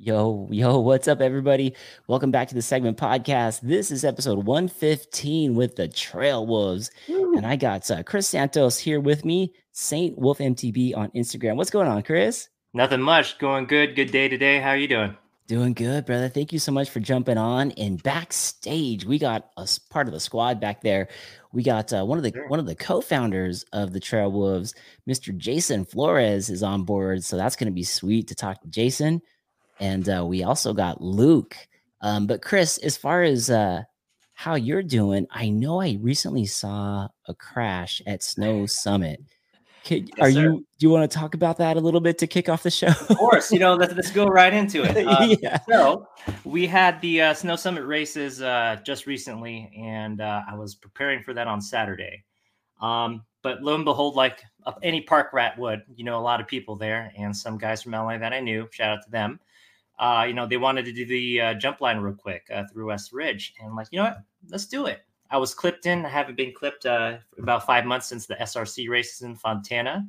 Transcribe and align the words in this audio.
Yo, 0.00 0.46
yo, 0.52 0.78
what's 0.78 1.08
up, 1.08 1.20
everybody? 1.20 1.74
Welcome 2.06 2.30
back 2.30 2.46
to 2.48 2.54
the 2.54 2.62
segment 2.62 2.96
podcast. 2.96 3.62
This 3.62 3.90
is 3.90 4.04
episode 4.04 4.46
115 4.46 5.56
with 5.56 5.74
the 5.74 5.88
Trail 5.88 6.46
Wolves. 6.46 6.92
Woo. 7.08 7.36
And 7.36 7.44
I 7.44 7.56
got 7.56 7.90
uh, 7.90 8.04
Chris 8.04 8.28
Santos 8.28 8.78
here 8.78 9.00
with 9.00 9.24
me, 9.24 9.52
Saint 9.72 10.16
Wolf 10.16 10.38
MTB 10.38 10.96
on 10.96 11.10
Instagram. 11.16 11.56
What's 11.56 11.70
going 11.70 11.88
on, 11.88 12.04
Chris? 12.04 12.48
Nothing 12.72 13.02
much. 13.02 13.40
Going 13.40 13.64
good. 13.64 13.96
Good 13.96 14.12
day 14.12 14.28
today. 14.28 14.60
How 14.60 14.68
are 14.68 14.76
you 14.76 14.86
doing? 14.86 15.16
Doing 15.48 15.72
good, 15.72 16.06
brother. 16.06 16.28
Thank 16.28 16.52
you 16.52 16.60
so 16.60 16.70
much 16.70 16.90
for 16.90 17.00
jumping 17.00 17.36
on. 17.36 17.72
And 17.72 18.00
backstage, 18.00 19.04
we 19.04 19.18
got 19.18 19.50
a 19.56 19.68
part 19.90 20.06
of 20.06 20.14
the 20.14 20.20
squad 20.20 20.60
back 20.60 20.80
there. 20.80 21.08
We 21.52 21.64
got 21.64 21.92
uh, 21.92 22.04
one 22.04 22.18
of 22.18 22.22
the 22.22 22.30
sure. 22.30 22.46
one 22.46 22.60
of 22.60 22.66
the 22.66 22.76
co-founders 22.76 23.64
of 23.72 23.92
the 23.92 24.00
Trail 24.00 24.30
Wolves, 24.30 24.74
Mr. 25.08 25.36
Jason 25.36 25.84
Flores, 25.84 26.50
is 26.50 26.62
on 26.62 26.84
board. 26.84 27.24
So 27.24 27.36
that's 27.36 27.56
going 27.56 27.66
to 27.66 27.74
be 27.74 27.82
sweet 27.82 28.28
to 28.28 28.36
talk 28.36 28.62
to 28.62 28.68
Jason 28.68 29.22
and 29.80 30.08
uh, 30.08 30.24
we 30.26 30.42
also 30.42 30.72
got 30.72 31.00
Luke. 31.00 31.56
Um, 32.00 32.26
but 32.26 32.42
Chris, 32.42 32.78
as 32.78 32.96
far 32.96 33.22
as 33.22 33.50
uh, 33.50 33.82
how 34.34 34.54
you're 34.54 34.82
doing, 34.82 35.26
I 35.30 35.48
know 35.48 35.80
I 35.80 35.98
recently 36.00 36.46
saw 36.46 37.08
a 37.26 37.34
crash 37.34 38.00
at 38.06 38.22
Snow 38.22 38.66
Summit. 38.66 39.20
Yes, 39.86 40.08
are 40.20 40.30
sir. 40.30 40.42
you? 40.42 40.66
Do 40.78 40.86
you 40.86 40.90
want 40.90 41.10
to 41.10 41.18
talk 41.18 41.34
about 41.34 41.56
that 41.58 41.78
a 41.78 41.80
little 41.80 42.00
bit 42.00 42.18
to 42.18 42.26
kick 42.26 42.50
off 42.50 42.62
the 42.62 42.70
show? 42.70 42.88
of 42.88 43.16
course. 43.16 43.50
You 43.50 43.58
know, 43.58 43.74
let's, 43.74 43.94
let's 43.94 44.10
go 44.10 44.26
right 44.26 44.52
into 44.52 44.82
it. 44.82 45.06
Uh, 45.06 45.36
yeah. 45.42 45.58
So 45.66 46.06
we 46.44 46.66
had 46.66 47.00
the 47.00 47.22
uh, 47.22 47.34
Snow 47.34 47.56
Summit 47.56 47.84
races 47.84 48.42
uh, 48.42 48.76
just 48.84 49.06
recently, 49.06 49.72
and 49.78 50.20
uh, 50.20 50.42
I 50.50 50.56
was 50.56 50.74
preparing 50.74 51.22
for 51.22 51.32
that 51.32 51.46
on 51.46 51.62
Saturday. 51.62 52.22
Um, 52.82 53.24
but 53.42 53.62
lo 53.62 53.76
and 53.76 53.84
behold, 53.84 54.14
like 54.14 54.42
any 54.82 55.00
park 55.00 55.32
rat 55.32 55.58
would, 55.58 55.82
you 55.94 56.04
know, 56.04 56.18
a 56.18 56.20
lot 56.20 56.40
of 56.40 56.46
people 56.46 56.76
there, 56.76 57.10
and 57.16 57.34
some 57.34 57.56
guys 57.56 57.82
from 57.82 57.92
LA 57.92 58.18
that 58.18 58.34
I 58.34 58.40
knew. 58.40 58.68
Shout 58.70 58.98
out 58.98 59.04
to 59.04 59.10
them 59.10 59.40
uh, 59.98 60.24
you 60.26 60.34
know, 60.34 60.46
they 60.46 60.56
wanted 60.56 60.84
to 60.84 60.92
do 60.92 61.04
the 61.04 61.40
uh, 61.40 61.54
jump 61.54 61.80
line 61.80 61.98
real 61.98 62.14
quick 62.14 62.46
uh, 62.54 62.64
through 62.72 62.86
West 62.86 63.12
Ridge. 63.12 63.54
And 63.58 63.68
I'm 63.68 63.76
like, 63.76 63.88
you 63.90 63.98
know 63.98 64.04
what? 64.04 64.18
Let's 64.48 64.66
do 64.66 64.86
it. 64.86 65.00
I 65.30 65.38
was 65.38 65.54
clipped 65.54 65.86
in. 65.86 66.06
I 66.06 66.08
haven't 66.08 66.36
been 66.36 66.54
clipped 66.54 66.86
uh, 66.86 67.18
about 67.38 67.66
five 67.66 67.84
months 67.84 68.06
since 68.06 68.26
the 68.26 68.36
SRC 68.36 68.88
races 68.88 69.22
in 69.22 69.34
Fontana. 69.34 70.06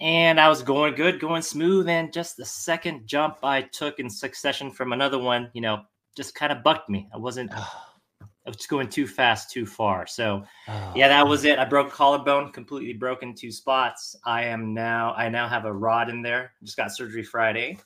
And 0.00 0.40
I 0.40 0.48
was 0.48 0.62
going 0.62 0.94
good, 0.94 1.20
going 1.20 1.42
smooth. 1.42 1.88
And 1.88 2.12
just 2.12 2.36
the 2.36 2.44
second 2.44 3.06
jump 3.06 3.38
I 3.42 3.62
took 3.62 4.00
in 4.00 4.10
succession 4.10 4.70
from 4.70 4.92
another 4.92 5.18
one, 5.18 5.50
you 5.52 5.60
know, 5.60 5.82
just 6.16 6.34
kind 6.34 6.50
of 6.50 6.62
bucked 6.64 6.88
me. 6.88 7.08
I 7.14 7.18
wasn't, 7.18 7.52
I 7.56 8.50
was 8.50 8.66
going 8.66 8.88
too 8.88 9.06
fast, 9.06 9.50
too 9.50 9.66
far. 9.66 10.06
So, 10.06 10.44
oh. 10.68 10.92
yeah, 10.96 11.08
that 11.08 11.28
was 11.28 11.44
it. 11.44 11.58
I 11.58 11.64
broke 11.64 11.92
collarbone, 11.92 12.52
completely 12.52 12.94
broken 12.94 13.34
two 13.34 13.52
spots. 13.52 14.16
I 14.24 14.44
am 14.44 14.74
now, 14.74 15.14
I 15.14 15.28
now 15.28 15.46
have 15.46 15.66
a 15.66 15.72
rod 15.72 16.10
in 16.10 16.22
there. 16.22 16.52
Just 16.62 16.76
got 16.76 16.90
surgery 16.90 17.22
Friday. 17.22 17.78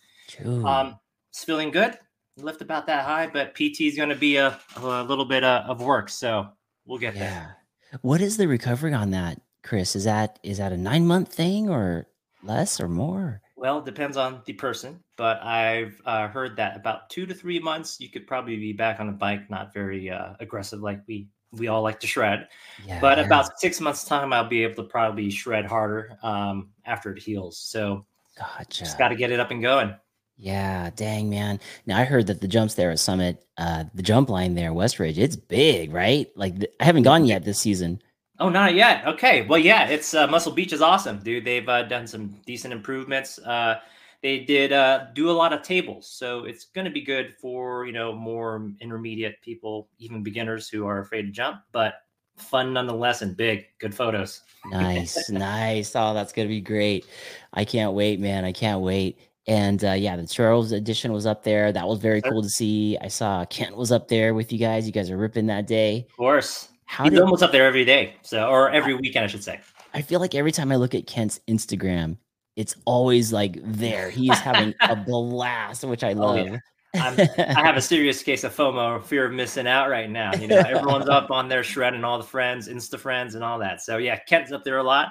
Um, 0.64 0.98
it's 1.38 1.44
feeling 1.44 1.70
good. 1.70 1.96
Lift 2.36 2.62
about 2.62 2.84
that 2.88 3.04
high, 3.04 3.28
but 3.28 3.54
PT 3.54 3.82
is 3.82 3.94
going 3.94 4.08
to 4.08 4.16
be 4.16 4.38
a, 4.38 4.58
a 4.74 5.04
little 5.04 5.24
bit 5.24 5.44
uh, 5.44 5.62
of 5.68 5.80
work, 5.80 6.08
so 6.08 6.48
we'll 6.84 6.98
get 6.98 7.14
yeah. 7.14 7.20
there. 7.20 7.56
What 8.02 8.20
is 8.20 8.36
the 8.36 8.48
recovery 8.48 8.92
on 8.92 9.12
that, 9.12 9.40
Chris? 9.62 9.94
Is 9.94 10.02
that 10.02 10.40
is 10.42 10.58
that 10.58 10.72
a 10.72 10.76
nine 10.76 11.06
month 11.06 11.32
thing 11.32 11.70
or 11.70 12.08
less 12.42 12.80
or 12.80 12.88
more? 12.88 13.40
Well, 13.56 13.78
it 13.78 13.84
depends 13.84 14.16
on 14.16 14.42
the 14.46 14.52
person, 14.52 14.98
but 15.16 15.40
I've 15.40 16.00
uh, 16.04 16.26
heard 16.26 16.56
that 16.56 16.76
about 16.76 17.08
two 17.08 17.24
to 17.24 17.34
three 17.34 17.60
months, 17.60 18.00
you 18.00 18.08
could 18.08 18.26
probably 18.26 18.56
be 18.56 18.72
back 18.72 18.98
on 18.98 19.08
a 19.08 19.12
bike, 19.12 19.48
not 19.48 19.72
very 19.72 20.10
uh, 20.10 20.34
aggressive 20.40 20.80
like 20.80 21.02
we 21.06 21.28
we 21.52 21.68
all 21.68 21.82
like 21.82 22.00
to 22.00 22.08
shred. 22.08 22.48
Yeah. 22.84 23.00
But 23.00 23.20
about 23.20 23.60
six 23.60 23.80
months 23.80 24.02
time, 24.02 24.32
I'll 24.32 24.48
be 24.48 24.64
able 24.64 24.82
to 24.82 24.88
probably 24.88 25.30
shred 25.30 25.66
harder 25.66 26.18
um, 26.24 26.70
after 26.84 27.12
it 27.12 27.22
heals. 27.22 27.58
So, 27.58 28.06
gotcha. 28.36 28.80
just 28.80 28.98
got 28.98 29.10
to 29.10 29.16
get 29.16 29.30
it 29.30 29.38
up 29.38 29.52
and 29.52 29.62
going. 29.62 29.94
Yeah, 30.38 30.90
dang 30.94 31.28
man. 31.28 31.58
Now 31.86 31.98
I 31.98 32.04
heard 32.04 32.28
that 32.28 32.40
the 32.40 32.48
jumps 32.48 32.74
there 32.74 32.92
at 32.92 33.00
Summit, 33.00 33.44
uh, 33.58 33.84
the 33.92 34.02
jump 34.02 34.30
line 34.30 34.54
there, 34.54 34.70
Westridge, 34.70 35.18
it's 35.18 35.34
big, 35.34 35.92
right? 35.92 36.30
Like 36.36 36.60
th- 36.60 36.72
I 36.80 36.84
haven't 36.84 37.02
gone 37.02 37.24
yet 37.24 37.44
this 37.44 37.58
season. 37.58 38.00
Oh, 38.38 38.48
not 38.48 38.74
yet. 38.74 39.04
Okay, 39.04 39.42
well, 39.42 39.58
yeah, 39.58 39.88
it's 39.88 40.14
uh, 40.14 40.28
Muscle 40.28 40.52
Beach 40.52 40.72
is 40.72 40.80
awesome, 40.80 41.18
dude. 41.18 41.44
They've 41.44 41.68
uh, 41.68 41.82
done 41.82 42.06
some 42.06 42.36
decent 42.46 42.72
improvements. 42.72 43.40
Uh, 43.40 43.80
they 44.22 44.40
did 44.40 44.72
uh, 44.72 45.06
do 45.12 45.28
a 45.28 45.32
lot 45.32 45.52
of 45.52 45.62
tables, 45.62 46.08
so 46.08 46.44
it's 46.44 46.66
going 46.66 46.84
to 46.84 46.90
be 46.90 47.00
good 47.00 47.34
for 47.40 47.84
you 47.84 47.92
know 47.92 48.12
more 48.12 48.70
intermediate 48.80 49.42
people, 49.42 49.88
even 49.98 50.22
beginners 50.22 50.68
who 50.68 50.86
are 50.86 51.00
afraid 51.00 51.22
to 51.22 51.32
jump, 51.32 51.62
but 51.72 51.94
fun 52.36 52.72
nonetheless 52.72 53.22
and 53.22 53.36
big. 53.36 53.66
Good 53.80 53.94
photos. 53.94 54.42
nice, 54.66 55.28
nice. 55.30 55.96
Oh, 55.96 56.14
that's 56.14 56.32
going 56.32 56.46
to 56.46 56.54
be 56.54 56.60
great. 56.60 57.06
I 57.52 57.64
can't 57.64 57.92
wait, 57.92 58.20
man. 58.20 58.44
I 58.44 58.52
can't 58.52 58.80
wait. 58.80 59.18
And 59.48 59.82
uh, 59.82 59.92
yeah, 59.92 60.14
the 60.14 60.26
Charles 60.26 60.72
edition 60.72 61.10
was 61.10 61.24
up 61.24 61.42
there. 61.42 61.72
That 61.72 61.88
was 61.88 62.00
very 62.00 62.20
cool 62.20 62.42
to 62.42 62.50
see. 62.50 62.98
I 63.00 63.08
saw 63.08 63.46
Kent 63.46 63.76
was 63.76 63.90
up 63.90 64.06
there 64.08 64.34
with 64.34 64.52
you 64.52 64.58
guys. 64.58 64.86
You 64.86 64.92
guys 64.92 65.10
are 65.10 65.16
ripping 65.16 65.46
that 65.46 65.66
day. 65.66 66.06
Of 66.10 66.16
course. 66.18 66.68
How 66.84 67.04
He's 67.04 67.14
did, 67.14 67.22
almost 67.22 67.42
up 67.42 67.50
there 67.50 67.66
every 67.66 67.86
day. 67.86 68.14
So, 68.20 68.46
or 68.46 68.70
every 68.70 68.94
weekend, 68.94 69.24
I 69.24 69.26
should 69.26 69.42
say. 69.42 69.58
I 69.94 70.02
feel 70.02 70.20
like 70.20 70.34
every 70.34 70.52
time 70.52 70.70
I 70.70 70.76
look 70.76 70.94
at 70.94 71.06
Kent's 71.06 71.40
Instagram, 71.48 72.18
it's 72.56 72.74
always 72.84 73.32
like 73.32 73.58
there. 73.62 74.10
He 74.10 74.30
is 74.30 74.38
having 74.38 74.74
a 74.82 74.94
blast, 75.06 75.82
which 75.82 76.04
I 76.04 76.12
love. 76.12 76.36
Oh, 76.36 76.42
yeah. 76.44 76.58
i 76.94 77.62
have 77.62 77.76
a 77.76 77.82
serious 77.82 78.22
case 78.22 78.44
of 78.44 78.54
FOMO, 78.54 79.02
fear 79.02 79.26
of 79.26 79.32
missing 79.32 79.66
out 79.66 79.88
right 79.88 80.10
now. 80.10 80.34
You 80.34 80.48
know, 80.48 80.56
everyone's 80.56 81.08
up 81.08 81.30
on 81.30 81.48
their 81.48 81.62
shred 81.62 81.94
and 81.94 82.04
all 82.04 82.18
the 82.18 82.24
friends, 82.24 82.68
Insta 82.68 82.98
friends, 82.98 83.34
and 83.34 83.42
all 83.42 83.58
that. 83.60 83.80
So 83.80 83.96
yeah, 83.96 84.18
Kent's 84.18 84.52
up 84.52 84.64
there 84.64 84.78
a 84.78 84.82
lot, 84.82 85.08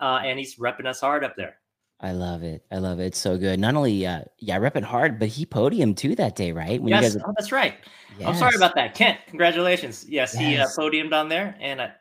uh, 0.00 0.20
and 0.24 0.38
he's 0.38 0.56
repping 0.56 0.86
us 0.86 1.00
hard 1.00 1.24
up 1.24 1.36
there. 1.36 1.56
I 2.00 2.12
love 2.12 2.44
it. 2.44 2.64
I 2.70 2.78
love 2.78 3.00
it. 3.00 3.06
It's 3.06 3.18
so 3.18 3.36
good. 3.36 3.58
Not 3.58 3.74
only, 3.74 4.06
uh, 4.06 4.22
yeah, 4.38 4.58
repping 4.58 4.84
hard, 4.84 5.18
but 5.18 5.28
he 5.28 5.44
podium 5.44 5.94
too 5.94 6.14
that 6.14 6.36
day, 6.36 6.52
right? 6.52 6.80
When 6.80 6.90
yes, 6.90 7.14
you 7.14 7.20
guys, 7.20 7.24
oh, 7.28 7.32
that's 7.36 7.50
right. 7.50 7.74
Yes. 8.18 8.28
I'm 8.28 8.34
sorry 8.36 8.54
about 8.54 8.76
that, 8.76 8.94
Kent. 8.94 9.18
Congratulations. 9.26 10.06
Yes, 10.08 10.34
yes. 10.34 10.40
he 10.40 10.56
uh, 10.58 10.66
podiumed 10.66 11.12
on 11.12 11.28
there, 11.28 11.56
and 11.60 11.82
I, 11.82 11.92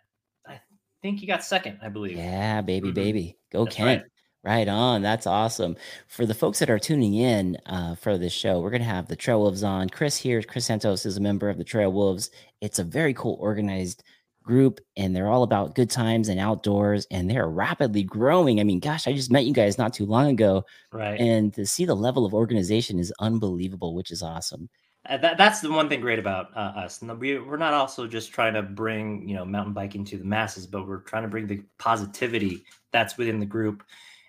I 0.47 0.61
think 1.01 1.19
he 1.19 1.25
got 1.25 1.43
second, 1.43 1.79
I 1.81 1.89
believe. 1.89 2.17
Yeah, 2.17 2.61
baby, 2.61 2.89
mm-hmm. 2.89 2.95
baby, 2.95 3.37
go 3.51 3.63
that's 3.63 3.75
Kent. 3.75 4.03
Right. 4.03 4.11
Right 4.43 4.67
on. 4.69 5.01
That's 5.01 5.27
awesome. 5.27 5.75
For 6.07 6.25
the 6.25 6.33
folks 6.33 6.59
that 6.59 6.69
are 6.69 6.79
tuning 6.79 7.15
in 7.15 7.57
uh, 7.65 7.95
for 7.95 8.17
this 8.17 8.31
show, 8.31 8.61
we're 8.61 8.69
going 8.69 8.81
to 8.81 8.87
have 8.87 9.07
the 9.07 9.15
Trail 9.15 9.41
Wolves 9.41 9.61
on. 9.61 9.89
Chris 9.89 10.15
here. 10.15 10.41
Chris 10.41 10.65
Santos 10.65 11.05
is 11.05 11.17
a 11.17 11.21
member 11.21 11.49
of 11.49 11.57
the 11.57 11.65
Trail 11.65 11.91
Wolves. 11.91 12.29
It's 12.61 12.79
a 12.79 12.83
very 12.85 13.13
cool, 13.13 13.37
organized 13.41 14.03
group 14.47 14.79
and 14.95 15.15
they're 15.15 15.29
all 15.29 15.43
about 15.43 15.75
good 15.75 15.89
times 15.89 16.29
and 16.29 16.39
outdoors 16.39 17.05
and 17.11 17.29
they're 17.29 17.47
rapidly 17.47 18.03
growing. 18.03 18.59
I 18.59 18.63
mean, 18.63 18.79
gosh, 18.79 19.07
I 19.07 19.13
just 19.13 19.31
met 19.31 19.45
you 19.45 19.53
guys 19.53 19.77
not 19.77 19.93
too 19.93 20.05
long 20.05 20.27
ago. 20.29 20.63
Right. 20.91 21.19
And 21.19 21.53
to 21.53 21.65
see 21.65 21.85
the 21.85 21.95
level 21.95 22.25
of 22.25 22.33
organization 22.33 22.97
is 22.97 23.13
unbelievable, 23.19 23.93
which 23.93 24.09
is 24.09 24.23
awesome. 24.23 24.69
Uh, 25.07 25.17
that, 25.17 25.37
that's 25.37 25.61
the 25.61 25.71
one 25.71 25.87
thing 25.87 26.01
great 26.01 26.19
about 26.19 26.47
uh, 26.55 26.73
us. 26.75 27.01
We, 27.01 27.37
we're 27.37 27.57
not 27.57 27.73
also 27.73 28.07
just 28.07 28.31
trying 28.31 28.55
to 28.55 28.63
bring, 28.63 29.29
you 29.29 29.35
know, 29.35 29.45
mountain 29.45 29.73
biking 29.73 30.03
to 30.05 30.17
the 30.17 30.25
masses, 30.25 30.65
but 30.65 30.87
we're 30.87 31.01
trying 31.01 31.23
to 31.23 31.29
bring 31.29 31.47
the 31.47 31.61
positivity 31.77 32.65
that's 32.91 33.17
within 33.17 33.39
the 33.39 33.45
group 33.45 33.83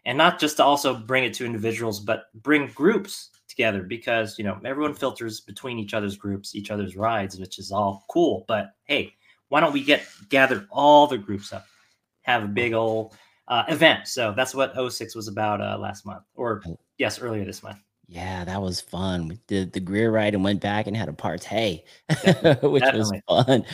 and 0.05 0.17
not 0.17 0.41
just 0.41 0.57
to 0.57 0.65
also 0.65 0.95
bring 0.95 1.25
it 1.25 1.35
to 1.35 1.45
individuals, 1.45 2.01
but 2.01 2.25
bring 2.43 2.69
groups 2.69 3.31
together 3.47 3.83
because, 3.83 4.39
you 4.39 4.45
know, 4.45 4.59
everyone 4.65 4.95
filters 4.95 5.41
between 5.41 5.79
each 5.79 5.93
other's 5.93 6.17
groups, 6.17 6.55
each 6.55 6.71
other's 6.71 6.97
rides, 6.97 7.39
which 7.39 7.59
is 7.59 7.71
all 7.71 8.07
cool. 8.09 8.47
But 8.49 8.71
hey, 8.85 9.13
why 9.49 9.61
don't 9.61 9.73
we 9.73 9.83
get 9.83 10.07
gather 10.29 10.67
all 10.71 11.07
the 11.07 11.19
groups 11.19 11.53
up, 11.53 11.67
have 12.23 12.45
a 12.45 12.49
big 12.49 12.73
old 12.73 13.15
uh, 13.49 13.65
event? 13.69 14.09
So 14.09 14.33
that's 14.37 14.55
what 14.55 14.75
06 14.75 15.15
was 15.15 15.29
about 15.29 15.61
uh, 15.61 15.79
last 15.79 16.05
month, 16.05 16.25
or 16.35 16.63
yes, 16.99 17.21
earlier 17.21 17.45
this 17.45 17.63
month. 17.63 17.79
Yeah, 18.11 18.43
that 18.47 18.63
was 18.63 18.81
fun. 18.81 19.29
We 19.29 19.39
did 19.47 19.75
the 19.75 19.81
Greer 19.81 20.11
ride 20.11 20.35
and 20.35 20.43
went 20.43 20.63
back 20.63 20.87
and 20.87 20.97
had 20.97 21.11
a 21.11 21.13
partay, 21.13 21.83
which 22.63 22.83
Definitely. 22.83 23.23
was 23.29 23.45
fun. 23.45 23.65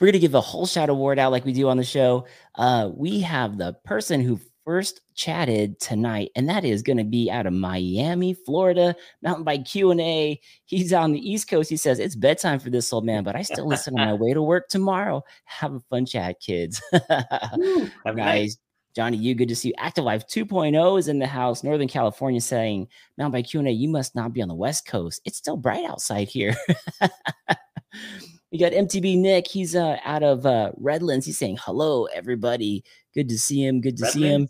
We're 0.00 0.06
gonna 0.06 0.18
give 0.18 0.34
a 0.34 0.40
whole 0.40 0.64
shout 0.64 0.88
award 0.88 1.18
out 1.18 1.30
like 1.30 1.44
we 1.44 1.52
do 1.52 1.68
on 1.68 1.76
the 1.76 1.84
show. 1.84 2.26
Uh, 2.54 2.90
we 2.94 3.20
have 3.20 3.58
the 3.58 3.74
person 3.84 4.22
who 4.22 4.40
first 4.64 5.00
chatted 5.14 5.78
tonight, 5.80 6.30
and 6.36 6.48
that 6.48 6.64
is 6.64 6.82
going 6.82 6.98
to 6.98 7.04
be 7.04 7.30
out 7.30 7.46
of 7.46 7.52
Miami, 7.52 8.34
Florida, 8.34 8.94
mountain 9.22 9.44
bike 9.44 9.64
Q 9.64 9.90
and 9.90 10.00
A. 10.00 10.40
He's 10.64 10.92
on 10.92 11.12
the 11.12 11.18
East 11.20 11.48
Coast. 11.48 11.70
He 11.70 11.76
says 11.76 11.98
it's 11.98 12.16
bedtime 12.16 12.58
for 12.58 12.70
this 12.70 12.92
old 12.92 13.04
man, 13.04 13.24
but 13.24 13.36
I 13.36 13.42
still 13.42 13.66
listen 13.66 13.98
on 13.98 14.06
my 14.06 14.14
way 14.20 14.32
to 14.34 14.42
work 14.42 14.68
tomorrow. 14.68 15.22
Have 15.44 15.74
a 15.74 15.80
fun 15.90 16.06
chat, 16.06 16.40
kids. 16.40 16.82
Guys, 18.16 18.58
Johnny, 18.94 19.16
you 19.16 19.34
good 19.34 19.48
to 19.48 19.56
see 19.56 19.68
you. 19.68 19.74
Active 19.78 20.04
Life 20.04 20.26
2.0 20.26 20.98
is 20.98 21.08
in 21.08 21.18
the 21.18 21.26
house. 21.26 21.64
Northern 21.64 21.88
California 21.88 22.40
saying, 22.40 22.88
Mountain 23.16 23.32
Bike 23.32 23.46
Q&A, 23.48 23.70
you 23.70 23.88
must 23.88 24.14
not 24.14 24.32
be 24.32 24.42
on 24.42 24.48
the 24.48 24.54
West 24.54 24.86
Coast. 24.86 25.22
It's 25.24 25.38
still 25.38 25.56
bright 25.56 25.84
outside 25.84 26.28
here. 26.28 26.54
we 28.52 28.58
got 28.58 28.72
MTB 28.72 29.18
Nick. 29.18 29.48
He's 29.48 29.74
uh, 29.74 29.96
out 30.04 30.22
of 30.22 30.44
uh, 30.44 30.72
Redlands. 30.76 31.24
He's 31.24 31.38
saying, 31.38 31.58
hello, 31.60 32.04
everybody. 32.06 32.84
Good 33.14 33.28
to 33.30 33.38
see 33.38 33.64
him. 33.64 33.80
Good 33.80 33.96
to 33.96 34.04
Redlands. 34.04 34.12
see 34.12 34.28
him. 34.28 34.48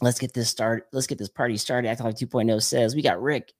Let's 0.00 0.18
get 0.18 0.32
this 0.32 0.48
start. 0.48 0.88
Let's 0.92 1.06
get 1.06 1.18
this 1.18 1.28
party 1.28 1.58
started. 1.58 1.88
Active 1.88 2.06
Life 2.06 2.14
2.0 2.16 2.62
says, 2.62 2.94
we 2.94 3.02
got 3.02 3.20
Rick 3.20 3.52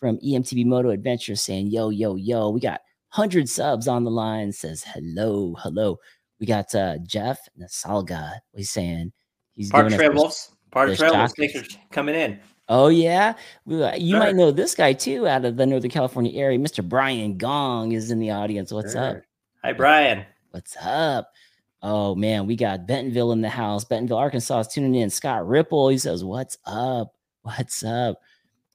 from 0.00 0.18
EMTB 0.18 0.64
Moto 0.64 0.88
Adventure 0.88 1.36
saying, 1.36 1.66
yo, 1.66 1.90
yo, 1.90 2.16
yo. 2.16 2.48
We 2.48 2.60
got 2.60 2.80
100 3.14 3.48
subs 3.48 3.86
on 3.86 4.04
the 4.04 4.10
line. 4.10 4.50
Says, 4.50 4.82
hello, 4.82 5.54
hello. 5.58 5.98
We 6.40 6.46
got 6.46 6.74
uh, 6.74 6.96
Jeff 7.06 7.38
Nasalga. 7.60 8.38
He's 8.54 8.70
saying, 8.70 9.12
He's 9.52 9.70
part 9.70 9.86
of 9.86 9.94
Travels. 9.94 10.56
Part 10.70 10.90
of 10.90 10.96
Travels. 10.96 11.34
Thanks 11.36 11.58
for 11.58 11.78
coming 11.90 12.14
in. 12.14 12.40
Oh 12.68 12.88
yeah, 12.88 13.34
you 13.66 14.10
sure. 14.10 14.18
might 14.18 14.36
know 14.36 14.50
this 14.50 14.74
guy 14.74 14.92
too 14.92 15.26
out 15.26 15.44
of 15.44 15.56
the 15.56 15.66
Northern 15.66 15.90
California 15.90 16.40
area. 16.40 16.58
Mr. 16.58 16.86
Brian 16.86 17.36
Gong 17.36 17.92
is 17.92 18.10
in 18.10 18.18
the 18.18 18.30
audience. 18.30 18.72
What's 18.72 18.92
sure. 18.92 19.02
up? 19.02 19.22
Hi, 19.64 19.72
Brian. 19.72 20.24
What's 20.50 20.76
up? 20.80 21.32
Oh 21.82 22.14
man, 22.14 22.46
we 22.46 22.54
got 22.54 22.86
Bentonville 22.86 23.32
in 23.32 23.40
the 23.40 23.48
house. 23.48 23.84
Bentonville, 23.84 24.18
Arkansas 24.18 24.60
is 24.60 24.68
tuning 24.68 24.94
in. 24.94 25.10
Scott 25.10 25.46
Ripple, 25.46 25.88
he 25.88 25.98
says, 25.98 26.24
"What's 26.24 26.56
up? 26.64 27.14
What's 27.42 27.82
up?" 27.82 28.20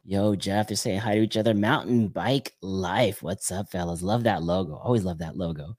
Yo, 0.03 0.35
Jeff, 0.35 0.67
they're 0.67 0.77
saying 0.77 0.99
hi 0.99 1.15
to 1.15 1.21
each 1.21 1.37
other. 1.37 1.53
Mountain 1.53 2.09
bike 2.09 2.53
life. 2.61 3.21
What's 3.21 3.51
up, 3.51 3.69
fellas? 3.69 4.01
Love 4.01 4.23
that 4.23 4.43
logo. 4.43 4.75
Always 4.75 5.03
love 5.03 5.17
that 5.19 5.37
logo. 5.37 5.75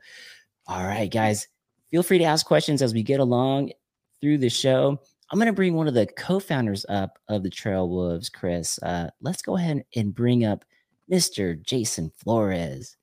All 0.67 0.85
right, 0.85 1.11
guys, 1.11 1.49
feel 1.91 2.03
free 2.03 2.19
to 2.19 2.25
ask 2.25 2.45
questions 2.45 2.83
as 2.83 2.93
we 2.93 3.03
get 3.03 3.21
along 3.21 3.73
through 4.21 4.39
the 4.39 4.51
show. 4.51 5.01
I'm 5.31 5.39
going 5.39 5.47
to 5.47 5.53
bring 5.53 5.75
one 5.75 5.89
of 5.89 5.95
the 5.95 6.07
co-founders 6.07 6.87
up 6.89 7.19
of 7.29 7.43
the 7.43 7.51
Trail 7.51 7.89
Wolves, 7.89 8.29
Chris. 8.29 8.79
Uh, 8.83 9.11
let's 9.21 9.43
go 9.43 9.57
ahead 9.57 9.85
and 9.95 10.15
bring 10.15 10.45
up 10.45 10.65
Mr. 11.11 11.61
Jason 11.63 12.11
Flores. 12.17 12.97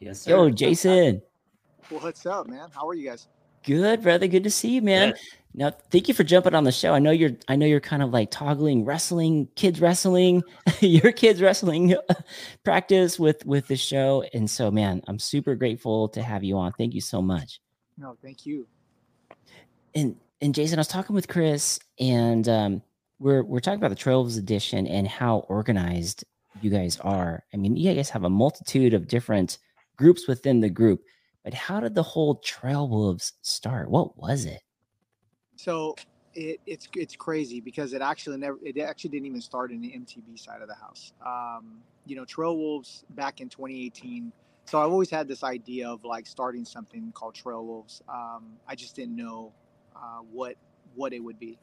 Yes, 0.00 0.20
sir. 0.20 0.30
Yo, 0.30 0.50
Jason. 0.50 1.22
Well, 1.90 2.00
what's 2.00 2.26
up, 2.26 2.46
man? 2.46 2.68
How 2.74 2.88
are 2.88 2.94
you 2.94 3.08
guys? 3.08 3.28
Good, 3.64 4.02
brother. 4.02 4.26
Good 4.26 4.44
to 4.44 4.50
see 4.50 4.70
you, 4.70 4.82
man. 4.82 5.14
Now, 5.52 5.72
thank 5.90 6.08
you 6.08 6.14
for 6.14 6.24
jumping 6.24 6.54
on 6.54 6.64
the 6.64 6.72
show. 6.72 6.94
I 6.94 6.98
know 6.98 7.10
you're. 7.10 7.32
I 7.48 7.56
know 7.56 7.66
you're 7.66 7.80
kind 7.80 8.02
of 8.02 8.10
like 8.10 8.30
toggling 8.30 8.84
wrestling, 8.84 9.48
kids 9.56 9.80
wrestling, 9.80 10.42
your 10.80 11.12
kids 11.12 11.42
wrestling 11.42 11.96
practice 12.64 13.18
with 13.18 13.44
with 13.44 13.66
the 13.66 13.76
show, 13.76 14.24
and 14.32 14.48
so, 14.48 14.70
man, 14.70 15.02
I'm 15.08 15.18
super 15.18 15.54
grateful 15.56 16.08
to 16.10 16.22
have 16.22 16.44
you 16.44 16.56
on. 16.56 16.72
Thank 16.78 16.94
you 16.94 17.00
so 17.00 17.20
much. 17.20 17.60
No, 17.98 18.16
thank 18.22 18.46
you 18.46 18.66
and 19.94 20.16
and 20.40 20.54
Jason, 20.54 20.78
I 20.78 20.80
was 20.80 20.88
talking 20.88 21.14
with 21.14 21.28
Chris, 21.28 21.78
and 21.98 22.48
um, 22.48 22.82
we're 23.18 23.42
we're 23.42 23.60
talking 23.60 23.78
about 23.78 23.90
the 23.90 23.96
Trails 23.96 24.36
edition 24.36 24.86
and 24.86 25.06
how 25.06 25.40
organized 25.48 26.24
you 26.62 26.70
guys 26.70 26.98
are. 27.00 27.44
I 27.52 27.56
mean, 27.56 27.76
you 27.76 27.94
guys 27.94 28.10
have 28.10 28.24
a 28.24 28.30
multitude 28.30 28.94
of 28.94 29.06
different 29.06 29.58
groups 29.96 30.26
within 30.26 30.60
the 30.60 30.70
group, 30.70 31.02
but 31.44 31.52
how 31.52 31.80
did 31.80 31.94
the 31.94 32.02
whole 32.02 32.36
Trail 32.36 32.88
Wolves 32.88 33.34
start? 33.42 33.90
What 33.90 34.16
was 34.16 34.46
it? 34.46 34.62
So 35.56 35.94
it, 36.34 36.60
it's 36.66 36.88
it's 36.94 37.16
crazy 37.16 37.60
because 37.60 37.92
it 37.92 38.00
actually 38.00 38.38
never 38.38 38.58
it 38.62 38.78
actually 38.78 39.10
didn't 39.10 39.26
even 39.26 39.42
start 39.42 39.70
in 39.70 39.80
the 39.80 39.88
MTB 39.88 40.38
side 40.38 40.62
of 40.62 40.68
the 40.68 40.74
house. 40.74 41.12
Um, 41.24 41.82
you 42.06 42.16
know, 42.16 42.24
Trail 42.24 42.56
Wolves 42.56 43.04
back 43.10 43.40
in 43.40 43.48
2018 43.48 44.32
so 44.70 44.80
I've 44.80 44.92
always 44.92 45.10
had 45.10 45.26
this 45.26 45.42
idea 45.42 45.88
of 45.88 46.04
like 46.04 46.28
starting 46.28 46.64
something 46.64 47.10
called 47.12 47.34
Trail 47.34 47.66
Wolves. 47.66 48.02
Um, 48.08 48.52
I 48.68 48.76
just 48.76 48.94
didn't 48.94 49.16
know 49.16 49.52
uh, 50.00 50.20
what 50.32 50.56
what 50.94 51.12
it 51.12 51.20
would 51.20 51.38
be. 51.38 51.58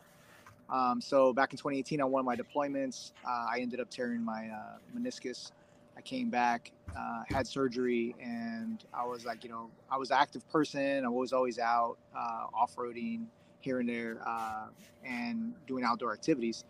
Um, 0.69 0.99
so 1.01 1.33
back 1.33 1.53
in 1.53 1.57
2018, 1.57 2.01
on 2.01 2.11
one 2.11 2.19
of 2.19 2.25
my 2.25 2.35
deployments, 2.35 3.11
uh, 3.25 3.47
I 3.51 3.59
ended 3.59 3.79
up 3.79 3.89
tearing 3.89 4.23
my 4.23 4.49
uh, 4.49 4.77
meniscus. 4.97 5.51
I 5.97 6.01
came 6.01 6.29
back, 6.29 6.71
uh, 6.95 7.23
had 7.27 7.47
surgery, 7.47 8.15
and 8.21 8.83
I 8.93 9.05
was 9.05 9.25
like, 9.25 9.43
you 9.43 9.49
know, 9.49 9.69
I 9.89 9.97
was 9.97 10.11
an 10.11 10.17
active 10.19 10.47
person. 10.49 11.05
I 11.05 11.09
was 11.09 11.33
always 11.33 11.57
out 11.57 11.97
uh, 12.15 12.47
off-roading 12.53 13.25
here 13.61 13.79
and 13.79 13.89
there 13.89 14.19
uh, 14.25 14.67
and 15.03 15.53
doing 15.65 15.83
outdoor 15.83 16.13
activities. 16.13 16.65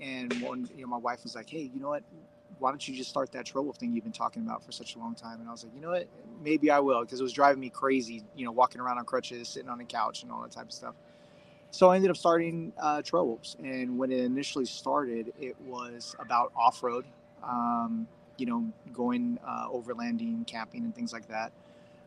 And 0.00 0.32
one, 0.40 0.68
you 0.76 0.82
know, 0.82 0.88
my 0.88 0.96
wife 0.98 1.24
was 1.24 1.34
like, 1.34 1.50
hey, 1.50 1.70
you 1.74 1.80
know 1.80 1.88
what? 1.88 2.04
Why 2.60 2.70
don't 2.70 2.86
you 2.86 2.94
just 2.94 3.10
start 3.10 3.32
that 3.32 3.46
Trail 3.46 3.72
thing 3.72 3.94
you've 3.94 4.04
been 4.04 4.12
talking 4.12 4.42
about 4.42 4.64
for 4.64 4.70
such 4.70 4.94
a 4.94 4.98
long 4.98 5.14
time? 5.14 5.40
And 5.40 5.48
I 5.48 5.52
was 5.52 5.64
like, 5.64 5.74
you 5.74 5.80
know 5.80 5.90
what? 5.90 6.06
Maybe 6.44 6.70
I 6.70 6.78
will, 6.78 7.00
because 7.00 7.18
it 7.18 7.22
was 7.22 7.32
driving 7.32 7.60
me 7.60 7.70
crazy, 7.70 8.22
you 8.36 8.44
know, 8.44 8.52
walking 8.52 8.80
around 8.80 8.98
on 8.98 9.04
crutches, 9.06 9.48
sitting 9.48 9.70
on 9.70 9.78
the 9.78 9.84
couch, 9.84 10.22
and 10.22 10.30
all 10.30 10.42
that 10.42 10.52
type 10.52 10.66
of 10.66 10.72
stuff. 10.72 10.94
So 11.70 11.88
I 11.88 11.96
ended 11.96 12.10
up 12.10 12.16
starting 12.16 12.72
uh, 12.78 13.00
Trail 13.02 13.26
Wolves. 13.26 13.56
And 13.62 13.98
when 13.98 14.12
it 14.12 14.20
initially 14.20 14.66
started, 14.66 15.32
it 15.40 15.56
was 15.66 16.14
about 16.18 16.52
off 16.54 16.82
road, 16.82 17.06
um, 17.42 18.06
you 18.36 18.46
know, 18.46 18.70
going 18.92 19.38
uh, 19.46 19.68
overlanding, 19.68 20.46
camping, 20.46 20.84
and 20.84 20.94
things 20.94 21.12
like 21.12 21.28
that. 21.28 21.52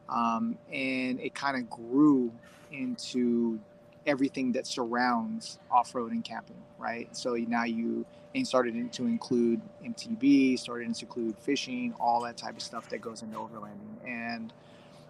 Um, 0.10 0.58
and 0.72 1.20
it 1.20 1.34
kind 1.34 1.58
of 1.58 1.70
grew 1.70 2.32
into 2.72 3.60
everything 4.06 4.52
that 4.54 4.68
surrounds 4.68 5.60
off-road 5.72 6.12
and 6.12 6.24
camping, 6.24 6.62
right? 6.78 7.16
So 7.16 7.36
now 7.36 7.64
you 7.64 8.06
and 8.36 8.48
started 8.48 8.92
to 8.92 9.06
include 9.06 9.62
MTB, 9.86 10.58
started 10.58 10.94
to 10.94 11.06
include 11.06 11.38
fishing, 11.40 11.94
all 12.00 12.22
that 12.22 12.36
type 12.36 12.56
of 12.56 12.62
stuff 12.62 12.90
that 12.90 13.00
goes 13.00 13.22
into 13.22 13.38
overlanding. 13.38 14.08
And 14.08 14.52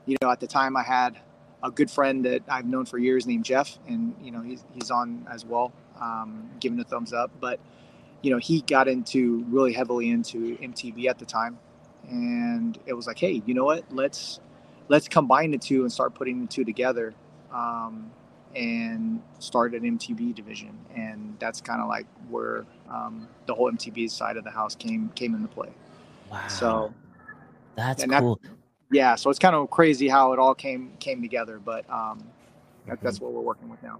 you 0.05 0.17
know, 0.21 0.29
at 0.29 0.39
the 0.39 0.47
time, 0.47 0.75
I 0.75 0.83
had 0.83 1.17
a 1.63 1.71
good 1.71 1.89
friend 1.89 2.25
that 2.25 2.41
I've 2.49 2.65
known 2.65 2.85
for 2.85 2.97
years 2.97 3.25
named 3.25 3.45
Jeff, 3.45 3.77
and 3.87 4.15
you 4.21 4.31
know, 4.31 4.41
he's 4.41 4.65
he's 4.73 4.91
on 4.91 5.25
as 5.31 5.45
well, 5.45 5.71
um, 6.01 6.49
giving 6.59 6.79
a 6.79 6.83
thumbs 6.83 7.13
up. 7.13 7.31
But 7.39 7.59
you 8.21 8.31
know, 8.31 8.37
he 8.37 8.61
got 8.61 8.87
into 8.87 9.43
really 9.49 9.73
heavily 9.73 10.09
into 10.09 10.57
MTB 10.57 11.07
at 11.07 11.19
the 11.19 11.25
time, 11.25 11.57
and 12.09 12.77
it 12.85 12.93
was 12.93 13.07
like, 13.07 13.19
hey, 13.19 13.41
you 13.45 13.53
know 13.53 13.63
what? 13.63 13.85
Let's 13.91 14.41
let's 14.89 15.07
combine 15.07 15.51
the 15.51 15.57
two 15.57 15.83
and 15.83 15.91
start 15.91 16.13
putting 16.13 16.41
the 16.41 16.47
two 16.47 16.65
together. 16.65 17.13
Um, 17.53 18.11
and 18.55 19.21
started 19.39 19.83
an 19.83 19.97
MTB 19.97 20.35
division, 20.35 20.77
and 20.95 21.35
that's 21.39 21.61
kind 21.61 21.81
of 21.81 21.87
like 21.87 22.05
where 22.29 22.65
um, 22.89 23.27
the 23.47 23.53
whole 23.53 23.71
MTB 23.71 24.09
side 24.09 24.37
of 24.37 24.43
the 24.43 24.51
house 24.51 24.75
came 24.75 25.09
came 25.15 25.35
into 25.35 25.47
play. 25.47 25.69
Wow! 26.31 26.47
So 26.47 26.93
that's 27.75 28.05
cool. 28.05 28.39
That, 28.43 28.51
yeah, 28.91 29.15
so 29.15 29.29
it's 29.29 29.39
kind 29.39 29.55
of 29.55 29.69
crazy 29.69 30.07
how 30.07 30.33
it 30.33 30.39
all 30.39 30.55
came 30.55 30.93
came 30.99 31.21
together, 31.21 31.59
but 31.63 31.89
um, 31.89 32.23
that, 32.87 33.01
that's 33.01 33.19
what 33.19 33.31
we're 33.31 33.41
working 33.41 33.69
with 33.69 33.81
now. 33.81 33.99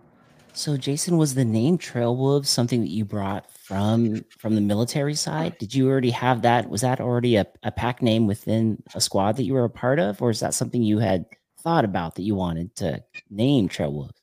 So, 0.55 0.77
Jason, 0.77 1.17
was 1.17 1.33
the 1.33 1.45
name 1.45 1.79
Trail 1.79 2.15
Wolves 2.15 2.47
something 2.47 2.81
that 2.81 2.91
you 2.91 3.05
brought 3.05 3.49
from 3.51 4.23
from 4.37 4.53
the 4.53 4.61
military 4.61 5.15
side? 5.15 5.57
Did 5.57 5.73
you 5.73 5.89
already 5.89 6.11
have 6.11 6.43
that? 6.43 6.69
Was 6.69 6.81
that 6.81 7.01
already 7.01 7.37
a, 7.37 7.47
a 7.63 7.71
pack 7.71 8.03
name 8.03 8.27
within 8.27 8.81
a 8.93 9.01
squad 9.01 9.37
that 9.37 9.43
you 9.43 9.53
were 9.53 9.63
a 9.63 9.69
part 9.69 9.97
of, 9.97 10.21
or 10.21 10.29
is 10.29 10.41
that 10.41 10.53
something 10.53 10.83
you 10.83 10.99
had 10.99 11.25
thought 11.59 11.85
about 11.85 12.15
that 12.15 12.21
you 12.21 12.35
wanted 12.35 12.75
to 12.75 13.03
name 13.31 13.67
Trail 13.67 13.91
Wolves? 13.91 14.22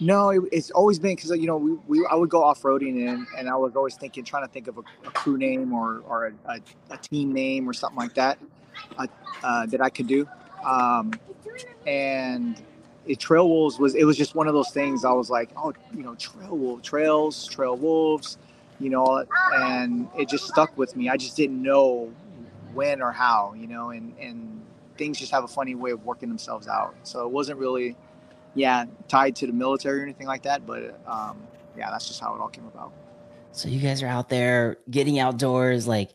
No, 0.00 0.30
it, 0.30 0.42
it's 0.52 0.70
always 0.70 0.98
been 0.98 1.16
because 1.16 1.30
you 1.30 1.46
know 1.46 1.56
we, 1.56 1.72
we 1.86 2.06
I 2.10 2.14
would 2.14 2.30
go 2.30 2.44
off 2.44 2.62
roading 2.62 3.08
and 3.08 3.26
and 3.36 3.48
I 3.48 3.56
was 3.56 3.74
always 3.74 3.96
thinking 3.96 4.24
trying 4.24 4.46
to 4.46 4.52
think 4.52 4.68
of 4.68 4.78
a, 4.78 4.82
a 5.06 5.10
crew 5.10 5.36
name 5.36 5.72
or 5.72 6.02
or 6.06 6.26
a, 6.26 6.52
a, 6.52 6.60
a, 6.90 6.96
team 6.98 7.32
name 7.32 7.68
or 7.68 7.72
something 7.72 7.98
like 7.98 8.14
that 8.14 8.38
uh, 8.96 9.06
uh, 9.42 9.66
that 9.66 9.80
I 9.80 9.90
could 9.90 10.06
do, 10.06 10.28
um, 10.64 11.12
and 11.86 12.62
it, 13.06 13.18
Trail 13.18 13.48
Wolves 13.48 13.78
was 13.78 13.96
it 13.96 14.04
was 14.04 14.16
just 14.16 14.36
one 14.36 14.46
of 14.46 14.54
those 14.54 14.70
things 14.70 15.04
I 15.04 15.12
was 15.12 15.30
like 15.30 15.50
oh 15.56 15.72
you 15.92 16.04
know 16.04 16.14
Trail 16.14 16.56
Wolf 16.56 16.82
Trails 16.82 17.46
Trail 17.48 17.76
Wolves, 17.76 18.38
you 18.78 18.90
know, 18.90 19.24
and 19.54 20.08
it 20.16 20.28
just 20.28 20.46
stuck 20.46 20.76
with 20.78 20.94
me. 20.96 21.08
I 21.08 21.16
just 21.16 21.36
didn't 21.36 21.60
know 21.60 22.12
when 22.72 23.02
or 23.02 23.10
how, 23.10 23.54
you 23.56 23.66
know, 23.66 23.90
and 23.90 24.14
and 24.20 24.62
things 24.96 25.18
just 25.18 25.32
have 25.32 25.44
a 25.44 25.48
funny 25.48 25.74
way 25.74 25.90
of 25.90 26.04
working 26.04 26.28
themselves 26.28 26.68
out. 26.68 26.94
So 27.02 27.24
it 27.24 27.30
wasn't 27.30 27.58
really 27.58 27.96
yeah, 28.54 28.84
tied 29.08 29.36
to 29.36 29.46
the 29.46 29.52
military 29.52 30.00
or 30.00 30.02
anything 30.02 30.26
like 30.26 30.42
that. 30.42 30.66
But 30.66 31.00
um, 31.06 31.42
yeah, 31.76 31.90
that's 31.90 32.08
just 32.08 32.20
how 32.20 32.34
it 32.34 32.40
all 32.40 32.48
came 32.48 32.66
about. 32.66 32.92
So 33.52 33.68
you 33.68 33.80
guys 33.80 34.02
are 34.02 34.08
out 34.08 34.28
there 34.28 34.78
getting 34.90 35.18
outdoors, 35.18 35.88
like 35.88 36.10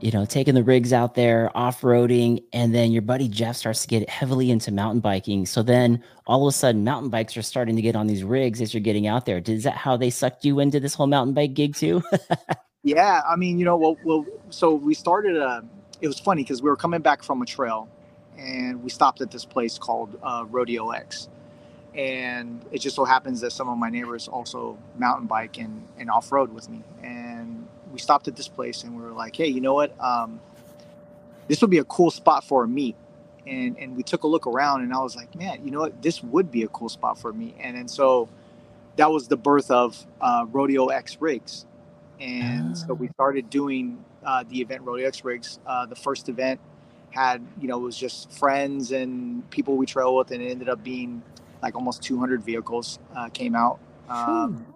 you 0.00 0.12
know, 0.12 0.24
taking 0.24 0.54
the 0.54 0.62
rigs 0.62 0.92
out 0.92 1.14
there, 1.14 1.50
off 1.56 1.80
roading, 1.80 2.42
and 2.52 2.74
then 2.74 2.92
your 2.92 3.02
buddy 3.02 3.28
Jeff 3.28 3.56
starts 3.56 3.82
to 3.82 3.88
get 3.88 4.08
heavily 4.08 4.50
into 4.50 4.70
mountain 4.70 5.00
biking. 5.00 5.44
So 5.44 5.62
then 5.62 6.02
all 6.26 6.46
of 6.46 6.50
a 6.50 6.56
sudden, 6.56 6.84
mountain 6.84 7.10
bikes 7.10 7.36
are 7.36 7.42
starting 7.42 7.74
to 7.76 7.82
get 7.82 7.96
on 7.96 8.06
these 8.06 8.22
rigs 8.22 8.60
as 8.60 8.72
you're 8.72 8.80
getting 8.80 9.06
out 9.06 9.26
there. 9.26 9.42
Is 9.44 9.64
that 9.64 9.76
how 9.76 9.96
they 9.96 10.10
sucked 10.10 10.44
you 10.44 10.60
into 10.60 10.78
this 10.78 10.94
whole 10.94 11.08
mountain 11.08 11.34
bike 11.34 11.54
gig 11.54 11.74
too? 11.74 12.02
yeah, 12.84 13.22
I 13.28 13.36
mean, 13.36 13.58
you 13.58 13.64
know, 13.64 13.76
well, 13.76 13.96
well, 14.04 14.24
so 14.50 14.74
we 14.74 14.94
started 14.94 15.36
a. 15.36 15.64
It 16.00 16.06
was 16.06 16.20
funny 16.20 16.44
because 16.44 16.62
we 16.62 16.70
were 16.70 16.76
coming 16.76 17.00
back 17.00 17.24
from 17.24 17.42
a 17.42 17.46
trail, 17.46 17.88
and 18.38 18.82
we 18.82 18.90
stopped 18.90 19.20
at 19.20 19.32
this 19.32 19.44
place 19.44 19.78
called 19.78 20.16
uh, 20.22 20.44
Rodeo 20.48 20.90
X, 20.90 21.28
and 21.98 22.64
it 22.70 22.78
just 22.78 22.94
so 22.94 23.04
happens 23.04 23.40
that 23.40 23.50
some 23.50 23.68
of 23.68 23.76
my 23.76 23.90
neighbors 23.90 24.28
also 24.28 24.78
mountain 24.96 25.26
bike 25.26 25.58
and, 25.58 25.84
and 25.98 26.08
off 26.08 26.30
road 26.30 26.54
with 26.54 26.70
me, 26.70 26.82
and 27.02 27.66
we 27.92 27.98
stopped 27.98 28.28
at 28.28 28.36
this 28.36 28.46
place 28.46 28.84
and 28.84 28.96
we 28.96 29.02
were 29.02 29.12
like, 29.12 29.34
hey, 29.34 29.48
you 29.48 29.60
know 29.60 29.74
what? 29.74 29.92
Um, 30.00 30.40
this 31.48 31.60
would 31.60 31.70
be 31.70 31.78
a 31.78 31.84
cool 31.84 32.10
spot 32.10 32.44
for 32.44 32.64
a 32.64 32.68
meet. 32.68 32.94
And, 33.46 33.76
and 33.78 33.96
we 33.96 34.02
took 34.02 34.22
a 34.22 34.26
look 34.26 34.46
around 34.46 34.82
and 34.82 34.92
I 34.92 34.98
was 34.98 35.16
like, 35.16 35.34
man, 35.34 35.64
you 35.64 35.70
know 35.70 35.80
what? 35.80 36.02
This 36.02 36.22
would 36.22 36.52
be 36.52 36.62
a 36.62 36.68
cool 36.68 36.88
spot 36.88 37.18
for 37.18 37.32
me. 37.32 37.54
And 37.58 37.76
then 37.76 37.88
so 37.88 38.28
that 38.96 39.10
was 39.10 39.26
the 39.26 39.36
birth 39.36 39.70
of 39.70 40.06
uh, 40.20 40.44
Rodeo 40.52 40.88
X 40.88 41.16
Rigs. 41.20 41.64
And 42.20 42.76
so 42.76 42.94
we 42.94 43.08
ah. 43.08 43.12
started 43.14 43.48
doing 43.48 44.04
uh, 44.24 44.44
the 44.48 44.60
event 44.60 44.82
Rodeo 44.82 45.06
X 45.06 45.24
Rigs. 45.24 45.58
Uh, 45.66 45.86
the 45.86 45.96
first 45.96 46.28
event 46.28 46.60
had, 47.10 47.44
you 47.58 47.68
know, 47.68 47.78
it 47.78 47.82
was 47.82 47.96
just 47.96 48.30
friends 48.30 48.92
and 48.92 49.48
people 49.50 49.76
we 49.76 49.86
trail 49.86 50.14
with, 50.14 50.30
and 50.30 50.42
it 50.42 50.50
ended 50.50 50.68
up 50.68 50.84
being 50.84 51.22
like 51.62 51.74
almost 51.74 52.02
200 52.02 52.42
vehicles 52.42 52.98
uh, 53.16 53.28
came 53.30 53.54
out. 53.54 53.78
Um, 54.08 54.66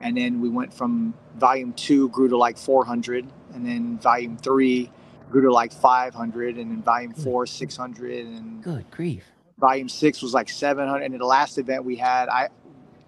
and 0.00 0.16
then 0.16 0.40
we 0.40 0.48
went 0.48 0.74
from 0.74 1.14
volume 1.36 1.72
two 1.72 2.08
grew 2.10 2.28
to 2.28 2.36
like 2.36 2.58
400 2.58 3.26
and 3.54 3.66
then 3.66 3.98
volume 3.98 4.36
three 4.36 4.90
grew 5.30 5.42
to 5.42 5.52
like 5.52 5.72
500 5.72 6.58
and 6.58 6.70
then 6.70 6.82
volume 6.82 7.14
four 7.14 7.46
600 7.46 8.26
and 8.26 8.62
good 8.62 8.84
grief. 8.90 9.24
volume 9.58 9.88
six 9.88 10.20
was 10.22 10.34
like 10.34 10.48
700 10.48 11.02
and 11.02 11.14
in 11.14 11.20
the 11.20 11.26
last 11.26 11.58
event 11.58 11.84
we 11.84 11.96
had 11.96 12.28
i 12.28 12.48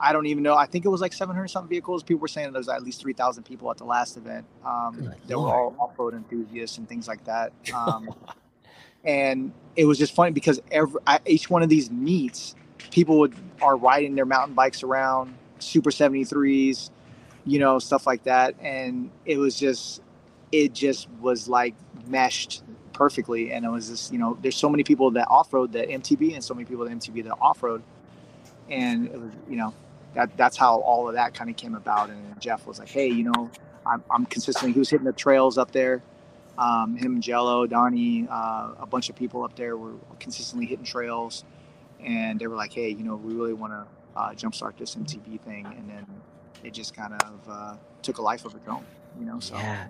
i 0.00 0.12
don't 0.12 0.26
even 0.26 0.42
know 0.42 0.56
i 0.56 0.64
think 0.66 0.84
it 0.84 0.88
was 0.88 1.00
like 1.00 1.12
700 1.12 1.48
something 1.48 1.68
vehicles. 1.68 2.02
People 2.02 2.20
were 2.22 2.28
saying 2.28 2.50
there 2.52 2.60
was 2.60 2.68
at 2.68 2.82
least 2.82 3.00
3000 3.02 3.42
people 3.44 3.70
at 3.70 3.76
the 3.76 3.84
last 3.84 4.16
event. 4.16 4.46
Um 4.64 5.12
they 5.26 5.34
were 5.34 5.54
all 5.54 5.76
off-road 5.78 6.14
enthusiasts 6.14 6.78
and 6.78 6.88
things 6.88 7.06
like 7.06 7.22
that. 7.24 7.52
Um 7.74 8.08
and 9.04 9.52
it 9.76 9.84
was 9.84 9.98
just 9.98 10.14
funny 10.14 10.32
because 10.32 10.60
every 10.70 11.00
I, 11.06 11.20
each 11.26 11.48
one 11.50 11.62
of 11.62 11.68
these 11.68 11.90
meets 11.90 12.54
people 12.90 13.18
would 13.20 13.34
are 13.62 13.76
riding 13.76 14.14
their 14.14 14.26
mountain 14.26 14.54
bikes 14.54 14.82
around 14.82 15.34
super 15.58 15.90
73s, 15.90 16.90
you 17.44 17.58
know, 17.58 17.78
stuff 17.78 18.06
like 18.06 18.24
that. 18.24 18.54
And 18.60 19.10
it 19.24 19.38
was 19.38 19.58
just, 19.58 20.02
it 20.52 20.72
just 20.72 21.08
was 21.20 21.48
like 21.48 21.74
meshed 22.06 22.62
perfectly. 22.92 23.52
And 23.52 23.64
it 23.64 23.70
was 23.70 23.88
just, 23.88 24.12
you 24.12 24.18
know, 24.18 24.38
there's 24.42 24.56
so 24.56 24.68
many 24.68 24.84
people 24.84 25.10
that 25.12 25.28
off 25.28 25.52
road 25.52 25.72
that 25.72 25.88
MTB 25.88 26.34
and 26.34 26.42
so 26.42 26.54
many 26.54 26.64
people 26.64 26.84
that 26.84 26.92
MTB 26.92 27.24
that 27.24 27.36
off 27.40 27.62
road. 27.62 27.82
And 28.68 29.06
it 29.06 29.20
was, 29.20 29.30
you 29.48 29.56
know, 29.56 29.74
that 30.14 30.36
that's 30.36 30.56
how 30.56 30.80
all 30.80 31.08
of 31.08 31.14
that 31.14 31.34
kind 31.34 31.50
of 31.50 31.56
came 31.56 31.74
about. 31.74 32.10
And 32.10 32.40
Jeff 32.40 32.66
was 32.66 32.78
like, 32.78 32.88
hey, 32.88 33.08
you 33.08 33.24
know, 33.24 33.50
I'm, 33.84 34.02
I'm 34.10 34.26
consistently, 34.26 34.72
he 34.72 34.78
was 34.78 34.90
hitting 34.90 35.06
the 35.06 35.12
trails 35.12 35.58
up 35.58 35.70
there. 35.72 36.02
Um, 36.58 36.96
him, 36.96 37.20
Jello, 37.20 37.66
Donnie, 37.66 38.26
uh, 38.30 38.72
a 38.78 38.86
bunch 38.86 39.10
of 39.10 39.16
people 39.16 39.44
up 39.44 39.54
there 39.56 39.76
were 39.76 39.92
consistently 40.18 40.66
hitting 40.66 40.86
trails. 40.86 41.44
And 42.04 42.38
they 42.38 42.46
were 42.46 42.56
like, 42.56 42.72
hey, 42.72 42.90
you 42.90 43.04
know, 43.04 43.16
we 43.16 43.34
really 43.34 43.52
want 43.52 43.72
to 43.72 43.86
uh, 44.16 44.30
jumpstart 44.30 44.76
this 44.76 44.94
MTB 44.94 45.40
thing, 45.40 45.66
and 45.66 45.88
then 45.88 46.06
it 46.64 46.72
just 46.72 46.94
kind 46.94 47.14
of 47.14 47.48
uh, 47.48 47.76
took 48.02 48.18
a 48.18 48.22
life 48.22 48.44
of 48.44 48.54
its 48.54 48.68
own. 48.68 48.84
You 49.18 49.26
know, 49.26 49.40
so. 49.40 49.56
Yeah. 49.56 49.86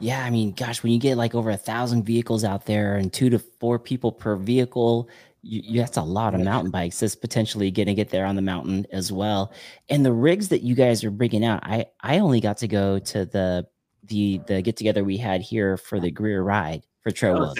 Yeah, 0.00 0.22
I 0.22 0.28
mean, 0.28 0.52
gosh, 0.52 0.82
when 0.82 0.92
you 0.92 0.98
get 0.98 1.16
like 1.16 1.34
over 1.34 1.48
a 1.48 1.56
thousand 1.56 2.04
vehicles 2.04 2.44
out 2.44 2.66
there 2.66 2.96
and 2.96 3.10
two 3.10 3.30
to 3.30 3.38
four 3.38 3.78
people 3.78 4.12
per 4.12 4.36
vehicle, 4.36 5.08
you, 5.42 5.62
you, 5.64 5.80
that's 5.80 5.96
a 5.96 6.02
lot 6.02 6.34
of 6.34 6.40
mountain 6.40 6.70
bikes 6.70 7.00
that's 7.00 7.14
potentially 7.14 7.70
going 7.70 7.86
to 7.86 7.94
get 7.94 8.10
there 8.10 8.26
on 8.26 8.36
the 8.36 8.42
mountain 8.42 8.86
as 8.92 9.10
well. 9.10 9.52
And 9.88 10.04
the 10.04 10.12
rigs 10.12 10.48
that 10.48 10.62
you 10.62 10.74
guys 10.74 11.04
are 11.04 11.10
bringing 11.10 11.44
out, 11.44 11.60
I 11.62 11.86
I 12.00 12.18
only 12.18 12.40
got 12.40 12.58
to 12.58 12.68
go 12.68 12.98
to 12.98 13.24
the 13.24 13.66
the 14.04 14.40
the 14.46 14.62
get 14.62 14.76
together 14.76 15.04
we 15.04 15.16
had 15.16 15.40
here 15.40 15.76
for 15.76 16.00
the 16.00 16.10
Greer 16.10 16.42
ride 16.42 16.84
for 17.02 17.10
Trail 17.10 17.54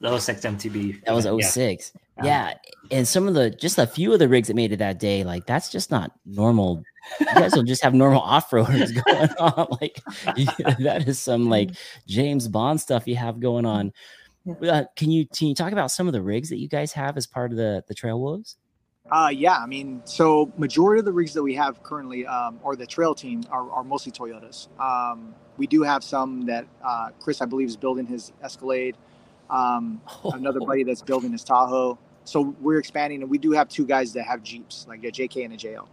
That 0.00 0.10
was 0.10 0.24
06 0.24 0.40
MTB. 0.42 1.04
That 1.04 1.12
was 1.12 1.24
06. 1.24 1.92
Yeah. 1.94 2.00
Yeah, 2.22 2.54
and 2.90 3.08
some 3.08 3.26
of 3.26 3.34
the 3.34 3.50
just 3.50 3.78
a 3.78 3.86
few 3.86 4.12
of 4.12 4.18
the 4.18 4.28
rigs 4.28 4.48
that 4.48 4.54
made 4.54 4.72
it 4.72 4.76
that 4.78 4.98
day, 4.98 5.24
like 5.24 5.46
that's 5.46 5.70
just 5.70 5.90
not 5.90 6.12
normal. 6.26 6.82
You 7.18 7.26
guys 7.26 7.54
will 7.54 7.62
just 7.62 7.82
have 7.82 7.94
normal 7.94 8.20
off 8.20 8.50
roaders 8.50 8.92
going 9.04 9.30
on. 9.38 9.68
Like 9.80 10.02
that 10.80 11.04
is 11.06 11.18
some 11.18 11.48
like 11.48 11.70
James 12.06 12.46
Bond 12.46 12.78
stuff 12.80 13.06
you 13.06 13.16
have 13.16 13.40
going 13.40 13.64
on. 13.64 13.92
Uh, 14.62 14.84
can 14.96 15.10
you 15.10 15.26
can 15.28 15.48
you 15.48 15.54
talk 15.54 15.72
about 15.72 15.90
some 15.90 16.06
of 16.06 16.12
the 16.12 16.22
rigs 16.22 16.50
that 16.50 16.58
you 16.58 16.68
guys 16.68 16.92
have 16.92 17.16
as 17.16 17.26
part 17.26 17.52
of 17.52 17.56
the 17.56 17.82
the 17.88 17.94
Trail 17.94 18.20
Wolves? 18.20 18.56
Uh, 19.10 19.30
yeah, 19.32 19.56
I 19.56 19.66
mean, 19.66 20.02
so 20.04 20.52
majority 20.56 21.00
of 21.00 21.04
the 21.04 21.12
rigs 21.12 21.34
that 21.34 21.42
we 21.42 21.54
have 21.54 21.82
currently, 21.82 22.26
um, 22.26 22.60
or 22.62 22.76
the 22.76 22.86
trail 22.86 23.14
team, 23.14 23.42
are, 23.50 23.70
are 23.70 23.84
mostly 23.84 24.12
Toyotas. 24.12 24.68
Um, 24.80 25.34
we 25.56 25.66
do 25.66 25.82
have 25.82 26.04
some 26.04 26.46
that 26.46 26.66
uh, 26.84 27.10
Chris, 27.20 27.42
I 27.42 27.46
believe, 27.46 27.68
is 27.68 27.76
building 27.76 28.06
his 28.06 28.32
Escalade. 28.42 28.96
Um, 29.48 30.00
oh. 30.24 30.30
Another 30.34 30.60
buddy 30.60 30.84
that's 30.84 31.02
building 31.02 31.32
his 31.32 31.42
Tahoe 31.42 31.98
so 32.24 32.54
we're 32.60 32.78
expanding, 32.78 33.22
and 33.22 33.30
we 33.30 33.38
do 33.38 33.52
have 33.52 33.68
two 33.68 33.86
guys 33.86 34.12
that 34.12 34.24
have 34.24 34.42
Jeeps, 34.42 34.86
like 34.88 35.02
a 35.04 35.10
JK 35.10 35.44
and 35.44 35.54
a 35.54 35.56
JL. 35.56 35.88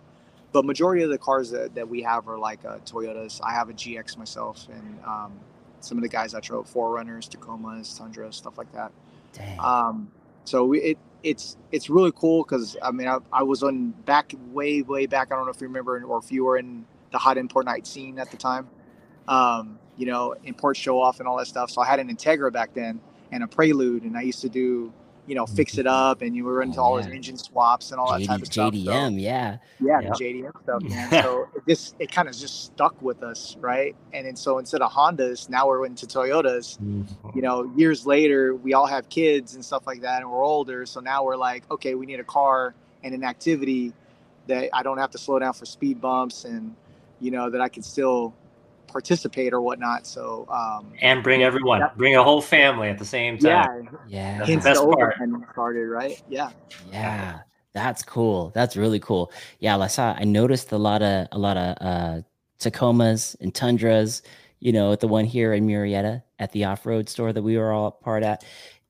But 0.52 0.66
majority 0.66 1.04
of 1.04 1.10
the 1.10 1.18
cars 1.18 1.50
that, 1.52 1.76
that 1.76 1.88
we 1.88 2.02
have 2.04 2.28
are 2.28 2.38
like 2.38 2.64
uh, 2.66 2.78
Toyotas. 2.80 3.40
I 3.44 3.54
have 3.54 3.70
a 3.70 3.74
GX 3.74 4.18
myself, 4.18 4.68
and 4.72 5.00
um, 5.06 5.40
some 5.80 5.98
of 5.98 6.04
the 6.04 6.10
guys 6.10 6.34
I 6.34 6.40
drove 6.40 6.72
4Runners, 6.72 7.28
Tacomas, 7.28 7.98
Tundra, 7.98 8.32
stuff 8.32 8.58
like 8.58 8.72
that. 8.74 8.92
Dang. 9.34 9.60
So 10.48 10.64
we, 10.66 10.80
it 10.82 10.98
it's 11.24 11.58
it's 11.72 11.90
really 11.90 12.12
cool 12.16 12.44
because 12.44 12.78
I 12.82 12.92
mean 12.92 13.08
I, 13.08 13.18
I 13.34 13.44
was 13.44 13.64
on 13.64 13.92
back 14.06 14.34
way 14.52 14.82
way 14.82 15.06
back. 15.06 15.32
I 15.32 15.36
don't 15.36 15.46
know 15.46 15.52
if 15.52 15.60
you 15.60 15.68
remember 15.68 16.02
or 16.06 16.20
if 16.20 16.32
you 16.32 16.46
were 16.46 16.58
in 16.58 16.86
the 17.12 17.18
hot 17.18 17.38
import 17.38 17.66
night 17.66 17.86
scene 17.86 18.18
at 18.18 18.32
the 18.32 18.38
time. 18.38 18.68
Um, 19.28 19.78
you 19.98 20.06
know, 20.06 20.36
import 20.46 20.78
show 20.78 21.02
off 21.02 21.20
and 21.20 21.28
all 21.28 21.38
that 21.38 21.48
stuff. 21.48 21.70
So 21.70 21.82
I 21.82 21.86
had 21.86 22.00
an 22.00 22.16
Integra 22.16 22.54
back 22.54 22.74
then 22.74 23.02
and 23.32 23.44
a 23.44 23.48
Prelude, 23.48 24.04
and 24.04 24.16
I 24.18 24.22
used 24.22 24.42
to 24.42 24.50
do 24.50 24.94
you 25.28 25.36
know, 25.36 25.46
fix 25.46 25.78
it 25.78 25.86
mm-hmm. 25.86 25.90
up, 25.90 26.22
and 26.22 26.36
you 26.36 26.46
were 26.46 26.62
into 26.62 26.80
oh, 26.80 26.84
all 26.84 26.98
his 26.98 27.08
engine 27.08 27.38
swaps 27.38 27.92
and 27.92 28.00
all 28.00 28.08
JD, 28.08 28.20
that 28.20 28.28
type 28.28 28.42
of 28.42 28.48
stuff. 28.48 28.74
JDM, 28.74 29.10
so, 29.12 29.18
yeah, 29.18 29.58
yeah, 29.80 30.00
yep. 30.00 30.14
JDM 30.14 30.64
stuff, 30.64 30.84
man. 30.90 31.12
so 31.12 31.48
this 31.66 31.94
it 32.00 32.12
kind 32.12 32.28
of 32.28 32.36
just 32.36 32.66
stuck 32.66 33.00
with 33.02 33.22
us, 33.22 33.58
right? 33.60 33.96
And 34.14 34.26
then 34.26 34.36
so 34.36 34.58
instead 34.58 34.82
of 34.82 34.92
Hondas, 34.92 35.50
now 35.50 35.68
we're 35.68 35.86
into 35.86 36.08
Toyotas. 36.08 36.80
Mm-hmm. 36.80 37.30
You 37.36 37.42
know, 37.42 37.72
years 37.76 38.06
later, 38.08 38.56
we 38.56 38.74
all 38.74 38.88
have 38.88 39.10
kids 39.10 39.54
and 39.56 39.64
stuff 39.64 39.86
like 39.86 40.02
that, 40.02 40.22
and 40.22 40.32
we're 40.32 40.44
older, 40.44 40.86
so 40.86 41.02
now 41.02 41.24
we're 41.24 41.36
like, 41.36 41.70
okay, 41.70 41.94
we 41.94 42.06
need 42.06 42.20
a 42.20 42.26
car 42.26 42.74
and 43.04 43.14
an 43.14 43.24
activity 43.24 43.94
that 44.48 44.70
I 44.74 44.82
don't 44.82 44.98
have 44.98 45.12
to 45.12 45.18
slow 45.18 45.40
down 45.40 45.54
for 45.54 45.66
speed 45.66 46.00
bumps, 46.00 46.46
and 46.46 46.74
you 47.20 47.32
know 47.32 47.50
that 47.50 47.60
I 47.60 47.68
can 47.68 47.84
still 47.84 48.34
participate 48.98 49.54
or 49.54 49.62
whatnot. 49.62 50.08
So 50.08 50.48
um, 50.50 50.92
and 51.02 51.22
bring 51.22 51.44
everyone, 51.44 51.84
bring 51.98 52.16
a 52.16 52.24
whole 52.24 52.42
family 52.42 52.90
at 52.90 52.98
the 52.98 53.06
same 53.06 53.38
time. 53.38 53.90
Yeah, 54.08 54.38
yeah. 54.38 54.38
That's 54.40 54.50
the 54.50 54.70
best 54.70 54.82
part. 54.82 55.16
Started 55.52 55.88
right. 55.88 56.22
Yeah. 56.28 56.50
Yeah. 56.92 57.40
That's 57.74 58.02
cool. 58.02 58.52
That's 58.56 58.76
really 58.76 59.00
cool. 59.00 59.32
Yeah, 59.60 59.78
I 59.78 59.86
saw. 59.86 60.16
I 60.18 60.24
noticed 60.24 60.72
a 60.72 60.80
lot 60.80 61.04
of 61.04 61.28
a 61.32 61.38
lot 61.38 61.58
of 61.58 61.78
uh, 61.80 62.22
Tacomas 62.60 63.36
and 63.40 63.54
Tundras. 63.54 64.24
You 64.60 64.72
know, 64.72 64.92
at 64.92 65.00
the 65.00 65.08
one 65.08 65.26
here 65.26 65.54
in 65.54 65.68
Murrieta 65.68 66.24
at 66.40 66.52
the 66.52 66.66
off-road 66.66 67.08
store 67.08 67.32
that 67.32 67.44
we 67.44 67.56
were 67.56 67.72
all 67.72 67.92
part 67.92 68.24
at, 68.24 68.44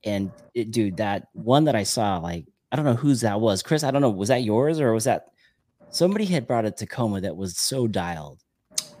and 0.04 0.32
it, 0.54 0.70
dude, 0.70 0.96
that 0.96 1.28
one 1.34 1.64
that 1.64 1.76
I 1.76 1.82
saw, 1.82 2.16
like 2.16 2.46
I 2.72 2.76
don't 2.76 2.86
know 2.86 2.94
whose 2.94 3.20
that 3.20 3.42
was, 3.42 3.62
Chris. 3.62 3.84
I 3.84 3.90
don't 3.90 4.00
know, 4.00 4.08
was 4.08 4.28
that 4.28 4.42
yours 4.42 4.80
or 4.80 4.94
was 4.94 5.04
that 5.04 5.26
somebody 5.90 6.24
had 6.24 6.46
brought 6.46 6.64
a 6.64 6.70
Tacoma 6.70 7.20
that 7.20 7.36
was 7.36 7.58
so 7.58 7.86
dialed? 7.86 8.42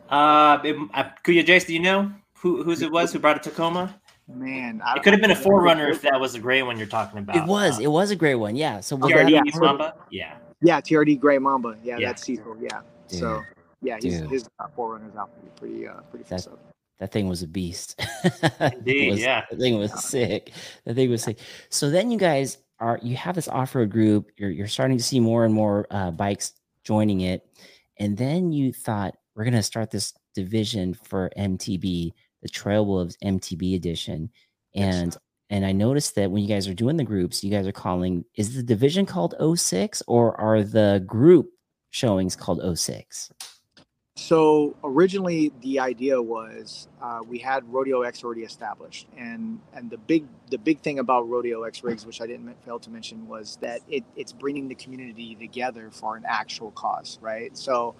Uh, 0.08 0.58
it, 0.64 0.76
uh, 0.94 1.04
Kuya 1.24 1.44
Jace, 1.44 1.66
do 1.66 1.74
you 1.74 1.80
know 1.80 2.12
who 2.34 2.62
whose 2.62 2.82
it 2.82 2.90
was 2.90 3.12
who 3.12 3.18
brought 3.18 3.36
a 3.36 3.40
Tacoma? 3.40 3.94
Man, 4.28 4.82
it 4.94 5.02
could 5.02 5.14
have 5.14 5.22
been 5.22 5.30
a 5.30 5.34
4Runner 5.34 5.90
if 5.90 6.02
that 6.02 6.20
was 6.20 6.34
a 6.34 6.38
gray 6.38 6.62
one 6.62 6.76
you're 6.76 6.86
talking 6.86 7.18
about. 7.18 7.36
It 7.36 7.44
was. 7.44 7.78
Uh, 7.78 7.84
it 7.84 7.86
was 7.86 8.10
a 8.10 8.16
gray 8.16 8.34
one. 8.34 8.56
Yeah. 8.56 8.80
So 8.80 8.98
TRD 8.98 9.30
yeah, 9.30 9.40
Mamba. 9.54 9.94
Yeah. 10.10 10.36
Yeah, 10.60 10.80
TRD 10.80 11.18
Gray 11.18 11.38
Mamba. 11.38 11.76
Yeah, 11.82 11.98
yeah. 11.98 12.08
that's 12.08 12.24
Cecil. 12.24 12.56
Yeah. 12.60 12.80
Dude. 13.08 13.20
So 13.20 13.42
yeah, 13.80 13.96
he's, 14.00 14.18
his 14.18 14.48
4Runners 14.76 15.16
out 15.16 15.30
pretty 15.56 15.88
uh 15.88 16.00
pretty 16.10 16.24
that, 16.28 16.40
stuff. 16.40 16.58
That 16.98 17.12
thing 17.12 17.28
was 17.28 17.42
a 17.42 17.46
beast. 17.46 18.00
Indeed, 18.60 19.12
was, 19.12 19.20
yeah. 19.20 19.44
The 19.50 19.56
thing 19.56 19.78
was 19.78 20.04
sick. 20.04 20.52
The 20.84 20.94
thing 20.94 21.10
was 21.10 21.22
sick. 21.22 21.38
So 21.70 21.90
then 21.90 22.10
you 22.10 22.18
guys 22.18 22.58
are 22.80 22.98
you 23.02 23.16
have 23.16 23.34
this 23.34 23.48
off-road 23.48 23.90
group. 23.90 24.30
You're 24.36 24.50
you're 24.50 24.68
starting 24.68 24.98
to 24.98 25.02
see 25.02 25.20
more 25.20 25.44
and 25.44 25.54
more 25.54 25.86
uh, 25.90 26.10
bikes 26.10 26.52
joining 26.82 27.22
it, 27.22 27.46
and 27.98 28.16
then 28.16 28.52
you 28.52 28.72
thought 28.72 29.16
we're 29.38 29.44
gonna 29.44 29.62
start 29.62 29.92
this 29.92 30.12
division 30.34 30.92
for 30.94 31.30
MTB, 31.38 32.12
the 32.42 32.48
Trail 32.48 32.84
Wolves 32.84 33.16
MTB 33.24 33.76
edition, 33.76 34.30
and 34.74 35.16
and 35.48 35.64
I 35.64 35.70
noticed 35.70 36.16
that 36.16 36.32
when 36.32 36.42
you 36.42 36.48
guys 36.48 36.66
are 36.66 36.74
doing 36.74 36.96
the 36.96 37.04
groups, 37.04 37.44
you 37.44 37.50
guys 37.50 37.66
are 37.66 37.72
calling 37.72 38.24
is 38.34 38.56
the 38.56 38.64
division 38.64 39.06
called 39.06 39.36
06 39.56 40.02
or 40.08 40.38
are 40.40 40.64
the 40.64 41.04
group 41.06 41.50
showings 41.90 42.34
called 42.34 42.60
06? 42.78 43.30
So 44.16 44.76
originally, 44.82 45.52
the 45.62 45.78
idea 45.78 46.20
was 46.20 46.88
uh, 47.00 47.20
we 47.24 47.38
had 47.38 47.62
Rodeo 47.72 48.02
X 48.02 48.24
already 48.24 48.42
established, 48.42 49.06
and 49.16 49.60
and 49.72 49.88
the 49.88 49.98
big 49.98 50.26
the 50.50 50.58
big 50.58 50.80
thing 50.80 50.98
about 50.98 51.28
Rodeo 51.28 51.62
X 51.62 51.84
rigs, 51.84 52.04
which 52.04 52.20
I 52.20 52.26
didn't 52.26 52.52
fail 52.64 52.80
to 52.80 52.90
mention, 52.90 53.28
was 53.28 53.56
that 53.60 53.82
it, 53.88 54.02
it's 54.16 54.32
bringing 54.32 54.66
the 54.66 54.74
community 54.74 55.36
together 55.36 55.90
for 55.92 56.16
an 56.16 56.24
actual 56.26 56.72
cause, 56.72 57.20
right? 57.22 57.56
So 57.56 57.94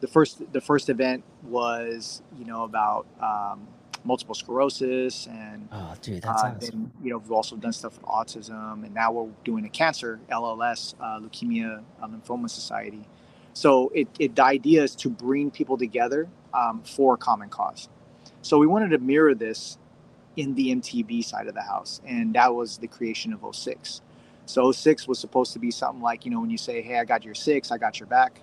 the 0.00 0.08
first 0.08 0.52
the 0.52 0.60
first 0.60 0.88
event 0.88 1.22
was 1.42 2.22
you 2.38 2.44
know 2.44 2.64
about 2.64 3.06
um, 3.20 3.66
multiple 4.04 4.34
sclerosis 4.34 5.26
and 5.26 5.68
oh 5.72 5.94
dude 6.00 6.22
that's 6.22 6.42
uh, 6.42 6.54
you 7.02 7.10
know 7.10 7.18
we've 7.18 7.32
also 7.32 7.56
done 7.56 7.72
stuff 7.72 7.96
with 7.96 8.06
autism 8.06 8.84
and 8.84 8.94
now 8.94 9.12
we're 9.12 9.30
doing 9.44 9.64
a 9.64 9.68
cancer 9.68 10.18
lls 10.30 10.94
uh, 11.00 11.20
leukemia 11.20 11.82
uh, 12.02 12.06
lymphoma 12.06 12.48
society. 12.48 13.06
So 13.52 13.90
it, 13.94 14.08
it 14.18 14.36
the 14.36 14.44
idea 14.44 14.82
is 14.82 14.94
to 14.96 15.10
bring 15.10 15.50
people 15.50 15.76
together 15.76 16.28
um, 16.54 16.82
for 16.84 17.14
a 17.14 17.16
common 17.16 17.48
cause. 17.48 17.88
So 18.42 18.58
we 18.58 18.66
wanted 18.66 18.90
to 18.90 18.98
mirror 18.98 19.34
this 19.34 19.76
in 20.36 20.54
the 20.54 20.68
mtb 20.76 21.24
side 21.24 21.48
of 21.48 21.54
the 21.54 21.62
house 21.62 22.00
and 22.06 22.34
that 22.34 22.54
was 22.54 22.78
the 22.78 22.86
creation 22.86 23.32
of 23.32 23.44
06 23.54 24.00
so 24.46 24.70
06 24.70 25.08
was 25.08 25.18
supposed 25.18 25.52
to 25.52 25.58
be 25.58 25.72
something 25.72 26.00
like 26.00 26.24
you 26.24 26.30
know 26.30 26.40
when 26.40 26.50
you 26.50 26.56
say 26.56 26.80
hey 26.80 26.98
i 27.00 27.04
got 27.04 27.24
your 27.24 27.34
six 27.34 27.72
i 27.72 27.76
got 27.76 27.98
your 27.98 28.06
back 28.06 28.40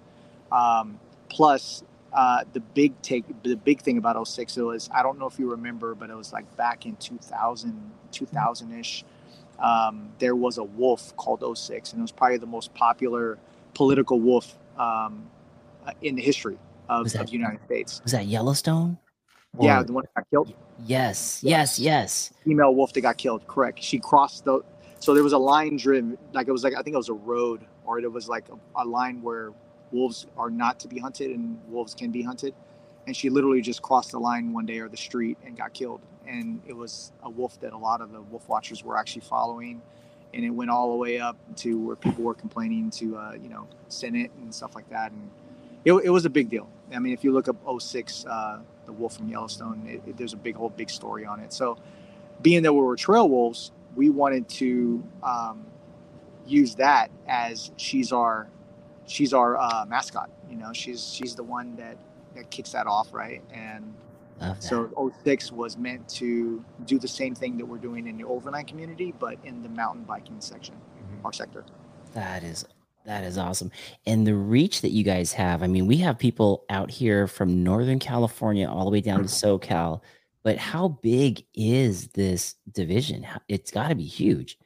um, 0.52 1.00
plus 1.29 1.84
uh, 2.13 2.43
the 2.53 2.60
big 2.60 3.00
take, 3.01 3.25
the 3.43 3.55
big 3.55 3.81
thing 3.81 3.98
about 3.98 4.27
06, 4.27 4.57
it 4.57 4.62
was, 4.62 4.89
I 4.93 5.03
don't 5.03 5.19
know 5.19 5.27
if 5.27 5.38
you 5.38 5.51
remember, 5.51 5.93
but 5.96 6.10
it 6.10 6.15
was 6.15 6.34
like 6.34 6.55
back 6.57 6.86
in 6.86 6.96
2000, 6.96 7.91
2000 8.12 8.79
ish. 8.79 9.05
Um, 9.60 10.10
there 10.19 10.36
was 10.36 10.57
a 10.57 10.63
wolf 10.63 11.15
called 11.17 11.43
06, 11.57 11.93
and 11.93 12.00
it 12.00 12.01
was 12.01 12.12
probably 12.12 12.38
the 12.38 12.46
most 12.46 12.74
popular 12.74 13.38
political 13.74 14.19
wolf 14.19 14.57
um, 14.77 15.29
in 16.01 16.15
the 16.15 16.22
history 16.22 16.57
of, 16.89 17.12
that, 17.12 17.22
of, 17.22 17.27
the 17.27 17.34
United 17.34 17.63
States. 17.65 18.01
Was 18.03 18.12
that 18.13 18.25
Yellowstone? 18.25 18.98
Or... 19.57 19.65
Yeah, 19.65 19.84
the 19.84 19.93
one 19.93 20.03
that 20.03 20.22
got 20.22 20.29
killed. 20.29 20.53
Yes, 20.86 21.39
yes, 21.43 21.79
yes. 21.79 22.31
Female 22.43 22.74
wolf 22.74 22.93
that 22.93 23.01
got 23.01 23.17
killed. 23.17 23.48
Correct. 23.48 23.81
She 23.81 24.00
crossed 24.00 24.46
the. 24.46 24.62
So 25.00 25.13
there 25.13 25.24
was 25.24 25.34
a 25.34 25.38
line 25.38 25.77
driven, 25.77 26.17
like 26.34 26.48
it 26.48 26.51
was 26.51 26.63
like 26.63 26.74
I 26.74 26.81
think 26.81 26.93
it 26.93 26.98
was 26.98 27.10
a 27.10 27.13
road, 27.13 27.65
or 27.86 28.00
it 28.00 28.12
was 28.12 28.27
like 28.27 28.46
a, 28.50 28.81
a 28.81 28.86
line 28.86 29.22
where 29.22 29.53
wolves 29.91 30.27
are 30.38 30.50
not 30.50 30.79
to 30.82 30.88
be 30.88 31.00
hunted 31.00 31.32
and 31.32 31.60
wolves 31.70 31.94
can 31.94 32.12
be 32.12 32.22
hunted. 32.22 32.53
And 33.06 33.15
she 33.15 33.29
literally 33.29 33.62
just 33.62 33.82
crossed 33.82 34.12
the 34.12 34.20
line 34.20 34.51
one 34.51 34.65
day 34.65 34.79
or 34.79 34.89
the 34.89 34.98
street 34.98 35.38
and 35.46 35.58
got 35.58 35.74
killed. 35.74 36.01
And 36.27 36.62
it 36.67 36.74
was 36.74 37.13
a 37.24 37.29
wolf 37.29 37.60
that 37.62 37.74
a 37.74 37.77
lot 37.77 38.01
of 38.01 38.12
the 38.12 38.22
wolf 38.22 38.48
watchers 38.50 38.84
were 38.84 38.98
actually 38.98 39.22
following. 39.22 39.82
And 40.34 40.44
it 40.44 40.50
went 40.50 40.70
all 40.70 40.91
the 40.91 40.98
way 40.98 41.20
up 41.20 41.38
to 41.58 41.79
where 41.79 41.96
people 41.96 42.25
were 42.25 42.34
complaining 42.34 42.89
to, 42.91 43.17
uh, 43.17 43.34
you 43.41 43.48
know, 43.48 43.65
Senate 43.88 44.32
and 44.41 44.53
stuff 44.53 44.75
like 44.75 44.89
that. 44.89 45.12
And 45.12 45.29
it, 45.86 45.94
it, 45.94 46.10
was 46.10 46.25
a 46.25 46.29
big 46.29 46.50
deal. 46.50 46.67
I 46.94 47.00
mean, 47.00 47.13
if 47.13 47.24
you 47.24 47.32
look 47.32 47.48
up 47.48 47.56
06, 47.82 48.25
uh, 48.25 48.60
the 48.86 48.91
wolf 48.91 49.15
from 49.15 49.29
Yellowstone, 49.29 49.84
it, 49.88 50.01
it, 50.06 50.17
there's 50.17 50.34
a 50.34 50.38
big, 50.38 50.56
whole 50.56 50.70
big 50.70 50.89
story 50.89 51.25
on 51.25 51.39
it. 51.39 51.53
So 51.53 51.77
being 52.41 52.62
that 52.63 52.74
we 52.74 52.82
were 52.82 52.98
trail 52.98 53.29
wolves, 53.29 53.72
we 53.96 54.10
wanted 54.10 54.50
to 54.50 55.01
um, 55.24 55.65
use 56.46 56.75
that 56.75 57.10
as 57.27 57.72
she's 57.77 58.12
our 58.12 58.48
she's 59.08 59.34
our 59.34 59.58
uh, 59.58 59.86
mascot. 59.88 60.30
You 60.50 60.58
know, 60.58 60.72
she's 60.74 61.12
she's 61.12 61.36
the 61.36 61.44
one 61.44 61.76
that 61.76 61.98
that 62.36 62.50
kicks 62.52 62.72
that 62.72 62.88
off, 62.88 63.14
right? 63.14 63.42
And 63.52 63.94
so 64.60 65.12
06 65.24 65.52
was 65.52 65.78
meant 65.78 66.08
to 66.10 66.64
do 66.86 67.00
the 67.00 67.08
same 67.08 67.34
thing 67.34 67.58
that 67.58 67.66
we're 67.66 67.78
doing 67.78 68.08
in 68.08 68.18
the 68.18 68.24
overnight 68.26 68.68
community, 68.68 69.14
but 69.18 69.38
in 69.44 69.64
the 69.64 69.70
mountain 69.70 70.04
biking 70.04 70.40
section, 70.40 70.76
mm-hmm. 70.76 71.26
our 71.26 71.34
sector. 71.34 71.66
That 72.14 72.44
is 72.44 72.66
that 73.06 73.24
is 73.24 73.38
awesome. 73.38 73.72
And 74.06 74.28
the 74.28 74.36
reach 74.36 74.82
that 74.82 74.92
you 74.92 75.04
guys 75.04 75.32
have, 75.34 75.64
I 75.64 75.68
mean, 75.68 75.88
we 75.88 75.98
have 75.98 76.20
people 76.20 76.66
out 76.70 76.92
here 76.92 77.26
from 77.26 77.64
Northern 77.64 78.00
California 78.00 78.70
all 78.70 78.84
the 78.84 78.92
way 78.92 79.02
down 79.02 79.20
to 79.20 79.26
SoCal, 79.26 80.02
but 80.44 80.58
how 80.58 80.90
big 80.90 81.44
is 81.56 82.10
this 82.10 82.56
division? 82.72 83.26
It's 83.48 83.72
got 83.72 83.88
to 83.90 83.96
be 83.96 84.06
huge. 84.06 84.58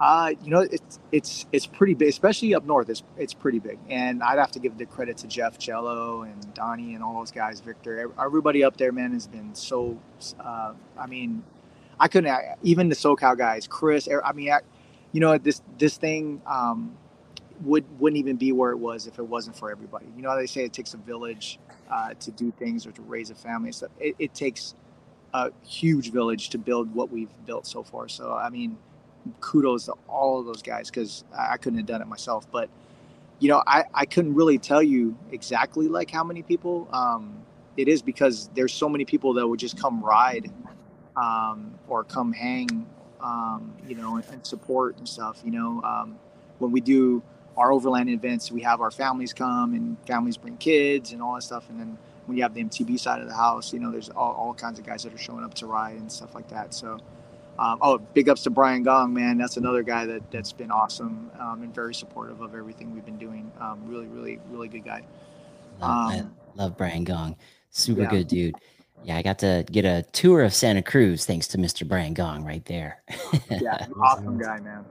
Uh, 0.00 0.32
you 0.42 0.50
know, 0.50 0.60
it's 0.60 0.98
it's 1.12 1.46
it's 1.52 1.66
pretty 1.66 1.92
big, 1.92 2.08
especially 2.08 2.54
up 2.54 2.64
north. 2.64 2.88
It's 2.88 3.02
it's 3.18 3.34
pretty 3.34 3.58
big, 3.58 3.78
and 3.90 4.22
I'd 4.22 4.38
have 4.38 4.50
to 4.52 4.58
give 4.58 4.78
the 4.78 4.86
credit 4.86 5.18
to 5.18 5.26
Jeff 5.26 5.58
Jello 5.58 6.22
and 6.22 6.54
Donnie 6.54 6.94
and 6.94 7.04
all 7.04 7.18
those 7.18 7.30
guys. 7.30 7.60
Victor, 7.60 8.10
everybody 8.18 8.64
up 8.64 8.78
there, 8.78 8.92
man, 8.92 9.12
has 9.12 9.26
been 9.26 9.54
so. 9.54 9.98
Uh, 10.42 10.72
I 10.98 11.06
mean, 11.06 11.44
I 11.98 12.08
couldn't 12.08 12.34
even 12.62 12.88
the 12.88 12.94
SoCal 12.96 13.36
guys, 13.36 13.66
Chris. 13.66 14.08
I 14.24 14.32
mean, 14.32 14.50
I, 14.50 14.60
you 15.12 15.20
know, 15.20 15.36
this 15.36 15.60
this 15.76 15.98
thing 15.98 16.40
um, 16.46 16.96
would 17.62 17.84
wouldn't 18.00 18.18
even 18.18 18.36
be 18.36 18.52
where 18.52 18.70
it 18.70 18.78
was 18.78 19.06
if 19.06 19.18
it 19.18 19.26
wasn't 19.26 19.54
for 19.54 19.70
everybody. 19.70 20.06
You 20.16 20.22
know, 20.22 20.34
they 20.34 20.46
say 20.46 20.64
it 20.64 20.72
takes 20.72 20.94
a 20.94 20.98
village 20.98 21.58
uh, 21.90 22.14
to 22.20 22.30
do 22.30 22.52
things 22.52 22.86
or 22.86 22.92
to 22.92 23.02
raise 23.02 23.28
a 23.28 23.34
family. 23.34 23.70
It, 23.98 24.16
it 24.18 24.34
takes 24.34 24.74
a 25.34 25.50
huge 25.62 26.10
village 26.10 26.48
to 26.50 26.58
build 26.58 26.94
what 26.94 27.10
we've 27.10 27.30
built 27.44 27.66
so 27.66 27.82
far. 27.82 28.08
So 28.08 28.32
I 28.32 28.48
mean 28.48 28.78
kudos 29.40 29.86
to 29.86 29.94
all 30.08 30.40
of 30.40 30.46
those 30.46 30.62
guys 30.62 30.90
because 30.90 31.24
I 31.36 31.56
couldn't 31.56 31.78
have 31.78 31.86
done 31.86 32.02
it 32.02 32.08
myself. 32.08 32.46
But 32.50 32.68
you 33.38 33.48
know, 33.48 33.62
I, 33.66 33.84
I 33.94 34.04
couldn't 34.04 34.34
really 34.34 34.58
tell 34.58 34.82
you 34.82 35.16
exactly 35.32 35.88
like 35.88 36.10
how 36.10 36.22
many 36.22 36.42
people. 36.42 36.88
Um, 36.92 37.36
it 37.76 37.88
is 37.88 38.02
because 38.02 38.50
there's 38.54 38.72
so 38.72 38.88
many 38.88 39.04
people 39.04 39.34
that 39.34 39.46
would 39.46 39.58
just 39.58 39.78
come 39.78 40.04
ride 40.04 40.50
um, 41.16 41.74
or 41.88 42.04
come 42.04 42.32
hang, 42.32 42.86
um, 43.22 43.72
you 43.86 43.94
know, 43.94 44.16
and, 44.16 44.24
and, 44.30 44.46
support 44.46 44.98
and 44.98 45.08
stuff. 45.08 45.40
You 45.44 45.52
know, 45.52 45.82
um, 45.82 46.18
when 46.58 46.72
we 46.72 46.80
do 46.80 47.22
our 47.56 47.72
overland 47.72 48.10
events, 48.10 48.52
we 48.52 48.60
have 48.62 48.80
our 48.80 48.90
families 48.90 49.32
come 49.32 49.74
and 49.74 49.96
families 50.06 50.36
bring 50.36 50.56
kids 50.58 51.12
and 51.12 51.22
all 51.22 51.34
that 51.34 51.42
stuff. 51.42 51.68
And 51.70 51.80
then 51.80 51.98
when 52.26 52.36
you 52.36 52.42
have 52.42 52.54
the 52.54 52.62
MTB 52.62 52.98
side 52.98 53.20
of 53.20 53.28
the 53.28 53.34
house, 53.34 53.72
you 53.72 53.78
know, 53.78 53.90
there's 53.90 54.10
all, 54.10 54.32
all 54.32 54.54
kinds 54.54 54.78
of 54.78 54.86
guys 54.86 55.02
that 55.04 55.14
are 55.14 55.18
showing 55.18 55.44
up 55.44 55.54
to 55.54 55.66
ride 55.66 55.96
and 55.96 56.10
stuff 56.10 56.34
like 56.34 56.48
that. 56.48 56.74
So 56.74 56.98
um, 57.60 57.78
oh, 57.82 57.98
big 57.98 58.30
ups 58.30 58.42
to 58.44 58.50
Brian 58.50 58.82
Gong, 58.82 59.12
man. 59.12 59.36
That's 59.36 59.58
another 59.58 59.82
guy 59.82 60.06
that 60.06 60.30
that's 60.30 60.50
been 60.50 60.70
awesome 60.70 61.30
um, 61.38 61.62
and 61.62 61.74
very 61.74 61.94
supportive 61.94 62.40
of 62.40 62.54
everything 62.54 62.94
we've 62.94 63.04
been 63.04 63.18
doing. 63.18 63.52
Um, 63.60 63.82
really, 63.84 64.06
really, 64.06 64.40
really 64.48 64.68
good 64.68 64.84
guy. 64.84 65.02
Love, 65.78 66.20
um, 66.20 66.34
love 66.54 66.76
Brian 66.78 67.04
Gong. 67.04 67.36
Super 67.68 68.02
yeah. 68.02 68.10
good 68.10 68.28
dude. 68.28 68.54
Yeah, 69.04 69.18
I 69.18 69.22
got 69.22 69.38
to 69.40 69.66
get 69.70 69.84
a 69.84 70.04
tour 70.12 70.42
of 70.42 70.54
Santa 70.54 70.82
Cruz 70.82 71.26
thanks 71.26 71.46
to 71.48 71.58
Mr. 71.58 71.86
Brian 71.86 72.14
Gong 72.14 72.44
right 72.44 72.64
there. 72.64 73.02
yeah, 73.50 73.86
awesome 74.02 74.38
guy, 74.38 74.58
man. 74.60 74.86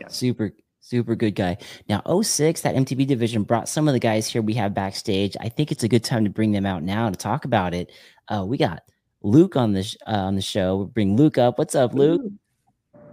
Yeah. 0.00 0.08
Super, 0.08 0.52
super 0.80 1.14
good 1.14 1.34
guy. 1.34 1.58
Now, 1.90 2.02
06, 2.22 2.62
that 2.62 2.74
MTB 2.74 3.06
division 3.06 3.42
brought 3.42 3.68
some 3.68 3.86
of 3.86 3.92
the 3.92 4.00
guys 4.00 4.26
here 4.26 4.40
we 4.40 4.54
have 4.54 4.72
backstage. 4.72 5.36
I 5.40 5.50
think 5.50 5.72
it's 5.72 5.82
a 5.82 5.88
good 5.88 6.04
time 6.04 6.24
to 6.24 6.30
bring 6.30 6.52
them 6.52 6.64
out 6.64 6.82
now 6.82 7.10
to 7.10 7.16
talk 7.16 7.44
about 7.44 7.74
it. 7.74 7.92
Uh, 8.28 8.44
we 8.46 8.56
got 8.56 8.82
Luke 9.24 9.56
on 9.56 9.72
the 9.72 9.82
sh- 9.82 9.96
uh, 10.06 10.10
on 10.10 10.36
the 10.36 10.42
show. 10.42 10.76
We'll 10.76 10.86
bring 10.86 11.16
Luke 11.16 11.38
up. 11.38 11.58
What's 11.58 11.74
up, 11.74 11.94
Luke? 11.94 12.22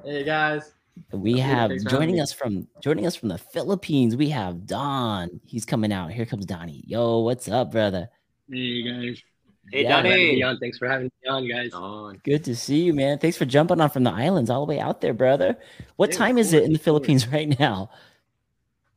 Hey 0.04 0.24
guys. 0.24 0.74
We 1.14 1.40
have 1.40 1.72
joining 1.88 2.20
us 2.20 2.34
from 2.34 2.68
joining 2.82 3.08
us 3.08 3.16
from 3.16 3.30
the 3.30 3.38
Philippines. 3.38 4.18
We 4.18 4.30
have 4.30 4.66
Don. 4.66 5.40
He's 5.46 5.66
coming 5.66 5.94
out. 5.94 6.12
Here 6.12 6.26
comes 6.26 6.46
Donnie. 6.46 6.84
Yo, 6.86 7.20
what's 7.20 7.48
up, 7.48 7.72
brother? 7.72 8.10
Hey 8.52 8.84
guys. 8.84 9.24
Hey 9.72 9.84
yeah, 9.84 10.02
Donnie. 10.02 10.44
On. 10.44 10.58
Thanks 10.60 10.78
for 10.78 10.90
having 10.90 11.06
me 11.06 11.30
on, 11.30 11.48
guys. 11.48 11.72
On. 11.74 12.20
Good 12.26 12.44
to 12.44 12.58
see 12.58 12.82
you, 12.82 12.94
man. 12.94 13.18
Thanks 13.18 13.38
for 13.38 13.46
jumping 13.46 13.80
on 13.80 13.90
from 13.90 14.04
the 14.04 14.12
islands 14.12 14.50
all 14.50 14.66
the 14.66 14.70
way 14.70 14.82
out 14.82 15.00
there, 15.00 15.14
brother. 15.14 15.58
What 15.96 16.12
time 16.12 16.38
is 16.38 16.52
it 16.52 16.64
in 16.64 16.74
the 16.74 16.80
Philippines 16.80 17.26
right 17.30 17.58
now? 17.58 17.90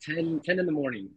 10, 0.02 0.40
10 0.44 0.58
in 0.58 0.66
the 0.66 0.72
morning. 0.72 1.10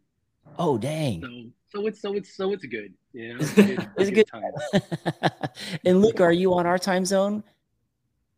Oh 0.59 0.77
dang. 0.77 1.21
So 1.21 1.51
so 1.69 1.85
it's 1.87 2.01
so 2.01 2.13
it's 2.13 2.35
so 2.35 2.53
it's 2.53 2.65
good. 2.65 2.93
You 3.13 3.33
know, 3.33 3.39
it's, 3.41 3.57
it's, 3.57 3.85
it's 3.97 4.09
a 4.09 4.11
good, 4.11 4.29
good 4.31 4.81
time. 4.81 5.51
and 5.85 6.01
Luke, 6.01 6.21
are 6.21 6.31
you 6.31 6.53
on 6.53 6.65
our 6.65 6.77
time 6.77 7.05
zone? 7.05 7.43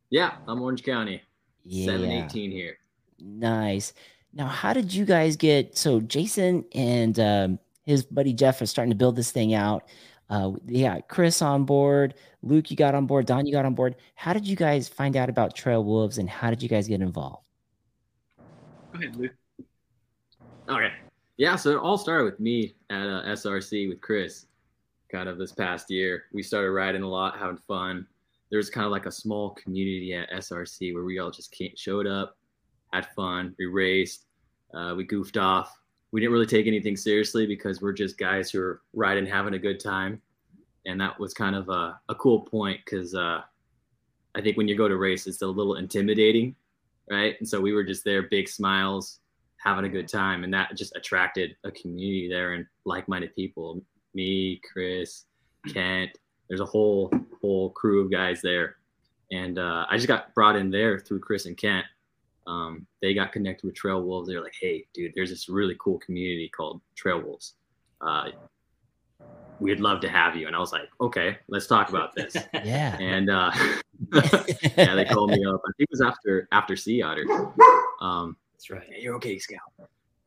Yeah, 0.09 0.35
I'm 0.47 0.61
Orange 0.61 0.83
County. 0.83 1.21
Yeah. 1.63 1.85
718 1.85 2.51
here. 2.51 2.77
Nice. 3.19 3.93
Now, 4.33 4.47
how 4.47 4.73
did 4.73 4.93
you 4.93 5.05
guys 5.05 5.35
get 5.35 5.77
so 5.77 5.99
Jason 5.99 6.65
and 6.73 7.19
um, 7.19 7.59
his 7.85 8.03
buddy 8.03 8.33
Jeff 8.33 8.61
are 8.61 8.65
starting 8.65 8.91
to 8.91 8.95
build 8.95 9.15
this 9.15 9.31
thing 9.31 9.53
out? 9.53 9.87
Uh, 10.29 10.51
yeah, 10.67 10.99
Chris 11.01 11.41
on 11.41 11.65
board, 11.65 12.13
Luke, 12.43 12.69
you 12.69 12.77
got 12.77 12.93
on 12.93 13.07
board, 13.07 13.25
Don, 13.25 13.47
you 13.47 13.51
got 13.51 13.65
on 13.65 13.73
board. 13.73 13.95
How 14.13 14.31
did 14.31 14.47
you 14.47 14.55
guys 14.55 14.87
find 14.87 15.17
out 15.17 15.27
about 15.27 15.55
Trail 15.55 15.83
Wolves 15.83 16.19
and 16.19 16.29
how 16.29 16.51
did 16.51 16.61
you 16.61 16.69
guys 16.69 16.87
get 16.87 17.01
involved? 17.01 17.43
Go 18.93 18.99
ahead, 18.99 19.15
Luke. 19.15 19.31
Okay. 20.69 20.93
Yeah, 21.39 21.55
so 21.55 21.69
it 21.69 21.77
all 21.77 21.97
started 21.97 22.25
with 22.25 22.41
me 22.41 22.75
at 22.89 23.07
uh, 23.07 23.23
SRC 23.27 23.87
with 23.87 24.01
Chris, 24.01 24.47
kind 25.09 25.29
of 25.29 25.37
this 25.37 25.53
past 25.53 25.89
year. 25.89 26.25
We 26.33 26.43
started 26.43 26.71
riding 26.71 27.01
a 27.01 27.07
lot, 27.07 27.39
having 27.39 27.55
fun. 27.55 28.05
There 28.49 28.57
was 28.57 28.69
kind 28.69 28.83
of 28.83 28.91
like 28.91 29.05
a 29.05 29.11
small 29.11 29.51
community 29.51 30.13
at 30.13 30.29
SRC 30.31 30.93
where 30.93 31.05
we 31.05 31.17
all 31.17 31.31
just 31.31 31.55
showed 31.77 32.07
up, 32.07 32.35
had 32.91 33.07
fun, 33.15 33.55
we 33.57 33.67
raced, 33.67 34.25
uh, 34.73 34.93
we 34.97 35.05
goofed 35.05 35.37
off. 35.37 35.79
We 36.11 36.19
didn't 36.19 36.33
really 36.33 36.45
take 36.45 36.67
anything 36.67 36.97
seriously 36.97 37.47
because 37.47 37.81
we're 37.81 37.93
just 37.93 38.17
guys 38.17 38.51
who 38.51 38.59
are 38.59 38.81
riding, 38.91 39.25
having 39.25 39.53
a 39.53 39.59
good 39.59 39.79
time, 39.79 40.21
and 40.87 40.99
that 40.99 41.17
was 41.21 41.33
kind 41.33 41.55
of 41.55 41.69
a, 41.69 41.97
a 42.09 42.15
cool 42.15 42.41
point 42.41 42.81
because 42.83 43.15
uh, 43.15 43.43
I 44.35 44.41
think 44.41 44.57
when 44.57 44.67
you 44.67 44.75
go 44.75 44.89
to 44.89 44.97
race, 44.97 45.25
it's 45.25 45.41
a 45.41 45.47
little 45.47 45.75
intimidating, 45.75 46.53
right? 47.09 47.35
And 47.39 47.47
so 47.47 47.61
we 47.61 47.71
were 47.71 47.85
just 47.85 48.03
there, 48.03 48.23
big 48.23 48.49
smiles, 48.49 49.19
having 49.63 49.85
a 49.85 49.89
good 49.89 50.07
time, 50.07 50.43
and 50.43 50.53
that 50.53 50.75
just 50.75 50.95
attracted 50.95 51.55
a 51.63 51.71
community 51.71 52.27
there 52.29 52.53
and 52.53 52.65
like-minded 52.85 53.35
people. 53.35 53.81
Me, 54.13 54.59
Chris, 54.71 55.25
Kent. 55.71 56.11
There's 56.47 56.61
a 56.61 56.65
whole 56.65 57.11
whole 57.41 57.69
crew 57.71 58.03
of 58.03 58.11
guys 58.11 58.41
there, 58.41 58.77
and 59.31 59.59
uh, 59.59 59.85
I 59.89 59.97
just 59.97 60.07
got 60.07 60.33
brought 60.33 60.55
in 60.55 60.71
there 60.71 60.99
through 60.99 61.19
Chris 61.19 61.45
and 61.45 61.57
Kent. 61.57 61.85
Um, 62.47 62.87
they 63.01 63.13
got 63.13 63.31
connected 63.31 63.65
with 63.67 63.75
Trail 63.75 64.01
Wolves. 64.01 64.27
They're 64.27 64.41
like, 64.41 64.55
"Hey, 64.59 64.85
dude, 64.93 65.13
there's 65.15 65.29
this 65.29 65.49
really 65.49 65.75
cool 65.79 65.99
community 65.99 66.49
called 66.49 66.81
Trail 66.95 67.21
Wolves. 67.21 67.53
Uh, 68.01 68.31
we'd 69.59 69.79
love 69.79 70.01
to 70.01 70.09
have 70.09 70.35
you. 70.35 70.47
And 70.47 70.55
I 70.55 70.59
was 70.59 70.71
like, 70.71 70.89
okay, 71.01 71.37
let's 71.47 71.67
talk 71.67 71.89
about 71.89 72.15
this. 72.15 72.35
yeah. 72.63 72.97
And 72.99 73.29
uh, 73.29 73.51
yeah, 74.77 74.95
they 74.95 75.05
called 75.05 75.31
me 75.31 75.45
up. 75.45 75.61
I 75.65 75.71
think 75.77 75.89
it 75.89 75.91
was 75.91 76.01
after 76.01 76.47
after 76.51 76.75
Sea 76.75 77.01
Otter. 77.01 77.25
Um, 78.01 78.37
That's 78.59 78.69
right. 78.69 78.99
you're 78.99 79.15
okay, 79.15 79.39
Scout. 79.39 79.59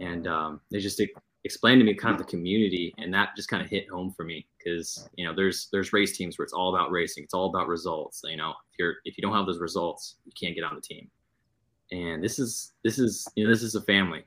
And 0.00 0.26
um, 0.26 0.60
they 0.70 0.80
just 0.80 1.02
explained 1.44 1.80
to 1.80 1.84
me 1.84 1.94
kind 1.94 2.14
of 2.14 2.18
the 2.18 2.30
community, 2.30 2.94
and 2.98 3.12
that 3.12 3.36
just 3.36 3.48
kind 3.48 3.62
of 3.62 3.68
hit 3.68 3.88
home 3.90 4.10
for 4.10 4.24
me 4.24 4.46
because 4.58 5.08
you 5.16 5.26
know 5.26 5.34
there's 5.34 5.68
there's 5.70 5.92
race 5.92 6.16
teams 6.16 6.38
where 6.38 6.44
it's 6.44 6.52
all 6.52 6.74
about 6.74 6.90
racing, 6.90 7.24
it's 7.24 7.34
all 7.34 7.50
about 7.50 7.68
results. 7.68 8.22
You 8.24 8.36
know, 8.36 8.50
if 8.72 8.78
you're 8.78 8.94
if 9.04 9.18
you 9.18 9.22
don't 9.22 9.34
have 9.34 9.46
those 9.46 9.60
results, 9.60 10.16
you 10.24 10.32
can't 10.40 10.54
get 10.54 10.64
on 10.64 10.74
the 10.74 10.80
team. 10.80 11.10
And 11.90 12.24
this 12.24 12.38
is 12.38 12.72
this 12.82 12.98
is 12.98 13.28
you 13.36 13.44
know 13.44 13.50
this 13.50 13.62
is 13.62 13.74
a 13.74 13.82
family 13.82 14.24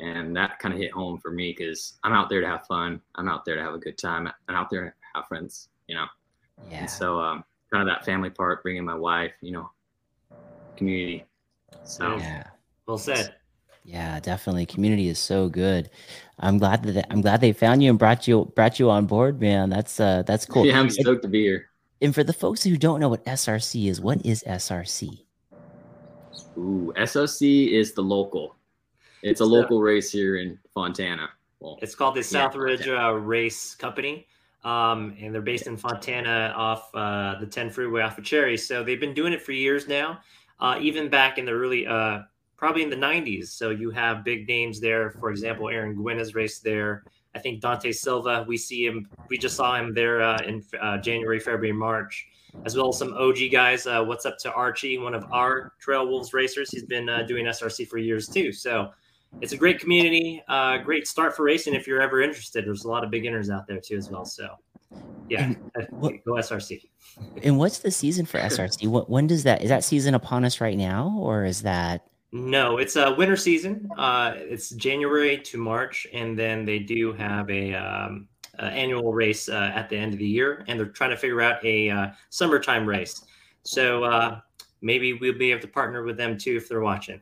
and 0.00 0.36
that 0.36 0.58
kind 0.58 0.74
of 0.74 0.80
hit 0.80 0.92
home 0.92 1.18
for 1.18 1.30
me 1.30 1.54
because 1.56 1.94
I'm 2.02 2.12
out 2.12 2.28
there 2.28 2.40
to 2.40 2.46
have 2.46 2.66
fun. 2.66 3.00
I'm 3.14 3.28
out 3.28 3.44
there 3.44 3.56
to 3.56 3.62
have 3.62 3.74
a 3.74 3.78
good 3.78 3.98
time. 3.98 4.28
I'm 4.48 4.54
out 4.54 4.70
there 4.70 4.84
to 4.84 4.92
have 5.14 5.26
friends, 5.26 5.68
you 5.86 5.94
know. 5.94 6.06
Yeah. 6.70 6.80
And 6.80 6.90
so, 6.90 7.20
um, 7.20 7.44
kind 7.72 7.88
of 7.88 7.94
that 7.94 8.04
family 8.04 8.30
part, 8.30 8.62
bringing 8.62 8.84
my 8.84 8.94
wife, 8.94 9.32
you 9.40 9.52
know, 9.52 9.70
community. 10.76 11.24
So 11.84 12.16
yeah. 12.16 12.44
Well 12.86 12.98
said. 12.98 13.34
Yeah, 13.84 14.18
definitely. 14.20 14.66
Community 14.66 15.08
is 15.08 15.18
so 15.18 15.48
good. 15.48 15.90
I'm 16.38 16.58
glad 16.58 16.82
that 16.84 17.06
I'm 17.10 17.20
glad 17.20 17.40
they 17.40 17.52
found 17.52 17.82
you 17.82 17.90
and 17.90 17.98
brought 17.98 18.26
you 18.26 18.52
brought 18.54 18.78
you 18.78 18.90
on 18.90 19.06
board, 19.06 19.40
man. 19.40 19.70
That's 19.70 20.00
uh 20.00 20.22
that's 20.26 20.44
cool. 20.44 20.66
Yeah, 20.66 20.80
I'm 20.80 20.90
stoked 20.90 21.22
to 21.22 21.28
be 21.28 21.42
here. 21.42 21.70
And 22.02 22.14
for 22.14 22.24
the 22.24 22.32
folks 22.32 22.62
who 22.62 22.76
don't 22.76 23.00
know 23.00 23.08
what 23.08 23.24
SRC 23.24 23.88
is, 23.88 24.00
what 24.00 24.24
is 24.26 24.44
SRC? 24.46 25.24
Ooh, 26.58 26.92
SRC 26.96 27.70
is 27.72 27.92
the 27.92 28.02
local. 28.02 28.56
It's 29.22 29.40
a 29.40 29.44
local 29.44 29.80
race 29.80 30.10
here 30.10 30.36
in 30.36 30.58
Fontana. 30.74 31.30
Well, 31.60 31.78
it's 31.80 31.94
called 31.94 32.14
the 32.14 32.20
Southridge 32.20 32.86
uh, 32.86 33.14
Race 33.14 33.74
Company. 33.74 34.26
Um, 34.62 35.16
and 35.20 35.32
they're 35.32 35.42
based 35.42 35.68
in 35.68 35.76
Fontana 35.76 36.52
off 36.56 36.90
uh, 36.94 37.38
the 37.38 37.46
10 37.46 37.70
freeway 37.70 38.02
off 38.02 38.18
of 38.18 38.24
Cherry. 38.24 38.56
So 38.56 38.82
they've 38.82 39.00
been 39.00 39.14
doing 39.14 39.32
it 39.32 39.40
for 39.40 39.52
years 39.52 39.86
now, 39.86 40.20
uh, 40.58 40.76
even 40.80 41.08
back 41.08 41.38
in 41.38 41.44
the 41.44 41.52
early, 41.52 41.86
uh, 41.86 42.22
probably 42.56 42.82
in 42.82 42.90
the 42.90 42.96
90s. 42.96 43.48
So 43.48 43.70
you 43.70 43.90
have 43.90 44.24
big 44.24 44.48
names 44.48 44.80
there. 44.80 45.10
For 45.10 45.30
example, 45.30 45.68
Aaron 45.68 45.94
Gwin 45.94 46.18
has 46.18 46.34
raced 46.34 46.64
there. 46.64 47.04
I 47.34 47.38
think 47.38 47.60
Dante 47.60 47.92
Silva, 47.92 48.44
we 48.48 48.56
see 48.56 48.86
him, 48.86 49.08
we 49.28 49.36
just 49.36 49.56
saw 49.56 49.76
him 49.76 49.92
there 49.92 50.22
uh, 50.22 50.38
in 50.46 50.64
uh, 50.80 50.96
January, 50.98 51.38
February, 51.38 51.72
March, 51.72 52.26
as 52.64 52.74
well 52.76 52.88
as 52.88 52.98
some 52.98 53.12
OG 53.12 53.36
guys. 53.52 53.84
what's 53.84 54.24
up 54.24 54.38
to 54.38 54.52
Archie, 54.52 54.96
one 54.96 55.14
of 55.14 55.26
our 55.30 55.74
Trail 55.78 56.06
Wolves 56.06 56.32
racers? 56.32 56.70
He's 56.70 56.86
been 56.86 57.06
doing 57.28 57.44
SRC 57.44 57.88
for 57.88 57.98
years 57.98 58.26
too. 58.26 58.52
So 58.52 58.90
it's 59.40 59.52
a 59.52 59.56
great 59.56 59.78
community, 59.78 60.42
uh, 60.48 60.78
great 60.78 61.06
start 61.06 61.36
for 61.36 61.44
racing 61.44 61.74
if 61.74 61.86
you're 61.86 62.00
ever 62.00 62.22
interested. 62.22 62.64
There's 62.64 62.84
a 62.84 62.88
lot 62.88 63.04
of 63.04 63.10
beginners 63.10 63.50
out 63.50 63.66
there 63.66 63.80
too 63.80 63.96
as 63.96 64.10
well. 64.10 64.24
So 64.24 64.48
yeah, 65.28 65.52
what, 65.90 66.24
go 66.24 66.32
SRC. 66.32 66.82
And 67.42 67.58
what's 67.58 67.80
the 67.80 67.90
season 67.90 68.24
for 68.24 68.38
SRC? 68.38 68.88
What 68.88 69.10
when 69.10 69.26
does 69.26 69.42
that 69.42 69.62
is 69.62 69.68
that 69.68 69.84
season 69.84 70.14
upon 70.14 70.44
us 70.44 70.60
right 70.60 70.76
now, 70.76 71.16
or 71.18 71.44
is 71.44 71.62
that? 71.62 72.06
No, 72.32 72.78
it's 72.78 72.96
a 72.96 73.14
winter 73.14 73.36
season. 73.36 73.88
Uh, 73.96 74.34
it's 74.36 74.70
January 74.70 75.38
to 75.38 75.58
March, 75.58 76.06
and 76.12 76.38
then 76.38 76.64
they 76.64 76.78
do 76.78 77.12
have 77.12 77.48
a 77.50 77.74
um, 77.74 78.28
uh, 78.58 78.64
annual 78.66 79.12
race 79.12 79.48
uh, 79.48 79.72
at 79.74 79.88
the 79.88 79.96
end 79.96 80.12
of 80.12 80.18
the 80.18 80.26
year, 80.26 80.64
and 80.66 80.78
they're 80.78 80.86
trying 80.86 81.10
to 81.10 81.16
figure 81.16 81.40
out 81.40 81.64
a 81.64 81.90
uh, 81.90 82.06
summertime 82.30 82.86
race. 82.86 83.24
So 83.62 84.04
uh, 84.04 84.40
maybe 84.82 85.14
we'll 85.14 85.38
be 85.38 85.50
able 85.50 85.62
to 85.62 85.68
partner 85.68 86.02
with 86.02 86.16
them 86.16 86.36
too 86.36 86.56
if 86.56 86.68
they're 86.68 86.80
watching 86.80 87.20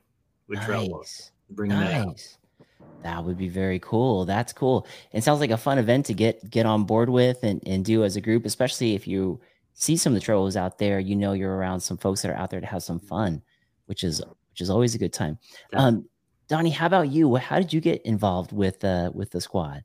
with 0.48 0.58
nice. 0.58 0.66
Trail 0.66 1.04
bring 1.50 1.70
nice. 1.70 2.38
that 2.58 2.66
That 3.02 3.24
would 3.24 3.38
be 3.38 3.48
very 3.48 3.78
cool. 3.80 4.24
That's 4.24 4.52
cool. 4.52 4.86
It 5.12 5.22
sounds 5.24 5.40
like 5.40 5.50
a 5.50 5.56
fun 5.56 5.78
event 5.78 6.06
to 6.06 6.14
get 6.14 6.50
get 6.50 6.66
on 6.66 6.84
board 6.84 7.08
with 7.08 7.42
and, 7.42 7.62
and 7.66 7.84
do 7.84 8.04
as 8.04 8.16
a 8.16 8.20
group, 8.20 8.46
especially 8.46 8.94
if 8.94 9.06
you 9.06 9.40
see 9.74 9.96
some 9.96 10.12
of 10.12 10.14
the 10.14 10.24
trolls 10.24 10.56
out 10.56 10.78
there, 10.78 11.00
you 11.00 11.16
know 11.16 11.32
you're 11.32 11.56
around 11.56 11.80
some 11.80 11.96
folks 11.96 12.22
that 12.22 12.30
are 12.30 12.36
out 12.36 12.50
there 12.50 12.60
to 12.60 12.66
have 12.66 12.82
some 12.82 13.00
fun, 13.00 13.42
which 13.86 14.04
is 14.04 14.22
which 14.54 14.60
is 14.60 14.70
always 14.70 14.94
a 14.94 14.98
good 14.98 15.12
time. 15.12 15.36
Um, 15.72 16.08
Donnie, 16.46 16.70
how 16.70 16.86
about 16.86 17.08
you? 17.10 17.34
How 17.34 17.58
did 17.58 17.72
you 17.72 17.80
get 17.80 18.02
involved 18.02 18.52
with 18.52 18.84
uh 18.84 19.10
with 19.12 19.32
the 19.32 19.40
squad? 19.40 19.82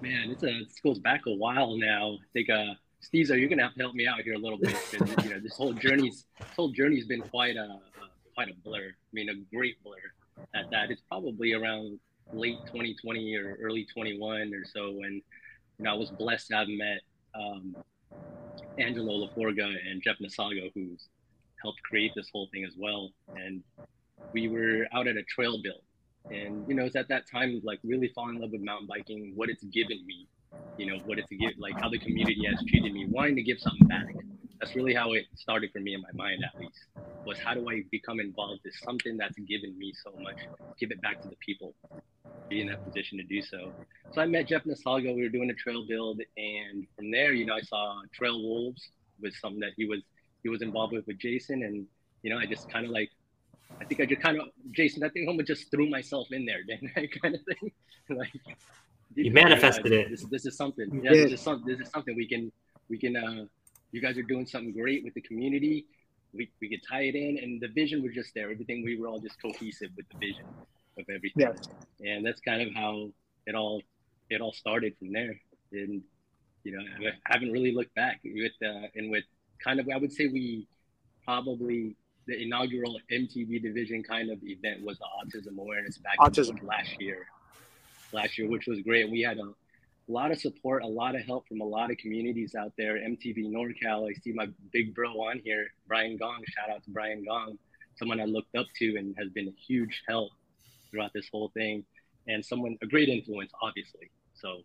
Man, 0.00 0.30
it's 0.30 0.42
a 0.42 0.64
this 0.64 0.80
goes 0.82 0.98
back 0.98 1.20
a 1.28 1.32
while 1.32 1.76
now. 1.76 2.14
I 2.14 2.26
think 2.32 2.50
uh 2.50 2.74
Steve, 2.98 3.30
are 3.30 3.38
you 3.38 3.48
gonna 3.48 3.62
have 3.62 3.74
to 3.74 3.80
help 3.80 3.94
me 3.94 4.08
out 4.08 4.22
here 4.22 4.34
a 4.34 4.38
little 4.38 4.58
bit? 4.58 4.76
you 5.22 5.30
know, 5.30 5.38
this 5.38 5.56
whole 5.56 5.72
journey's 5.72 6.26
this 6.40 6.48
whole 6.56 6.70
journey's 6.70 7.06
been 7.06 7.20
quite 7.20 7.54
a, 7.56 7.60
a 7.60 7.80
quite 8.34 8.48
a 8.48 8.54
blur. 8.64 8.88
I 8.88 9.12
mean, 9.12 9.28
a 9.28 9.34
great 9.54 9.76
blur 9.84 9.94
at 10.52 10.68
that. 10.72 10.90
It's 10.90 11.02
probably 11.02 11.52
around 11.52 12.00
late 12.32 12.58
2020 12.66 13.36
or 13.36 13.56
early 13.62 13.86
21 13.94 14.52
or 14.52 14.64
so 14.64 14.90
when 14.90 15.22
you 15.78 15.84
know 15.84 15.92
I 15.92 15.94
was 15.94 16.10
blessed 16.10 16.48
to 16.48 16.56
have 16.56 16.68
met 16.68 17.02
um, 17.36 17.76
Angelo 18.78 19.28
Laforga 19.28 19.70
and 19.88 20.02
Jeff 20.02 20.16
Nasago, 20.18 20.72
who's 20.74 21.08
helped 21.64 21.82
create 21.82 22.12
this 22.14 22.28
whole 22.32 22.48
thing 22.52 22.64
as 22.64 22.74
well. 22.78 23.10
And 23.34 23.62
we 24.32 24.48
were 24.48 24.86
out 24.94 25.08
at 25.08 25.16
a 25.16 25.24
trail 25.24 25.60
build, 25.62 25.82
and 26.30 26.68
you 26.68 26.74
know 26.74 26.84
it's 26.84 26.96
at 26.96 27.08
that 27.08 27.24
time 27.30 27.60
like 27.64 27.80
really 27.82 28.10
falling 28.14 28.36
in 28.36 28.42
love 28.42 28.52
with 28.52 28.62
mountain 28.62 28.86
biking, 28.86 29.32
what 29.34 29.48
it's 29.48 29.64
given 29.64 29.98
me, 30.06 30.28
you 30.76 30.86
know 30.86 30.98
what 31.06 31.18
it's 31.18 31.28
give 31.30 31.58
like 31.58 31.74
how 31.80 31.88
the 31.88 31.98
community 31.98 32.44
has 32.46 32.62
treated 32.68 32.92
me, 32.92 33.06
wanting 33.10 33.36
to 33.36 33.42
give 33.42 33.58
something 33.58 33.88
back. 33.88 34.14
That's 34.60 34.76
really 34.76 34.94
how 34.94 35.12
it 35.12 35.24
started 35.34 35.70
for 35.72 35.80
me 35.80 35.94
in 35.94 36.02
my 36.02 36.12
mind 36.14 36.44
at 36.44 36.60
least 36.60 36.78
was 37.24 37.38
how 37.44 37.54
do 37.54 37.68
i 37.70 37.82
become 37.90 38.20
involved 38.20 38.60
with 38.64 38.74
something 38.84 39.16
that's 39.16 39.38
given 39.48 39.76
me 39.78 39.92
so 40.04 40.12
much 40.20 40.36
give 40.78 40.90
it 40.90 41.00
back 41.00 41.20
to 41.22 41.28
the 41.28 41.36
people 41.36 41.74
be 42.50 42.60
in 42.60 42.66
that 42.68 42.84
position 42.84 43.16
to 43.18 43.24
do 43.24 43.40
so. 43.40 43.72
So 44.12 44.20
i 44.20 44.26
met 44.26 44.48
jeff 44.48 44.64
nasalgo 44.64 45.14
we 45.14 45.22
were 45.22 45.28
doing 45.28 45.50
a 45.50 45.54
trail 45.54 45.86
build 45.88 46.20
and 46.36 46.86
from 46.96 47.10
there 47.10 47.32
you 47.32 47.46
know 47.46 47.54
i 47.54 47.62
saw 47.62 48.00
trail 48.12 48.40
wolves 48.42 48.82
was 49.20 49.34
something 49.40 49.60
that 49.60 49.72
he 49.76 49.86
was 49.86 50.00
he 50.44 50.48
was 50.48 50.62
involved 50.62 50.92
with 50.92 51.06
with 51.08 51.18
jason 51.18 51.64
and 51.64 51.86
you 52.22 52.30
know 52.30 52.38
i 52.38 52.46
just 52.46 52.70
kind 52.70 52.86
of 52.86 52.92
like 52.92 53.10
i 53.80 53.84
think 53.84 54.00
i 54.00 54.06
just 54.06 54.22
kind 54.22 54.40
of 54.40 54.46
jason 54.70 55.02
i 55.02 55.08
think 55.08 55.28
i'm 55.28 55.44
just 55.44 55.70
threw 55.72 55.90
myself 55.90 56.28
in 56.30 56.46
there 56.46 56.60
then 56.68 56.78
I 56.96 57.08
kind 57.20 57.34
of 57.34 57.40
thing 57.42 57.72
like 58.16 58.32
you 59.16 59.32
manifested 59.32 59.92
yeah, 59.92 59.98
it 59.98 60.10
this, 60.10 60.24
this 60.30 60.46
is 60.46 60.56
something 60.56 61.02
yeah, 61.02 61.12
this 61.12 61.32
is 61.32 61.40
something 61.40 61.66
this 61.66 61.84
is 61.84 61.92
something 61.92 62.14
we 62.16 62.28
can 62.28 62.52
we 62.88 62.98
can 62.98 63.16
uh 63.16 63.44
you 63.94 64.00
guys 64.00 64.18
are 64.18 64.24
doing 64.24 64.44
something 64.44 64.72
great 64.72 65.04
with 65.04 65.14
the 65.14 65.20
community. 65.20 65.86
We, 66.34 66.50
we 66.60 66.68
could 66.68 66.80
tie 66.90 67.02
it 67.02 67.14
in, 67.14 67.38
and 67.38 67.60
the 67.60 67.68
vision 67.68 68.02
was 68.02 68.12
just 68.12 68.34
there. 68.34 68.50
Everything 68.50 68.82
we 68.82 68.98
were 68.98 69.06
all 69.06 69.20
just 69.20 69.40
cohesive 69.40 69.90
with 69.96 70.06
the 70.10 70.18
vision 70.18 70.46
of 70.98 71.04
everything, 71.08 71.54
yeah. 72.00 72.12
and 72.12 72.26
that's 72.26 72.40
kind 72.40 72.60
of 72.60 72.74
how 72.74 73.10
it 73.46 73.54
all 73.54 73.80
it 74.30 74.40
all 74.40 74.52
started 74.52 74.98
from 74.98 75.12
there. 75.12 75.34
And 75.70 76.02
you 76.64 76.72
know, 76.76 76.82
I 77.08 77.32
haven't 77.32 77.52
really 77.52 77.72
looked 77.72 77.94
back 77.94 78.20
with 78.24 78.52
uh, 78.64 78.88
and 78.96 79.12
with 79.12 79.22
kind 79.62 79.80
of 79.80 79.88
I 79.92 79.96
would 79.96 80.12
say 80.12 80.26
we 80.26 80.66
probably 81.24 81.96
the 82.26 82.40
inaugural 82.40 82.98
MTB 83.12 83.62
division 83.62 84.02
kind 84.02 84.30
of 84.30 84.38
event 84.42 84.82
was 84.82 84.98
the 84.98 85.04
autism 85.04 85.58
awareness 85.58 85.98
back 85.98 86.18
autism. 86.18 86.62
last 86.62 87.00
year. 87.00 87.26
Last 88.12 88.38
year, 88.38 88.48
which 88.48 88.66
was 88.66 88.80
great. 88.80 89.10
We 89.10 89.20
had 89.20 89.38
a 89.38 89.52
a 90.08 90.12
lot 90.12 90.30
of 90.30 90.38
support, 90.38 90.82
a 90.82 90.86
lot 90.86 91.14
of 91.14 91.22
help 91.22 91.48
from 91.48 91.60
a 91.60 91.64
lot 91.64 91.90
of 91.90 91.96
communities 91.96 92.54
out 92.54 92.72
there. 92.76 92.96
MTB 92.96 93.50
NorCal, 93.50 94.10
I 94.10 94.14
see 94.20 94.32
my 94.32 94.48
big 94.72 94.94
bro 94.94 95.10
on 95.12 95.40
here, 95.44 95.68
Brian 95.86 96.16
Gong. 96.16 96.42
Shout 96.46 96.70
out 96.70 96.84
to 96.84 96.90
Brian 96.90 97.24
Gong, 97.24 97.58
someone 97.96 98.20
I 98.20 98.24
looked 98.24 98.54
up 98.54 98.66
to 98.80 98.96
and 98.96 99.14
has 99.18 99.30
been 99.30 99.48
a 99.48 99.54
huge 99.66 100.02
help 100.06 100.30
throughout 100.90 101.12
this 101.14 101.28
whole 101.32 101.50
thing, 101.54 101.84
and 102.28 102.44
someone 102.44 102.76
a 102.82 102.86
great 102.86 103.08
influence, 103.08 103.50
obviously. 103.62 104.10
So, 104.34 104.60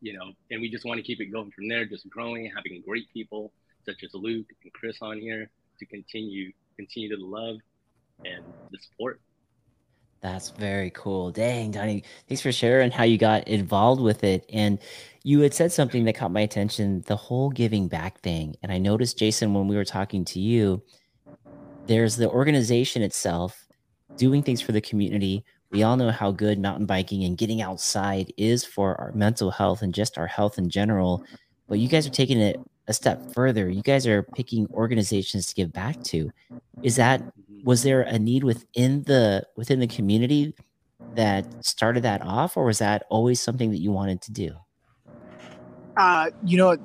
you 0.00 0.12
know, 0.12 0.32
and 0.50 0.60
we 0.60 0.70
just 0.70 0.84
want 0.84 0.98
to 0.98 1.02
keep 1.02 1.20
it 1.20 1.32
going 1.32 1.50
from 1.50 1.68
there, 1.68 1.84
just 1.84 2.08
growing, 2.08 2.50
having 2.54 2.82
great 2.86 3.12
people 3.12 3.52
such 3.84 4.02
as 4.04 4.10
Luke 4.14 4.46
and 4.62 4.72
Chris 4.72 4.98
on 5.02 5.18
here 5.18 5.50
to 5.78 5.86
continue 5.86 6.52
continue 6.76 7.14
to 7.14 7.22
love 7.24 7.56
and 8.24 8.44
the 8.70 8.78
support. 8.78 9.20
That's 10.20 10.50
very 10.50 10.90
cool. 10.90 11.30
Dang, 11.30 11.72
Donnie, 11.72 12.02
thanks 12.28 12.40
for 12.40 12.50
sharing 12.50 12.90
how 12.90 13.04
you 13.04 13.18
got 13.18 13.46
involved 13.46 14.00
with 14.00 14.24
it. 14.24 14.46
And 14.50 14.78
you 15.22 15.40
had 15.40 15.52
said 15.52 15.70
something 15.70 16.04
that 16.04 16.14
caught 16.14 16.32
my 16.32 16.40
attention 16.40 17.04
the 17.06 17.16
whole 17.16 17.50
giving 17.50 17.88
back 17.88 18.20
thing. 18.20 18.56
And 18.62 18.72
I 18.72 18.78
noticed, 18.78 19.18
Jason, 19.18 19.52
when 19.52 19.68
we 19.68 19.76
were 19.76 19.84
talking 19.84 20.24
to 20.26 20.40
you, 20.40 20.82
there's 21.86 22.16
the 22.16 22.30
organization 22.30 23.02
itself 23.02 23.66
doing 24.16 24.42
things 24.42 24.62
for 24.62 24.72
the 24.72 24.80
community. 24.80 25.44
We 25.70 25.82
all 25.82 25.98
know 25.98 26.10
how 26.10 26.30
good 26.30 26.58
mountain 26.58 26.86
biking 26.86 27.24
and 27.24 27.36
getting 27.36 27.60
outside 27.60 28.32
is 28.38 28.64
for 28.64 28.98
our 28.98 29.12
mental 29.12 29.50
health 29.50 29.82
and 29.82 29.92
just 29.92 30.16
our 30.16 30.26
health 30.26 30.56
in 30.56 30.70
general. 30.70 31.22
But 31.68 31.80
you 31.80 31.88
guys 31.88 32.06
are 32.06 32.10
taking 32.10 32.40
it 32.40 32.58
a 32.86 32.92
step 32.92 33.32
further. 33.32 33.68
You 33.68 33.82
guys 33.82 34.06
are 34.06 34.22
picking 34.22 34.66
organizations 34.72 35.46
to 35.46 35.54
give 35.54 35.72
back 35.72 36.02
to. 36.04 36.30
Is 36.82 36.96
that 36.96 37.22
was 37.64 37.82
there 37.82 38.02
a 38.02 38.18
need 38.18 38.44
within 38.44 39.02
the 39.04 39.44
within 39.56 39.80
the 39.80 39.86
community 39.86 40.54
that 41.14 41.46
started 41.64 42.02
that 42.02 42.22
off 42.22 42.56
or 42.56 42.64
was 42.64 42.78
that 42.78 43.04
always 43.08 43.40
something 43.40 43.70
that 43.70 43.78
you 43.78 43.90
wanted 43.90 44.20
to 44.20 44.32
do 44.32 44.54
uh, 45.96 46.30
you 46.44 46.56
know 46.56 46.76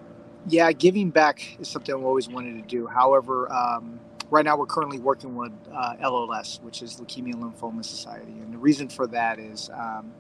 yeah 0.48 0.72
giving 0.72 1.10
back 1.10 1.58
is 1.60 1.68
something 1.68 1.94
i've 1.94 2.04
always 2.04 2.28
wanted 2.30 2.56
to 2.56 2.68
do 2.68 2.88
however 2.88 3.52
um, 3.52 4.00
right 4.30 4.46
now 4.46 4.58
we're 4.58 4.66
currently 4.66 5.00
working 5.00 5.36
with 5.36 5.52
uh, 5.74 5.96
lls 6.04 6.62
which 6.62 6.82
is 6.82 7.00
leukemia 7.00 7.34
and 7.34 7.44
lymphoma 7.44 7.84
society 7.84 8.32
and 8.32 8.54
the 8.54 8.58
reason 8.58 8.88
for 8.88 9.06
that 9.06 9.38
is 9.38 9.70
um, 9.74 10.12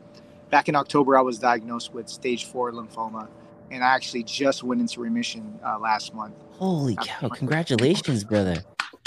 back 0.49 0.67
in 0.67 0.75
october 0.75 1.17
i 1.17 1.21
was 1.21 1.39
diagnosed 1.39 1.93
with 1.93 2.09
stage 2.09 2.45
four 2.45 2.71
lymphoma 2.71 3.27
and 3.71 3.83
I 3.83 3.87
actually 3.87 4.23
just 4.23 4.63
went 4.63 4.81
into 4.81 4.99
remission 4.99 5.59
uh, 5.65 5.79
last 5.79 6.13
month. 6.13 6.35
Holy 6.53 6.95
cow! 6.95 7.29
Congratulations, 7.29 8.23
brother. 8.23 8.63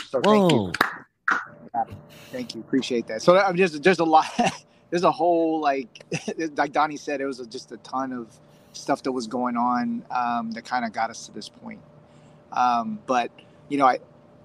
So 0.09 0.20
Whoa. 0.20 0.72
Thank 1.72 1.88
you. 1.88 1.96
thank 2.31 2.55
you. 2.55 2.61
Appreciate 2.61 3.07
that. 3.07 3.22
So 3.22 3.38
I'm 3.38 3.57
just 3.57 3.83
there's 3.83 3.98
a 3.98 4.05
lot. 4.05 4.27
there's 4.90 5.05
a 5.05 5.12
whole 5.12 5.61
like 5.61 6.05
like 6.57 6.72
Donnie 6.72 6.96
said, 6.96 7.20
it 7.20 7.27
was 7.27 7.38
just 7.48 7.72
a 7.72 7.79
ton 7.79 8.12
of 8.12 8.29
stuff 8.72 9.03
that 9.03 9.12
was 9.12 9.27
going 9.27 9.57
on 9.57 10.05
um, 10.11 10.51
that 10.53 10.64
kind 10.64 10.85
of 10.85 10.92
got 10.92 11.11
us 11.11 11.27
to 11.27 11.33
this 11.33 11.48
point. 11.48 11.81
Um, 12.53 12.98
but 13.07 13.31
you 13.68 13.79
know, 13.79 13.87
I 13.87 13.98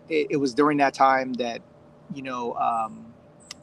it, 0.09 0.27
it, 0.31 0.37
was 0.37 0.53
during 0.53 0.77
that 0.77 0.93
time 0.93 1.33
that 1.33 1.61
you 2.13 2.21
know 2.21 2.53
um, 2.53 3.05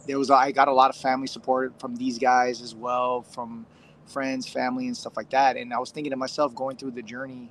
there 0.06 0.18
was 0.18 0.30
I 0.30 0.52
got 0.52 0.68
a 0.68 0.72
lot 0.72 0.90
of 0.90 0.96
family 0.96 1.26
support 1.26 1.78
from 1.80 1.96
these 1.96 2.18
guys 2.18 2.60
as 2.60 2.74
well, 2.74 3.22
from 3.22 3.66
friends, 4.06 4.48
family, 4.48 4.86
and 4.86 4.96
stuff 4.96 5.16
like 5.16 5.30
that. 5.30 5.56
And 5.56 5.72
I 5.72 5.78
was 5.78 5.90
thinking 5.90 6.10
to 6.10 6.16
myself, 6.16 6.54
going 6.54 6.76
through 6.76 6.92
the 6.92 7.02
journey 7.02 7.50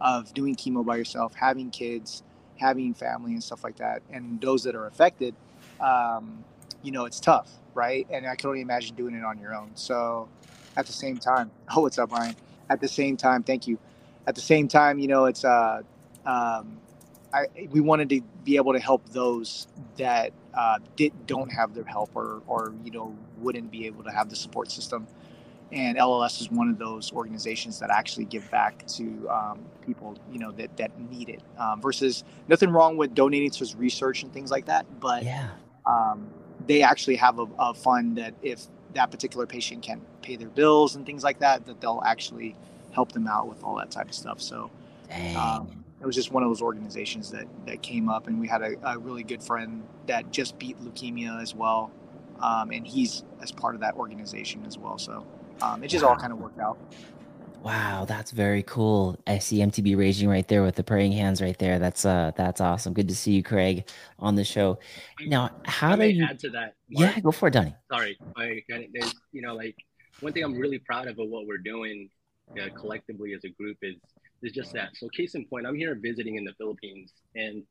of 0.00 0.32
doing 0.34 0.56
chemo 0.56 0.84
by 0.84 0.96
yourself, 0.96 1.34
having 1.34 1.70
kids, 1.70 2.22
having 2.56 2.94
family, 2.94 3.32
and 3.32 3.42
stuff 3.42 3.64
like 3.64 3.76
that, 3.76 4.02
and 4.12 4.40
those 4.40 4.64
that 4.64 4.74
are 4.74 4.86
affected, 4.86 5.34
um, 5.80 6.44
you 6.82 6.92
know, 6.92 7.04
it's 7.04 7.20
tough, 7.20 7.50
right? 7.74 8.06
And 8.10 8.26
I 8.26 8.36
can 8.36 8.48
only 8.48 8.60
imagine 8.60 8.96
doing 8.96 9.14
it 9.14 9.24
on 9.24 9.38
your 9.38 9.54
own. 9.54 9.70
So, 9.74 10.28
at 10.76 10.86
the 10.86 10.92
same 10.92 11.18
time, 11.18 11.50
oh, 11.76 11.82
what's 11.82 11.98
up, 11.98 12.12
Ryan? 12.12 12.36
At 12.70 12.80
the 12.80 12.88
same 12.88 13.16
time, 13.16 13.42
thank 13.42 13.66
you. 13.66 13.78
At 14.26 14.34
the 14.34 14.40
same 14.40 14.68
time, 14.68 14.98
you 14.98 15.08
know, 15.08 15.26
it's 15.26 15.44
uh, 15.44 15.82
um, 16.24 16.78
I, 17.32 17.46
we 17.70 17.80
wanted 17.80 18.08
to 18.10 18.20
be 18.44 18.56
able 18.56 18.72
to 18.72 18.78
help 18.80 19.08
those 19.10 19.66
that 19.96 20.32
uh, 20.54 20.78
did, 20.96 21.12
don't 21.26 21.50
have 21.50 21.74
their 21.74 21.84
help 21.84 22.10
or, 22.14 22.42
or 22.46 22.74
you 22.84 22.90
know 22.90 23.16
wouldn't 23.38 23.70
be 23.70 23.86
able 23.86 24.04
to 24.04 24.10
have 24.10 24.28
the 24.28 24.36
support 24.36 24.70
system 24.70 25.06
and 25.72 25.96
LLS 25.96 26.40
is 26.40 26.50
one 26.50 26.68
of 26.68 26.78
those 26.78 27.12
organizations 27.12 27.78
that 27.80 27.90
actually 27.90 28.26
give 28.26 28.48
back 28.50 28.86
to 28.86 29.28
um, 29.30 29.60
people 29.84 30.16
you 30.30 30.38
know 30.38 30.52
that 30.52 30.76
that 30.76 30.98
need 31.10 31.28
it. 31.28 31.42
Um, 31.58 31.80
versus 31.80 32.24
nothing 32.48 32.70
wrong 32.70 32.96
with 32.96 33.14
donating 33.14 33.50
to 33.50 33.76
research 33.76 34.22
and 34.22 34.32
things 34.32 34.50
like 34.50 34.66
that, 34.66 34.86
but 35.00 35.24
yeah, 35.24 35.48
um, 35.86 36.28
they 36.66 36.82
actually 36.82 37.16
have 37.16 37.38
a, 37.38 37.46
a, 37.58 37.74
fund 37.74 38.18
that 38.18 38.34
if 38.42 38.66
that 38.94 39.10
particular 39.10 39.46
patient 39.46 39.82
can 39.82 40.00
pay 40.20 40.36
their 40.36 40.50
bills 40.50 40.94
and 40.94 41.06
things 41.06 41.24
like 41.24 41.38
that, 41.40 41.64
that 41.66 41.80
they'll 41.80 42.02
actually 42.04 42.54
help 42.92 43.10
them 43.12 43.26
out 43.26 43.48
with 43.48 43.64
all 43.64 43.76
that 43.76 43.90
type 43.90 44.08
of 44.08 44.14
stuff. 44.14 44.40
So. 44.40 44.70
Um, 45.36 45.82
it 46.00 46.06
was 46.06 46.16
just 46.16 46.32
one 46.32 46.42
of 46.42 46.50
those 46.50 46.62
organizations 46.62 47.30
that, 47.30 47.46
that 47.66 47.80
came 47.80 48.08
up, 48.08 48.26
and 48.26 48.40
we 48.40 48.48
had 48.48 48.60
a, 48.60 48.74
a 48.82 48.98
really 48.98 49.22
good 49.22 49.40
friend 49.40 49.84
that 50.08 50.32
just 50.32 50.58
beat 50.58 50.76
leukemia 50.82 51.40
as 51.40 51.54
well, 51.54 51.92
um, 52.40 52.72
and 52.72 52.84
he's 52.84 53.22
as 53.40 53.52
part 53.52 53.76
of 53.76 53.82
that 53.82 53.94
organization 53.94 54.64
as 54.66 54.76
well. 54.76 54.98
So 54.98 55.24
um, 55.62 55.82
it 55.84 55.88
just 55.88 56.04
all 56.04 56.16
kind 56.16 56.32
of 56.32 56.40
worked 56.40 56.58
out. 56.58 56.78
Wow, 57.62 58.04
that's 58.06 58.32
very 58.32 58.64
cool. 58.64 59.16
I 59.26 59.38
see 59.38 59.58
MTB 59.58 59.96
raging 59.96 60.28
right 60.28 60.46
there 60.48 60.64
with 60.64 60.74
the 60.74 60.82
praying 60.82 61.12
hands 61.12 61.40
right 61.40 61.56
there. 61.58 61.78
That's 61.78 62.04
uh 62.04 62.32
that's 62.36 62.60
awesome. 62.60 62.92
Good 62.92 63.08
to 63.08 63.14
see 63.14 63.32
you, 63.32 63.42
Craig, 63.44 63.88
on 64.18 64.34
the 64.34 64.42
show. 64.42 64.80
Now, 65.26 65.50
how 65.64 65.94
do 65.94 66.08
you 66.08 66.24
add 66.24 66.40
to 66.40 66.50
that? 66.50 66.74
Mark? 66.90 67.14
Yeah, 67.14 67.20
go 67.20 67.30
for 67.30 67.48
it, 67.48 67.52
Donnie. 67.52 67.74
Sorry, 67.90 68.18
I, 68.36 68.62
there's 68.68 69.14
you 69.30 69.42
know 69.42 69.54
like 69.54 69.76
one 70.20 70.32
thing 70.32 70.42
I'm 70.42 70.58
really 70.58 70.78
proud 70.78 71.06
of 71.06 71.20
of 71.20 71.28
what 71.28 71.46
we're 71.46 71.58
doing 71.58 72.08
uh, 72.60 72.68
collectively 72.76 73.32
as 73.32 73.44
a 73.44 73.50
group 73.50 73.76
is 73.82 73.96
is 74.42 74.50
just 74.50 74.72
that. 74.72 74.90
So 74.94 75.08
case 75.10 75.36
in 75.36 75.44
point, 75.46 75.64
I'm 75.64 75.76
here 75.76 75.94
visiting 75.94 76.34
in 76.36 76.44
the 76.44 76.54
Philippines, 76.58 77.12
and 77.36 77.62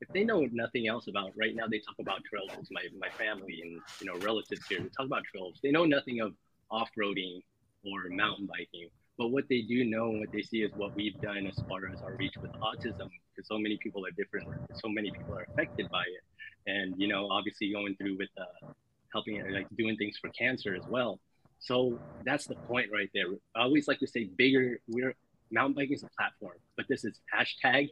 if 0.00 0.08
they 0.14 0.24
know 0.24 0.48
nothing 0.52 0.88
else 0.88 1.06
about 1.06 1.32
right 1.36 1.54
now, 1.54 1.66
they 1.70 1.80
talk 1.80 1.96
about 2.00 2.22
trails. 2.24 2.68
My 2.70 2.82
my 2.98 3.10
family 3.10 3.60
and 3.62 3.80
you 4.00 4.06
know 4.06 4.18
relatives 4.26 4.66
here. 4.70 4.80
They 4.80 4.88
talk 4.96 5.04
about 5.04 5.24
trails. 5.24 5.60
They 5.62 5.70
know 5.70 5.84
nothing 5.84 6.20
of 6.20 6.32
off-roading 6.70 7.42
or 7.84 8.08
mountain 8.10 8.46
biking. 8.46 8.88
But 9.16 9.28
what 9.28 9.44
they 9.48 9.62
do 9.62 9.84
know 9.84 10.10
and 10.10 10.20
what 10.20 10.32
they 10.32 10.42
see 10.42 10.62
is 10.62 10.72
what 10.74 10.94
we've 10.96 11.18
done 11.20 11.46
as 11.46 11.54
far 11.68 11.86
as 11.92 12.00
our 12.02 12.16
reach 12.16 12.34
with 12.40 12.50
autism, 12.52 13.08
because 13.34 13.46
so 13.46 13.58
many 13.58 13.76
people 13.76 14.04
are 14.04 14.10
different, 14.10 14.48
so 14.74 14.88
many 14.88 15.10
people 15.10 15.34
are 15.34 15.46
affected 15.52 15.88
by 15.90 16.02
it, 16.02 16.70
and 16.70 16.94
you 16.98 17.06
know, 17.06 17.28
obviously 17.30 17.72
going 17.72 17.94
through 17.96 18.16
with 18.18 18.30
uh, 18.36 18.72
helping, 19.12 19.40
like 19.52 19.68
doing 19.76 19.96
things 19.96 20.18
for 20.20 20.30
cancer 20.30 20.74
as 20.74 20.82
well. 20.88 21.20
So 21.60 21.98
that's 22.24 22.46
the 22.46 22.56
point 22.56 22.88
right 22.92 23.08
there. 23.14 23.26
I 23.54 23.62
always 23.62 23.86
like 23.86 24.00
to 24.00 24.06
say, 24.06 24.24
bigger. 24.24 24.80
We're 24.88 25.14
mountain 25.52 25.74
biking 25.74 25.94
is 25.94 26.02
a 26.02 26.08
platform, 26.18 26.56
but 26.76 26.86
this 26.88 27.04
is 27.04 27.20
hashtag 27.32 27.90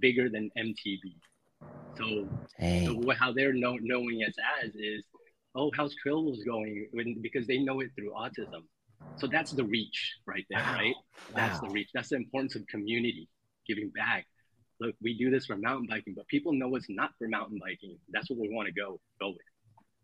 bigger 0.00 0.28
than 0.28 0.50
MTB. 0.58 1.14
So, 1.96 2.28
so 2.58 3.10
how 3.18 3.32
they're 3.32 3.52
know, 3.52 3.78
knowing 3.80 4.24
us 4.24 4.34
as 4.62 4.74
is 4.74 5.04
oh, 5.54 5.70
how's 5.76 5.94
Trail 5.96 6.24
Wolves 6.24 6.44
going? 6.44 6.88
When, 6.92 7.20
because 7.20 7.46
they 7.46 7.58
know 7.58 7.80
it 7.80 7.90
through 7.96 8.12
autism. 8.12 8.62
So 9.16 9.26
that's 9.26 9.52
the 9.52 9.64
reach 9.64 10.14
right 10.26 10.44
there, 10.50 10.60
wow. 10.60 10.74
right? 10.74 10.94
That's 11.34 11.60
wow. 11.60 11.68
the 11.68 11.74
reach. 11.74 11.88
That's 11.94 12.08
the 12.08 12.16
importance 12.16 12.54
of 12.56 12.66
community, 12.66 13.28
giving 13.66 13.90
back. 13.90 14.26
Look, 14.80 14.94
we 15.00 15.16
do 15.16 15.30
this 15.30 15.46
for 15.46 15.56
mountain 15.56 15.86
biking, 15.88 16.14
but 16.16 16.26
people 16.26 16.52
know 16.52 16.74
it's 16.74 16.86
not 16.88 17.10
for 17.18 17.28
mountain 17.28 17.60
biking. 17.60 17.96
That's 18.10 18.28
what 18.28 18.38
we 18.40 18.48
want 18.50 18.66
to 18.66 18.74
go 18.74 19.00
go 19.20 19.28
with. 19.28 19.38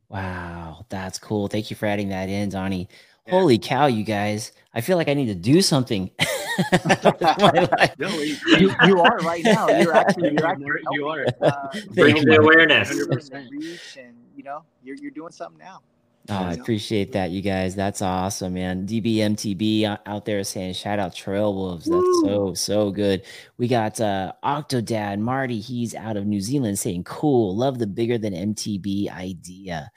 Wow, 0.09 0.87
that's 0.89 1.19
cool. 1.19 1.49
Thank 1.49 1.71
you 1.71 1.77
for 1.77 1.87
adding 1.87 2.09
that 2.11 2.29
in, 2.29 2.51
Donnie. 2.51 2.89
Yeah. 3.27 3.33
Holy 3.33 3.59
cow, 3.59 3.87
you 3.87 4.05
guys. 4.05 4.53
I 4.75 4.81
feel 4.81 4.97
like 4.97 5.09
I 5.09 5.15
need 5.15 5.27
to 5.27 5.35
do 5.35 5.63
something. 5.63 6.11
no, 7.99 8.09
you, 8.21 8.75
you 8.87 9.01
are 9.01 9.19
right 9.19 9.45
now. 9.45 9.69
You're 9.81 9.95
actually, 9.95 10.33
you're 10.33 10.47
actually 10.47 10.71
you 10.93 11.09
are. 11.09 11.25
Uh, 11.41 11.69
Bringing 11.95 12.25
the 12.25 12.37
awareness. 12.41 12.91
100%. 12.93 13.97
And, 13.97 14.15
you 14.37 14.43
know, 14.43 14.65
you're, 14.83 14.97
you're 14.97 15.11
doing 15.11 15.33
something 15.33 15.59
now. 15.59 15.81
Oh, 16.29 16.35
I 16.35 16.53
appreciate 16.53 17.13
that, 17.13 17.31
you 17.31 17.41
guys. 17.43 17.75
That's 17.75 18.03
awesome, 18.03 18.55
man. 18.55 18.87
DBMTB 18.87 19.99
out 20.07 20.25
there 20.25 20.45
saying 20.45 20.75
shout 20.75 20.99
out 20.99 21.15
Trail 21.15 21.55
Wolves. 21.55 21.87
That's 21.87 21.97
Woo! 21.97 22.25
so 22.25 22.55
so 22.55 22.91
good. 22.91 23.23
We 23.57 23.67
got 23.67 24.01
uh 24.01 24.33
Octodad 24.45 25.19
Marty. 25.19 25.59
He's 25.59 25.95
out 25.95 26.17
of 26.17 26.27
New 26.27 26.41
Zealand 26.41 26.79
saying 26.79 27.05
cool. 27.05 27.57
Love 27.57 27.79
the 27.79 27.87
bigger 27.87 28.19
than 28.19 28.35
MTB 28.35 29.11
idea. 29.11 29.91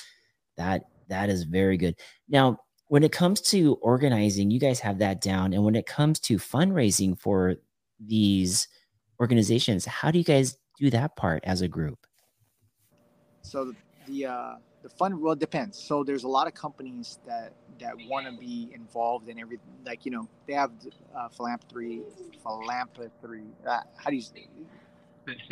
That 0.58 0.86
that 1.10 1.30
is 1.30 1.44
very 1.44 1.78
good. 1.78 1.96
Now, 2.30 2.60
when 2.94 3.04
it 3.04 3.12
comes 3.12 3.42
to 3.42 3.74
organizing, 3.82 4.52
you 4.52 4.60
guys 4.60 4.80
have 4.80 5.00
that 5.00 5.20
down. 5.20 5.52
And 5.52 5.66
when 5.66 5.74
it 5.74 5.88
comes 5.88 6.20
to 6.20 6.38
fundraising 6.38 7.18
for 7.18 7.56
these 8.00 8.68
organizations, 9.20 9.84
how 9.84 10.12
do 10.12 10.20
you 10.20 10.24
guys 10.24 10.60
do 10.78 10.92
that 10.92 11.16
part 11.16 11.44
as 11.44 11.62
a 11.62 11.68
group? 11.68 12.06
So 13.42 13.74
the 14.06 14.28
uh, 14.28 14.56
the 14.84 14.90
fund 14.90 15.20
well 15.20 15.34
depends. 15.34 15.76
So 15.80 16.04
there's 16.04 16.24
a 16.24 16.28
lot 16.28 16.46
of 16.46 16.54
companies 16.54 17.18
that 17.26 17.54
that 17.80 17.96
want 18.08 18.28
to 18.28 18.34
be 18.34 18.70
involved 18.76 19.28
in 19.28 19.40
everything. 19.40 19.74
Like 19.84 20.06
you 20.06 20.12
know, 20.12 20.30
they 20.46 20.54
have 20.54 20.70
uh, 21.18 21.30
philanthropy, 21.30 22.04
philanthropy. 22.44 23.42
Uh, 23.66 23.80
how 23.98 24.12
do 24.12 24.16
you 24.16 24.22
say? 24.22 24.48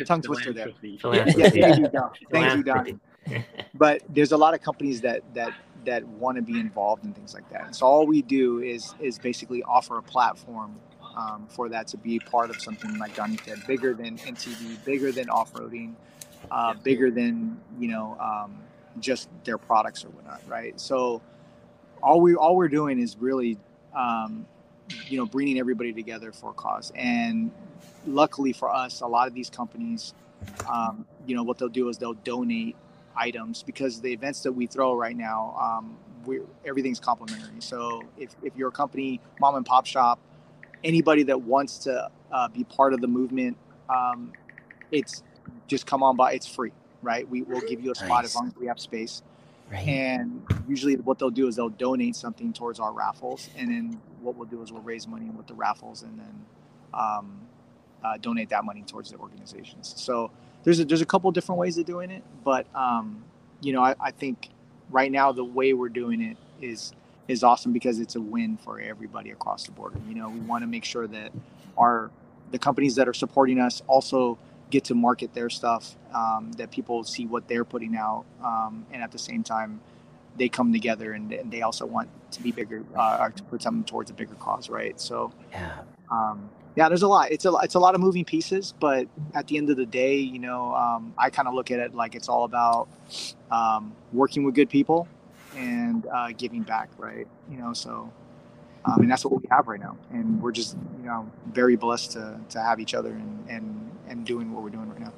Tongue 0.06 0.22
twister 0.22 0.52
there. 0.52 0.68
Yeah, 0.82 1.50
thank 1.50 1.78
you, 1.80 1.88
Don. 1.88 2.10
Thank 2.30 2.56
you, 2.56 2.62
Don. 2.62 3.00
but 3.74 4.02
there's 4.08 4.30
a 4.30 4.36
lot 4.36 4.54
of 4.54 4.62
companies 4.62 5.00
that 5.00 5.22
that 5.34 5.52
that 5.84 6.06
want 6.06 6.36
to 6.36 6.42
be 6.42 6.58
involved 6.58 7.04
in 7.04 7.12
things 7.12 7.34
like 7.34 7.48
that. 7.50 7.66
And 7.66 7.76
so 7.76 7.86
all 7.86 8.06
we 8.06 8.22
do 8.22 8.60
is 8.60 8.94
is 9.00 9.18
basically 9.18 9.62
offer 9.62 9.98
a 9.98 10.02
platform 10.02 10.76
um, 11.16 11.46
for 11.48 11.68
that 11.68 11.86
to 11.88 11.96
be 11.96 12.18
part 12.18 12.50
of 12.50 12.60
something 12.60 12.98
like 12.98 13.14
Donnie 13.14 13.38
said, 13.44 13.58
bigger 13.66 13.92
than 13.94 14.16
MTB, 14.18 14.84
bigger 14.84 15.12
than 15.12 15.28
off-roading, 15.28 15.92
uh, 16.50 16.74
bigger 16.82 17.10
than 17.10 17.60
you 17.78 17.88
know 17.88 18.16
um, 18.20 18.56
just 19.00 19.28
their 19.44 19.58
products 19.58 20.04
or 20.04 20.08
whatnot, 20.08 20.42
right? 20.48 20.78
So 20.80 21.22
all 22.02 22.20
we 22.20 22.34
all 22.34 22.56
we're 22.56 22.68
doing 22.68 22.98
is 22.98 23.16
really 23.18 23.58
um, 23.94 24.46
you 25.08 25.18
know 25.18 25.26
bringing 25.26 25.58
everybody 25.58 25.92
together 25.92 26.32
for 26.32 26.50
a 26.50 26.54
cause. 26.54 26.92
And 26.94 27.50
luckily 28.06 28.52
for 28.52 28.70
us, 28.70 29.00
a 29.00 29.06
lot 29.06 29.28
of 29.28 29.34
these 29.34 29.50
companies, 29.50 30.14
um, 30.68 31.06
you 31.26 31.36
know, 31.36 31.42
what 31.42 31.58
they'll 31.58 31.68
do 31.68 31.88
is 31.88 31.98
they'll 31.98 32.14
donate 32.14 32.76
items 33.16 33.62
because 33.62 34.00
the 34.00 34.12
events 34.12 34.42
that 34.42 34.52
we 34.52 34.66
throw 34.66 34.94
right 34.94 35.16
now, 35.16 35.56
um, 35.60 35.96
we 36.26 36.40
everything's 36.64 37.00
complimentary. 37.00 37.60
So 37.60 38.02
if, 38.16 38.30
if 38.42 38.56
you're 38.56 38.68
a 38.68 38.72
company, 38.72 39.20
mom 39.40 39.56
and 39.56 39.66
pop 39.66 39.86
shop, 39.86 40.18
anybody 40.84 41.22
that 41.24 41.40
wants 41.40 41.78
to 41.78 42.10
uh, 42.30 42.48
be 42.48 42.64
part 42.64 42.94
of 42.94 43.00
the 43.00 43.08
movement, 43.08 43.56
um, 43.88 44.32
it's 44.90 45.22
just 45.66 45.86
come 45.86 46.02
on 46.02 46.16
by. 46.16 46.32
It's 46.32 46.46
free, 46.46 46.72
right? 47.02 47.28
We 47.28 47.42
will 47.42 47.60
give 47.60 47.82
you 47.82 47.90
a 47.92 47.94
spot 47.94 48.08
nice. 48.08 48.24
as 48.26 48.34
long 48.36 48.48
as 48.48 48.56
we 48.56 48.66
have 48.66 48.78
space. 48.78 49.22
Right. 49.70 49.88
And 49.88 50.44
usually, 50.68 50.96
what 50.96 51.18
they'll 51.18 51.30
do 51.30 51.48
is 51.48 51.56
they'll 51.56 51.70
donate 51.70 52.14
something 52.14 52.52
towards 52.52 52.78
our 52.78 52.92
raffles, 52.92 53.48
and 53.56 53.70
then 53.70 54.00
what 54.20 54.36
we'll 54.36 54.48
do 54.48 54.62
is 54.62 54.70
we'll 54.70 54.82
raise 54.82 55.08
money 55.08 55.30
with 55.30 55.46
the 55.46 55.54
raffles, 55.54 56.02
and 56.02 56.18
then 56.18 56.44
um, 56.92 57.40
uh, 58.04 58.18
donate 58.18 58.50
that 58.50 58.64
money 58.64 58.82
towards 58.82 59.10
the 59.10 59.16
organizations. 59.16 59.94
So 59.96 60.30
there's 60.64 60.80
a, 60.80 60.84
there's 60.84 61.00
a 61.00 61.06
couple 61.06 61.30
different 61.32 61.58
ways 61.58 61.78
of 61.78 61.86
doing 61.86 62.10
it, 62.10 62.22
but 62.44 62.66
um, 62.74 63.24
you 63.60 63.72
know, 63.72 63.82
I, 63.82 63.94
I 64.00 64.10
think 64.10 64.48
right 64.90 65.10
now 65.10 65.32
the 65.32 65.44
way 65.44 65.72
we're 65.72 65.88
doing 65.88 66.20
it 66.20 66.36
is 66.60 66.92
is 67.28 67.42
awesome 67.44 67.72
because 67.72 68.00
it's 68.00 68.16
a 68.16 68.20
win 68.20 68.56
for 68.56 68.80
everybody 68.80 69.30
across 69.30 69.64
the 69.64 69.72
border. 69.72 69.98
You 70.08 70.14
know, 70.14 70.28
we 70.28 70.40
want 70.40 70.62
to 70.62 70.66
make 70.66 70.84
sure 70.84 71.06
that 71.06 71.32
our 71.78 72.10
the 72.50 72.58
companies 72.58 72.96
that 72.96 73.08
are 73.08 73.14
supporting 73.14 73.58
us 73.58 73.82
also 73.86 74.38
get 74.70 74.84
to 74.84 74.94
market 74.94 75.34
their 75.34 75.50
stuff, 75.50 75.96
um, 76.14 76.52
that 76.52 76.70
people 76.70 77.04
see 77.04 77.26
what 77.26 77.46
they're 77.48 77.64
putting 77.64 77.96
out, 77.96 78.24
um, 78.42 78.86
and 78.92 79.02
at 79.02 79.12
the 79.12 79.18
same 79.18 79.42
time, 79.42 79.80
they 80.36 80.48
come 80.48 80.72
together 80.72 81.12
and, 81.12 81.32
and 81.32 81.50
they 81.50 81.62
also 81.62 81.84
want 81.84 82.08
to 82.32 82.42
be 82.42 82.52
bigger 82.52 82.82
uh, 82.96 83.18
or 83.20 83.30
to 83.30 83.42
put 83.44 83.62
something 83.62 83.84
towards 83.84 84.10
a 84.10 84.14
bigger 84.14 84.34
cause, 84.36 84.70
right? 84.70 84.98
So, 84.98 85.32
yeah. 85.50 85.80
um, 86.10 86.48
yeah, 86.74 86.88
there's 86.88 87.02
a 87.02 87.08
lot. 87.08 87.30
It's 87.30 87.44
a 87.44 87.52
it's 87.62 87.74
a 87.74 87.78
lot 87.78 87.94
of 87.94 88.00
moving 88.00 88.24
pieces, 88.24 88.72
but 88.80 89.06
at 89.34 89.46
the 89.46 89.58
end 89.58 89.70
of 89.70 89.76
the 89.76 89.86
day, 89.86 90.16
you 90.16 90.38
know, 90.38 90.74
um, 90.74 91.14
I 91.18 91.30
kind 91.30 91.46
of 91.46 91.54
look 91.54 91.70
at 91.70 91.78
it 91.78 91.94
like 91.94 92.14
it's 92.14 92.28
all 92.28 92.44
about 92.44 92.88
um, 93.50 93.94
working 94.12 94.44
with 94.44 94.54
good 94.54 94.70
people 94.70 95.06
and 95.56 96.06
uh, 96.06 96.28
giving 96.36 96.62
back, 96.62 96.88
right? 96.98 97.26
You 97.50 97.58
know, 97.58 97.72
so 97.74 98.10
um, 98.84 99.02
and 99.02 99.10
that's 99.10 99.24
what 99.24 99.40
we 99.40 99.48
have 99.50 99.68
right 99.68 99.80
now, 99.80 99.96
and 100.10 100.40
we're 100.42 100.52
just 100.52 100.76
you 100.98 101.06
know 101.06 101.30
very 101.52 101.76
blessed 101.76 102.12
to 102.12 102.40
to 102.50 102.60
have 102.60 102.80
each 102.80 102.94
other 102.94 103.10
and 103.10 103.44
and 103.48 103.90
and 104.08 104.26
doing 104.26 104.52
what 104.52 104.62
we're 104.62 104.70
doing 104.70 104.88
right 104.88 105.00
now. 105.00 105.12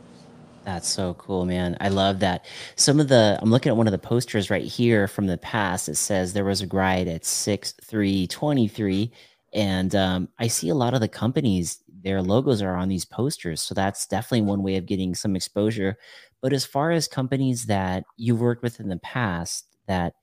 That's 0.64 0.88
so 0.88 1.14
cool, 1.14 1.44
man. 1.44 1.76
I 1.80 1.88
love 1.88 2.20
that. 2.20 2.46
Some 2.76 2.98
of 2.98 3.08
the 3.08 3.38
I'm 3.40 3.50
looking 3.50 3.70
at 3.70 3.76
one 3.76 3.86
of 3.86 3.92
the 3.92 3.98
posters 3.98 4.50
right 4.50 4.64
here 4.64 5.06
from 5.06 5.26
the 5.26 5.38
past. 5.38 5.88
It 5.88 5.96
says 5.96 6.32
there 6.32 6.44
was 6.44 6.62
a 6.62 6.66
ride 6.66 7.06
at 7.06 7.24
six 7.24 7.72
three 7.82 8.26
twenty 8.26 8.66
three 8.68 9.12
and 9.54 9.94
um, 9.94 10.28
I 10.38 10.48
see 10.48 10.68
a 10.68 10.74
lot 10.74 10.94
of 10.94 11.00
the 11.00 11.08
companies, 11.08 11.78
their 12.02 12.20
logos 12.20 12.60
are 12.60 12.74
on 12.76 12.88
these 12.88 13.04
posters. 13.04 13.62
So 13.62 13.74
that's 13.74 14.06
definitely 14.06 14.42
one 14.42 14.62
way 14.62 14.76
of 14.76 14.86
getting 14.86 15.14
some 15.14 15.36
exposure. 15.36 15.96
But 16.42 16.52
as 16.52 16.66
far 16.66 16.90
as 16.90 17.08
companies 17.08 17.66
that 17.66 18.04
you've 18.16 18.40
worked 18.40 18.62
with 18.62 18.80
in 18.80 18.88
the 18.88 18.98
past 18.98 19.66
that 19.86 20.14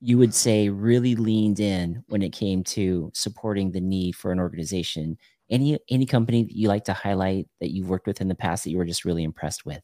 you 0.00 0.18
would 0.18 0.34
say 0.34 0.68
really 0.68 1.16
leaned 1.16 1.58
in 1.58 2.04
when 2.08 2.22
it 2.22 2.32
came 2.32 2.62
to 2.62 3.10
supporting 3.14 3.72
the 3.72 3.80
need 3.80 4.12
for 4.14 4.30
an 4.30 4.38
organization, 4.38 5.16
any 5.48 5.78
any 5.90 6.04
company 6.06 6.44
that 6.44 6.56
you 6.56 6.68
like 6.68 6.84
to 6.84 6.92
highlight 6.92 7.48
that 7.60 7.72
you've 7.72 7.88
worked 7.88 8.06
with 8.06 8.20
in 8.20 8.28
the 8.28 8.34
past 8.34 8.64
that 8.64 8.70
you 8.70 8.76
were 8.76 8.84
just 8.84 9.04
really 9.04 9.24
impressed 9.24 9.64
with? 9.64 9.80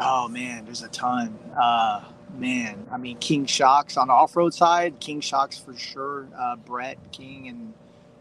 Oh 0.00 0.28
man, 0.28 0.64
there's 0.64 0.82
a 0.82 0.88
ton. 0.88 1.38
Uh, 1.60 2.04
man, 2.34 2.86
I 2.90 2.96
mean 2.96 3.18
King 3.18 3.46
Shocks 3.46 3.96
on 3.96 4.08
the 4.08 4.14
off-road 4.14 4.54
side, 4.54 4.98
King 5.00 5.20
Shocks 5.20 5.58
for 5.58 5.76
sure. 5.76 6.26
Uh, 6.38 6.56
Brett 6.56 6.98
King 7.12 7.48
and 7.48 7.74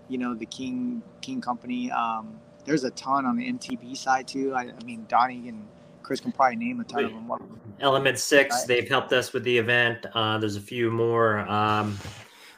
you 0.10 0.18
know 0.18 0.34
the 0.34 0.46
King 0.46 1.02
King 1.22 1.42
Company. 1.42 1.90
Um, 1.92 2.40
there's 2.66 2.84
a 2.84 2.92
ton 2.92 3.26
on 3.26 3.38
the 3.38 3.52
MTB 3.52 3.96
side 3.96 4.28
too. 4.28 4.54
I, 4.54 4.72
I 4.78 4.84
mean 4.84 5.06
Donnie 5.08 5.48
and 5.48 5.66
Chris 6.04 6.20
can 6.20 6.32
probably 6.32 6.58
name 6.58 6.80
a 6.80 6.84
ton 6.84 7.06
of 7.06 7.12
them. 7.12 7.32
Element 7.80 8.18
Six, 8.18 8.56
right. 8.56 8.68
they've 8.68 8.90
helped 8.90 9.14
us 9.14 9.32
with 9.32 9.44
the 9.44 9.58
event. 9.58 10.06
Uh, 10.14 10.38
there's 10.38 10.56
a 10.56 10.62
few 10.62 10.92
more, 10.92 11.40
um, 11.42 11.98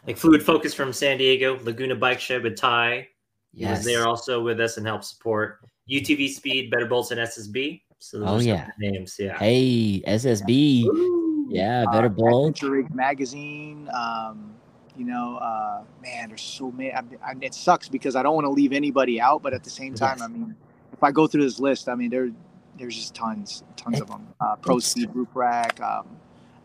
like 0.08 0.18
Fluid 0.18 0.42
Focus 0.42 0.74
from 0.74 0.94
San 0.94 1.18
Diego, 1.18 1.60
Laguna 1.64 1.96
Bike 1.96 2.20
Shed 2.20 2.44
with 2.44 2.56
Ty. 2.56 3.08
Yes, 3.54 3.84
they 3.84 3.96
are 3.96 4.08
also 4.08 4.42
with 4.42 4.62
us 4.62 4.78
and 4.78 4.88
help 4.88 5.04
support 5.04 5.60
UTV 5.90 6.30
Speed, 6.30 6.72
Better 6.72 6.86
Bolts, 6.86 7.12
and 7.12 7.20
SSB. 7.20 7.82
So 8.02 8.18
those 8.20 8.28
oh 8.28 8.40
yeah, 8.40 8.68
names. 8.80 9.16
Yeah. 9.20 9.38
Hey 9.38 10.02
SSB. 10.08 10.86
Ooh. 10.86 11.48
Yeah, 11.50 11.86
Better 11.92 12.08
uh, 12.08 12.10
Bolts. 12.10 12.64
Magazine. 12.92 13.88
Um, 13.94 14.56
you 14.98 15.06
know, 15.06 15.38
uh, 15.38 15.84
man, 16.02 16.30
there's 16.30 16.42
so 16.42 16.72
many. 16.72 16.92
I, 16.92 17.04
I, 17.24 17.34
it 17.42 17.54
sucks 17.54 17.88
because 17.90 18.16
I 18.16 18.24
don't 18.24 18.34
want 18.34 18.46
to 18.46 18.52
leave 18.52 18.74
anybody 18.74 19.22
out, 19.22 19.44
but 19.44 19.54
at 19.54 19.64
the 19.64 19.70
same 19.70 19.94
time, 19.94 20.18
yes. 20.18 20.26
I 20.26 20.28
mean, 20.30 20.56
if 20.92 21.04
I 21.04 21.12
go 21.12 21.28
through 21.28 21.44
this 21.44 21.60
list, 21.60 21.88
I 21.88 21.96
mean, 21.96 22.10
there, 22.10 22.32
there's 22.78 22.96
just 22.96 23.14
tons, 23.14 23.64
tons 23.76 23.98
it, 23.98 24.02
of 24.02 24.08
them. 24.10 24.28
Uh, 24.40 24.56
Pro 24.56 24.80
Speed 24.80 25.12
Roof 25.14 25.30
Rack. 25.36 25.80
Um, 25.80 26.08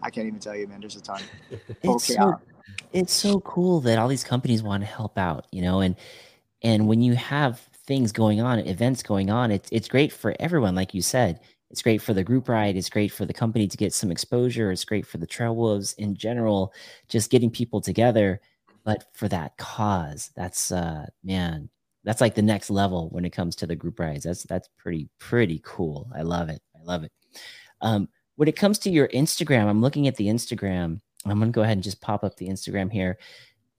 I 0.02 0.08
can't 0.08 0.26
even 0.26 0.40
tell 0.40 0.56
you, 0.56 0.66
man. 0.68 0.80
There's 0.80 0.96
a 0.96 1.02
ton. 1.02 1.20
It's 1.82 2.06
so, 2.06 2.40
it's 2.92 3.12
so 3.12 3.40
cool 3.40 3.80
that 3.80 3.98
all 3.98 4.08
these 4.08 4.24
companies 4.24 4.62
want 4.62 4.82
to 4.82 4.86
help 4.86 5.18
out, 5.18 5.46
you 5.52 5.60
know, 5.60 5.80
and 5.80 5.96
and 6.62 6.88
when 6.88 7.02
you 7.02 7.14
have 7.14 7.60
things 7.86 8.12
going 8.12 8.40
on, 8.40 8.58
events 8.60 9.02
going 9.02 9.30
on, 9.30 9.50
it's 9.50 9.68
it's 9.72 9.88
great 9.88 10.12
for 10.12 10.34
everyone, 10.40 10.74
like 10.74 10.94
you 10.94 11.02
said. 11.02 11.40
It's 11.70 11.82
great 11.82 12.00
for 12.00 12.14
the 12.14 12.22
group 12.22 12.48
ride. 12.48 12.76
It's 12.76 12.88
great 12.88 13.10
for 13.10 13.24
the 13.24 13.32
company 13.32 13.66
to 13.66 13.76
get 13.76 13.92
some 13.92 14.12
exposure. 14.12 14.70
It's 14.70 14.84
great 14.84 15.06
for 15.06 15.18
the 15.18 15.26
Trail 15.26 15.56
Wolves 15.56 15.94
in 15.94 16.14
general, 16.14 16.72
just 17.08 17.30
getting 17.30 17.50
people 17.50 17.80
together. 17.80 18.40
But 18.84 19.04
for 19.14 19.28
that 19.28 19.56
cause, 19.56 20.30
that's 20.36 20.70
uh 20.70 21.06
man, 21.24 21.68
that's 22.04 22.20
like 22.20 22.36
the 22.36 22.42
next 22.42 22.70
level 22.70 23.08
when 23.10 23.24
it 23.24 23.30
comes 23.30 23.56
to 23.56 23.66
the 23.66 23.74
group 23.74 23.98
rides. 23.98 24.24
That's 24.24 24.44
that's 24.44 24.68
pretty 24.78 25.08
pretty 25.18 25.60
cool. 25.64 26.08
I 26.14 26.22
love 26.22 26.48
it. 26.48 26.62
I 26.76 26.82
love 26.84 27.02
it. 27.02 27.12
Um, 27.80 28.08
when 28.36 28.48
it 28.48 28.56
comes 28.56 28.78
to 28.80 28.90
your 28.90 29.08
Instagram, 29.08 29.66
I'm 29.66 29.80
looking 29.80 30.06
at 30.06 30.16
the 30.16 30.28
Instagram. 30.28 31.00
I'm 31.24 31.38
gonna 31.40 31.50
go 31.50 31.62
ahead 31.62 31.76
and 31.76 31.84
just 31.84 32.00
pop 32.00 32.22
up 32.22 32.36
the 32.36 32.48
Instagram 32.48 32.92
here. 32.92 33.18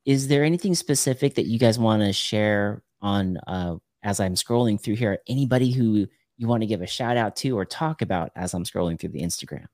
Is 0.06 0.28
there 0.28 0.44
anything 0.44 0.76
specific 0.76 1.36
that 1.36 1.48
you 1.48 1.58
guys 1.58 1.80
want 1.80 2.02
to 2.02 2.12
share 2.12 2.84
on 3.02 3.38
uh, 3.48 3.76
as 4.04 4.20
I'm 4.20 4.36
scrolling 4.36 4.80
through 4.82 4.96
here? 4.96 5.20
Anybody 5.28 5.72
who 5.72 6.08
you 6.38 6.48
want 6.48 6.62
to 6.62 6.68
give 6.68 6.82
a 6.82 6.88
shout 6.88 7.18
out 7.18 7.36
to 7.38 7.58
or 7.58 7.66
talk 7.66 8.02
about 8.02 8.32
as 8.36 8.54
I'm 8.54 8.64
scrolling 8.64 9.00
through 9.00 9.10
the 9.10 9.22
Instagram? 9.22 9.66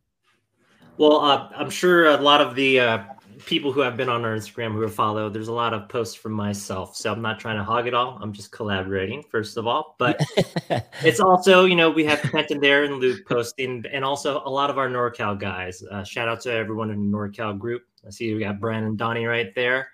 Well, 0.97 1.21
uh, 1.21 1.49
I'm 1.55 1.69
sure 1.69 2.07
a 2.07 2.17
lot 2.17 2.39
of 2.39 2.55
the 2.55 2.79
uh, 2.79 3.03
people 3.45 3.71
who 3.71 3.81
have 3.81 3.97
been 3.97 4.09
on 4.09 4.23
our 4.23 4.35
Instagram 4.35 4.73
who 4.73 4.81
are 4.81 4.89
followed, 4.89 5.33
there's 5.33 5.47
a 5.47 5.53
lot 5.53 5.73
of 5.73 5.89
posts 5.89 6.15
from 6.15 6.33
myself. 6.33 6.95
So 6.95 7.11
I'm 7.11 7.21
not 7.21 7.39
trying 7.39 7.57
to 7.57 7.63
hog 7.63 7.87
it 7.87 7.93
all. 7.93 8.19
I'm 8.21 8.31
just 8.31 8.51
collaborating, 8.51 9.23
first 9.29 9.57
of 9.57 9.67
all. 9.67 9.95
But 9.97 10.21
it's 11.01 11.19
also, 11.19 11.65
you 11.65 11.75
know, 11.75 11.89
we 11.89 12.05
have 12.05 12.21
Quentin 12.29 12.59
there 12.59 12.83
and 12.83 12.95
Luke 12.99 13.27
posting, 13.27 13.83
and 13.91 14.05
also 14.05 14.41
a 14.45 14.49
lot 14.49 14.69
of 14.69 14.77
our 14.77 14.87
NorCal 14.87 15.39
guys. 15.39 15.83
Uh, 15.83 16.03
shout 16.03 16.27
out 16.27 16.41
to 16.41 16.53
everyone 16.53 16.91
in 16.91 17.11
the 17.11 17.17
NorCal 17.17 17.57
group. 17.57 17.83
I 18.05 18.11
see 18.11 18.33
we 18.33 18.39
got 18.39 18.59
Brandon 18.59 18.89
and 18.89 18.97
Donnie 18.97 19.25
right 19.25 19.53
there. 19.55 19.89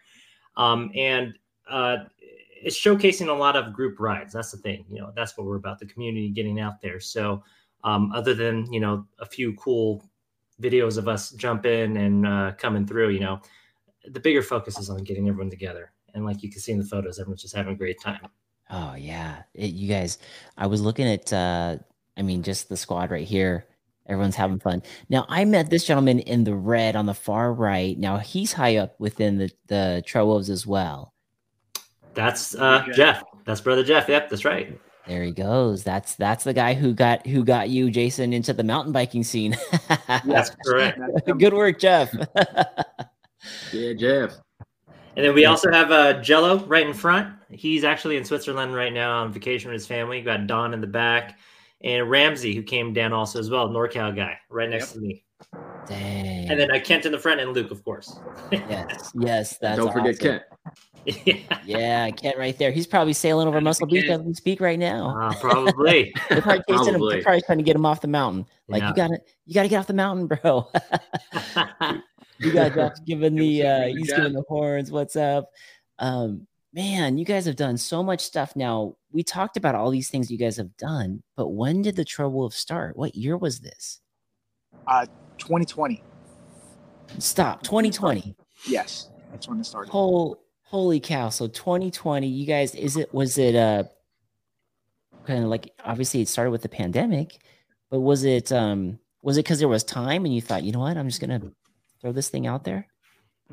Um, 0.58 0.92
and 0.96 1.34
uh, 1.70 1.98
it's 2.62 2.80
showcasing 2.80 3.28
a 3.30 3.34
lot 3.34 3.56
of 3.56 3.74
group 3.74 4.00
rides. 4.00 4.34
That's 4.34 4.52
the 4.52 4.58
thing, 4.58 4.86
you 4.90 5.00
know, 5.00 5.12
that's 5.16 5.38
what 5.38 5.48
we're 5.48 5.56
about 5.56 5.80
the 5.80 5.86
community 5.86 6.30
getting 6.30 6.60
out 6.60 6.82
there. 6.82 7.00
So, 7.00 7.44
um, 7.84 8.12
other 8.12 8.34
than, 8.34 8.72
you 8.72 8.80
know, 8.80 9.06
a 9.20 9.26
few 9.26 9.54
cool 9.54 10.04
videos 10.62 10.98
of 10.98 11.08
us 11.08 11.32
jumping 11.32 11.98
and 11.98 12.28
uh, 12.28 12.52
coming 12.58 12.86
through, 12.86 13.10
you 13.10 13.22
know, 13.22 13.40
the 14.06 14.20
bigger 14.20 14.42
focus 14.42 14.78
is 14.78 14.90
on 14.90 15.04
getting 15.04 15.28
everyone 15.28 15.50
together. 15.50 15.92
And 16.14 16.26
like 16.26 16.44
you 16.44 16.50
can 16.52 16.60
see 16.60 16.72
in 16.72 16.80
the 16.80 16.86
photos, 16.86 17.20
everyone's 17.20 17.42
just 17.42 17.56
having 17.56 17.74
a 17.74 17.78
great 17.78 18.02
time. 18.02 18.28
Oh, 18.70 18.96
yeah. 18.96 19.44
It, 19.54 19.72
you 19.74 19.88
guys, 19.88 20.20
I 20.58 20.68
was 20.68 20.82
looking 20.82 21.08
at, 21.08 21.32
uh, 21.32 21.78
I 22.18 22.22
mean, 22.22 22.44
just 22.44 22.70
the 22.70 22.78
squad 22.78 23.12
right 23.12 23.28
here. 23.28 23.66
Everyone's 24.08 24.36
having 24.36 24.60
fun. 24.60 24.82
Now, 25.08 25.26
I 25.30 25.46
met 25.46 25.70
this 25.70 25.86
gentleman 25.86 26.20
in 26.20 26.44
the 26.44 26.56
red 26.56 26.96
on 26.96 27.06
the 27.06 27.14
far 27.14 27.54
right. 27.54 27.98
Now, 27.98 28.18
he's 28.18 28.54
high 28.54 28.78
up 28.78 29.00
within 29.00 29.38
the, 29.38 29.52
the 29.68 30.04
Trail 30.06 30.26
Wolves 30.26 30.50
as 30.50 30.66
well. 30.66 31.14
That's 32.20 32.54
uh, 32.54 32.86
Jeff. 32.94 33.24
That's 33.46 33.62
brother 33.62 33.82
Jeff. 33.82 34.10
Yep, 34.10 34.30
that's 34.30 34.44
right. 34.44 34.78
There 35.08 35.24
he 35.24 35.32
goes. 35.32 35.86
That's 35.86 36.16
that's 36.16 36.44
the 36.44 36.54
guy 36.54 36.74
who 36.74 36.94
got 36.94 37.26
who 37.26 37.46
got 37.46 37.70
you, 37.70 37.90
Jason, 37.90 38.34
into 38.34 38.52
the 38.52 38.64
mountain 38.64 38.92
biking 38.92 39.24
scene. 39.24 39.56
that's 40.26 40.50
correct. 40.66 41.00
Good 41.38 41.54
work, 41.54 41.80
Jeff. 41.80 42.14
yeah, 43.72 43.94
Jeff. 43.94 44.34
And 45.16 45.26
then 45.26 45.34
we 45.34 45.46
also 45.46 45.72
have 45.72 45.94
uh, 45.94 46.22
Jello 46.22 46.60
right 46.66 46.86
in 46.86 46.94
front. 46.94 47.34
He's 47.50 47.86
actually 47.86 48.18
in 48.18 48.26
Switzerland 48.26 48.76
right 48.76 48.92
now 48.92 49.22
on 49.22 49.32
vacation 49.32 49.72
with 49.72 49.80
his 49.80 49.88
family. 49.88 50.18
We 50.18 50.24
got 50.24 50.46
Don 50.46 50.74
in 50.74 50.82
the 50.82 50.88
back, 50.88 51.40
and 51.80 52.10
Ramsey 52.10 52.54
who 52.54 52.64
came 52.64 52.92
down 52.92 53.14
also 53.14 53.40
as 53.40 53.50
well, 53.50 53.70
NorCal 53.70 54.14
guy, 54.14 54.38
right 54.50 54.70
next 54.70 54.88
yep. 54.88 54.96
to 54.96 55.00
me. 55.00 55.24
Dang. 55.88 56.50
And 56.50 56.60
then 56.60 56.72
I 56.72 56.80
Kent 56.80 57.06
in 57.06 57.12
the 57.12 57.18
front 57.18 57.40
and 57.40 57.54
Luke, 57.54 57.72
of 57.72 57.84
course. 57.84 58.20
yes, 58.52 59.12
yes, 59.16 59.58
that's 59.58 59.78
don't 59.78 59.92
forget 59.92 60.16
awesome. 60.16 60.42
Kent. 61.06 61.24
yeah. 61.26 61.60
yeah, 61.66 62.10
Kent 62.12 62.38
right 62.38 62.58
there. 62.58 62.72
He's 62.72 62.86
probably 62.86 63.14
sailing 63.14 63.48
over 63.48 63.60
Muscle 63.60 63.88
Beach 63.88 64.10
as 64.10 64.22
we 64.22 64.34
speak 64.34 64.62
right 64.62 64.78
now. 64.78 65.18
Uh, 65.20 65.34
probably. 65.40 66.14
they're 66.30 66.42
probably 66.42 66.64
chasing 66.70 66.94
him. 66.94 67.10
They're 67.10 67.24
probably 67.24 67.42
trying 67.42 67.58
to 67.58 67.64
get 67.64 67.76
him 67.76 67.86
off 67.86 68.02
the 68.02 68.08
mountain. 68.08 68.46
Like 68.68 68.82
yeah. 68.82 68.90
you 68.90 68.96
gotta, 68.96 69.20
you 69.46 69.54
gotta 69.54 69.68
get 69.68 69.78
off 69.80 69.88
the 69.88 69.94
mountain, 69.94 70.28
bro. 70.28 70.70
you 72.40 72.54
got 72.54 72.76
Josh 72.76 72.98
giving 73.06 73.36
the, 73.36 73.64
uh, 73.64 73.88
he's 73.88 74.14
giving 74.14 74.34
the 74.34 74.44
horns. 74.48 74.92
What's 74.92 75.16
up? 75.16 75.50
Um, 75.98 76.46
man, 76.74 77.18
you 77.18 77.26
guys 77.26 77.46
have 77.46 77.56
done 77.56 77.78
so 77.78 78.04
much 78.04 78.22
stuff. 78.22 78.56
Now 78.56 78.96
we 79.12 79.24
talked 79.24 79.58
about 79.58 79.76
all 79.76 79.90
these 79.90 80.10
things 80.10 80.30
you 80.30 80.38
guys 80.38 80.58
have 80.58 80.76
done, 80.78 81.24
but 81.36 81.50
when 81.50 81.82
did 81.82 81.96
the 81.96 82.06
Trail 82.06 82.32
Wolf 82.32 82.54
start? 82.54 82.96
What 82.96 83.16
year 83.16 83.38
was 83.38 83.60
this? 83.60 84.02
Uh, 84.88 85.06
2020. 85.40 86.04
Stop. 87.18 87.64
2020. 87.64 88.36
Yes, 88.68 89.10
that's 89.32 89.48
when 89.48 89.60
it 89.60 89.66
started. 89.66 89.92
Whole 89.92 90.40
holy 90.64 91.00
cow! 91.00 91.30
So 91.30 91.48
2020, 91.48 92.28
you 92.28 92.46
guys, 92.46 92.76
is 92.76 92.98
it 92.98 93.14
was 93.14 93.38
it 93.38 93.56
uh 93.56 93.84
kind 95.26 95.44
of 95.44 95.50
like 95.50 95.74
obviously 95.84 96.22
it 96.22 96.28
started 96.28 96.52
with 96.52 96.62
the 96.62 96.70
pandemic, 96.70 97.38
but 97.90 98.02
was 98.02 98.24
it 98.24 98.52
um 98.52 99.00
was 99.22 99.38
it 99.38 99.44
because 99.44 99.60
there 99.60 99.68
was 99.68 99.84
time 99.84 100.26
and 100.26 100.34
you 100.34 100.42
thought, 100.42 100.64
you 100.64 100.72
know 100.72 100.80
what, 100.80 100.98
I'm 100.98 101.08
just 101.08 101.22
gonna 101.22 101.42
throw 102.02 102.12
this 102.12 102.30
thing 102.30 102.48
out 102.48 102.64
there? 102.64 102.88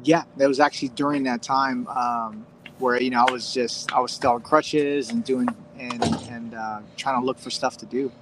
Yeah, 0.03 0.25
that 0.37 0.49
was 0.49 0.61
actually 0.61 0.89
during 0.91 1.23
that 1.25 1.43
time 1.43 1.87
um, 1.89 2.47
where 2.79 3.01
you 3.01 3.11
know 3.11 3.25
I 3.27 3.33
was 3.33 3.53
just 3.53 3.93
I 3.93 4.01
was 4.01 4.13
still 4.13 4.33
on 4.33 4.43
crutches 4.43 5.11
and 5.11 5.25
doing 5.25 5.49
and 5.79 6.05
and 6.29 6.55
uh, 6.55 6.81
trying 6.97 7.21
to 7.21 7.25
look 7.25 7.39
for 7.39 7.51
stuff 7.51 7.77
to 7.79 7.87
do, 7.87 8.13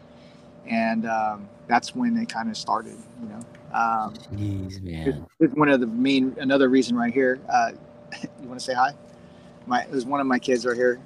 and 0.66 1.06
um, 1.06 1.48
that's 1.66 1.94
when 1.94 2.16
it 2.16 2.28
kind 2.28 2.48
of 2.48 2.56
started. 2.56 2.96
You 3.20 3.28
know. 3.28 3.40
Um, 3.72 4.14
Jeez, 4.32 4.80
man. 4.82 5.26
It's 5.40 5.54
one 5.54 5.68
of 5.68 5.80
the 5.80 5.86
main 5.86 6.36
another 6.38 6.68
reason 6.68 6.96
right 6.96 7.12
here. 7.12 7.40
Uh, 7.52 7.72
you 8.22 8.48
want 8.48 8.58
to 8.60 8.64
say 8.64 8.74
hi? 8.74 8.92
My 9.66 9.86
there's 9.90 10.06
one 10.06 10.20
of 10.20 10.26
my 10.26 10.38
kids 10.38 10.64
right 10.64 10.76
here. 10.76 11.00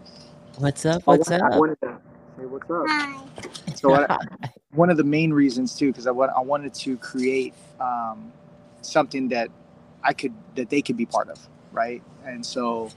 What's 0.58 0.84
up? 0.84 1.06
What's 1.06 1.30
up? 1.30 1.42
I 1.42 1.48
to 1.50 1.76
say 1.82 2.44
what's 2.44 2.70
up. 2.70 2.84
Hi. 2.88 3.18
So 3.76 3.94
I, 3.94 4.18
one 4.72 4.90
of 4.90 4.96
the 4.96 5.04
main 5.04 5.32
reasons 5.32 5.76
too, 5.76 5.88
because 5.88 6.06
I 6.06 6.10
want 6.10 6.32
I 6.36 6.40
wanted 6.40 6.74
to 6.74 6.96
create 6.98 7.54
um, 7.80 8.32
something 8.82 9.28
that 9.28 9.50
I 10.02 10.12
could 10.12 10.34
that 10.56 10.68
they 10.68 10.82
could 10.82 10.96
be 10.96 11.06
part 11.06 11.28
of, 11.28 11.38
right? 11.72 12.02
And 12.24 12.44
so 12.44 12.90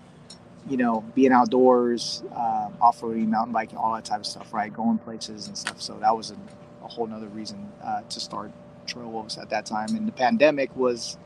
you 0.70 0.78
know, 0.78 1.04
being 1.16 1.32
outdoors, 1.32 2.24
uh, 2.36 2.70
off-roading, 2.82 3.28
mountain 3.28 3.54
biking, 3.54 3.78
all 3.78 3.94
that 3.96 4.06
type 4.06 4.20
of 4.20 4.26
stuff, 4.26 4.54
right? 4.54 4.74
Going 4.74 4.98
places 4.98 5.48
and 5.48 5.58
stuff. 5.58 5.82
So 5.82 5.98
that 6.00 6.16
was 6.16 6.32
a, 6.32 6.38
a 6.84 6.88
whole 6.88 7.08
nother 7.08 7.28
reason 7.28 7.72
uh, 7.84 8.02
to 8.08 8.20
start 8.20 8.52
Trail 8.86 9.10
Wolves 9.10 9.38
at 9.38 9.50
that 9.50 9.66
time. 9.66 9.96
And 9.96 10.08
the 10.08 10.12
pandemic 10.12 10.76
was, 10.76 11.18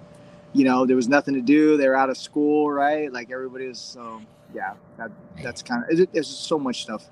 you 0.54 0.64
know, 0.64 0.86
there 0.86 0.96
was 0.96 1.08
nothing 1.08 1.34
to 1.34 1.42
do. 1.42 1.78
They 1.78 1.88
were 1.88 1.96
out 1.96 2.10
of 2.10 2.18
school, 2.18 2.72
right? 2.72 3.12
Like 3.12 3.32
everybody 3.32 3.68
was. 3.68 3.80
So 3.80 4.22
yeah, 4.54 4.74
that 4.98 5.12
that's 5.44 5.62
kind 5.62 5.84
of 5.90 6.12
there's 6.14 6.28
so 6.28 6.58
much 6.58 6.84
stuff 6.84 7.06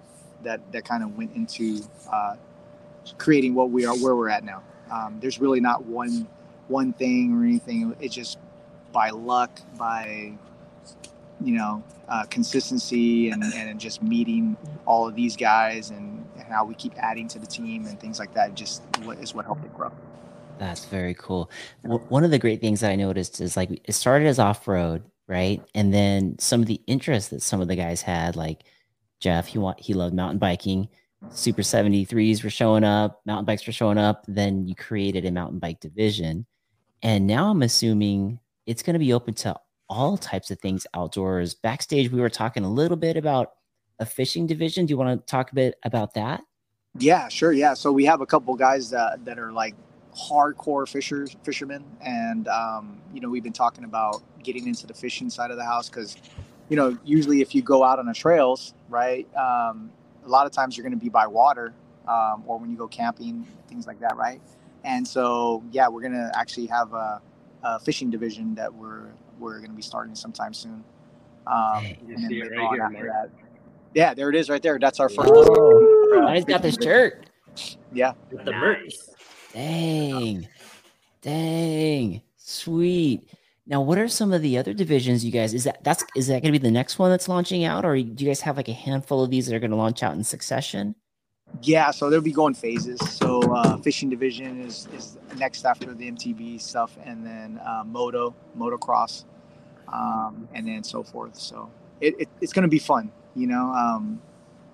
that 0.43 0.59
that 0.71 0.85
kind 0.85 1.03
of 1.03 1.17
went 1.17 1.35
into 1.35 1.81
uh, 2.11 2.35
creating 3.17 3.53
what 3.53 3.69
we 3.69 3.85
are 3.85 3.95
where 3.97 4.15
we're 4.15 4.29
at 4.29 4.43
now. 4.43 4.63
Um, 4.91 5.17
there's 5.19 5.39
really 5.39 5.59
not 5.59 5.85
one 5.85 6.27
one 6.67 6.93
thing 6.93 7.33
or 7.33 7.43
anything. 7.43 7.95
It's 7.99 8.15
just 8.15 8.37
by 8.91 9.09
luck, 9.09 9.59
by 9.77 10.33
you 11.41 11.55
know 11.55 11.83
uh, 12.07 12.25
consistency, 12.25 13.29
and, 13.29 13.43
and 13.43 13.79
just 13.79 14.03
meeting 14.03 14.57
all 14.85 15.07
of 15.07 15.15
these 15.15 15.35
guys 15.35 15.89
and, 15.89 16.25
and 16.37 16.45
how 16.47 16.65
we 16.65 16.75
keep 16.75 16.93
adding 16.97 17.27
to 17.29 17.39
the 17.39 17.47
team 17.47 17.85
and 17.85 17.99
things 17.99 18.19
like 18.19 18.33
that. 18.33 18.55
Just 18.55 18.83
is 19.19 19.33
what 19.33 19.45
helped 19.45 19.65
it 19.65 19.73
grow. 19.73 19.91
That's 20.59 20.85
very 20.85 21.15
cool. 21.15 21.49
One 21.81 22.23
of 22.23 22.31
the 22.31 22.39
great 22.39 22.61
things 22.61 22.81
that 22.81 22.91
I 22.91 22.95
noticed 22.95 23.41
is 23.41 23.57
like 23.57 23.69
it 23.83 23.93
started 23.93 24.27
as 24.27 24.39
off 24.39 24.67
road, 24.67 25.03
right? 25.27 25.61
And 25.73 25.93
then 25.93 26.37
some 26.39 26.61
of 26.61 26.67
the 26.67 26.81
interests 26.87 27.29
that 27.31 27.41
some 27.41 27.61
of 27.61 27.67
the 27.67 27.75
guys 27.75 28.01
had, 28.01 28.35
like 28.35 28.63
Jeff, 29.19 29.47
he 29.47 29.57
want 29.57 29.79
he 29.79 29.93
loved 29.93 30.13
mountain 30.13 30.39
biking. 30.39 30.89
Super 31.29 31.61
73s 31.61 32.43
were 32.43 32.49
showing 32.49 32.83
up, 32.83 33.21
mountain 33.25 33.45
bikes 33.45 33.65
were 33.65 33.73
showing 33.73 33.97
up. 33.97 34.25
Then 34.27 34.67
you 34.67 34.75
created 34.75 35.25
a 35.25 35.31
mountain 35.31 35.59
bike 35.59 35.79
division. 35.79 36.45
And 37.01 37.27
now 37.27 37.49
I'm 37.49 37.61
assuming 37.61 38.39
it's 38.65 38.83
going 38.83 38.93
to 38.93 38.99
be 38.99 39.13
open 39.13 39.33
to 39.35 39.55
all 39.93 40.17
types 40.17 40.49
of 40.49 40.59
things 40.59 40.87
outdoors. 40.95 41.53
Backstage, 41.53 42.11
we 42.11 42.19
were 42.19 42.29
talking 42.29 42.63
a 42.63 42.69
little 42.69 42.97
bit 42.97 43.15
about 43.15 43.51
a 43.99 44.05
fishing 44.05 44.47
division. 44.47 44.87
Do 44.87 44.91
you 44.91 44.97
want 44.97 45.19
to 45.19 45.25
talk 45.31 45.51
a 45.51 45.55
bit 45.55 45.75
about 45.83 46.15
that? 46.15 46.41
Yeah, 46.97 47.27
sure. 47.27 47.51
Yeah. 47.51 47.75
So 47.75 47.91
we 47.91 48.03
have 48.05 48.19
a 48.19 48.25
couple 48.25 48.55
guys 48.55 48.89
that, 48.89 49.23
that 49.25 49.37
are 49.37 49.51
like 49.51 49.75
hardcore 50.17 50.89
fishers, 50.89 51.37
fishermen. 51.43 51.83
And, 52.01 52.47
um, 52.47 52.97
you 53.13 53.21
know, 53.21 53.29
we've 53.29 53.43
been 53.43 53.53
talking 53.53 53.83
about 53.83 54.23
getting 54.41 54.67
into 54.67 54.87
the 54.87 54.95
fishing 54.95 55.29
side 55.29 55.51
of 55.51 55.57
the 55.57 55.63
house 55.63 55.89
because, 55.89 56.17
you 56.69 56.75
know, 56.75 56.97
usually 57.05 57.41
if 57.41 57.53
you 57.53 57.61
go 57.61 57.83
out 57.83 57.99
on 57.99 58.07
the 58.07 58.15
trails, 58.15 58.73
right, 58.89 59.27
um, 59.35 59.91
a 60.25 60.27
lot 60.27 60.47
of 60.47 60.51
times 60.51 60.75
you're 60.75 60.83
going 60.83 60.97
to 60.97 61.03
be 61.03 61.09
by 61.09 61.27
water 61.27 61.71
um, 62.07 62.43
or 62.47 62.57
when 62.57 62.71
you 62.71 62.77
go 62.77 62.87
camping, 62.87 63.47
things 63.67 63.85
like 63.85 63.99
that, 63.99 64.17
right? 64.17 64.41
And 64.83 65.07
so, 65.07 65.63
yeah, 65.71 65.87
we're 65.87 66.01
going 66.01 66.13
to 66.13 66.31
actually 66.35 66.65
have 66.67 66.93
a, 66.93 67.21
a, 67.63 67.79
fishing 67.79 68.09
division 68.09 68.55
that 68.55 68.73
we're 68.73 69.11
we're 69.39 69.57
going 69.57 69.71
to 69.71 69.75
be 69.75 69.81
starting 69.81 70.15
sometime 70.15 70.53
soon. 70.53 70.83
Um, 71.47 71.85
and 72.07 72.31
then 72.31 72.51
right 72.57 72.91
here, 72.95 73.13
that, 73.13 73.29
yeah, 73.93 74.13
there 74.13 74.29
it 74.29 74.35
is, 74.35 74.49
right 74.49 74.61
there. 74.61 74.79
That's 74.79 74.99
our 74.99 75.09
first. 75.09 75.31
Oh, 75.33 76.31
he's 76.33 76.45
got 76.45 76.61
the 76.61 76.71
shirt. 76.71 77.29
Yeah, 77.91 78.13
the 78.31 78.51
merch. 78.51 78.95
Dang, 79.53 80.47
dang, 81.21 82.21
sweet. 82.37 83.29
Now, 83.65 83.81
what 83.81 83.97
are 83.97 84.07
some 84.07 84.33
of 84.33 84.41
the 84.41 84.57
other 84.57 84.73
divisions 84.73 85.23
you 85.23 85.31
guys? 85.31 85.53
Is 85.53 85.63
that 85.63 85.83
that's 85.83 86.03
is 86.15 86.27
that 86.27 86.41
going 86.41 86.53
to 86.53 86.59
be 86.59 86.63
the 86.63 86.71
next 86.71 86.99
one 86.99 87.11
that's 87.11 87.29
launching 87.29 87.63
out, 87.63 87.85
or 87.85 87.95
do 87.95 88.01
you 88.01 88.29
guys 88.29 88.41
have 88.41 88.57
like 88.57 88.67
a 88.67 88.73
handful 88.73 89.23
of 89.23 89.29
these 89.29 89.47
that 89.47 89.55
are 89.55 89.59
going 89.59 89.71
to 89.71 89.77
launch 89.77 90.03
out 90.03 90.15
in 90.15 90.23
succession? 90.23 90.95
Yeah, 91.61 91.91
so 91.91 92.09
they'll 92.09 92.21
be 92.21 92.31
going 92.31 92.53
phases. 92.53 92.99
So 93.11 93.41
uh, 93.41 93.77
fishing 93.77 94.09
division 94.09 94.61
is 94.61 94.87
is 94.95 95.17
next 95.37 95.65
after 95.65 95.93
the 95.93 96.11
MTB 96.11 96.59
stuff, 96.59 96.97
and 97.03 97.25
then 97.25 97.59
uh, 97.65 97.83
moto, 97.85 98.35
motocross, 98.57 99.25
um, 99.91 100.47
and 100.53 100.67
then 100.67 100.83
so 100.83 101.03
forth. 101.03 101.35
So 101.35 101.69
it, 102.01 102.15
it 102.19 102.29
it's 102.41 102.53
going 102.53 102.63
to 102.63 102.69
be 102.69 102.79
fun. 102.79 103.11
You 103.35 103.47
know, 103.47 103.71
um, 103.73 104.21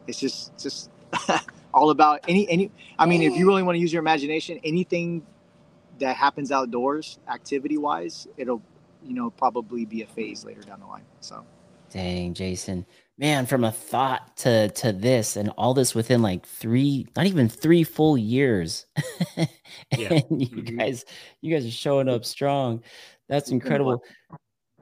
it's 0.07 0.19
just 0.19 0.57
just 0.57 0.89
all 1.73 1.89
about 1.89 2.21
any 2.27 2.49
any. 2.49 2.71
I 2.97 3.05
mean, 3.05 3.21
if 3.21 3.35
you 3.35 3.47
really 3.47 3.63
want 3.63 3.75
to 3.75 3.79
use 3.79 3.93
your 3.93 4.01
imagination, 4.01 4.59
anything 4.63 5.25
that 5.99 6.15
happens 6.15 6.51
outdoors, 6.51 7.19
activity 7.27 7.77
wise, 7.77 8.27
it'll 8.37 8.61
you 9.03 9.13
know 9.13 9.29
probably 9.29 9.85
be 9.85 10.01
a 10.01 10.07
phase 10.07 10.43
later 10.43 10.61
down 10.61 10.79
the 10.79 10.87
line. 10.87 11.05
So, 11.19 11.45
dang, 11.91 12.33
Jason, 12.33 12.85
man, 13.19 13.45
from 13.45 13.63
a 13.63 13.71
thought 13.71 14.37
to 14.37 14.69
to 14.69 14.91
this 14.91 15.35
and 15.35 15.49
all 15.57 15.73
this 15.73 15.93
within 15.93 16.21
like 16.21 16.45
three, 16.45 17.07
not 17.15 17.27
even 17.27 17.49
three 17.49 17.83
full 17.83 18.17
years, 18.17 18.85
and 19.37 19.47
yeah. 19.97 20.13
you 20.29 20.47
mm-hmm. 20.47 20.77
guys, 20.77 21.05
you 21.41 21.53
guys 21.53 21.65
are 21.65 21.71
showing 21.71 22.09
up 22.09 22.25
strong. 22.25 22.81
That's 23.27 23.51
incredible. 23.51 24.01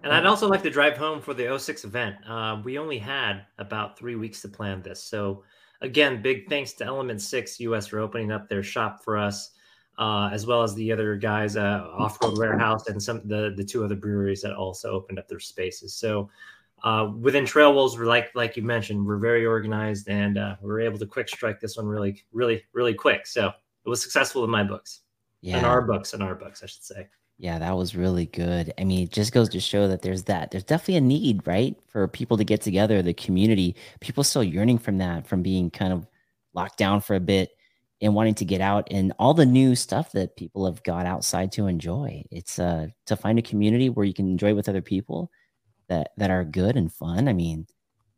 And 0.03 0.13
I'd 0.13 0.27
also 0.27 0.47
like 0.47 0.63
to 0.63 0.69
drive 0.69 0.95
home 0.95 1.19
for 1.19 1.33
the 1.33 1.57
06 1.57 1.83
event. 1.83 2.15
Uh, 2.25 2.61
we 2.63 2.77
only 2.77 2.99
had 2.99 3.41
about 3.57 3.97
three 3.97 4.15
weeks 4.15 4.41
to 4.43 4.47
plan 4.47 4.81
this. 4.81 5.03
So, 5.03 5.43
again, 5.81 6.21
big 6.21 6.47
thanks 6.47 6.73
to 6.73 6.85
Element 6.85 7.19
6 7.19 7.59
US 7.61 7.88
for 7.88 7.99
opening 7.99 8.31
up 8.31 8.47
their 8.47 8.63
shop 8.63 9.03
for 9.03 9.17
us 9.17 9.51
uh, 9.97 10.29
as 10.31 10.45
well 10.45 10.61
as 10.61 10.75
the 10.75 10.91
other 10.91 11.15
guys, 11.15 11.55
uh, 11.55 11.88
Off 11.97 12.21
Road 12.21 12.38
Warehouse, 12.38 12.88
and 12.88 13.01
some 13.01 13.21
the 13.25 13.53
the 13.55 13.63
two 13.63 13.83
other 13.83 13.95
breweries 13.95 14.41
that 14.41 14.53
also 14.53 14.91
opened 14.91 15.19
up 15.19 15.27
their 15.27 15.39
spaces. 15.39 15.93
So 15.93 16.29
uh, 16.84 17.11
within 17.19 17.45
Trail 17.45 17.73
Wolves, 17.73 17.97
we're 17.97 18.05
like 18.05 18.32
like 18.36 18.55
you 18.55 18.63
mentioned, 18.63 19.05
we're 19.05 19.17
very 19.17 19.45
organized, 19.45 20.07
and 20.09 20.38
uh, 20.38 20.55
we 20.61 20.69
are 20.71 20.80
able 20.80 20.99
to 20.99 21.05
quick 21.05 21.30
strike 21.30 21.59
this 21.59 21.78
one 21.78 21.88
really, 21.88 22.23
really, 22.32 22.63
really 22.73 22.93
quick. 22.93 23.25
So 23.25 23.47
it 23.47 23.89
was 23.89 24.01
successful 24.01 24.43
in 24.43 24.49
my 24.49 24.63
books, 24.63 25.01
yeah, 25.41 25.57
in 25.57 25.65
our 25.65 25.82
books, 25.82 26.13
in 26.13 26.21
our 26.21 26.36
books, 26.36 26.63
I 26.63 26.67
should 26.67 26.84
say. 26.84 27.07
Yeah, 27.39 27.59
that 27.59 27.78
was 27.78 27.95
really 27.95 28.25
good. 28.25 28.73
I 28.80 28.84
mean, 28.84 29.03
it 29.03 29.11
just 29.11 29.32
goes 29.32 29.49
to 29.49 29.59
show 29.59 29.88
that 29.88 30.01
there's 30.01 30.23
that. 30.23 30.49
There's 30.49 30.63
definitely 30.63 30.95
a 30.95 31.01
need, 31.01 31.45
right, 31.45 31.75
for 31.88 32.07
people 32.07 32.36
to 32.38 32.43
get 32.43 32.61
together, 32.61 33.01
the 33.01 33.13
community. 33.13 33.75
People 33.99 34.23
still 34.23 34.43
yearning 34.43 34.80
from 34.80 34.97
that, 34.97 35.28
from 35.28 35.43
being 35.43 35.69
kind 35.69 35.93
of 35.93 36.07
locked 36.53 36.78
down 36.80 37.01
for 37.01 37.15
a 37.15 37.19
bit 37.19 37.51
and 38.01 38.13
wanting 38.13 38.36
to 38.36 38.45
get 38.45 38.61
out 38.61 38.88
and 38.91 39.13
all 39.19 39.34
the 39.34 39.45
new 39.45 39.75
stuff 39.75 40.11
that 40.11 40.36
people 40.36 40.65
have 40.65 40.82
got 40.84 41.05
outside 41.05 41.51
to 41.51 41.67
enjoy. 41.67 42.23
It's 42.32 42.59
uh 42.59 42.88
to 43.05 43.15
find 43.15 43.39
a 43.39 43.43
community 43.43 43.89
where 43.89 44.05
you 44.05 44.13
can 44.13 44.28
enjoy 44.28 44.53
with 44.53 44.69
other 44.69 44.82
people 44.82 45.32
that 45.88 46.11
that 46.17 46.31
are 46.31 46.43
good 46.43 46.75
and 46.75 46.91
fun. 46.91 47.27
I 47.27 47.33
mean, 47.33 47.67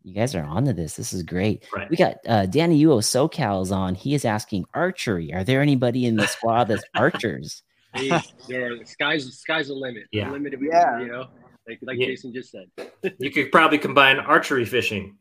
you 0.04 0.14
guys 0.14 0.36
are 0.36 0.44
onto 0.44 0.74
this. 0.74 0.96
This 0.96 1.14
is 1.14 1.24
great. 1.24 1.66
Right. 1.74 1.90
We 1.90 1.98
got 1.98 2.18
uh, 2.28 2.46
Danny 2.46 2.84
Uo 2.84 3.00
SoCal's 3.00 3.72
on. 3.72 3.96
He 3.96 4.14
is 4.14 4.26
asking 4.26 4.66
archery. 4.74 5.34
Are 5.34 5.44
there 5.44 5.62
anybody 5.62 6.06
in 6.06 6.16
the 6.16 6.28
squad 6.28 6.66
that's 6.66 6.84
archers? 6.96 7.64
Hey, 7.94 8.10
there 8.48 8.74
are, 8.74 8.86
sky's 8.86 9.40
sky's 9.40 9.68
the 9.68 9.74
limit. 9.74 10.04
Yeah, 10.12 10.32
limited. 10.32 10.60
Yeah. 10.62 11.00
You 11.00 11.08
know, 11.08 11.28
like 11.68 11.80
like 11.82 11.98
yeah. 12.00 12.08
Jason 12.08 12.34
just 12.34 12.52
said. 12.52 12.70
you 13.20 13.32
could 13.32 13.52
probably 13.52 13.78
combine 13.78 14.20
archery 14.20 14.66
fishing. 14.66 15.16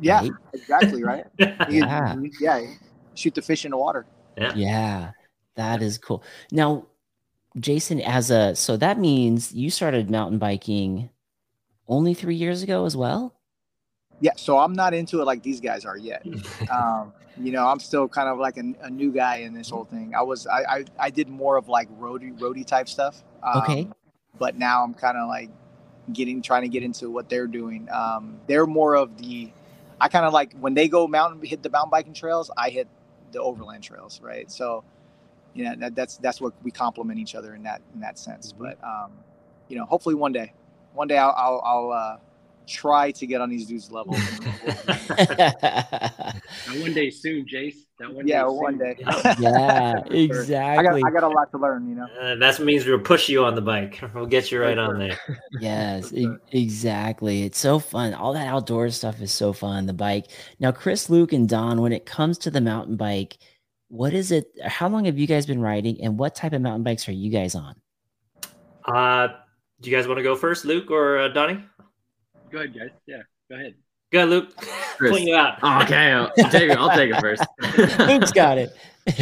Yeah, 0.00 0.20
right? 0.20 0.32
exactly 0.52 1.02
right. 1.02 1.24
yeah. 1.68 2.14
yeah, 2.40 2.66
shoot 3.14 3.34
the 3.34 3.42
fish 3.42 3.64
in 3.64 3.72
the 3.72 3.76
water. 3.76 4.06
Yeah. 4.36 4.52
Yeah. 4.54 5.10
That 5.56 5.82
is 5.82 5.98
cool. 5.98 6.22
Now, 6.52 6.86
Jason, 7.58 8.00
as 8.00 8.30
a 8.30 8.54
so 8.54 8.76
that 8.76 8.98
means 8.98 9.52
you 9.52 9.70
started 9.70 10.10
mountain 10.10 10.38
biking 10.38 11.10
only 11.88 12.14
three 12.14 12.36
years 12.36 12.62
ago 12.62 12.84
as 12.84 12.96
well? 12.96 13.34
Yeah, 14.20 14.32
so 14.36 14.58
I'm 14.58 14.72
not 14.72 14.94
into 14.94 15.20
it 15.20 15.24
like 15.24 15.42
these 15.42 15.60
guys 15.60 15.84
are 15.84 15.96
yet. 15.96 16.26
um, 16.70 17.12
you 17.40 17.52
know, 17.52 17.66
I'm 17.66 17.80
still 17.80 18.08
kind 18.08 18.28
of 18.28 18.38
like 18.38 18.56
a, 18.56 18.74
a, 18.82 18.90
new 18.90 19.12
guy 19.12 19.36
in 19.36 19.54
this 19.54 19.70
whole 19.70 19.84
thing. 19.84 20.12
I 20.16 20.22
was 20.22 20.46
I 20.46 20.62
I, 20.68 20.84
I 20.98 21.10
did 21.10 21.28
more 21.28 21.56
of 21.56 21.68
like 21.68 21.88
roadie 21.98 22.36
roadie 22.38 22.66
type 22.66 22.88
stuff. 22.88 23.22
Um, 23.42 23.62
okay. 23.62 23.88
But 24.38 24.56
now 24.56 24.82
I'm 24.82 24.94
kind 24.94 25.16
of 25.16 25.28
like 25.28 25.50
getting 26.12 26.42
trying 26.42 26.62
to 26.62 26.68
get 26.68 26.82
into 26.82 27.10
what 27.10 27.28
they're 27.28 27.46
doing. 27.46 27.88
Um, 27.90 28.40
they're 28.46 28.66
more 28.66 28.96
of 28.96 29.16
the 29.18 29.52
I 30.00 30.08
kind 30.08 30.24
of 30.24 30.32
like 30.32 30.54
when 30.58 30.74
they 30.74 30.88
go 30.88 31.06
mountain 31.06 31.40
hit 31.42 31.62
the 31.62 31.70
mountain 31.70 31.90
biking 31.90 32.14
trails. 32.14 32.50
I 32.56 32.70
hit 32.70 32.88
the 33.32 33.40
overland 33.40 33.82
trails, 33.82 34.20
right? 34.22 34.50
So, 34.50 34.84
you 35.54 35.64
know, 35.64 35.74
that, 35.78 35.94
that's 35.94 36.16
that's 36.18 36.40
what 36.40 36.54
we 36.62 36.70
complement 36.70 37.18
each 37.18 37.34
other 37.34 37.54
in 37.54 37.62
that 37.64 37.82
in 37.94 38.00
that 38.00 38.18
sense. 38.18 38.52
Mm-hmm. 38.52 38.62
But 38.64 38.84
um, 38.84 39.12
you 39.68 39.76
know, 39.76 39.84
hopefully 39.84 40.14
one 40.14 40.32
day, 40.32 40.52
one 40.98 41.06
day 41.06 41.16
I'll 41.16 41.32
I'll, 41.36 41.62
I'll 41.64 41.92
uh, 41.92 42.16
try 42.66 43.12
to 43.12 43.24
get 43.24 43.40
on 43.40 43.48
these 43.48 43.66
dudes' 43.66 43.92
level. 43.92 44.14
one 46.80 46.92
day 46.92 47.08
soon, 47.08 47.46
Jace. 47.46 47.76
That 48.00 48.12
one 48.12 48.26
yeah, 48.26 48.42
day 48.42 48.48
one 48.48 48.78
day. 48.78 48.96
yeah, 49.38 50.02
exactly. 50.10 50.56
I 50.56 50.82
got, 50.82 50.94
I 51.06 51.10
got 51.12 51.22
a 51.22 51.28
lot 51.28 51.52
to 51.52 51.58
learn, 51.58 51.88
you 51.88 51.94
know. 51.94 52.08
Uh, 52.20 52.34
that 52.34 52.58
means 52.58 52.84
we'll 52.84 52.98
push 52.98 53.28
you 53.28 53.44
on 53.44 53.54
the 53.54 53.62
bike. 53.62 54.00
We'll 54.14 54.26
get 54.26 54.50
you 54.50 54.60
right 54.60 54.76
on 54.76 54.98
there. 54.98 55.16
yes, 55.60 56.12
e- 56.12 56.26
exactly. 56.50 57.44
It's 57.44 57.58
so 57.58 57.78
fun. 57.78 58.12
All 58.14 58.32
that 58.32 58.48
outdoor 58.48 58.90
stuff 58.90 59.22
is 59.22 59.30
so 59.30 59.52
fun. 59.52 59.86
The 59.86 59.92
bike. 59.92 60.26
Now, 60.58 60.72
Chris, 60.72 61.08
Luke, 61.08 61.32
and 61.32 61.48
Don, 61.48 61.80
when 61.80 61.92
it 61.92 62.06
comes 62.06 62.38
to 62.38 62.50
the 62.50 62.60
mountain 62.60 62.96
bike, 62.96 63.38
what 63.86 64.12
is 64.12 64.32
it? 64.32 64.50
How 64.64 64.88
long 64.88 65.04
have 65.04 65.16
you 65.16 65.28
guys 65.28 65.46
been 65.46 65.60
riding, 65.60 66.02
and 66.02 66.18
what 66.18 66.34
type 66.34 66.52
of 66.54 66.60
mountain 66.60 66.82
bikes 66.82 67.08
are 67.08 67.12
you 67.12 67.30
guys 67.30 67.54
on? 67.54 67.76
Uh, 68.84 69.28
do 69.80 69.90
you 69.90 69.96
guys 69.96 70.08
want 70.08 70.18
to 70.18 70.22
go 70.22 70.34
first, 70.34 70.64
Luke 70.64 70.90
or 70.90 71.18
uh, 71.18 71.28
Donnie? 71.28 71.64
Go 72.50 72.58
ahead, 72.58 72.74
guys. 72.74 72.90
Yeah, 73.06 73.22
go 73.48 73.56
ahead. 73.56 73.74
Go 74.10 74.18
ahead, 74.18 74.28
Luke. 74.30 74.56
Point 74.98 75.22
you 75.22 75.36
out. 75.36 75.58
Oh, 75.62 75.82
okay, 75.82 76.12
I'll 76.12 76.32
take 76.50 76.70
it. 76.70 76.78
I'll 76.78 76.90
take 76.90 77.14
it 77.14 77.20
first. 77.20 77.42
Luke's 78.08 78.32
got 78.32 78.58
it. 78.58 78.70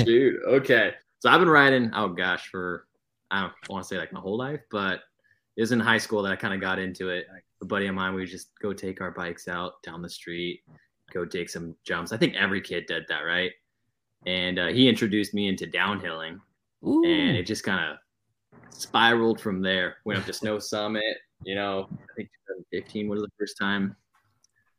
Dude, 0.05 0.43
okay. 0.47 0.95
So 1.21 1.29
I've 1.29 1.41
been 1.41 1.49
riding. 1.49 1.91
Oh 1.95 2.09
gosh, 2.09 2.49
for 2.49 2.87
I 3.31 3.43
don't 3.43 3.53
want 3.69 3.85
to 3.85 3.89
say 3.89 3.99
like 3.99 4.13
my 4.13 4.21
whole 4.21 4.39
life, 4.39 4.61
but 4.71 5.01
it 5.57 5.61
was 5.61 5.73
in 5.73 5.81
high 5.81 5.99
school 5.99 6.23
that 6.23 6.33
I 6.33 6.37
kind 6.37 6.55
of 6.55 6.61
got 6.61 6.79
into 6.79 7.09
it. 7.11 7.27
A 7.63 7.65
buddy 7.65 7.87
of 7.87 7.95
mine, 7.95 8.15
we 8.15 8.23
would 8.23 8.31
just 8.31 8.51
go 8.61 8.73
take 8.73 9.01
our 9.01 9.11
bikes 9.11 9.49
out 9.49 9.83
down 9.83 10.03
the 10.03 10.09
street, 10.09 10.63
go 11.13 11.25
take 11.25 11.49
some 11.49 11.75
jumps. 11.85 12.13
I 12.13 12.17
think 12.17 12.35
every 12.35 12.61
kid 12.61 12.87
did 12.87 13.05
that, 13.09 13.21
right? 13.21 13.51
And 14.27 14.59
uh, 14.59 14.69
he 14.69 14.89
introduced 14.89 15.35
me 15.35 15.49
into 15.49 15.67
downhilling, 15.67 16.39
Ooh. 16.87 17.05
and 17.05 17.37
it 17.37 17.45
just 17.45 17.65
kind 17.65 17.91
of 17.91 17.97
spiraled 18.71 19.41
from 19.41 19.63
there. 19.63 19.97
Went 20.05 20.21
up 20.21 20.27
to 20.27 20.33
Snow 20.33 20.59
Summit. 20.59 21.17
You 21.45 21.55
know, 21.55 21.89
I 21.93 22.15
think 22.17 22.29
2015 22.73 23.09
was 23.09 23.23
the 23.23 23.29
first 23.39 23.59
time. 23.59 23.97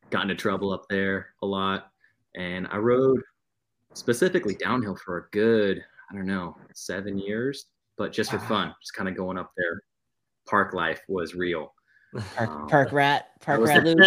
Got 0.09 0.23
into 0.23 0.35
trouble 0.35 0.71
up 0.71 0.85
there 0.89 1.33
a 1.41 1.45
lot, 1.45 1.91
and 2.35 2.67
I 2.71 2.77
rode 2.77 3.21
specifically 3.93 4.55
downhill 4.55 4.95
for 4.95 5.17
a 5.17 5.29
good, 5.31 5.83
I 6.09 6.15
don't 6.15 6.25
know, 6.25 6.55
seven 6.73 7.17
years, 7.17 7.65
but 7.97 8.13
just 8.13 8.31
for 8.31 8.39
fun, 8.39 8.73
just 8.81 8.93
kind 8.93 9.09
of 9.09 9.17
going 9.17 9.37
up 9.37 9.51
there. 9.57 9.81
Park 10.47 10.73
life 10.73 11.01
was 11.09 11.35
real. 11.35 11.73
Park, 12.35 12.49
um, 12.49 12.67
park 12.67 12.91
rat, 12.93 13.31
park 13.41 13.61
rat 13.61 13.83
loop. 13.83 13.97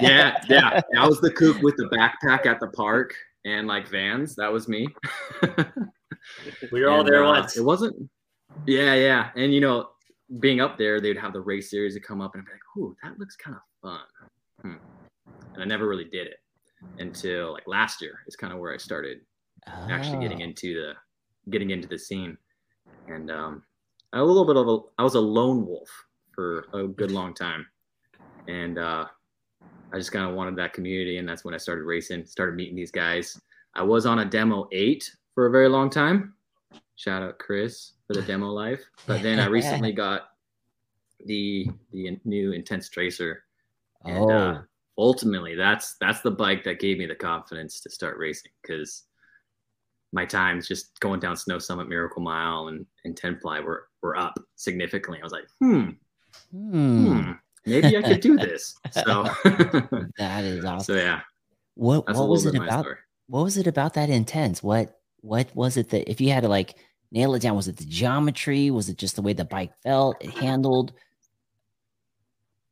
yeah, 0.00 0.42
yeah. 0.48 0.80
That 0.92 1.06
was 1.06 1.20
the 1.20 1.30
kook 1.30 1.60
with 1.60 1.76
the 1.76 1.88
backpack 1.90 2.46
at 2.46 2.58
the 2.58 2.68
park 2.68 3.14
and 3.44 3.66
like 3.66 3.88
vans. 3.88 4.34
That 4.36 4.52
was 4.52 4.68
me. 4.68 4.88
we 6.72 6.80
were 6.80 6.88
all 6.88 7.04
there 7.04 7.24
uh, 7.24 7.28
once. 7.28 7.56
It 7.56 7.64
wasn't. 7.64 8.08
Yeah, 8.66 8.94
yeah. 8.94 9.30
And 9.36 9.52
you 9.52 9.60
know, 9.60 9.90
being 10.40 10.60
up 10.60 10.78
there, 10.78 11.00
they'd 11.00 11.18
have 11.18 11.32
the 11.32 11.40
race 11.40 11.70
series 11.70 11.94
to 11.94 12.00
come 12.00 12.20
up, 12.20 12.34
and 12.34 12.42
I'd 12.42 12.46
be 12.46 12.52
like, 12.52 12.76
"Ooh, 12.78 12.96
that 13.02 13.18
looks 13.18 13.36
kind 13.36 13.56
of 13.56 13.62
fun." 13.82 14.00
Hmm. 14.62 15.32
And 15.54 15.62
I 15.62 15.66
never 15.66 15.88
really 15.88 16.04
did 16.04 16.26
it 16.26 16.38
until 16.98 17.52
like 17.52 17.66
last 17.66 18.00
year. 18.00 18.20
Is 18.26 18.36
kind 18.36 18.52
of 18.52 18.58
where 18.58 18.72
I 18.72 18.76
started 18.76 19.18
oh. 19.66 19.86
actually 19.90 20.20
getting 20.20 20.42
oh. 20.42 20.46
into 20.46 20.74
the 20.74 21.50
getting 21.50 21.70
into 21.70 21.88
the 21.88 21.98
scene, 21.98 22.36
and 23.08 23.30
um, 23.30 23.62
a 24.12 24.22
little 24.22 24.46
bit 24.46 24.56
of 24.56 24.68
a 24.68 24.78
I 24.98 25.04
was 25.04 25.14
a 25.14 25.20
lone 25.20 25.66
wolf 25.66 25.88
for 26.34 26.66
a 26.72 26.86
good 26.86 27.10
long 27.18 27.34
time, 27.34 27.66
and 28.48 28.78
uh, 28.78 29.06
I 29.92 29.98
just 29.98 30.12
kind 30.12 30.28
of 30.28 30.34
wanted 30.34 30.56
that 30.56 30.72
community, 30.72 31.18
and 31.18 31.28
that's 31.28 31.44
when 31.44 31.54
I 31.54 31.58
started 31.58 31.82
racing, 31.82 32.24
started 32.26 32.56
meeting 32.56 32.76
these 32.76 32.92
guys. 32.92 33.38
I 33.74 33.82
was 33.82 34.06
on 34.06 34.20
a 34.20 34.24
demo 34.24 34.68
eight 34.72 35.10
for 35.34 35.46
a 35.46 35.50
very 35.50 35.68
long 35.68 35.90
time. 35.90 36.34
Shout 36.96 37.22
out 37.22 37.38
Chris 37.38 37.94
for 38.12 38.20
the 38.20 38.26
demo 38.26 38.48
life, 38.48 38.80
but 39.06 39.22
then 39.22 39.38
I 39.38 39.46
recently 39.48 39.92
got 39.92 40.22
the 41.26 41.68
the 41.92 42.18
new 42.24 42.52
intense 42.52 42.88
tracer, 42.88 43.44
and 44.04 44.18
uh, 44.18 44.20
oh. 44.20 44.30
uh, 44.30 44.62
ultimately 44.98 45.54
that's 45.54 45.96
that's 46.00 46.20
the 46.20 46.30
bike 46.30 46.64
that 46.64 46.80
gave 46.80 46.98
me 46.98 47.06
the 47.06 47.14
confidence 47.14 47.80
to 47.80 47.90
start 47.90 48.18
racing 48.18 48.52
because 48.62 49.04
my 50.12 50.26
times 50.26 50.68
just 50.68 50.98
going 51.00 51.20
down 51.20 51.36
Snow 51.36 51.58
Summit, 51.58 51.88
Miracle 51.88 52.22
Mile, 52.22 52.68
and 52.68 52.86
and 53.04 53.16
Ten 53.16 53.38
Ply 53.40 53.60
were 53.60 53.88
were 54.02 54.16
up 54.16 54.38
significantly. 54.56 55.20
I 55.20 55.24
was 55.24 55.32
like, 55.32 55.46
hmm, 55.60 55.90
hmm, 56.50 57.06
hmm 57.06 57.32
maybe 57.66 57.96
I 57.96 58.02
could 58.02 58.20
do 58.20 58.36
this. 58.38 58.74
So 58.90 59.24
that 60.18 60.44
is 60.44 60.64
awesome. 60.64 60.94
So 60.94 61.00
yeah, 61.00 61.20
what 61.74 62.06
what 62.14 62.28
was 62.28 62.46
it 62.46 62.54
about? 62.54 62.84
Story. 62.84 62.96
What 63.28 63.44
was 63.44 63.56
it 63.56 63.66
about 63.66 63.94
that 63.94 64.10
intense? 64.10 64.62
What 64.62 64.98
what 65.20 65.54
was 65.54 65.76
it 65.76 65.90
that 65.90 66.10
if 66.10 66.20
you 66.20 66.30
had 66.30 66.42
to 66.42 66.48
like 66.48 66.76
nail 67.12 67.34
it 67.34 67.42
down, 67.42 67.54
was 67.54 67.68
it 67.68 67.76
the 67.76 67.84
geometry? 67.84 68.70
Was 68.70 68.88
it 68.88 68.96
just 68.96 69.16
the 69.16 69.22
way 69.22 69.34
the 69.34 69.44
bike 69.44 69.72
felt? 69.82 70.16
It 70.20 70.30
handled. 70.30 70.92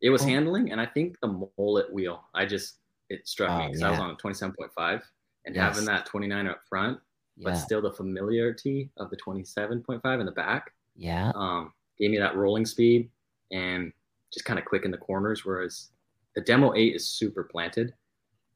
It 0.00 0.10
was 0.10 0.22
oh. 0.22 0.26
handling, 0.26 0.72
and 0.72 0.80
I 0.80 0.86
think 0.86 1.20
the 1.20 1.46
mullet 1.58 1.92
wheel. 1.92 2.24
I 2.34 2.46
just 2.46 2.78
it 3.10 3.28
struck 3.28 3.50
oh, 3.50 3.58
me 3.58 3.66
because 3.66 3.82
yeah. 3.82 3.88
I 3.88 3.90
was 3.90 4.00
on 4.00 4.10
a 4.10 4.14
twenty-seven 4.16 4.54
point 4.58 4.72
five, 4.72 5.02
and 5.44 5.54
yes. 5.54 5.62
having 5.62 5.84
that 5.84 6.06
twenty-nine 6.06 6.46
up 6.46 6.62
front, 6.68 6.98
but 7.36 7.54
still 7.54 7.82
the 7.82 7.92
familiarity 7.92 8.90
of 8.96 9.10
the 9.10 9.16
twenty-seven 9.16 9.82
point 9.82 10.02
five 10.02 10.20
in 10.20 10.26
the 10.26 10.32
back. 10.32 10.72
Yeah. 10.96 11.32
Um, 11.34 11.72
gave 11.98 12.10
me 12.10 12.18
that 12.18 12.34
rolling 12.34 12.64
speed 12.64 13.10
and 13.52 13.92
just 14.32 14.46
kind 14.46 14.58
of 14.58 14.64
quick 14.64 14.86
in 14.86 14.90
the 14.90 14.96
corners. 14.96 15.44
Whereas 15.44 15.90
the 16.34 16.40
demo 16.40 16.72
eight 16.74 16.94
is 16.94 17.06
super 17.06 17.44
planted, 17.44 17.92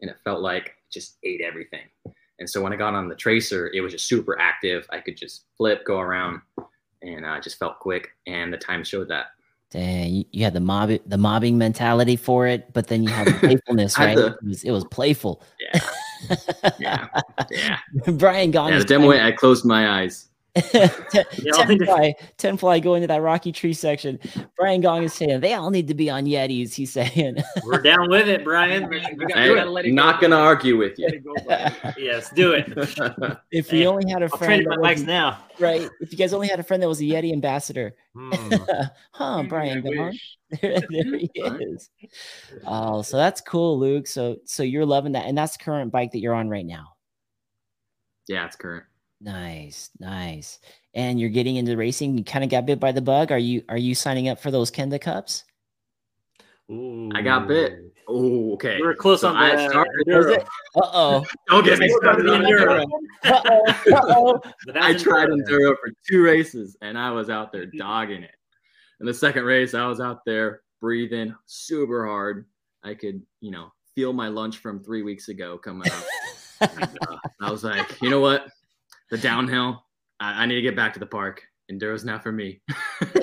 and 0.01 0.11
it 0.11 0.17
felt 0.25 0.41
like 0.41 0.67
it 0.67 0.91
just 0.91 1.19
ate 1.25 1.43
everything. 1.43 1.87
And 2.39 2.49
so 2.49 2.61
when 2.63 2.73
I 2.73 2.77
got 2.77 2.95
on 2.95 3.09
the 3.09 3.15
tracer, 3.15 3.71
it 3.73 3.81
was 3.81 3.93
just 3.93 4.07
super 4.07 4.39
active. 4.39 4.87
I 4.91 4.99
could 4.99 5.17
just 5.17 5.45
flip, 5.57 5.85
go 5.85 6.01
around, 6.01 6.41
and 7.03 7.27
I 7.27 7.39
uh, 7.39 7.41
just 7.41 7.59
felt 7.59 7.79
quick. 7.79 8.11
And 8.27 8.53
the 8.53 8.59
time 8.59 8.83
showed 8.83 9.09
that. 9.09 9.27
Dang, 9.71 10.15
you, 10.15 10.25
you, 10.31 10.45
had 10.45 10.53
the 10.53 10.61
mob 10.61 10.91
the 11.07 11.19
mobbing 11.19 11.59
mentality 11.59 12.17
for 12.17 12.47
it, 12.47 12.73
but 12.73 12.87
then 12.87 13.03
you 13.03 13.09
had 13.09 13.27
the 13.27 13.33
playfulness, 13.41 13.99
right? 13.99 14.17
The, 14.17 14.27
it, 14.27 14.45
was, 14.45 14.65
it 14.65 14.71
was 14.71 14.85
playful. 14.85 15.43
Yeah. 15.61 15.81
Yeah. 16.79 17.09
Yeah. 17.51 17.79
Brian 18.13 18.51
Gong. 18.51 18.71
Yeah, 18.71 18.79
the 18.79 18.85
demo 18.85 19.11
I 19.11 19.31
closed 19.33 19.67
my 19.67 20.01
eyes. 20.01 20.31
ten, 20.71 21.25
ten, 21.53 21.85
fly, 21.85 22.15
ten 22.37 22.57
fly 22.57 22.79
going 22.79 23.01
to 23.01 23.09
that 23.09 23.21
rocky 23.23 23.51
tree 23.51 23.73
section. 23.73 24.21
Brian 24.57 24.81
Gong 24.81 25.03
is 25.03 25.13
saying 25.13 25.41
they 25.41 25.53
all 25.53 25.71
need 25.71 25.89
to 25.89 25.95
be 25.95 26.09
on 26.09 26.27
Yetis. 26.27 26.75
He's 26.75 26.93
saying 26.93 27.39
we're 27.65 27.83
down 27.83 28.09
with 28.09 28.29
it, 28.29 28.45
Brian. 28.45 28.89
I'm 29.35 29.95
not 29.95 30.21
gonna 30.21 30.37
argue 30.37 30.77
with 30.77 30.97
you. 30.97 31.09
yes, 31.99 32.31
do 32.31 32.53
it. 32.53 32.73
If 33.51 33.73
we 33.73 33.85
only 33.89 34.09
had 34.09 34.23
a 34.23 34.29
friend, 34.29 34.65
my 34.69 34.77
mics 34.77 35.05
now. 35.05 35.45
Right. 35.59 35.89
If 36.01 36.13
you 36.13 36.19
guys 36.19 36.33
only 36.33 36.47
had 36.47 36.61
a 36.61 36.65
friend 36.65 36.81
that 36.85 36.89
was 36.89 37.01
a 37.01 37.05
Yeti 37.05 37.33
ambassador, 37.33 37.97
hmm. 38.15 38.33
huh, 39.11 39.43
Brian 39.49 39.83
Gong. 39.83 40.17
There, 40.61 40.81
there 40.89 41.19
he 41.19 41.31
is. 41.35 41.91
Oh, 42.65 43.03
so 43.03 43.17
that's 43.17 43.41
cool, 43.41 43.77
Luke. 43.77 44.07
So, 44.07 44.37
so 44.45 44.63
you're 44.63 44.87
loving 44.87 45.13
that, 45.13 45.27
and 45.27 45.37
that's 45.37 45.57
the 45.57 45.65
current 45.65 45.91
bike 45.91 46.13
that 46.13 46.21
you're 46.21 46.35
on 46.35 46.49
right 46.49 46.67
now. 46.67 46.95
Yeah, 48.29 48.47
it's 48.47 48.55
current. 48.55 48.85
Nice, 49.25 49.89
nice. 49.99 50.59
And 50.95 51.19
you're 51.19 51.31
getting 51.31 51.57
into 51.57 51.77
racing. 51.79 52.19
You 52.19 52.25
kind 52.25 52.45
of 52.45 52.51
got 52.51 52.67
bit 52.67 52.79
by 52.79 52.93
the 52.93 53.01
bug. 53.01 53.33
Are 53.33 53.39
you 53.39 53.63
are 53.71 53.79
you 53.79 53.95
signing 53.95 54.29
up 54.29 54.39
for 54.39 54.51
those 54.51 54.71
Kenda 54.71 55.01
Cups? 55.01 55.45
Ooh. 56.71 57.11
I 57.15 57.23
got 57.23 57.49
bit. 57.49 57.95
Oh, 58.07 58.53
okay. 58.53 58.77
We 58.77 58.87
are 58.87 58.95
close 58.95 59.23
so 59.23 59.29
on 59.29 59.35
that. 59.35 59.71
started. 59.71 60.43
Uh 60.77 60.91
oh. 60.93 61.25
Don't 61.49 61.65
get 61.65 61.79
me 61.79 61.89
started 61.89 62.29
on 62.29 62.43
Enduro. 62.43 62.85
Uh-oh. 63.25 64.41
I 64.75 64.93
tried 64.93 65.31
Enduro 65.31 65.75
for 65.81 65.91
two 66.07 66.23
races 66.23 66.77
and 66.83 66.99
I 66.99 67.11
was 67.11 67.31
out 67.31 67.51
there 67.51 67.65
dogging 67.65 68.23
it. 68.23 68.35
In 69.01 69.07
the 69.07 69.15
second 69.15 69.45
race, 69.45 69.73
I 69.73 69.87
was 69.87 70.01
out 70.01 70.21
there 70.27 70.61
breathing 70.83 71.35
super 71.47 72.07
hard. 72.07 72.45
I 72.83 72.93
could, 72.93 73.23
you 73.41 73.51
know, 73.51 73.73
feel 73.95 74.13
my 74.13 74.29
lunch 74.29 74.59
from 74.59 74.81
three 74.81 75.03
weeks 75.03 75.29
ago 75.29 75.57
coming 75.57 75.91
up. 75.91 76.05
and, 76.61 76.99
uh, 77.09 77.17
I 77.41 77.51
was 77.51 77.65
like, 77.65 78.03
you 78.03 78.11
know 78.11 78.21
what? 78.21 78.49
The 79.11 79.19
downhill. 79.19 79.85
I, 80.21 80.43
I 80.43 80.47
need 80.47 80.57
to 80.57 80.63
get 80.63 80.77
back 80.77 80.95
to 80.95 81.01
the 81.01 81.07
park. 81.07 81.43
Enduro's 81.71 82.05
not 82.05 82.23
for 82.23 82.31
me. 82.31 82.61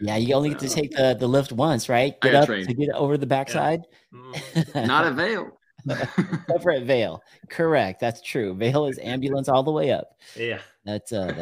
yeah, 0.00 0.16
you 0.16 0.34
only 0.34 0.50
get 0.50 0.58
to 0.60 0.68
take 0.68 0.90
the, 0.90 1.16
the 1.18 1.28
lift 1.28 1.52
once, 1.52 1.88
right? 1.88 2.20
Get 2.20 2.34
up 2.34 2.46
trained. 2.46 2.68
to 2.68 2.74
get 2.74 2.90
over 2.90 3.16
the 3.16 3.26
backside. 3.26 3.82
Yeah. 4.74 4.84
not 4.86 5.06
a 5.06 5.12
Vail. 5.12 5.58
Over 6.50 6.70
at 6.76 6.82
Vail. 6.82 7.22
Correct. 7.48 8.00
That's 8.00 8.20
true. 8.20 8.54
Vail 8.54 8.86
is 8.86 8.98
ambulance 8.98 9.48
all 9.48 9.62
the 9.62 9.70
way 9.70 9.92
up. 9.92 10.18
Yeah. 10.34 10.58
That's 10.84 11.12
uh 11.12 11.32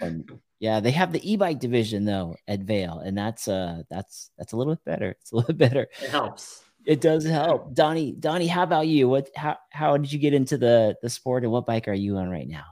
that's 0.00 0.24
yeah, 0.60 0.80
they 0.80 0.90
have 0.90 1.12
the 1.12 1.32
e-bike 1.32 1.58
division 1.58 2.04
though 2.04 2.36
at 2.46 2.60
Vail, 2.60 2.98
and 2.98 3.16
that's 3.16 3.48
uh 3.48 3.82
that's 3.88 4.30
that's 4.36 4.52
a 4.52 4.56
little 4.56 4.74
bit 4.74 4.84
better. 4.84 5.16
It's 5.20 5.32
a 5.32 5.36
little 5.36 5.54
bit 5.54 5.70
better. 5.70 5.88
It 6.02 6.10
helps. 6.10 6.62
It 6.86 7.00
does 7.00 7.24
help. 7.24 7.74
Donnie, 7.74 8.12
Donnie, 8.12 8.46
how 8.46 8.62
about 8.62 8.86
you? 8.86 9.08
What 9.08 9.28
how 9.36 9.58
how 9.70 9.96
did 9.96 10.12
you 10.12 10.18
get 10.18 10.34
into 10.34 10.56
the 10.56 10.96
the 11.02 11.10
sport 11.10 11.42
and 11.42 11.52
what 11.52 11.66
bike 11.66 11.88
are 11.88 11.94
you 11.94 12.16
on 12.16 12.30
right 12.30 12.48
now? 12.48 12.64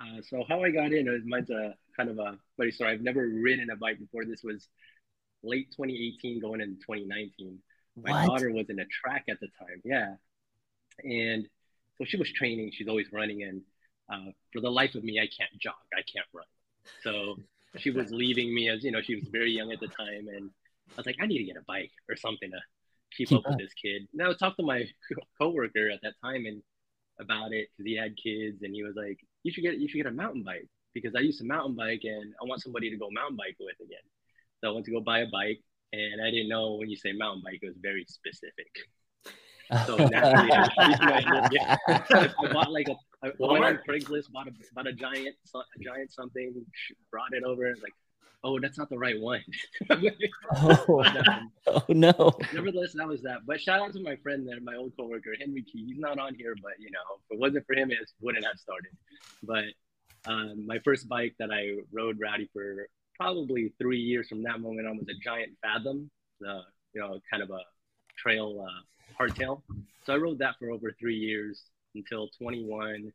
Uh, 0.00 0.20
so 0.22 0.44
how 0.48 0.62
I 0.62 0.70
got 0.70 0.92
in 0.92 1.08
is 1.08 1.22
mine's 1.24 1.50
a 1.50 1.74
kind 1.96 2.10
of 2.10 2.18
a 2.18 2.38
funny 2.56 2.70
story. 2.70 2.92
I've 2.92 3.02
never 3.02 3.26
ridden 3.28 3.70
a 3.70 3.76
bike 3.76 3.98
before. 3.98 4.24
This 4.24 4.42
was 4.42 4.68
late 5.42 5.70
2018 5.72 6.40
going 6.40 6.60
into 6.60 6.76
2019. 6.76 7.58
My 8.02 8.12
what? 8.12 8.26
daughter 8.26 8.52
was 8.52 8.70
in 8.70 8.78
a 8.78 8.86
track 8.86 9.24
at 9.28 9.40
the 9.40 9.48
time. 9.58 9.80
Yeah. 9.84 10.14
And 11.02 11.46
so 11.98 12.04
she 12.04 12.16
was 12.16 12.32
training, 12.32 12.70
she's 12.72 12.88
always 12.88 13.06
running 13.12 13.42
and 13.42 13.62
uh, 14.12 14.32
for 14.52 14.60
the 14.60 14.70
life 14.70 14.94
of 14.94 15.04
me, 15.04 15.18
I 15.20 15.28
can't 15.28 15.50
jog. 15.60 15.74
I 15.94 16.02
can't 16.02 16.26
run. 16.32 16.44
So 17.02 17.36
she 17.78 17.90
was 17.90 18.10
leaving 18.10 18.54
me 18.54 18.68
as, 18.68 18.82
you 18.82 18.90
know, 18.90 19.00
she 19.00 19.14
was 19.14 19.28
very 19.30 19.52
young 19.52 19.72
at 19.72 19.80
the 19.80 19.86
time. 19.86 20.28
And 20.34 20.50
I 20.90 20.96
was 20.96 21.06
like, 21.06 21.16
I 21.20 21.26
need 21.26 21.38
to 21.38 21.44
get 21.44 21.56
a 21.56 21.64
bike 21.66 21.92
or 22.08 22.16
something 22.16 22.50
to 22.50 22.58
keep 23.16 23.32
up 23.32 23.42
with 23.46 23.58
this 23.58 23.72
kid. 23.74 24.02
And 24.12 24.22
I 24.22 24.28
would 24.28 24.38
talk 24.38 24.56
to 24.56 24.62
my 24.62 24.84
coworker 25.40 25.90
at 25.90 26.00
that 26.02 26.14
time 26.22 26.46
and 26.46 26.62
about 27.20 27.52
it 27.52 27.68
because 27.76 27.86
he 27.86 27.96
had 27.96 28.16
kids 28.16 28.62
and 28.62 28.74
he 28.74 28.82
was 28.82 28.94
like, 28.96 29.18
you 29.42 29.52
should 29.52 29.64
get 29.64 29.78
you 29.78 29.88
should 29.88 29.98
get 29.98 30.06
a 30.06 30.12
mountain 30.12 30.42
bike 30.42 30.68
because 30.94 31.14
I 31.14 31.20
used 31.20 31.38
to 31.40 31.46
mountain 31.46 31.76
bike 31.76 32.02
and 32.04 32.32
I 32.40 32.44
want 32.46 32.62
somebody 32.62 32.90
to 32.90 32.96
go 32.96 33.08
mountain 33.10 33.36
bike 33.36 33.56
with 33.60 33.76
again. 33.80 34.04
So 34.60 34.70
I 34.70 34.72
went 34.72 34.86
to 34.86 34.92
go 34.92 35.00
buy 35.00 35.20
a 35.20 35.26
bike 35.26 35.60
and 35.92 36.22
I 36.22 36.30
didn't 36.30 36.48
know 36.48 36.76
when 36.76 36.88
you 36.88 36.96
say 36.96 37.12
mountain 37.12 37.42
bike, 37.44 37.60
it 37.62 37.66
was 37.66 37.76
very 37.80 38.04
specific. 38.08 38.70
So 39.86 39.96
naturally, 39.96 40.50
I, 40.52 41.48
I 42.38 42.52
bought 42.52 42.72
like 42.72 42.88
a 42.88 42.96
I 43.22 43.30
went 43.38 43.64
on 43.64 43.78
Craigslist, 43.88 44.32
bought 44.32 44.48
a 44.48 44.52
bought 44.74 44.86
a 44.86 44.92
giant 44.92 45.36
a 45.54 45.84
giant 45.84 46.12
something, 46.12 46.64
brought 47.10 47.32
it 47.32 47.44
over, 47.44 47.68
like 47.82 47.92
oh, 48.44 48.58
that's 48.60 48.78
not 48.78 48.88
the 48.88 48.98
right 48.98 49.20
one. 49.20 49.44
oh, 49.90 51.04
oh, 51.66 51.84
no. 51.88 52.32
Nevertheless, 52.52 52.92
that 52.94 53.06
was 53.06 53.22
that. 53.22 53.40
But 53.46 53.60
shout 53.60 53.80
out 53.80 53.92
to 53.94 54.02
my 54.02 54.16
friend 54.16 54.46
there, 54.46 54.60
my 54.60 54.76
old 54.76 54.92
coworker, 54.96 55.34
Henry 55.38 55.62
Key. 55.62 55.84
He's 55.86 55.98
not 55.98 56.18
on 56.18 56.34
here, 56.34 56.54
but 56.62 56.72
you 56.78 56.90
know, 56.90 56.98
if 57.30 57.36
it 57.36 57.40
wasn't 57.40 57.66
for 57.66 57.74
him, 57.74 57.90
it 57.90 57.98
wouldn't 58.20 58.44
have 58.44 58.58
started. 58.58 58.92
But 59.42 59.64
uh, 60.30 60.54
my 60.54 60.78
first 60.84 61.08
bike 61.08 61.34
that 61.38 61.50
I 61.50 61.78
rode 61.92 62.18
rowdy 62.20 62.48
for 62.52 62.88
probably 63.16 63.72
three 63.78 63.98
years 63.98 64.28
from 64.28 64.42
that 64.44 64.60
moment 64.60 64.88
on 64.88 64.96
was 64.96 65.08
a 65.08 65.18
giant 65.22 65.52
Fathom, 65.62 66.10
the 66.40 66.62
you 66.94 67.00
know 67.00 67.20
kind 67.30 67.42
of 67.42 67.50
a 67.50 67.60
trail 68.16 68.66
uh, 68.66 69.22
hardtail. 69.22 69.62
So 70.04 70.14
I 70.14 70.16
rode 70.16 70.38
that 70.38 70.56
for 70.58 70.70
over 70.70 70.92
three 70.98 71.16
years 71.16 71.64
until 71.94 72.28
21, 72.38 73.12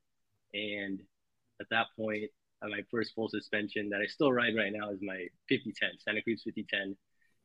and 0.54 1.00
at 1.60 1.68
that 1.72 1.88
point, 1.98 2.30
uh, 2.62 2.68
my 2.68 2.82
first 2.92 3.14
full 3.16 3.30
suspension 3.30 3.90
that 3.90 4.02
I 4.02 4.06
still 4.06 4.32
ride 4.32 4.56
right 4.56 4.72
now 4.72 4.90
is 4.92 5.00
my 5.02 5.28
5010 5.50 5.90
Santa 6.00 6.22
Cruz 6.22 6.42
5010, 6.44 6.96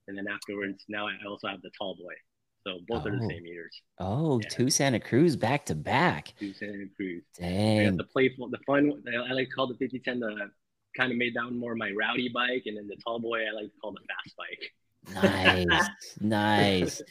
and 0.08 0.18
then 0.18 0.26
afterwards 0.28 0.84
now 0.88 1.06
I 1.06 1.12
also 1.28 1.48
have 1.48 1.62
the 1.62 1.70
Tall 1.76 1.96
Boy. 1.96 2.14
So 2.66 2.78
both 2.86 3.02
oh. 3.04 3.08
are 3.08 3.18
the 3.18 3.24
oh. 3.24 3.28
same 3.28 3.42
meters. 3.42 3.82
Oh, 3.98 4.40
yeah. 4.40 4.48
two 4.50 4.70
Santa 4.70 5.00
Cruz 5.00 5.36
back 5.36 5.64
to 5.66 5.74
back. 5.74 6.34
Two 6.38 6.52
Santa 6.52 6.86
Cruz. 6.96 7.22
Dang. 7.38 7.96
the 7.96 8.04
playful, 8.04 8.50
the 8.50 8.58
fun. 8.66 9.02
I 9.08 9.32
like 9.32 9.48
to 9.48 9.54
call 9.54 9.66
the 9.66 9.74
5010 9.74 10.20
the 10.20 10.50
kind 10.96 11.12
of 11.12 11.18
made 11.18 11.34
that 11.34 11.44
one 11.44 11.58
more 11.58 11.74
my 11.74 11.92
rowdy 11.92 12.30
bike, 12.32 12.64
and 12.66 12.76
then 12.76 12.86
the 12.88 12.96
tall 12.96 13.18
boy 13.18 13.40
I 13.40 13.52
like 13.52 13.72
to 13.72 13.80
call 13.80 13.92
the 13.92 14.00
fast 14.08 14.36
bike. 14.36 14.72
Nice, 15.14 15.90
nice. 16.20 17.02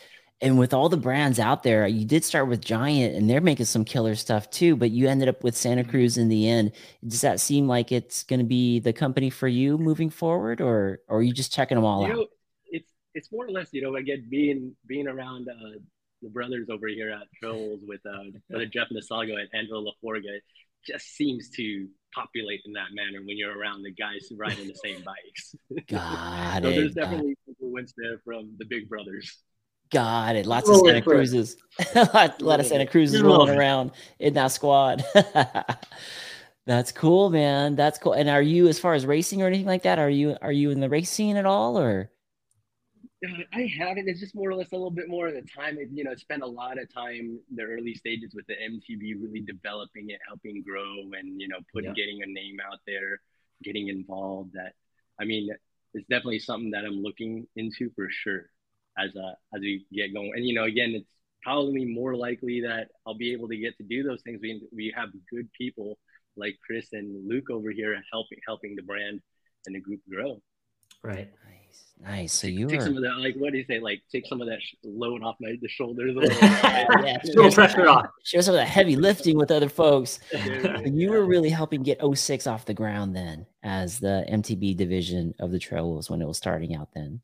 And 0.42 0.58
with 0.58 0.74
all 0.74 0.88
the 0.88 0.98
brands 0.98 1.38
out 1.38 1.64
there, 1.64 1.86
you 1.86 2.06
did 2.06 2.24
start 2.24 2.48
with 2.48 2.62
Giant, 2.62 3.16
and 3.16 3.30
they're 3.30 3.42
making 3.42 3.66
some 3.66 3.84
killer 3.84 4.16
stuff 4.16 4.50
too. 4.50 4.78
But 4.78 4.92
you 4.92 5.10
ended 5.10 5.28
up 5.28 5.44
with 5.44 5.56
Santa 5.56 5.82
mm-hmm. 5.82 5.92
Cruz 5.92 6.18
in 6.18 6.30
the 6.30 6.48
end. 6.48 6.72
Does 7.06 7.22
that 7.22 7.42
seem 7.42 7.68
like 7.68 7.92
it's 7.92 8.24
going 8.24 8.40
to 8.40 8.46
be 8.46 8.80
the 8.80 8.94
company 8.94 9.30
for 9.30 9.50
you 9.50 9.78
moving 9.78 10.10
forward, 10.10 10.62
or, 10.62 11.02
or 11.10 11.20
are 11.20 11.22
you 11.22 11.34
just 11.34 11.54
checking 11.54 11.76
them 11.76 11.84
all 11.84 12.06
you 12.06 12.12
out? 12.12 12.18
Know, 12.18 12.28
it's 12.68 12.92
it's 13.14 13.32
more 13.32 13.46
or 13.46 13.52
less, 13.52 13.70
you 13.74 13.82
know, 13.82 13.96
again 13.96 14.28
being 14.30 14.76
being 14.88 15.08
around 15.08 15.50
uh, 15.50 15.80
the 16.22 16.30
brothers 16.30 16.70
over 16.70 16.88
here 16.88 17.12
at 17.12 17.28
Trolls 17.42 17.82
with 17.86 18.02
uh, 18.06 18.32
brother 18.50 18.66
Jeff 18.66 18.88
Nasalgo 18.90 19.38
and 19.38 19.50
Angelo 19.54 19.84
Laforga, 19.84 20.40
just 20.86 21.16
seems 21.16 21.50
to 21.50 21.88
populate 22.14 22.62
in 22.66 22.74
that 22.74 22.88
manner 22.94 23.20
when 23.20 23.38
you're 23.38 23.58
around 23.58 23.84
the 23.84 23.92
guys 23.92 24.32
riding 24.38 24.68
the 24.68 24.76
same 24.76 25.02
bikes. 25.06 25.56
Got 25.88 26.64
so 26.64 26.70
it. 26.70 26.76
There's 26.76 26.94
definitely 26.94 27.36
influence 27.48 27.94
there 27.98 28.20
from 28.24 28.54
the 28.58 28.66
big 28.66 28.90
brothers. 28.90 29.38
Got 29.92 30.36
it. 30.36 30.46
Lots 30.46 30.70
of 30.70 30.78
Santa 30.78 31.02
Cruzes. 31.02 31.56
a 31.96 32.10
lot, 32.14 32.42
lot 32.42 32.60
of 32.60 32.68
Santa 32.68 32.86
Cruzes 32.86 33.24
rolling 33.24 33.58
around 33.58 33.92
in 34.20 34.34
that 34.36 34.48
squad. 34.48 35.04
That's 36.68 36.92
cool, 36.92 37.32
man. 37.32 37.76
That's 37.76 37.98
cool. 37.98 38.14
And 38.14 38.30
are 38.30 38.42
you, 38.42 38.68
as 38.68 38.78
far 38.80 38.94
as 38.94 39.06
racing 39.06 39.42
or 39.42 39.48
anything 39.48 39.66
like 39.66 39.84
that, 39.84 39.98
are 39.98 40.10
you 40.10 40.38
are 40.42 40.52
you 40.52 40.70
in 40.70 40.80
the 40.80 40.90
race 40.90 41.10
scene 41.10 41.36
at 41.38 41.46
all, 41.46 41.80
or? 41.80 42.12
I 43.54 43.70
haven't. 43.78 44.08
It's 44.08 44.20
just 44.20 44.36
more 44.36 44.50
or 44.50 44.56
less 44.56 44.72
a 44.72 44.76
little 44.76 44.92
bit 44.92 45.10
more 45.10 45.28
of 45.28 45.34
the 45.34 45.42
time. 45.42 45.78
It, 45.80 45.90
You 45.92 46.04
know, 46.04 46.14
spent 46.16 46.44
a 46.44 46.48
lot 46.48 46.80
of 46.80 46.94
time 46.94 47.40
the 47.54 47.64
early 47.64 47.96
stages 47.96 48.34
with 48.36 48.46
the 48.46 48.54
MTB, 48.54 49.16
really 49.20 49.42
developing 49.42 50.12
it, 50.12 50.20
helping 50.28 50.62
grow, 50.62 51.10
and 51.20 51.42
you 51.42 51.48
know, 51.48 51.58
putting 51.74 51.90
yeah. 51.90 51.96
getting 51.96 52.22
a 52.22 52.28
name 52.28 52.60
out 52.72 52.80
there, 52.86 53.22
getting 53.64 53.88
involved. 53.88 54.54
That 54.54 54.74
I 55.20 55.26
mean, 55.26 55.50
it's 55.96 56.08
definitely 56.08 56.40
something 56.40 56.72
that 56.72 56.86
I'm 56.86 57.02
looking 57.02 57.48
into 57.56 57.90
for 57.96 58.08
sure 58.12 58.52
as 59.00 59.16
a 59.16 59.36
as 59.56 59.62
we 59.62 59.86
get 59.93 60.14
going. 60.14 60.32
And 60.36 60.45
you 60.45 60.54
know, 60.54 60.66
again, 60.66 60.91
it's 60.95 61.12
probably 61.41 61.86
more 61.86 62.16
likely 62.16 62.62
that 62.62 62.88
I'll 63.06 63.18
be 63.18 63.32
able 63.32 63.47
to 63.50 63.58
get 63.58 63.78
to 63.78 63.84
do 63.84 64.04
those 64.04 64.22
things. 64.22 64.39
We 64.41 64.62
we 64.76 64.93
have 64.95 65.10
good 65.32 65.50
people 65.54 65.97
like 66.36 66.58
Chris 66.66 66.88
and 66.93 67.28
Luke 67.28 67.50
over 67.50 67.72
here 67.72 68.02
helping 68.12 68.39
helping 68.45 68.76
the 68.76 68.84
brand 68.84 69.22
and 69.66 69.76
the 69.76 69.80
group 69.80 70.02
grow. 70.10 70.41
Right. 71.04 71.30
Nice. 72.02 72.32
So 72.32 72.47
you 72.47 72.66
take 72.68 72.80
were... 72.80 72.86
some 72.86 72.95
of 72.95 73.04
that, 73.04 73.18
like 73.18 73.36
what 73.36 73.52
do 73.52 73.58
you 73.58 73.66
say? 73.66 73.80
Like 73.80 74.02
take 74.10 74.26
some 74.26 74.39
of 74.41 74.47
that 74.47 74.60
load 74.84 75.22
off 75.22 75.36
my 75.41 75.56
the 75.62 75.68
shoulders. 75.68 76.16
yeah, 76.41 77.18
little 77.26 77.52
pressure 77.52 77.89
off. 77.89 78.06
Share 78.24 78.41
some 78.41 78.56
of 78.56 78.60
that 78.60 78.68
heavy 78.68 78.95
lifting 78.95 79.38
with 79.38 79.52
other 79.52 79.68
folks. 79.68 80.20
you 80.86 81.10
were 81.10 81.26
really 81.26 81.50
helping 81.50 81.84
get 81.84 82.00
06 82.02 82.47
off 82.47 82.66
the 82.66 82.74
ground 82.74 83.16
then, 83.16 83.45
as 83.64 84.00
the 84.00 84.26
MTB 84.32 84.78
division 84.78 85.36
of 85.39 85.52
the 85.52 85.60
Trail 85.60 85.89
Wolves 85.89 86.10
when 86.10 86.22
it 86.22 86.28
was 86.28 86.38
starting 86.38 86.74
out. 86.74 86.88
Then, 86.93 87.20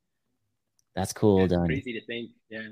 that's 0.95 1.13
cool. 1.13 1.41
Yeah, 1.41 1.47
done. 1.47 1.67
Crazy 1.67 1.93
to 1.93 2.05
think. 2.05 2.31
Yeah. 2.49 2.69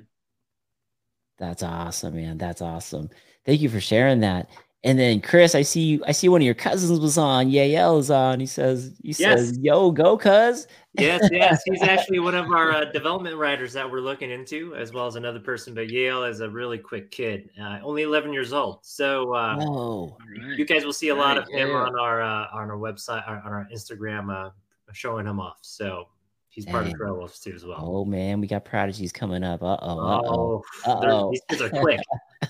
That's 1.38 1.64
awesome, 1.64 2.16
man. 2.16 2.38
That's 2.38 2.62
awesome. 2.62 3.10
Thank 3.46 3.62
you 3.62 3.70
for 3.70 3.82
sharing 3.82 4.22
that. 4.22 4.50
And 4.86 5.00
then 5.00 5.22
Chris, 5.22 5.56
I 5.56 5.62
see 5.62 5.82
you. 5.82 6.04
I 6.06 6.12
see 6.12 6.28
one 6.28 6.42
of 6.42 6.46
your 6.46 6.54
cousins 6.54 7.00
was 7.00 7.18
on. 7.18 7.50
Yael 7.50 8.00
is 8.00 8.12
on. 8.12 8.42
He 8.42 8.46
says, 8.46 8.94
"He 9.02 9.10
yes. 9.10 9.18
says, 9.18 9.58
yo, 9.60 9.92
go, 9.92 10.18
cuz." 10.18 10.68
yes, 11.00 11.28
yes. 11.32 11.62
He's 11.66 11.82
actually 11.82 12.20
one 12.20 12.36
of 12.36 12.52
our 12.52 12.72
uh, 12.72 12.86
development 12.86 13.38
writers 13.38 13.72
that 13.74 13.90
we're 13.90 14.02
looking 14.02 14.30
into, 14.30 14.76
as 14.76 14.92
well 14.92 15.08
as 15.08 15.16
another 15.16 15.40
person. 15.40 15.74
But 15.74 15.90
Yale 15.90 16.26
is 16.26 16.42
a 16.42 16.50
really 16.50 16.78
quick 16.78 17.12
kid, 17.12 17.50
uh, 17.60 17.80
only 17.82 18.04
11 18.04 18.34
years 18.34 18.52
old. 18.52 18.80
So 18.84 19.34
uh, 19.34 19.56
right. 19.56 20.58
you 20.58 20.66
guys 20.66 20.84
will 20.86 20.94
see 20.94 21.10
a 21.10 21.16
lot 21.16 21.38
of 21.38 21.48
him 21.48 21.70
yeah. 21.70 21.76
on 21.76 21.98
our 21.98 22.22
uh, 22.22 22.48
on 22.52 22.70
our 22.70 22.78
website, 22.78 23.28
on 23.28 23.52
our 23.52 23.68
Instagram, 23.74 24.32
uh, 24.32 24.52
showing 24.92 25.26
him 25.26 25.40
off. 25.40 25.60
So 25.62 26.10
he's 26.54 26.66
Dang. 26.66 26.74
part 26.74 26.88
of 26.88 26.94
Trail 26.94 27.16
Wolves 27.16 27.40
too, 27.40 27.54
as 27.54 27.66
well. 27.66 27.78
Oh 27.80 28.06
man, 28.06 28.40
we 28.40 28.48
got 28.48 28.66
prodigies 28.66 29.12
coming 29.12 29.44
up. 29.44 29.62
Uh 29.64 29.78
oh. 29.82 30.64
Uh 30.86 31.00
oh. 31.04 31.32
These 31.32 31.42
kids 31.50 31.62
are 31.62 31.70
quick. 31.70 32.00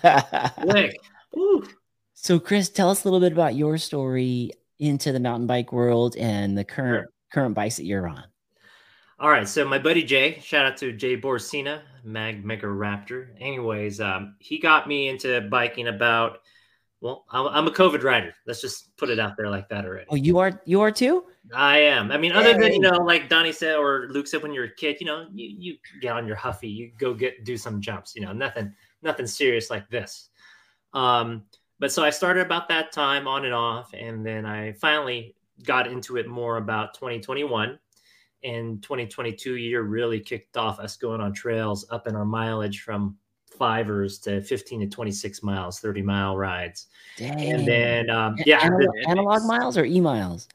quick. 0.70 0.99
Ooh. 1.38 1.64
So, 2.14 2.39
Chris, 2.39 2.70
tell 2.70 2.89
us 2.89 3.04
a 3.04 3.08
little 3.08 3.20
bit 3.20 3.34
about 3.34 3.56
your 3.56 3.78
story 3.78 4.51
into 4.80 5.12
the 5.12 5.20
mountain 5.20 5.47
bike 5.47 5.72
world 5.72 6.16
and 6.18 6.58
the 6.58 6.64
current 6.64 7.06
sure. 7.06 7.14
current 7.32 7.56
bikes 7.56 7.78
that 7.78 7.86
you're 7.86 8.08
on. 8.08 8.24
All 9.20 9.30
right, 9.30 9.47
so 9.47 9.64
my 9.64 9.80
buddy 9.80 10.04
Jay, 10.04 10.39
shout 10.43 10.66
out 10.66 10.78
to 10.78 10.91
Jay 10.91 11.16
Borsina, 11.16 11.82
Mag 12.04 12.43
Mega 12.43 12.68
Raptor. 12.68 13.30
Anyways, 13.39 14.01
um, 14.01 14.36
he 14.39 14.60
got 14.60 14.88
me 14.88 15.08
into 15.08 15.41
biking 15.41 15.88
about. 15.88 16.39
Well, 16.99 17.26
I'm, 17.30 17.47
I'm, 17.47 17.68
a 17.68 17.72
COVID 17.72 18.04
rider. 18.04 18.34
Let's 18.47 18.62
just 18.62 18.95
put 18.95 19.10
it 19.10 19.20
out 19.20 19.36
there 19.38 19.49
like 19.49 19.68
that 19.70 19.86
already. 19.86 20.06
Oh, 20.10 20.16
you 20.16 20.39
are 20.39 20.62
you 20.66 20.82
are 20.82 20.91
too. 20.91 21.26
I 21.56 21.80
am. 21.80 22.12
I 22.12 22.18
mean, 22.18 22.32
other 22.32 22.54
than 22.54 22.74
you 22.74 22.80
know, 22.80 22.97
like 22.97 23.30
Donnie 23.30 23.51
said 23.51 23.76
or 23.76 24.08
Luke 24.10 24.28
said, 24.28 24.41
when 24.41 24.54
you're 24.54 24.66
a 24.66 24.76
kid, 24.76 24.97
you 24.99 25.06
know, 25.06 25.28
you, 25.34 25.56
you 25.58 25.78
get 26.01 26.14
on 26.14 26.28
your 26.28 26.36
huffy, 26.36 26.68
you 26.68 26.91
go 26.97 27.14
get 27.14 27.45
do 27.45 27.58
some 27.58 27.82
jumps. 27.82 28.16
You 28.16 28.22
know, 28.22 28.34
nothing 28.34 28.74
nothing 29.01 29.28
serious 29.28 29.70
like 29.70 29.89
this. 29.89 30.30
Um, 30.93 31.43
but 31.80 31.91
so 31.91 32.04
I 32.04 32.10
started 32.10 32.45
about 32.45 32.70
that 32.70 32.91
time 32.91 33.28
on 33.28 33.45
and 33.45 33.54
off, 33.54 33.93
and 33.93 34.26
then 34.26 34.45
I 34.45 34.74
finally 34.74 35.36
got 35.64 35.88
into 35.88 36.18
it 36.18 36.28
more 36.28 36.58
about 36.58 36.93
2021. 36.93 37.80
And 38.45 38.84
2022 38.84 39.56
year 39.56 39.84
really 39.84 40.20
kicked 40.20 40.58
off 40.58 40.78
us 40.80 40.97
going 40.97 41.22
on 41.22 41.32
trails 41.34 41.86
up 41.91 42.08
in 42.08 42.16
our 42.16 42.26
mileage 42.26 42.82
from 42.82 43.18
fivers 43.58 44.20
to 44.20 44.41
15 44.41 44.82
to 44.82 44.88
26 44.88 45.43
miles, 45.43 45.80
30 45.80 46.01
mile 46.01 46.36
rides. 46.36 46.88
Dang. 47.18 47.39
And 47.39 47.68
then, 47.68 48.10
um, 48.10 48.36
yeah, 48.45 48.60
analog, 48.62 48.95
analog 49.08 49.43
miles 49.45 49.78
or 49.78 49.86
e 49.86 50.01
miles? 50.01 50.49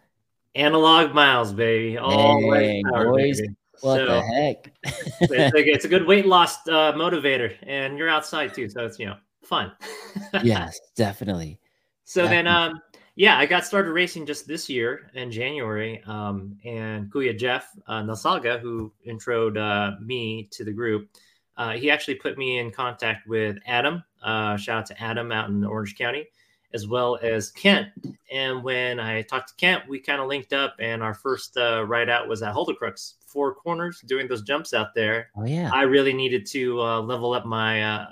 Analog 0.58 1.14
miles, 1.14 1.52
baby. 1.52 1.98
All 1.98 2.50
Dang, 2.50 2.82
power, 2.82 3.12
boys. 3.12 3.40
Baby. 3.40 3.54
What 3.80 3.98
so, 3.98 4.06
the 4.06 4.22
heck? 4.22 4.72
it's, 5.20 5.32
a, 5.32 5.58
it's, 5.72 5.84
a, 5.84 5.88
good 5.88 6.04
weight 6.04 6.26
loss 6.26 6.66
uh, 6.66 6.92
motivator, 6.94 7.54
and 7.62 7.96
you're 7.96 8.08
outside 8.08 8.52
too, 8.54 8.68
so 8.68 8.84
it's 8.84 8.98
you 8.98 9.06
know 9.06 9.14
fun. 9.44 9.70
yes, 10.42 10.80
definitely. 10.96 11.60
So 12.02 12.22
definitely. 12.22 12.44
then, 12.44 12.54
um, 12.54 12.82
yeah, 13.14 13.38
I 13.38 13.46
got 13.46 13.66
started 13.66 13.92
racing 13.92 14.26
just 14.26 14.48
this 14.48 14.68
year 14.68 15.12
in 15.14 15.30
January. 15.30 16.02
Um, 16.06 16.58
and 16.64 17.08
Kuya 17.12 17.38
Jeff 17.38 17.68
uh, 17.86 18.02
Nasalga, 18.02 18.58
who 18.58 18.92
introed 19.06 19.56
uh, 19.56 20.00
me 20.00 20.48
to 20.50 20.64
the 20.64 20.72
group, 20.72 21.08
uh, 21.56 21.72
he 21.72 21.88
actually 21.88 22.16
put 22.16 22.36
me 22.36 22.58
in 22.58 22.72
contact 22.72 23.28
with 23.28 23.58
Adam. 23.64 24.02
Uh, 24.24 24.56
shout 24.56 24.78
out 24.78 24.86
to 24.86 25.00
Adam 25.00 25.30
out 25.30 25.50
in 25.50 25.64
Orange 25.64 25.96
County, 25.96 26.26
as 26.74 26.86
well 26.86 27.18
as 27.22 27.50
Kent. 27.50 27.88
And 28.30 28.62
when 28.62 29.00
I 29.00 29.22
talked 29.22 29.48
to 29.48 29.54
Kent, 29.54 29.88
we 29.88 29.98
kind 29.98 30.20
of 30.20 30.28
linked 30.28 30.52
up, 30.52 30.76
and 30.78 31.02
our 31.02 31.14
first 31.14 31.56
uh, 31.56 31.84
ride 31.86 32.08
out 32.08 32.28
was 32.28 32.42
at 32.42 32.54
Crux, 32.78 33.14
Four 33.26 33.54
Corners, 33.54 34.00
doing 34.06 34.28
those 34.28 34.42
jumps 34.42 34.74
out 34.74 34.94
there. 34.94 35.30
Oh 35.36 35.44
yeah, 35.44 35.70
I 35.72 35.82
really 35.82 36.12
needed 36.12 36.46
to 36.46 36.80
uh, 36.80 37.00
level 37.00 37.32
up 37.32 37.46
my 37.46 37.82
uh, 37.82 38.06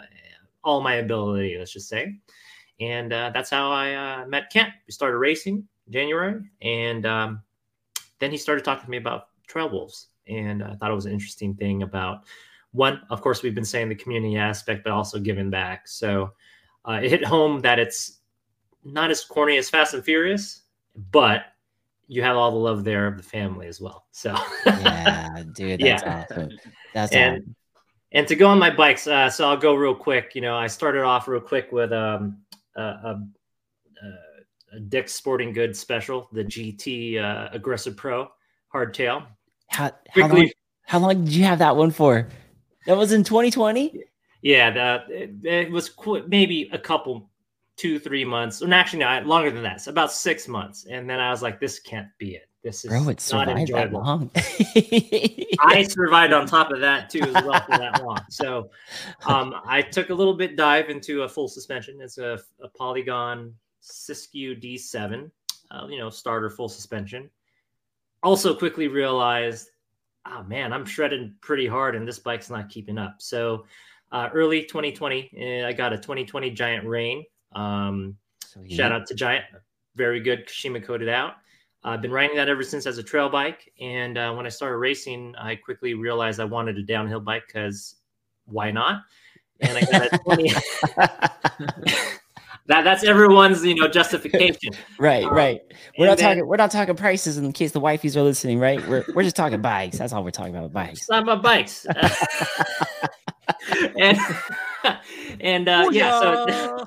all 0.64 0.80
my 0.80 0.94
ability, 0.94 1.56
let's 1.58 1.72
just 1.72 1.88
say. 1.88 2.16
And 2.80 3.12
uh, 3.12 3.30
that's 3.32 3.50
how 3.50 3.70
I 3.70 3.94
uh, 3.94 4.26
met 4.26 4.50
Kent. 4.50 4.70
We 4.86 4.92
started 4.92 5.18
racing 5.18 5.66
January, 5.90 6.42
and 6.62 7.06
um, 7.06 7.42
then 8.18 8.30
he 8.30 8.36
started 8.36 8.64
talking 8.64 8.84
to 8.84 8.90
me 8.90 8.96
about 8.98 9.28
trail 9.46 9.70
wolves. 9.70 10.08
And 10.28 10.62
I 10.62 10.74
thought 10.74 10.90
it 10.90 10.94
was 10.94 11.06
an 11.06 11.12
interesting 11.12 11.54
thing 11.54 11.82
about 11.82 12.24
one, 12.72 13.00
of 13.10 13.22
course, 13.22 13.42
we've 13.42 13.54
been 13.54 13.64
saying 13.64 13.88
the 13.88 13.94
community 13.94 14.36
aspect, 14.36 14.84
but 14.84 14.92
also 14.92 15.18
giving 15.18 15.50
back. 15.50 15.88
So 15.88 16.32
uh, 16.84 17.00
it 17.02 17.10
hit 17.10 17.24
home 17.24 17.60
that 17.60 17.78
it's 17.78 18.18
not 18.86 19.10
as 19.10 19.24
corny 19.24 19.56
as 19.56 19.68
Fast 19.68 19.94
and 19.94 20.04
Furious, 20.04 20.62
but 21.10 21.44
you 22.08 22.22
have 22.22 22.36
all 22.36 22.50
the 22.50 22.56
love 22.56 22.84
there 22.84 23.06
of 23.06 23.16
the 23.16 23.22
family 23.22 23.66
as 23.66 23.80
well. 23.80 24.06
So 24.12 24.36
yeah, 24.64 25.42
dude, 25.54 25.80
that's 25.80 26.02
yeah. 26.02 26.24
awesome. 26.30 26.50
That's 26.94 27.12
and, 27.12 27.36
awesome. 27.42 27.56
And 28.12 28.28
to 28.28 28.36
go 28.36 28.48
on 28.48 28.58
my 28.58 28.70
bikes, 28.70 29.06
uh, 29.06 29.28
so 29.28 29.48
I'll 29.48 29.56
go 29.56 29.74
real 29.74 29.94
quick. 29.94 30.34
You 30.34 30.40
know, 30.40 30.56
I 30.56 30.68
started 30.68 31.02
off 31.02 31.28
real 31.28 31.40
quick 31.40 31.72
with 31.72 31.92
um, 31.92 32.38
a, 32.76 32.82
a, 32.82 33.22
a 34.74 34.80
Dick's 34.80 35.14
Sporting 35.14 35.52
Goods 35.52 35.78
special, 35.78 36.28
the 36.32 36.44
GT 36.44 37.22
uh, 37.22 37.48
Aggressive 37.52 37.96
Pro 37.96 38.30
hardtail. 38.72 39.26
How, 39.68 39.90
how, 40.08 40.28
long, 40.28 40.50
how 40.84 40.98
long 41.00 41.24
did 41.24 41.34
you 41.34 41.44
have 41.44 41.58
that 41.58 41.76
one 41.76 41.90
for? 41.90 42.28
That 42.86 42.96
was 42.96 43.12
in 43.12 43.24
2020. 43.24 44.04
Yeah, 44.42 44.70
that 44.70 45.10
it, 45.10 45.30
it 45.44 45.70
was 45.72 45.88
qu- 45.88 46.24
maybe 46.28 46.70
a 46.72 46.78
couple 46.78 47.28
two, 47.76 47.98
three 47.98 48.24
months, 48.24 48.62
and 48.62 48.72
actually, 48.72 49.00
no, 49.00 49.20
longer 49.24 49.50
than 49.50 49.62
that. 49.62 49.80
So 49.82 49.90
about 49.90 50.12
six 50.12 50.48
months. 50.48 50.86
And 50.90 51.08
then 51.08 51.20
I 51.20 51.30
was 51.30 51.42
like, 51.42 51.60
this 51.60 51.78
can't 51.78 52.08
be 52.18 52.34
it. 52.34 52.48
This 52.66 52.84
is 52.84 52.90
Bro, 52.90 53.08
it 53.10 53.20
that 53.70 53.92
long. 53.92 54.28
I 55.60 55.84
survived 55.84 56.32
on 56.32 56.46
top 56.46 56.72
of 56.72 56.80
that 56.80 57.08
too 57.08 57.20
as 57.20 57.44
well 57.44 57.60
for 57.60 57.78
that 57.78 58.02
long. 58.02 58.18
So 58.28 58.70
um, 59.24 59.54
I 59.64 59.82
took 59.82 60.10
a 60.10 60.14
little 60.14 60.34
bit 60.34 60.56
dive 60.56 60.90
into 60.90 61.22
a 61.22 61.28
full 61.28 61.46
suspension. 61.46 62.00
It's 62.00 62.18
a, 62.18 62.40
a 62.60 62.68
Polygon 62.70 63.54
Siskiyou 63.80 64.60
D7, 64.60 65.30
uh, 65.70 65.86
you 65.88 65.98
know, 65.98 66.10
starter 66.10 66.50
full 66.50 66.68
suspension. 66.68 67.30
Also 68.24 68.52
quickly 68.52 68.88
realized, 68.88 69.68
oh 70.26 70.42
man, 70.42 70.72
I'm 70.72 70.84
shredding 70.84 71.36
pretty 71.40 71.68
hard 71.68 71.94
and 71.94 72.08
this 72.08 72.18
bike's 72.18 72.50
not 72.50 72.68
keeping 72.68 72.98
up. 72.98 73.16
So 73.18 73.64
uh, 74.10 74.28
early 74.34 74.62
2020, 74.62 75.30
eh, 75.36 75.64
I 75.64 75.72
got 75.72 75.92
a 75.92 75.96
2020 75.96 76.50
Giant 76.50 76.84
Reign. 76.84 77.24
Um, 77.56 78.16
so, 78.44 78.60
yeah. 78.64 78.76
Shout 78.76 78.92
out 78.92 79.06
to 79.06 79.14
Giant, 79.14 79.44
very 79.96 80.20
good 80.20 80.46
Kashima 80.46 80.84
coated 80.84 81.08
out. 81.08 81.34
I've 81.82 82.02
been 82.02 82.10
riding 82.10 82.36
that 82.36 82.48
ever 82.48 82.64
since 82.64 82.84
as 82.86 82.98
a 82.98 83.02
trail 83.02 83.28
bike. 83.28 83.72
And 83.80 84.18
uh, 84.18 84.34
when 84.34 84.44
I 84.44 84.48
started 84.48 84.76
racing, 84.78 85.34
I 85.38 85.54
quickly 85.54 85.94
realized 85.94 86.40
I 86.40 86.44
wanted 86.44 86.76
a 86.78 86.82
downhill 86.82 87.20
bike 87.20 87.44
because 87.46 87.94
why 88.44 88.72
not? 88.72 89.02
And 89.60 89.78
I 89.78 89.80
got 89.82 90.12
a 90.12 90.18
20. 90.24 90.48
that 92.66 92.82
that's 92.82 93.04
everyone's 93.04 93.64
you 93.64 93.76
know 93.76 93.86
justification. 93.86 94.72
right, 94.98 95.24
um, 95.24 95.32
right. 95.32 95.60
We're 95.96 96.06
not 96.06 96.18
then, 96.18 96.36
talking. 96.36 96.46
We're 96.48 96.56
not 96.56 96.72
talking 96.72 96.96
prices 96.96 97.38
in 97.38 97.52
case 97.52 97.70
the 97.70 97.80
wifeys 97.80 98.16
are 98.16 98.22
listening. 98.22 98.58
Right. 98.58 98.84
We're 98.88 99.04
we're 99.14 99.22
just 99.22 99.36
talking 99.36 99.62
bikes. 99.62 99.98
That's 99.98 100.12
all 100.12 100.24
we're 100.24 100.30
talking 100.32 100.56
about. 100.56 100.72
Bikes. 100.72 101.00
It's 101.00 101.08
Not 101.08 101.22
about 101.22 101.42
bikes. 101.42 101.86
and 103.96 104.18
and 105.40 105.68
uh, 105.68 105.88
yeah, 105.90 106.20
so 106.20 106.86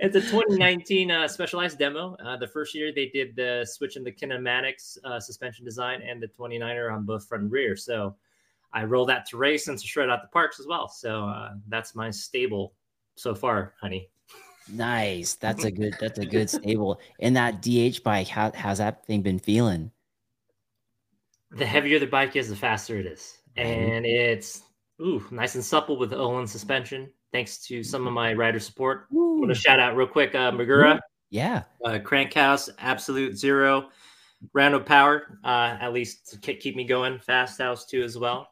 it's 0.00 0.16
a 0.16 0.20
2019 0.20 1.10
uh, 1.10 1.28
specialized 1.28 1.78
demo. 1.78 2.16
Uh, 2.24 2.36
the 2.36 2.46
first 2.46 2.74
year 2.74 2.92
they 2.94 3.06
did 3.06 3.36
the 3.36 3.66
switch 3.68 3.96
in 3.96 4.04
the 4.04 4.12
kinematics 4.12 4.98
uh, 5.04 5.20
suspension 5.20 5.64
design 5.64 6.02
and 6.02 6.22
the 6.22 6.28
29er 6.28 6.92
on 6.92 7.04
both 7.04 7.26
front 7.26 7.44
and 7.44 7.52
rear. 7.52 7.76
So 7.76 8.16
I 8.72 8.84
roll 8.84 9.06
that 9.06 9.26
to 9.30 9.36
race 9.36 9.68
and 9.68 9.78
to 9.78 9.86
shred 9.86 10.10
out 10.10 10.22
the 10.22 10.28
parks 10.28 10.60
as 10.60 10.66
well. 10.66 10.88
So 10.88 11.26
uh, 11.26 11.54
that's 11.68 11.94
my 11.94 12.10
stable 12.10 12.74
so 13.14 13.34
far, 13.34 13.74
honey. 13.80 14.10
Nice. 14.72 15.34
That's 15.34 15.64
a 15.64 15.70
good. 15.70 15.94
That's 16.00 16.18
a 16.18 16.26
good 16.36 16.50
stable. 16.50 17.00
And 17.20 17.36
that 17.36 17.62
DH 17.62 18.02
bike, 18.02 18.28
how, 18.28 18.52
how's 18.54 18.78
that 18.78 19.06
thing 19.06 19.22
been 19.22 19.38
feeling? 19.38 19.90
The 21.52 21.66
heavier 21.66 21.98
the 21.98 22.06
bike 22.06 22.36
is, 22.36 22.48
the 22.48 22.56
faster 22.56 22.98
it 22.98 23.06
is, 23.06 23.38
and 23.56 24.04
it's 24.04 24.62
ooh 25.00 25.24
nice 25.30 25.54
and 25.54 25.64
supple 25.64 25.96
with 25.96 26.12
Öhlins 26.12 26.48
suspension 26.48 27.10
thanks 27.32 27.58
to 27.58 27.82
some 27.82 28.06
of 28.06 28.12
my 28.12 28.32
rider 28.32 28.60
support. 28.60 29.08
I 29.10 29.14
want 29.14 29.50
to 29.50 29.54
shout 29.54 29.78
out 29.78 29.96
real 29.96 30.06
quick 30.06 30.34
uh, 30.34 30.50
Magura. 30.52 30.98
Yeah. 31.28 31.64
Uh, 31.84 31.98
Crankhouse, 31.98 32.70
Absolute 32.78 33.36
Zero, 33.36 33.90
Rando 34.54 34.84
Power, 34.84 35.38
uh, 35.44 35.76
at 35.80 35.92
least 35.92 36.40
to 36.42 36.54
keep 36.54 36.76
me 36.76 36.84
going. 36.84 37.18
Fast 37.18 37.60
House 37.60 37.84
too 37.84 38.02
as 38.02 38.16
well. 38.16 38.48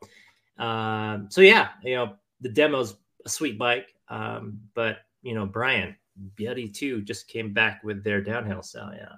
Um, 0.59 1.29
so 1.31 1.41
yeah, 1.41 1.69
you 1.83 1.95
know 1.95 2.15
the 2.41 2.49
demo's 2.49 2.97
a 3.25 3.29
sweet 3.29 3.59
bike, 3.59 3.95
um, 4.09 4.61
but 4.75 4.99
you 5.23 5.35
know 5.35 5.47
Brian 5.47 5.97
Beauty 6.37 6.69
too 6.69 7.03
just 7.03 7.29
came 7.29 7.53
back 7.53 7.83
with 7.85 8.05
their 8.05 8.21
downhill. 8.21 8.63
So 8.63 8.91
yeah, 8.95 9.09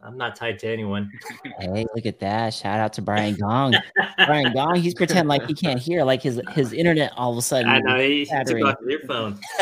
I'm 0.00 0.16
not 0.16 0.36
tied 0.36 0.60
to 0.60 0.68
anyone. 0.68 1.10
hey, 1.58 1.84
look 1.94 2.06
at 2.06 2.20
that! 2.20 2.54
Shout 2.54 2.78
out 2.78 2.92
to 2.94 3.02
Brian 3.02 3.34
Gong. 3.34 3.74
Brian 4.26 4.52
Gong, 4.52 4.76
he's 4.76 4.94
pretending 4.94 5.26
like 5.26 5.44
he 5.46 5.54
can't 5.54 5.80
hear, 5.80 6.04
like 6.04 6.22
his 6.22 6.40
his 6.52 6.72
internet 6.72 7.12
all 7.16 7.32
of 7.32 7.38
a 7.38 7.42
sudden. 7.42 7.68
I 7.68 7.80
know 7.80 7.98
he 7.98 8.24
took 8.24 8.64
off 8.64 8.76
your 8.86 9.00
phone. 9.00 9.40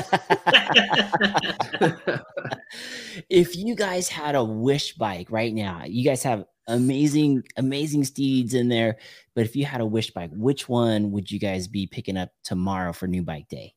if 3.30 3.56
you 3.56 3.74
guys 3.74 4.08
had 4.08 4.34
a 4.34 4.44
wish 4.44 4.92
bike 4.94 5.30
right 5.30 5.54
now, 5.54 5.84
you 5.86 6.04
guys 6.04 6.22
have 6.22 6.44
amazing, 6.68 7.42
amazing 7.56 8.04
steeds 8.04 8.52
in 8.52 8.68
there. 8.68 8.98
But 9.34 9.46
if 9.46 9.56
you 9.56 9.64
had 9.64 9.80
a 9.80 9.86
wish 9.86 10.10
bike, 10.10 10.30
which 10.34 10.68
one 10.68 11.12
would 11.12 11.30
you 11.30 11.38
guys 11.38 11.66
be 11.66 11.86
picking 11.86 12.18
up 12.18 12.28
tomorrow 12.44 12.92
for 12.92 13.06
New 13.06 13.22
Bike 13.22 13.48
Day? 13.48 13.74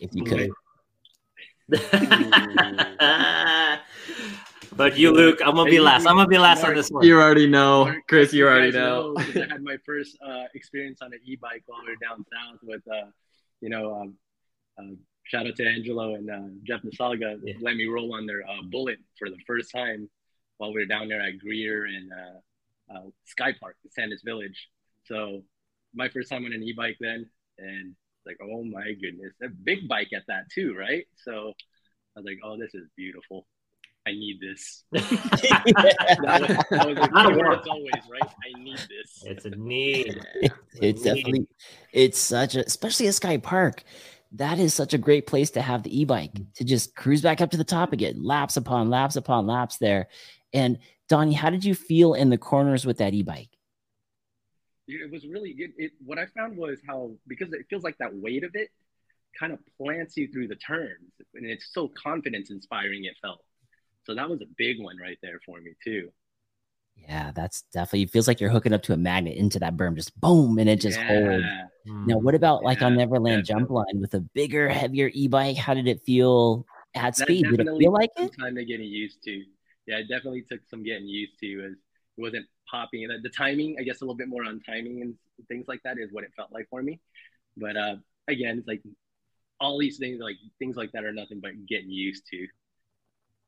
If 0.00 0.14
you 0.14 0.24
could. 0.24 0.50
But 4.80 4.96
you, 4.96 5.12
Luke, 5.12 5.40
I'm 5.44 5.56
gonna 5.56 5.70
be 5.70 5.78
last. 5.78 6.06
I'm 6.06 6.16
gonna 6.16 6.26
be 6.26 6.38
last 6.38 6.62
Mark, 6.62 6.70
on 6.70 6.74
this 6.74 6.88
one. 6.88 7.04
You 7.04 7.20
already 7.20 7.46
know, 7.46 7.94
Chris. 8.08 8.32
You 8.32 8.48
already 8.48 8.72
know. 8.72 9.14
I 9.18 9.22
had 9.24 9.62
my 9.62 9.76
first 9.84 10.16
uh, 10.26 10.44
experience 10.54 11.02
on 11.02 11.12
an 11.12 11.20
e-bike 11.22 11.64
while 11.66 11.80
we 11.84 11.90
were 11.90 11.96
down 11.96 12.24
south 12.32 12.60
with, 12.62 12.80
uh, 12.88 13.10
you 13.60 13.68
know, 13.68 13.94
um, 13.94 14.14
uh, 14.78 14.94
shout 15.24 15.46
out 15.46 15.54
to 15.56 15.66
Angelo 15.66 16.14
and 16.14 16.30
uh, 16.30 16.48
Jeff 16.64 16.80
Nasalga. 16.80 17.38
Yeah. 17.44 17.56
Let 17.60 17.76
me 17.76 17.88
roll 17.88 18.14
on 18.14 18.24
their 18.24 18.40
uh, 18.48 18.62
bullet 18.70 18.96
for 19.18 19.28
the 19.28 19.36
first 19.46 19.70
time 19.70 20.08
while 20.56 20.72
we 20.72 20.80
were 20.80 20.86
down 20.86 21.08
there 21.08 21.20
at 21.20 21.38
Greer 21.38 21.84
and 21.84 22.10
uh, 22.90 23.00
Sky 23.26 23.52
Park, 23.60 23.76
Santa's 23.90 24.22
Village. 24.24 24.70
So 25.04 25.42
my 25.94 26.08
first 26.08 26.30
time 26.30 26.46
on 26.46 26.54
an 26.54 26.62
e-bike 26.62 26.96
then, 27.00 27.28
and 27.58 27.94
like, 28.24 28.38
oh 28.42 28.64
my 28.64 28.92
goodness, 28.94 29.34
a 29.42 29.48
big 29.50 29.88
bike 29.88 30.14
at 30.16 30.22
that 30.28 30.44
too, 30.50 30.74
right? 30.74 31.04
So 31.16 31.52
I 32.16 32.20
was 32.20 32.24
like, 32.24 32.38
oh, 32.42 32.56
this 32.58 32.74
is 32.74 32.88
beautiful. 32.96 33.46
I 34.06 34.12
need 34.12 34.40
this. 34.40 34.84
that 34.92 35.02
was, 36.70 36.96
that 36.96 37.68
always, 37.68 37.90
right? 38.10 38.22
I 38.22 38.62
need 38.62 38.78
this. 38.78 39.22
It's 39.24 39.44
a 39.44 39.50
need. 39.50 40.20
It's, 40.72 41.02
it's 41.02 41.02
definitely, 41.02 41.46
it's 41.92 42.18
such 42.18 42.54
a, 42.54 42.64
especially 42.64 43.08
at 43.08 43.14
Sky 43.14 43.36
Park. 43.36 43.82
That 44.32 44.58
is 44.58 44.72
such 44.72 44.94
a 44.94 44.98
great 44.98 45.26
place 45.26 45.50
to 45.50 45.62
have 45.62 45.82
the 45.82 46.00
e-bike 46.00 46.32
to 46.54 46.64
just 46.64 46.94
cruise 46.94 47.20
back 47.20 47.40
up 47.40 47.50
to 47.50 47.56
the 47.56 47.64
top 47.64 47.92
again, 47.92 48.22
laps 48.22 48.56
upon 48.56 48.88
laps 48.88 49.16
upon 49.16 49.46
laps 49.46 49.78
there. 49.78 50.08
And 50.52 50.78
Donnie, 51.08 51.34
how 51.34 51.50
did 51.50 51.64
you 51.64 51.74
feel 51.74 52.14
in 52.14 52.30
the 52.30 52.38
corners 52.38 52.86
with 52.86 52.98
that 52.98 53.12
e-bike? 53.12 53.50
It 54.86 55.10
was 55.10 55.26
really 55.26 55.52
good. 55.52 55.72
It, 55.76 55.92
what 56.04 56.18
I 56.18 56.26
found 56.26 56.56
was 56.56 56.78
how 56.86 57.12
because 57.26 57.52
it 57.52 57.66
feels 57.68 57.82
like 57.82 57.98
that 57.98 58.14
weight 58.14 58.44
of 58.44 58.52
it 58.54 58.70
kind 59.38 59.52
of 59.52 59.58
plants 59.76 60.16
you 60.16 60.28
through 60.28 60.48
the 60.48 60.56
turns, 60.56 61.12
and 61.34 61.44
it's 61.46 61.72
so 61.72 61.88
confidence 61.88 62.50
inspiring. 62.50 63.04
It 63.04 63.16
felt 63.20 63.42
so 64.10 64.14
that 64.16 64.28
was 64.28 64.40
a 64.42 64.46
big 64.56 64.82
one 64.82 64.96
right 64.96 65.18
there 65.22 65.38
for 65.46 65.60
me 65.60 65.72
too. 65.84 66.10
Yeah, 66.96 67.30
that's 67.34 67.62
definitely 67.72 68.06
feels 68.06 68.26
like 68.26 68.40
you're 68.40 68.50
hooking 68.50 68.72
up 68.72 68.82
to 68.82 68.92
a 68.92 68.96
magnet 68.96 69.36
into 69.36 69.60
that 69.60 69.76
berm, 69.76 69.94
just 69.94 70.18
boom, 70.20 70.58
and 70.58 70.68
it 70.68 70.80
just 70.80 70.98
yeah. 70.98 71.06
holds. 71.06 71.46
Now, 71.86 72.18
what 72.18 72.34
about 72.34 72.64
like 72.64 72.82
on 72.82 72.96
Neverland 72.96 73.44
Jump 73.44 73.70
Line 73.70 74.00
with 74.00 74.14
a 74.14 74.20
bigger, 74.20 74.68
heavier 74.68 75.10
e-bike? 75.14 75.56
How 75.56 75.74
did 75.74 75.86
it 75.86 76.02
feel 76.04 76.66
at 76.94 77.16
that 77.16 77.22
speed? 77.22 77.46
Did 77.48 77.60
it 77.60 77.78
feel 77.78 77.92
like 77.92 78.10
it? 78.16 78.32
Time 78.38 78.56
to 78.56 78.64
getting 78.64 78.86
used 78.86 79.22
to. 79.24 79.44
Yeah, 79.86 79.98
it 79.98 80.08
definitely 80.08 80.44
took 80.50 80.60
some 80.68 80.82
getting 80.82 81.06
used 81.06 81.38
to. 81.40 81.66
As 81.66 81.72
it 81.72 81.78
wasn't 82.18 82.46
popping. 82.68 83.06
The, 83.06 83.18
the 83.22 83.30
timing, 83.30 83.76
I 83.78 83.84
guess, 83.84 84.00
a 84.00 84.04
little 84.04 84.16
bit 84.16 84.28
more 84.28 84.44
on 84.44 84.60
timing 84.60 85.02
and 85.02 85.14
things 85.48 85.66
like 85.68 85.82
that 85.84 85.98
is 85.98 86.12
what 86.12 86.24
it 86.24 86.32
felt 86.36 86.52
like 86.52 86.68
for 86.68 86.82
me. 86.82 87.00
But 87.56 87.76
uh, 87.76 87.96
again, 88.28 88.58
it's 88.58 88.68
like 88.68 88.82
all 89.60 89.78
these 89.78 89.98
things, 89.98 90.20
like 90.20 90.36
things 90.58 90.76
like 90.76 90.92
that, 90.92 91.04
are 91.04 91.12
nothing 91.12 91.40
but 91.40 91.52
getting 91.66 91.90
used 91.90 92.24
to. 92.32 92.46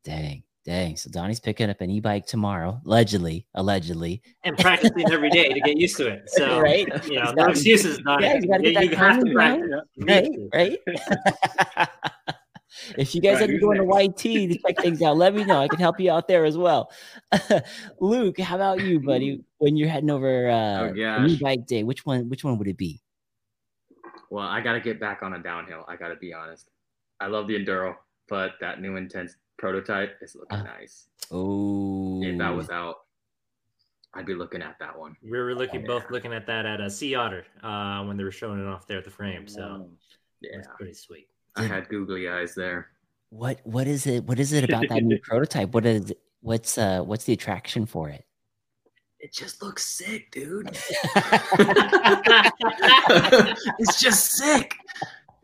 Dang. 0.05 0.43
Dang. 0.65 0.97
So 0.97 1.11
Donnie's 1.11 1.41
picking 1.41 1.69
up 1.71 1.81
an 1.81 1.91
e-bike 1.91 2.25
tomorrow, 2.25 2.81
allegedly, 2.87 3.47
allegedly. 3.55 4.23
And 4.45 4.57
practicing 4.57 5.11
every 5.11 5.31
day 5.31 5.49
to 5.49 5.61
get 5.61 5.77
used 5.77 5.97
to 5.97 6.07
it. 6.07 6.31
So 6.31 6.61
right. 6.63 6.87
You 7.07 7.21
know, 7.21 7.33
no 7.33 7.47
excuses, 7.47 7.99
Donnie. 7.99 8.27
Yeah, 8.27 8.35
you, 8.35 8.47
gotta 8.47 8.63
get 8.63 8.91
you 8.91 8.97
have 8.97 9.25
to 9.25 9.33
practice. 9.33 9.71
Right, 9.99 10.31
right. 10.55 10.79
if 12.99 13.15
you 13.15 13.21
guys 13.21 13.41
right, 13.41 13.51
are 13.51 13.59
going 13.59 13.79
to 13.79 14.05
YT 14.05 14.17
to 14.17 14.59
check 14.59 14.79
things 14.79 15.03
out, 15.03 15.17
let 15.17 15.35
me 15.35 15.45
know. 15.45 15.61
I 15.61 15.67
can 15.67 15.81
help 15.81 15.99
you 15.99 16.13
out 16.13 16.29
there 16.29 16.45
as 16.45 16.57
well. 16.57 16.93
Luke, 18.01 18.39
how 18.39 18.55
about 18.55 18.81
you, 18.81 19.01
buddy? 19.01 19.43
When 19.59 19.77
you're 19.77 19.89
heading 19.89 20.11
over 20.11 20.49
uh 20.49 20.91
oh, 20.91 21.27
new 21.27 21.39
bike 21.41 21.67
day, 21.67 21.83
which 21.83 22.07
one 22.07 22.29
which 22.29 22.45
one 22.45 22.59
would 22.59 22.69
it 22.69 22.77
be? 22.77 23.01
Well, 24.31 24.47
I 24.47 24.61
gotta 24.61 24.81
get 24.81 25.01
back 25.01 25.23
on 25.23 25.35
a 25.35 25.39
downhill. 25.43 25.85
I 25.89 25.97
gotta 25.97 26.17
be 26.17 26.33
honest. 26.33 26.71
I 27.21 27.27
love 27.27 27.47
the 27.47 27.55
enduro, 27.55 27.95
but 28.29 28.53
that 28.61 28.81
new 28.81 28.97
intense 28.97 29.37
prototype 29.59 30.17
is 30.21 30.35
looking 30.35 30.59
uh, 30.59 30.65
nice. 30.65 31.07
Oh, 31.31 32.23
if 32.23 32.39
that 32.39 32.51
was 32.51 32.71
out, 32.71 32.97
I'd 34.15 34.27
be 34.27 34.35
looking 34.35 34.63
at 34.63 34.79
that 34.81 34.99
one. 34.99 35.17
We 35.23 35.31
were 35.31 35.55
looking 35.55 35.85
both 35.85 36.11
looking 36.11 36.33
at 36.33 36.47
that 36.47 36.67
at 36.67 36.81
a 36.81 36.91
Sea 36.91 37.15
Otter 37.15 37.47
uh, 37.63 38.03
when 38.05 38.17
they 38.17 38.25
were 38.25 38.33
showing 38.33 38.61
it 38.61 38.67
off 38.67 38.87
there 38.87 38.99
at 38.99 39.05
the 39.05 39.11
frame. 39.11 39.49
So 39.49 39.89
yeah, 40.41 40.59
it's 40.59 40.69
pretty 40.77 40.95
sweet. 40.95 41.29
I 41.57 41.65
had 41.65 41.89
googly 41.89 42.29
eyes 42.29 42.55
there. 42.55 42.89
What 43.31 43.61
what 43.65 43.87
is 43.87 44.07
it? 44.07 44.25
What 44.25 44.39
is 44.39 44.53
it 44.53 44.65
about 44.65 44.89
that 44.89 45.03
new 45.03 45.19
prototype? 45.23 45.73
What 45.73 45.87
is 45.87 46.13
what's 46.41 46.77
uh 46.77 47.01
what's 47.03 47.25
the 47.25 47.33
attraction 47.33 47.87
for 47.87 48.11
it? 48.11 48.27
It 49.19 49.33
just 49.33 49.63
looks 49.63 49.85
sick, 49.85 50.33
dude. 50.33 50.69
it's 53.79 54.01
just 54.01 54.33
sick. 54.33 54.75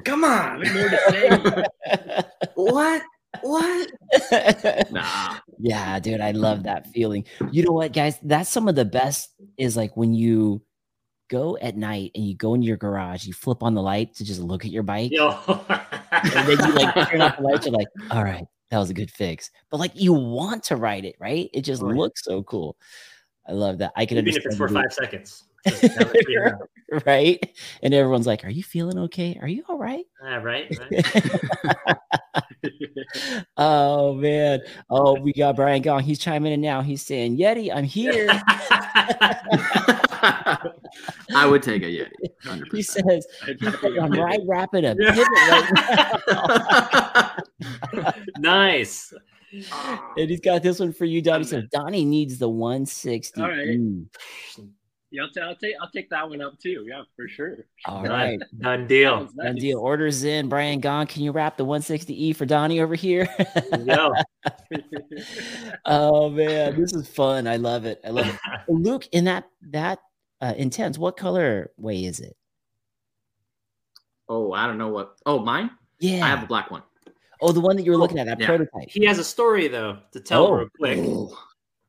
Come 0.05 0.25
on. 0.25 0.65
what? 2.55 3.03
What? 3.43 3.91
nah. 4.91 5.37
Yeah, 5.59 5.99
dude, 5.99 6.21
I 6.21 6.33
love 6.33 6.63
that 6.65 6.87
feeling. 6.89 7.25
You 7.51 7.65
know 7.65 7.73
what, 7.73 7.93
guys? 7.93 8.19
That's 8.23 8.51
some 8.51 8.69
of 8.69 8.75
the 8.75 8.85
best 8.85 9.31
is 9.57 9.77
like 9.77 9.97
when 9.97 10.15
you 10.15 10.63
go 11.29 11.59
at 11.61 11.77
night 11.77 12.11
and 12.15 12.25
you 12.25 12.35
go 12.35 12.55
in 12.55 12.63
your 12.63 12.77
garage, 12.77 13.27
you 13.27 13.33
flip 13.33 13.63
on 13.63 13.75
the 13.75 13.83
light 13.83 14.15
to 14.15 14.25
just 14.25 14.41
look 14.41 14.65
at 14.65 14.71
your 14.71 14.83
bike. 14.83 15.13
and 15.13 16.33
then 16.33 16.49
you 16.51 16.75
like 16.75 17.09
turn 17.09 17.21
off 17.21 17.37
the 17.37 17.43
lights. 17.43 17.67
You're 17.67 17.75
like, 17.79 17.89
all 18.11 18.25
right, 18.25 18.47
that 18.71 18.79
was 18.79 18.91
a 18.91 18.95
good 18.95 19.11
fix. 19.11 19.51
But 19.71 19.79
like 19.79 19.93
you 19.95 20.13
want 20.13 20.65
to 20.65 20.77
ride 20.77 21.05
it, 21.05 21.17
right? 21.19 21.49
It 21.53 21.63
just 21.63 21.83
oh, 21.83 21.87
looks 21.87 22.25
so 22.25 22.43
cool. 22.43 22.77
I 23.47 23.53
love 23.53 23.79
that. 23.79 23.93
I 23.97 24.07
can 24.07 24.19
even 24.19 24.29
if 24.29 24.45
it's 24.45 24.57
for 24.57 24.69
five 24.69 24.93
seconds. 24.93 25.45
right? 27.07 27.57
And 27.83 27.93
everyone's 27.93 28.27
like, 28.27 28.45
"Are 28.45 28.51
you 28.51 28.63
feeling 28.63 28.99
okay? 28.99 29.39
Are 29.41 29.49
you 29.49 29.65
all 29.69 29.79
right?" 29.79 30.05
Uh, 30.25 30.39
right. 30.39 30.79
right. 30.91 31.97
oh 33.57 34.15
man. 34.15 34.61
Oh, 34.89 35.21
we 35.21 35.33
got 35.33 35.57
Brian 35.57 35.83
Gong. 35.83 36.03
He's 36.03 36.19
chiming 36.19 36.53
in 36.53 36.61
now. 36.61 36.81
He's 36.81 37.05
saying, 37.05 37.39
"Yeti, 37.39 37.75
I'm 37.75 37.85
here." 37.85 38.27
I 41.35 41.47
would 41.47 41.63
take 41.63 41.83
a 41.83 41.87
Yeti. 41.87 42.11
100%. 42.45 42.73
He 42.73 42.83
says, 42.83 43.27
"I'm 44.01 44.13
right 44.13 44.41
wrapping 44.47 44.85
a 44.87 44.95
pivot 44.97 45.29
right 45.49 45.71
now." 46.29 47.37
nice. 48.39 49.13
And 49.51 50.31
he's 50.31 50.41
got 50.41 50.63
this 50.63 50.79
one 50.79 50.93
for 50.93 51.05
you, 51.07 51.23
Donnie. 51.23 51.45
So 51.45 51.63
Donnie 51.73 52.05
needs 52.05 52.39
the 52.39 52.49
160. 52.49 53.41
All 53.41 53.49
right. 53.49 53.79
Yeah, 55.11 55.23
I'll, 55.23 55.31
t- 55.31 55.41
I'll 55.41 55.57
take 55.57 55.75
I'll 55.81 55.91
take 55.91 56.11
that 56.11 56.29
one 56.29 56.43
up 56.43 56.59
too. 56.59 56.85
Yeah, 56.87 57.03
for 57.17 57.29
sure. 57.29 57.65
All 57.87 58.05
right. 58.05 58.39
done, 58.59 58.87
deal. 58.87 59.21
Nice. 59.21 59.33
Done 59.33 59.55
deal. 59.57 59.79
Orders 59.79 60.25
in. 60.25 60.49
Brian 60.49 60.81
Gong. 60.81 61.07
Can 61.07 61.23
you 61.23 61.33
wrap 61.33 61.57
the 61.57 61.65
160e 61.65 62.37
for 62.37 62.45
Donnie 62.45 62.81
over 62.81 62.95
here? 62.95 63.27
no. 63.81 64.15
oh 65.87 66.29
man, 66.29 66.79
this 66.79 66.93
is 66.93 67.09
fun. 67.09 67.47
I 67.47 67.57
love 67.57 67.87
it. 67.87 68.01
I 68.05 68.11
love 68.11 68.27
it. 68.27 68.39
Luke, 68.69 69.09
in 69.13 69.25
that 69.25 69.49
that 69.71 70.01
uh, 70.43 70.55
intense, 70.57 70.99
what 70.99 71.17
color 71.17 71.71
way 71.79 72.05
is 72.05 72.21
it? 72.21 72.37
Oh, 74.29 74.53
I 74.53 74.67
don't 74.67 74.79
know 74.79 74.89
what. 74.89 75.17
Oh, 75.25 75.39
mine. 75.39 75.71
Yeah, 76.01 76.25
I 76.25 76.29
have 76.29 76.43
the 76.43 76.47
black 76.47 76.71
one. 76.71 76.83
Oh, 77.41 77.53
the 77.53 77.61
one 77.61 77.77
that 77.77 77.85
you 77.85 77.93
were 77.93 77.97
oh, 77.97 78.01
looking 78.01 78.19
at, 78.19 78.27
that 78.27 78.41
yeah. 78.41 78.47
prototype. 78.47 78.89
He 78.89 79.05
has 79.07 79.19
a 79.19 79.25
story 79.25 79.69
though 79.69 79.99
to 80.13 80.21
tell 80.21 80.49
oh. 80.49 80.53
real 80.53 80.69
quick. 80.77 80.99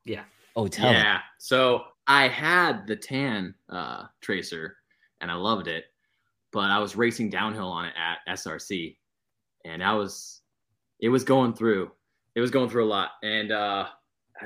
Yeah. 0.06 0.24
Oh, 0.56 0.68
tell 0.68 0.92
Yeah. 0.92 1.16
Me. 1.16 1.20
So 1.38 1.84
I 2.10 2.28
had 2.28 2.88
the 2.88 2.96
tan 2.96 3.54
uh, 3.70 4.06
tracer 4.20 4.78
and 5.22 5.30
I 5.30 5.36
loved 5.36 5.68
it, 5.68 5.86
but 6.52 6.72
I 6.72 6.80
was 6.80 6.96
racing 6.96 7.30
downhill 7.30 7.68
on 7.68 7.86
it 7.86 7.94
at 7.96 8.36
SRC, 8.36 8.98
and 9.64 9.84
I 9.84 9.94
was, 9.94 10.42
it 11.00 11.10
was 11.10 11.24
going 11.24 11.54
through, 11.54 11.92
it 12.34 12.42
was 12.42 12.50
going 12.50 12.68
through 12.68 12.86
a 12.86 12.90
lot, 12.90 13.12
and 13.22 13.52
uh, 13.52 13.86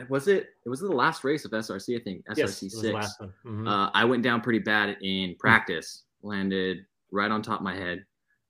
was 0.09 0.27
it? 0.27 0.47
It 0.65 0.69
was 0.69 0.81
the 0.81 0.91
last 0.91 1.23
race 1.23 1.45
of 1.45 1.51
SRC, 1.51 1.99
I 1.99 2.03
think 2.03 2.25
SRC 2.25 2.37
yes, 2.37 2.57
six. 2.57 3.17
Mm-hmm. 3.21 3.67
Uh, 3.67 3.89
I 3.93 4.03
went 4.03 4.23
down 4.23 4.41
pretty 4.41 4.59
bad 4.59 4.97
in 5.01 5.35
practice, 5.39 6.03
landed 6.21 6.79
right 7.11 7.31
on 7.31 7.41
top 7.41 7.59
of 7.59 7.63
my 7.63 7.75
head. 7.75 8.03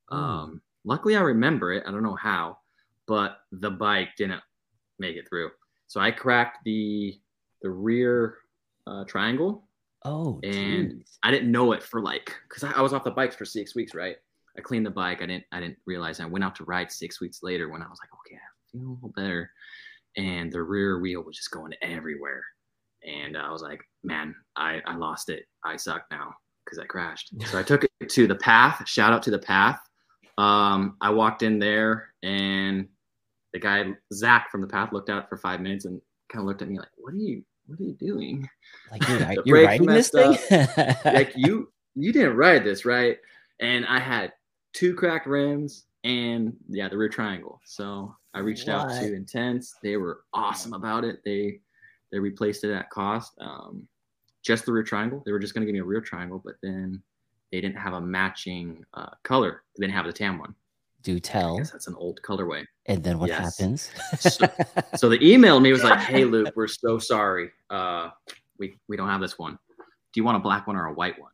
Hmm. 0.09 0.17
Um, 0.17 0.61
luckily, 0.85 1.15
I 1.15 1.21
remember 1.21 1.71
it. 1.71 1.83
I 1.85 1.91
don't 1.91 2.03
know 2.03 2.15
how, 2.15 2.57
but 3.07 3.37
the 3.51 3.69
bike 3.69 4.09
didn't 4.17 4.41
make 4.97 5.17
it 5.17 5.27
through. 5.29 5.51
So 5.85 5.99
I 5.99 6.09
cracked 6.09 6.59
the 6.65 7.19
the 7.61 7.69
rear 7.69 8.37
uh, 8.87 9.03
triangle. 9.05 9.67
Oh, 10.05 10.39
and 10.43 10.91
geez. 10.91 11.17
I 11.23 11.31
didn't 11.31 11.51
know 11.51 11.71
it 11.71 11.81
for 11.81 12.01
like 12.01 12.35
because 12.47 12.63
I, 12.63 12.71
I, 12.71 12.81
was 12.81 12.93
off 12.93 13.05
the 13.05 13.11
bikes 13.11 13.35
for 13.35 13.45
six 13.45 13.73
weeks, 13.73 13.95
right? 13.95 14.17
I 14.57 14.61
cleaned 14.61 14.85
the 14.85 14.91
bike. 14.91 15.21
I 15.21 15.25
didn't 15.25 15.45
I 15.51 15.59
didn't 15.59 15.77
realize. 15.85 16.19
I 16.19 16.25
went 16.25 16.43
out 16.43 16.55
to 16.55 16.65
ride 16.65 16.91
six 16.91 17.21
weeks 17.21 17.39
later 17.41 17.69
when 17.69 17.81
I 17.81 17.87
was 17.87 17.99
like, 18.01 18.09
okay, 18.19 18.35
I 18.35 18.71
feel 18.71 18.89
a 18.89 18.93
little 18.93 19.13
better, 19.15 19.49
and 20.17 20.51
the 20.51 20.61
rear 20.61 20.99
wheel 20.99 21.23
was 21.23 21.37
just 21.37 21.51
going 21.51 21.73
everywhere, 21.81 22.43
and 23.05 23.37
I 23.37 23.51
was 23.51 23.61
like, 23.61 23.81
man, 24.03 24.35
I 24.57 24.81
I 24.85 24.95
lost 24.97 25.29
it. 25.29 25.45
I 25.63 25.77
suck 25.77 26.03
now 26.11 26.33
because 26.65 26.79
I 26.79 26.85
crashed. 26.85 27.33
so 27.45 27.57
I 27.57 27.63
took 27.63 27.85
it 27.85 28.09
to 28.09 28.27
the 28.27 28.35
path. 28.35 28.87
Shout 28.87 29.13
out 29.13 29.23
to 29.23 29.31
the 29.31 29.39
path. 29.39 29.79
Um, 30.37 30.97
I 30.99 31.11
walked 31.11 31.43
in 31.43 31.59
there 31.59 32.13
and 32.23 32.87
the 33.53 33.59
guy 33.59 33.85
Zach 34.11 34.49
from 34.49 34.61
the 34.61 34.67
path 34.67 34.91
looked 34.91 35.11
out 35.11 35.29
for 35.29 35.37
five 35.37 35.61
minutes 35.61 35.85
and 35.85 36.01
kind 36.29 36.41
of 36.41 36.47
looked 36.47 36.63
at 36.63 36.67
me 36.67 36.79
like, 36.79 36.89
"What 36.97 37.13
are 37.13 37.17
you? 37.17 37.43
What 37.73 37.79
are 37.79 37.89
you 37.89 37.93
doing? 37.93 38.49
Like 38.91 39.07
you're, 39.45 39.65
writing 39.65 39.87
this 39.87 40.09
thing? 40.09 40.37
like 41.05 41.33
you 41.35 41.71
you 41.95 42.11
didn't 42.11 42.35
write 42.35 42.63
this, 42.63 42.85
right? 42.85 43.17
And 43.59 43.85
I 43.85 43.99
had 43.99 44.33
two 44.73 44.95
cracked 44.95 45.27
rims 45.27 45.85
and 46.03 46.55
yeah, 46.69 46.89
the 46.89 46.97
rear 46.97 47.09
triangle. 47.09 47.61
So 47.65 48.15
I 48.33 48.39
reached 48.39 48.67
what? 48.67 48.75
out 48.75 48.89
to 49.01 49.13
Intense. 49.13 49.75
They 49.81 49.97
were 49.97 50.23
awesome 50.33 50.73
about 50.73 51.03
it. 51.03 51.21
They 51.23 51.59
they 52.11 52.19
replaced 52.19 52.63
it 52.63 52.73
at 52.73 52.89
cost. 52.89 53.33
Um, 53.39 53.87
just 54.43 54.65
the 54.65 54.73
rear 54.73 54.83
triangle. 54.83 55.23
They 55.25 55.31
were 55.31 55.39
just 55.39 55.53
going 55.53 55.61
to 55.61 55.65
give 55.65 55.73
me 55.73 55.79
a 55.79 55.85
rear 55.85 56.01
triangle, 56.01 56.41
but 56.43 56.55
then 56.61 57.01
they 57.51 57.61
didn't 57.61 57.77
have 57.77 57.93
a 57.93 58.01
matching 58.01 58.83
uh, 58.93 59.11
color. 59.23 59.63
They 59.77 59.85
didn't 59.85 59.95
have 59.95 60.05
the 60.05 60.13
tan 60.13 60.37
one. 60.37 60.53
Do 61.03 61.19
tell. 61.19 61.57
that's 61.57 61.87
an 61.87 61.95
old 61.95 62.21
colorway. 62.21 62.65
And 62.85 63.03
then 63.03 63.19
what 63.19 63.29
yes. 63.29 63.57
happens? 63.57 63.91
so, 64.19 64.47
so 64.95 65.09
the 65.09 65.21
email 65.21 65.59
me 65.59 65.71
was 65.71 65.83
like, 65.83 65.99
"Hey 65.99 66.23
Luke, 66.23 66.53
we're 66.55 66.67
so 66.67 66.97
sorry. 66.97 67.51
Uh, 67.69 68.09
we 68.57 68.77
we 68.87 68.95
don't 68.95 69.09
have 69.09 69.21
this 69.21 69.37
one. 69.37 69.59
Do 69.77 70.19
you 70.19 70.23
want 70.23 70.37
a 70.37 70.39
black 70.39 70.65
one 70.65 70.75
or 70.75 70.85
a 70.85 70.93
white 70.93 71.19
one? 71.19 71.31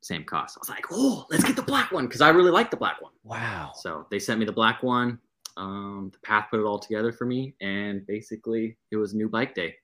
Same 0.00 0.24
cost." 0.24 0.56
I 0.56 0.60
was 0.60 0.68
like, 0.70 0.86
"Oh, 0.90 1.26
let's 1.30 1.44
get 1.44 1.56
the 1.56 1.62
black 1.62 1.92
one 1.92 2.06
because 2.06 2.22
I 2.22 2.30
really 2.30 2.50
like 2.50 2.70
the 2.70 2.76
black 2.76 3.02
one." 3.02 3.12
Wow. 3.22 3.72
So 3.74 4.06
they 4.10 4.18
sent 4.18 4.40
me 4.40 4.46
the 4.46 4.52
black 4.52 4.82
one. 4.82 5.18
Um, 5.58 6.10
the 6.12 6.18
path 6.20 6.48
put 6.50 6.60
it 6.60 6.64
all 6.64 6.78
together 6.78 7.12
for 7.12 7.26
me, 7.26 7.54
and 7.60 8.06
basically 8.06 8.76
it 8.90 8.96
was 8.96 9.14
new 9.14 9.28
bike 9.28 9.54
day. 9.54 9.74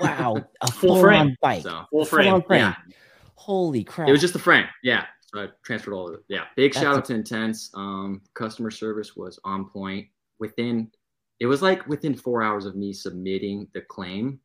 Wow, 0.00 0.44
a 0.60 0.70
full 0.70 1.00
frame 1.00 1.36
bike, 1.40 1.62
so, 1.62 1.84
full 1.90 2.04
frame. 2.04 2.42
frame. 2.42 2.60
Yeah. 2.60 2.74
Holy 3.34 3.84
crap! 3.84 4.08
It 4.08 4.12
was 4.12 4.20
just 4.20 4.32
the 4.32 4.38
frame. 4.38 4.66
Yeah, 4.82 5.04
so 5.36 5.42
I 5.42 5.48
transferred 5.64 5.94
all 5.94 6.08
of 6.08 6.14
it. 6.14 6.20
Yeah. 6.28 6.44
Big 6.56 6.72
That's 6.72 6.84
shout 6.84 6.96
out 6.96 7.04
to 7.06 7.14
Intense. 7.14 7.70
Um, 7.74 8.22
customer 8.34 8.70
service 8.70 9.16
was 9.16 9.38
on 9.44 9.68
point. 9.68 10.06
Within, 10.38 10.90
it 11.40 11.46
was 11.46 11.62
like 11.62 11.86
within 11.86 12.14
four 12.14 12.42
hours 12.42 12.66
of 12.66 12.74
me 12.76 12.92
submitting 12.92 13.68
the 13.74 13.82
claim, 13.82 14.40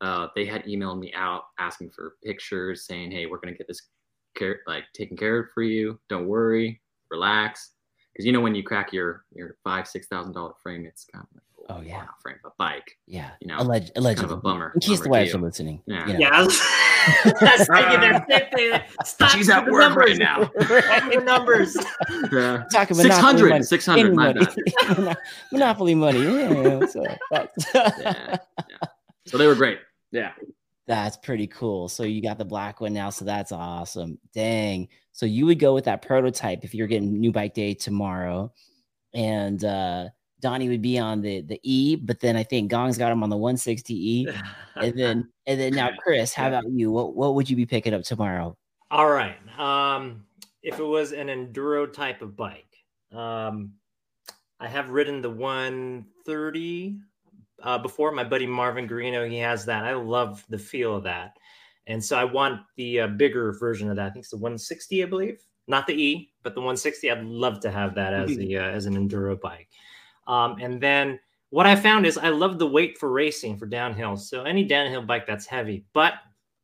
uh, 0.00 0.28
they 0.34 0.44
had 0.44 0.64
emailed 0.64 1.00
me 1.00 1.12
out 1.14 1.44
asking 1.58 1.90
for 1.90 2.16
pictures, 2.22 2.86
saying, 2.86 3.10
"Hey, 3.10 3.26
we're 3.26 3.38
gonna 3.38 3.56
get 3.56 3.66
this 3.66 3.80
care 4.36 4.60
like 4.66 4.84
taken 4.94 5.16
care 5.16 5.38
of 5.38 5.46
for 5.54 5.62
you. 5.62 5.98
Don't 6.08 6.26
worry, 6.26 6.82
relax." 7.10 7.72
Because 8.12 8.26
you 8.26 8.32
know 8.32 8.40
when 8.40 8.54
you 8.54 8.62
crack 8.62 8.92
your 8.92 9.24
your 9.32 9.56
five 9.64 9.88
six 9.88 10.06
thousand 10.08 10.34
dollar 10.34 10.52
frame, 10.62 10.84
it's 10.84 11.04
kind 11.04 11.24
of 11.24 11.34
like 11.34 11.42
Oh 11.68 11.80
yeah, 11.80 12.04
frame 12.22 12.36
a 12.44 12.50
bike. 12.58 12.96
Yeah, 13.06 13.30
you 13.40 13.48
know, 13.48 13.56
Alleg- 13.58 13.90
allegedly. 13.96 14.14
Kind 14.14 14.24
of 14.24 14.30
a 14.32 14.36
bummer. 14.36 14.72
In 14.74 14.80
case 14.80 15.00
the 15.00 15.08
wives 15.08 15.34
are 15.34 15.38
listening. 15.38 15.82
Yeah, 15.86 16.06
you 16.06 16.12
know. 16.12 16.18
yeah. 16.18 16.48
That's 17.40 17.66
thinking 17.66 18.00
there. 18.28 18.86
Stop 19.04 19.30
She's 19.30 19.48
at 19.48 19.66
work 19.66 19.94
numbers. 19.94 20.10
right 20.10 20.18
now. 20.18 20.44
the 20.54 21.22
numbers. 21.24 21.76
Yeah. 22.32 22.64
Talking 22.72 22.96
600, 22.96 23.64
600, 23.64 24.14
my 24.14 24.32
bad. 24.32 25.16
Monopoly 25.52 25.94
money. 25.94 26.22
Yeah, 26.22 26.86
so, 26.86 27.04
yeah, 27.32 27.46
yeah. 27.74 28.36
So 29.26 29.38
they 29.38 29.46
were 29.46 29.54
great. 29.54 29.78
Yeah. 30.12 30.32
That's 30.86 31.16
pretty 31.16 31.48
cool. 31.48 31.88
So 31.88 32.04
you 32.04 32.22
got 32.22 32.38
the 32.38 32.44
black 32.44 32.80
one 32.80 32.92
now. 32.92 33.10
So 33.10 33.24
that's 33.24 33.50
awesome. 33.50 34.18
Dang. 34.32 34.88
So 35.12 35.26
you 35.26 35.46
would 35.46 35.58
go 35.58 35.74
with 35.74 35.84
that 35.86 36.02
prototype 36.02 36.64
if 36.64 36.74
you're 36.74 36.86
getting 36.86 37.18
new 37.18 37.32
bike 37.32 37.54
day 37.54 37.74
tomorrow. 37.74 38.52
And 39.12 39.64
uh 39.64 40.10
Donnie 40.40 40.68
would 40.68 40.82
be 40.82 40.98
on 40.98 41.20
the 41.20 41.40
the 41.42 41.60
E, 41.62 41.96
but 41.96 42.20
then 42.20 42.36
I 42.36 42.42
think 42.42 42.70
Gong's 42.70 42.98
got 42.98 43.12
him 43.12 43.22
on 43.22 43.30
the 43.30 43.36
160E. 43.36 44.42
and 44.76 44.94
then 44.98 45.28
and 45.46 45.60
then 45.60 45.74
now 45.74 45.90
Chris, 45.98 46.32
how 46.32 46.48
about 46.48 46.68
you? 46.70 46.90
What 46.90 47.14
what 47.14 47.34
would 47.34 47.48
you 47.48 47.56
be 47.56 47.66
picking 47.66 47.94
up 47.94 48.02
tomorrow? 48.02 48.56
All 48.90 49.10
right. 49.10 49.36
Um 49.58 50.24
if 50.62 50.78
it 50.78 50.84
was 50.84 51.12
an 51.12 51.28
enduro 51.28 51.90
type 51.92 52.22
of 52.22 52.36
bike, 52.36 52.76
um 53.12 53.72
I 54.58 54.68
have 54.68 54.90
ridden 54.90 55.20
the 55.20 55.30
130 55.30 56.96
uh, 57.62 57.78
before. 57.78 58.12
My 58.12 58.24
buddy 58.24 58.46
Marvin 58.46 58.88
Garino, 58.88 59.28
he 59.28 59.38
has 59.38 59.64
that. 59.66 59.84
I 59.84 59.94
love 59.94 60.44
the 60.48 60.58
feel 60.58 60.96
of 60.96 61.04
that. 61.04 61.36
And 61.86 62.02
so 62.02 62.16
I 62.16 62.24
want 62.24 62.62
the 62.76 63.00
uh, 63.00 63.06
bigger 63.08 63.52
version 63.52 63.90
of 63.90 63.96
that. 63.96 64.06
I 64.06 64.10
think 64.10 64.24
it's 64.24 64.30
the 64.30 64.36
160, 64.36 65.02
I 65.02 65.06
believe. 65.06 65.40
Not 65.68 65.86
the 65.86 65.94
E, 65.94 66.32
but 66.42 66.54
the 66.54 66.60
160. 66.60 67.10
I'd 67.10 67.24
love 67.24 67.60
to 67.60 67.70
have 67.70 67.94
that 67.96 68.14
as 68.14 68.28
the 68.36 68.56
uh, 68.56 68.62
as 68.62 68.86
an 68.86 68.94
enduro 68.94 69.40
bike. 69.40 69.68
Um, 70.26 70.56
and 70.60 70.80
then 70.80 71.18
what 71.50 71.66
I 71.66 71.76
found 71.76 72.06
is 72.06 72.18
I 72.18 72.30
love 72.30 72.58
the 72.58 72.66
weight 72.66 72.98
for 72.98 73.10
racing 73.10 73.56
for 73.56 73.66
downhill. 73.66 74.16
So 74.16 74.42
any 74.42 74.64
downhill 74.64 75.02
bike 75.02 75.26
that's 75.26 75.46
heavy, 75.46 75.84
but 75.92 76.14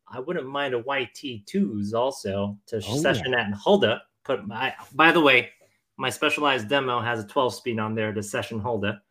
I 0.09 0.21
wouldn't 0.21 0.47
mind 0.47 0.75
a 0.75 0.79
YT 0.79 1.47
Tues 1.47 1.95
also 1.95 2.59
to 2.67 2.77
oh, 2.77 2.97
session 2.99 3.33
yeah. 3.33 3.47
at 3.49 3.55
Hulda. 3.55 4.03
Put 4.25 4.47
my, 4.47 4.75
by 4.95 5.11
the 5.11 5.21
way, 5.21 5.51
my 5.97 6.11
specialized 6.11 6.69
demo 6.69 7.01
has 7.01 7.25
a 7.25 7.27
12 7.27 7.55
speed 7.55 7.79
on 7.79 7.95
there 7.95 8.13
to 8.13 8.23
session 8.23 8.59
hold 8.59 8.85
Hulda. 8.85 9.03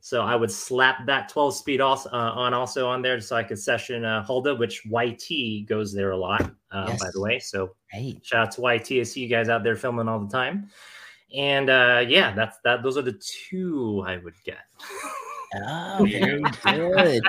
So 0.00 0.22
I 0.22 0.36
would 0.36 0.50
slap 0.50 1.06
that 1.06 1.28
12 1.28 1.54
speed 1.54 1.80
also 1.80 2.08
uh, 2.10 2.32
on 2.32 2.54
also 2.54 2.88
on 2.88 3.02
there 3.02 3.20
so 3.20 3.36
I 3.36 3.42
could 3.42 3.58
session 3.58 4.04
uh, 4.04 4.22
Hulda, 4.24 4.54
which 4.54 4.86
YT 4.86 5.66
goes 5.68 5.92
there 5.92 6.12
a 6.12 6.16
lot, 6.16 6.42
uh, 6.70 6.86
yes. 6.88 7.00
by 7.00 7.10
the 7.12 7.20
way. 7.20 7.38
So 7.38 7.74
hey. 7.90 8.20
shout 8.22 8.46
out 8.46 8.52
to 8.52 8.62
YT. 8.62 9.00
I 9.00 9.02
see 9.02 9.20
you 9.20 9.28
guys 9.28 9.48
out 9.48 9.64
there 9.64 9.76
filming 9.76 10.08
all 10.08 10.20
the 10.20 10.30
time. 10.30 10.70
And 11.36 11.68
uh, 11.68 12.04
yeah, 12.08 12.34
that's 12.34 12.56
that. 12.64 12.82
Those 12.82 12.96
are 12.96 13.02
the 13.02 13.20
two 13.50 14.02
I 14.06 14.16
would 14.16 14.34
get. 14.44 14.58
Oh, 15.54 16.06
very 16.10 16.42
good. 16.62 17.22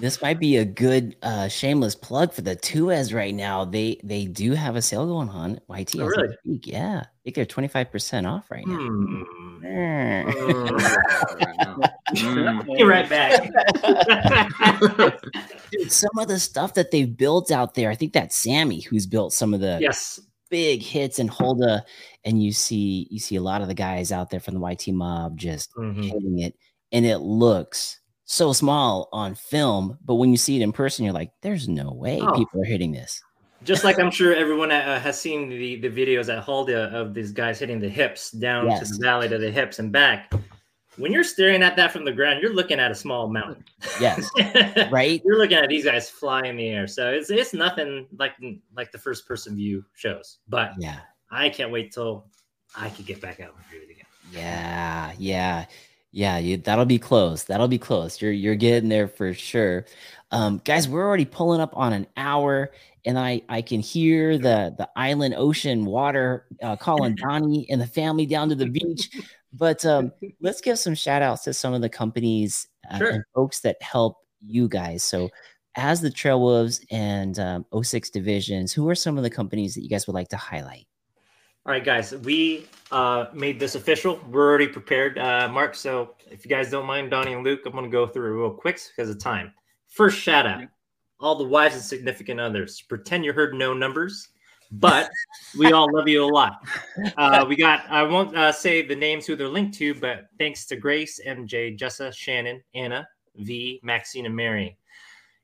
this 0.00 0.22
might 0.22 0.40
be 0.40 0.56
a 0.56 0.64
good 0.64 1.16
uh, 1.22 1.48
shameless 1.48 1.94
plug 1.94 2.32
for 2.32 2.40
the 2.40 2.56
Tues 2.56 3.12
right 3.12 3.34
now. 3.34 3.64
They 3.64 4.00
they 4.02 4.26
do 4.26 4.52
have 4.52 4.76
a 4.76 4.82
sale 4.82 5.06
going 5.06 5.28
on. 5.28 5.60
YT, 5.68 5.96
oh, 5.98 6.06
really? 6.06 6.36
Yeah, 6.44 7.02
I 7.04 7.08
think 7.24 7.36
they're 7.36 7.44
twenty 7.44 7.68
five 7.68 7.90
percent 7.90 8.26
off 8.26 8.50
right 8.50 8.66
now. 8.66 8.76
Hmm. 8.76 9.22
Mm. 12.12 12.76
Be 12.76 12.84
right 12.84 13.08
back. 13.08 13.40
Dude, 15.70 15.90
some 15.90 16.10
of 16.18 16.28
the 16.28 16.38
stuff 16.38 16.74
that 16.74 16.90
they've 16.90 17.16
built 17.16 17.50
out 17.50 17.74
there, 17.74 17.90
I 17.90 17.94
think 17.94 18.12
that's 18.12 18.36
Sammy 18.36 18.80
who's 18.80 19.06
built 19.06 19.32
some 19.32 19.54
of 19.54 19.60
the 19.60 19.78
yes 19.80 20.20
big 20.52 20.82
hits 20.82 21.18
in 21.18 21.26
Holda, 21.28 21.82
and 22.24 22.40
you 22.42 22.52
see 22.52 23.08
you 23.10 23.18
see 23.18 23.36
a 23.36 23.42
lot 23.42 23.62
of 23.62 23.68
the 23.68 23.74
guys 23.74 24.12
out 24.12 24.28
there 24.30 24.38
from 24.38 24.54
the 24.54 24.60
YT 24.60 24.92
mob 24.92 25.36
just 25.38 25.74
Mhm. 25.74 26.04
hitting 26.04 26.38
it, 26.40 26.54
and 26.92 27.06
it 27.06 27.18
looks 27.18 27.98
so 28.26 28.52
small 28.52 29.08
on 29.12 29.34
film, 29.34 29.98
but 30.04 30.16
when 30.16 30.30
you 30.30 30.36
see 30.36 30.56
it 30.60 30.62
in 30.62 30.70
person, 30.72 31.04
you're 31.04 31.14
like, 31.14 31.32
"There's 31.40 31.68
no 31.68 31.90
way 31.92 32.20
Oh. 32.20 32.32
people 32.36 32.60
are 32.60 32.64
hitting 32.66 32.92
this." 32.92 33.20
Just 33.64 33.82
like 33.84 33.98
I'm 33.98 34.10
sure 34.10 34.34
everyone 34.34 34.70
uh, 34.72 34.98
has 35.00 35.20
seen 35.20 35.48
the, 35.48 35.76
the 35.76 35.88
videos 35.88 36.28
at 36.28 36.42
Halda 36.42 36.90
of 36.92 37.14
these 37.14 37.32
guys 37.32 37.58
hitting 37.60 37.80
the 37.80 37.88
hips 37.88 38.30
down 38.32 38.64
to 38.78 38.84
the 38.84 38.98
valley 39.00 39.28
to 39.28 39.38
the 39.38 39.50
hips 39.50 39.78
and 39.78 39.90
back. 39.92 40.32
When 40.98 41.10
you're 41.10 41.24
staring 41.24 41.62
at 41.62 41.74
that 41.76 41.90
from 41.90 42.04
the 42.04 42.12
ground, 42.12 42.40
you're 42.42 42.52
looking 42.52 42.78
at 42.78 42.90
a 42.90 42.94
small 42.94 43.26
mountain. 43.28 43.64
Yes, 43.98 44.30
right. 44.90 45.22
You're 45.24 45.38
looking 45.38 45.56
at 45.56 45.68
these 45.68 45.84
guys 45.86 46.10
fly 46.10 46.42
in 46.42 46.56
the 46.56 46.68
air. 46.68 46.86
So 46.86 47.10
it's 47.10 47.30
it's 47.30 47.54
nothing 47.54 48.06
like 48.18 48.32
like 48.76 48.92
the 48.92 48.98
first 48.98 49.26
person 49.26 49.56
view 49.56 49.84
shows. 49.94 50.38
But 50.48 50.72
Yeah, 50.78 50.98
I 51.30 51.48
can't 51.48 51.70
wait 51.70 51.92
till 51.92 52.26
I 52.76 52.90
could 52.90 53.06
get 53.06 53.20
back 53.22 53.40
out 53.40 53.54
and 53.56 53.64
do 53.70 53.78
it 53.78 53.90
again. 53.90 54.04
yeah, 54.32 55.12
yeah, 55.18 55.64
yeah. 56.10 56.36
You, 56.38 56.58
that'll 56.58 56.84
be 56.84 56.98
close. 56.98 57.44
That'll 57.44 57.68
be 57.68 57.78
close. 57.78 58.20
You're 58.20 58.32
you're 58.32 58.54
getting 58.54 58.90
there 58.90 59.08
for 59.08 59.32
sure, 59.32 59.86
um, 60.30 60.60
guys. 60.64 60.88
We're 60.88 61.06
already 61.06 61.24
pulling 61.24 61.62
up 61.62 61.74
on 61.74 61.94
an 61.94 62.06
hour, 62.18 62.70
and 63.06 63.18
I 63.18 63.40
I 63.48 63.62
can 63.62 63.80
hear 63.80 64.36
the 64.36 64.74
the 64.76 64.90
island 64.94 65.36
ocean 65.38 65.86
water 65.86 66.44
uh, 66.62 66.76
calling 66.76 67.14
Donnie 67.14 67.66
and 67.70 67.80
the 67.80 67.86
family 67.86 68.26
down 68.26 68.50
to 68.50 68.54
the 68.54 68.68
beach. 68.68 69.08
But 69.52 69.84
um, 69.84 70.12
let's 70.40 70.60
give 70.60 70.78
some 70.78 70.94
shout 70.94 71.22
outs 71.22 71.44
to 71.44 71.54
some 71.54 71.74
of 71.74 71.80
the 71.82 71.88
companies 71.88 72.68
uh, 72.90 72.98
Sure. 72.98 73.10
and 73.10 73.24
folks 73.34 73.60
that 73.60 73.80
help 73.82 74.18
you 74.40 74.68
guys. 74.68 75.02
So, 75.02 75.30
as 75.76 76.00
the 76.00 76.10
Trail 76.10 76.40
Wolves 76.40 76.84
and 76.90 77.38
um, 77.38 77.66
06 77.82 78.10
divisions, 78.10 78.72
who 78.72 78.88
are 78.88 78.94
some 78.94 79.16
of 79.16 79.22
the 79.22 79.30
companies 79.30 79.74
that 79.74 79.82
you 79.82 79.88
guys 79.88 80.06
would 80.06 80.14
like 80.14 80.28
to 80.28 80.36
highlight? 80.36 80.86
All 81.64 81.72
right, 81.72 81.84
guys, 81.84 82.12
we 82.12 82.66
uh, 82.90 83.26
made 83.32 83.60
this 83.60 83.74
official. 83.76 84.20
We're 84.28 84.48
already 84.48 84.66
prepared, 84.66 85.16
uh, 85.16 85.48
Mark. 85.48 85.76
So 85.76 86.16
if 86.30 86.44
you 86.44 86.48
guys 86.48 86.70
don't 86.70 86.86
mind, 86.86 87.10
Donnie 87.10 87.32
and 87.34 87.44
Luke, 87.44 87.60
I'm 87.64 87.72
going 87.72 87.84
to 87.84 87.90
go 87.90 88.06
through 88.06 88.34
it 88.34 88.40
real 88.40 88.50
quick 88.50 88.80
because 88.88 89.08
of 89.08 89.20
time. 89.20 89.52
First 89.86 90.18
shout 90.18 90.44
out, 90.44 90.64
all 91.20 91.36
the 91.36 91.44
wives 91.44 91.76
and 91.76 91.84
significant 91.84 92.40
others. 92.40 92.82
Pretend 92.82 93.24
you 93.24 93.32
heard 93.32 93.54
no 93.54 93.72
numbers, 93.72 94.28
but 94.72 95.10
we 95.58 95.72
all 95.72 95.88
love 95.92 96.08
you 96.08 96.24
a 96.24 96.26
lot. 96.26 96.60
Uh, 97.16 97.44
we 97.48 97.56
got, 97.56 97.84
I 97.90 98.02
won't 98.02 98.36
uh, 98.36 98.52
say 98.52 98.86
the 98.86 98.94
names 98.94 99.26
who 99.26 99.34
they're 99.36 99.48
linked 99.48 99.76
to, 99.78 99.94
but 99.94 100.26
thanks 100.38 100.66
to 100.66 100.76
Grace, 100.76 101.20
MJ, 101.26 101.76
Jessa, 101.78 102.12
Shannon, 102.12 102.62
Anna, 102.74 103.06
V, 103.36 103.80
Maxine, 103.82 104.26
and 104.26 104.36
Mary. 104.36 104.76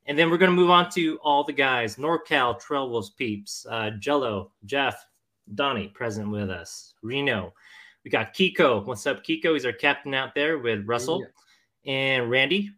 And 0.06 0.18
then 0.18 0.30
we're 0.30 0.38
going 0.38 0.50
to 0.50 0.56
move 0.56 0.70
on 0.70 0.90
to 0.92 1.18
all 1.22 1.44
the 1.44 1.52
guys 1.52 1.96
NorCal, 1.96 2.58
Trail 2.58 2.88
Wolves 2.90 3.10
Peeps, 3.10 3.66
uh, 3.68 3.90
Jello, 3.98 4.52
Jeff, 4.64 5.04
Donnie 5.54 5.88
present 5.88 6.30
with 6.30 6.50
us. 6.50 6.94
Reno. 7.02 7.52
We 8.04 8.10
got 8.10 8.34
Kiko. 8.34 8.84
What's 8.84 9.06
up, 9.06 9.24
Kiko? 9.24 9.54
He's 9.54 9.66
our 9.66 9.72
captain 9.72 10.14
out 10.14 10.34
there 10.34 10.58
with 10.58 10.86
Russell 10.86 11.26
and 11.84 12.30
Randy. 12.30 12.70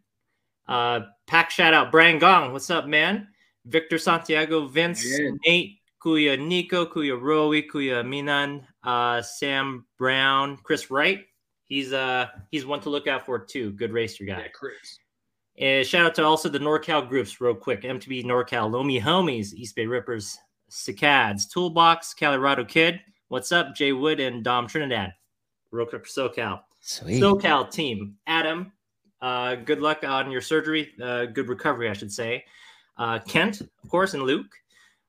Uh, 0.67 1.01
pack 1.27 1.51
shout 1.51 1.73
out 1.73 1.91
Brian 1.91 2.19
Gong. 2.19 2.51
What's 2.51 2.69
up, 2.69 2.87
man? 2.87 3.27
Victor 3.65 3.97
Santiago, 3.97 4.67
Vince, 4.67 5.05
Yeah. 5.05 5.31
Nate, 5.45 5.80
Kuya 6.03 6.39
Nico, 6.39 6.85
Kuya 6.85 7.19
Rowie, 7.19 7.69
Kuya 7.69 8.07
Minan, 8.07 8.65
uh, 8.83 9.21
Sam 9.21 9.85
Brown, 9.97 10.57
Chris 10.63 10.89
Wright. 10.89 11.25
He's 11.65 11.93
uh 11.93 12.27
he's 12.51 12.65
one 12.65 12.81
to 12.81 12.89
look 12.89 13.07
out 13.07 13.25
for 13.25 13.39
too. 13.39 13.71
Good 13.71 13.93
racer 13.93 14.25
guy. 14.25 14.39
Yeah, 14.39 14.47
Chris. 14.53 14.99
And 15.57 15.85
shout 15.85 16.05
out 16.05 16.15
to 16.15 16.25
also 16.25 16.49
the 16.49 16.59
NorCal 16.59 17.07
groups, 17.07 17.39
real 17.39 17.53
quick. 17.53 17.83
MTB 17.83 18.25
NorCal, 18.25 18.71
Lomi 18.71 18.99
Homies, 18.99 19.53
East 19.53 19.75
Bay 19.75 19.85
Rippers, 19.85 20.37
Cicads, 20.69 21.47
Toolbox, 21.47 22.13
Colorado 22.13 22.65
Kid. 22.65 22.99
What's 23.27 23.51
up, 23.51 23.75
Jay 23.75 23.93
Wood 23.93 24.19
and 24.19 24.43
Dom 24.43 24.67
Trinidad? 24.67 25.13
Real 25.71 25.85
quick 25.85 26.05
for 26.05 26.29
SoCal. 26.29 26.61
Sweet. 26.81 27.21
SoCal 27.21 27.71
team, 27.71 28.17
Adam. 28.27 28.71
Uh, 29.21 29.55
good 29.55 29.81
luck 29.81 30.03
on 30.03 30.31
your 30.31 30.41
surgery. 30.41 30.91
Uh, 31.01 31.25
good 31.25 31.47
recovery, 31.47 31.89
I 31.89 31.93
should 31.93 32.11
say. 32.11 32.43
Uh, 32.97 33.19
Kent, 33.19 33.61
of 33.61 33.89
course, 33.89 34.13
and 34.13 34.23
Luke. 34.23 34.51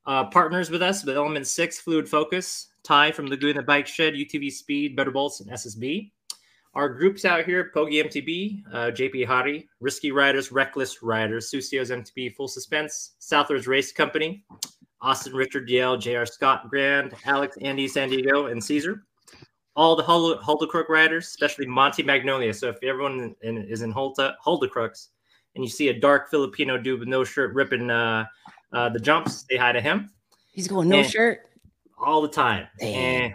Uh, 0.05 0.24
partners 0.24 0.70
with 0.70 0.82
us 0.82 1.05
with 1.05 1.16
Element 1.16 1.46
6, 1.46 1.80
Fluid 1.80 2.09
Focus, 2.09 2.68
Ty 2.82 3.12
from 3.12 3.26
Laguna 3.26 3.62
Bike 3.62 3.86
Shed, 3.86 4.14
UTV 4.14 4.50
Speed, 4.50 4.96
Better 4.96 5.11
Bolts, 5.11 5.40
and 5.40 5.50
SSB. 5.50 6.11
Our 6.74 6.88
groups 6.88 7.24
out 7.24 7.44
here 7.44 7.70
Pogi 7.74 8.03
MTB, 8.03 8.62
uh, 8.72 8.90
JP 8.90 9.26
Hari, 9.26 9.68
Risky 9.80 10.11
Riders, 10.11 10.50
Reckless 10.50 11.03
Riders, 11.03 11.50
Susio's 11.50 11.90
MTB, 11.90 12.34
Full 12.34 12.48
Suspense, 12.48 13.12
Southers 13.18 13.66
Race 13.66 13.92
Company, 13.92 14.44
Austin 15.00 15.34
Richard 15.34 15.68
Yale, 15.68 15.96
JR 15.96 16.24
Scott 16.24 16.68
Grand, 16.68 17.14
Alex 17.26 17.57
Andy 17.61 17.86
San 17.86 18.09
Diego, 18.09 18.46
and 18.46 18.62
Caesar. 18.62 19.05
All 19.76 19.94
the 19.94 20.03
Hul- 20.03 20.38
Hulda 20.38 20.66
Crook 20.66 20.88
riders, 20.88 21.26
especially 21.26 21.66
Monty 21.66 22.03
Magnolia. 22.03 22.53
So 22.53 22.68
if 22.70 22.82
everyone 22.82 23.34
in, 23.42 23.59
is 23.59 23.82
in 23.82 23.92
Hulta, 23.92 24.34
Hulda 24.42 24.68
Crooks 24.68 25.11
and 25.55 25.64
you 25.64 25.70
see 25.70 25.88
a 25.88 25.98
dark 25.98 26.30
Filipino 26.30 26.78
dude 26.78 27.00
with 27.00 27.09
no 27.09 27.24
shirt 27.24 27.55
ripping 27.55 27.90
uh, 27.90 28.24
uh, 28.72 28.88
the 28.88 28.98
jumps, 29.00 29.44
say 29.50 29.56
hi 29.56 29.72
to 29.72 29.80
him 29.80 30.10
He's 30.52 30.68
going 30.68 30.88
no 30.88 30.98
Yeah. 30.98 31.02
shirt. 31.04 31.40
all 31.98 32.20
the 32.22 32.28
time. 32.28 32.66
Damn. 32.78 33.30
Eh. 33.30 33.34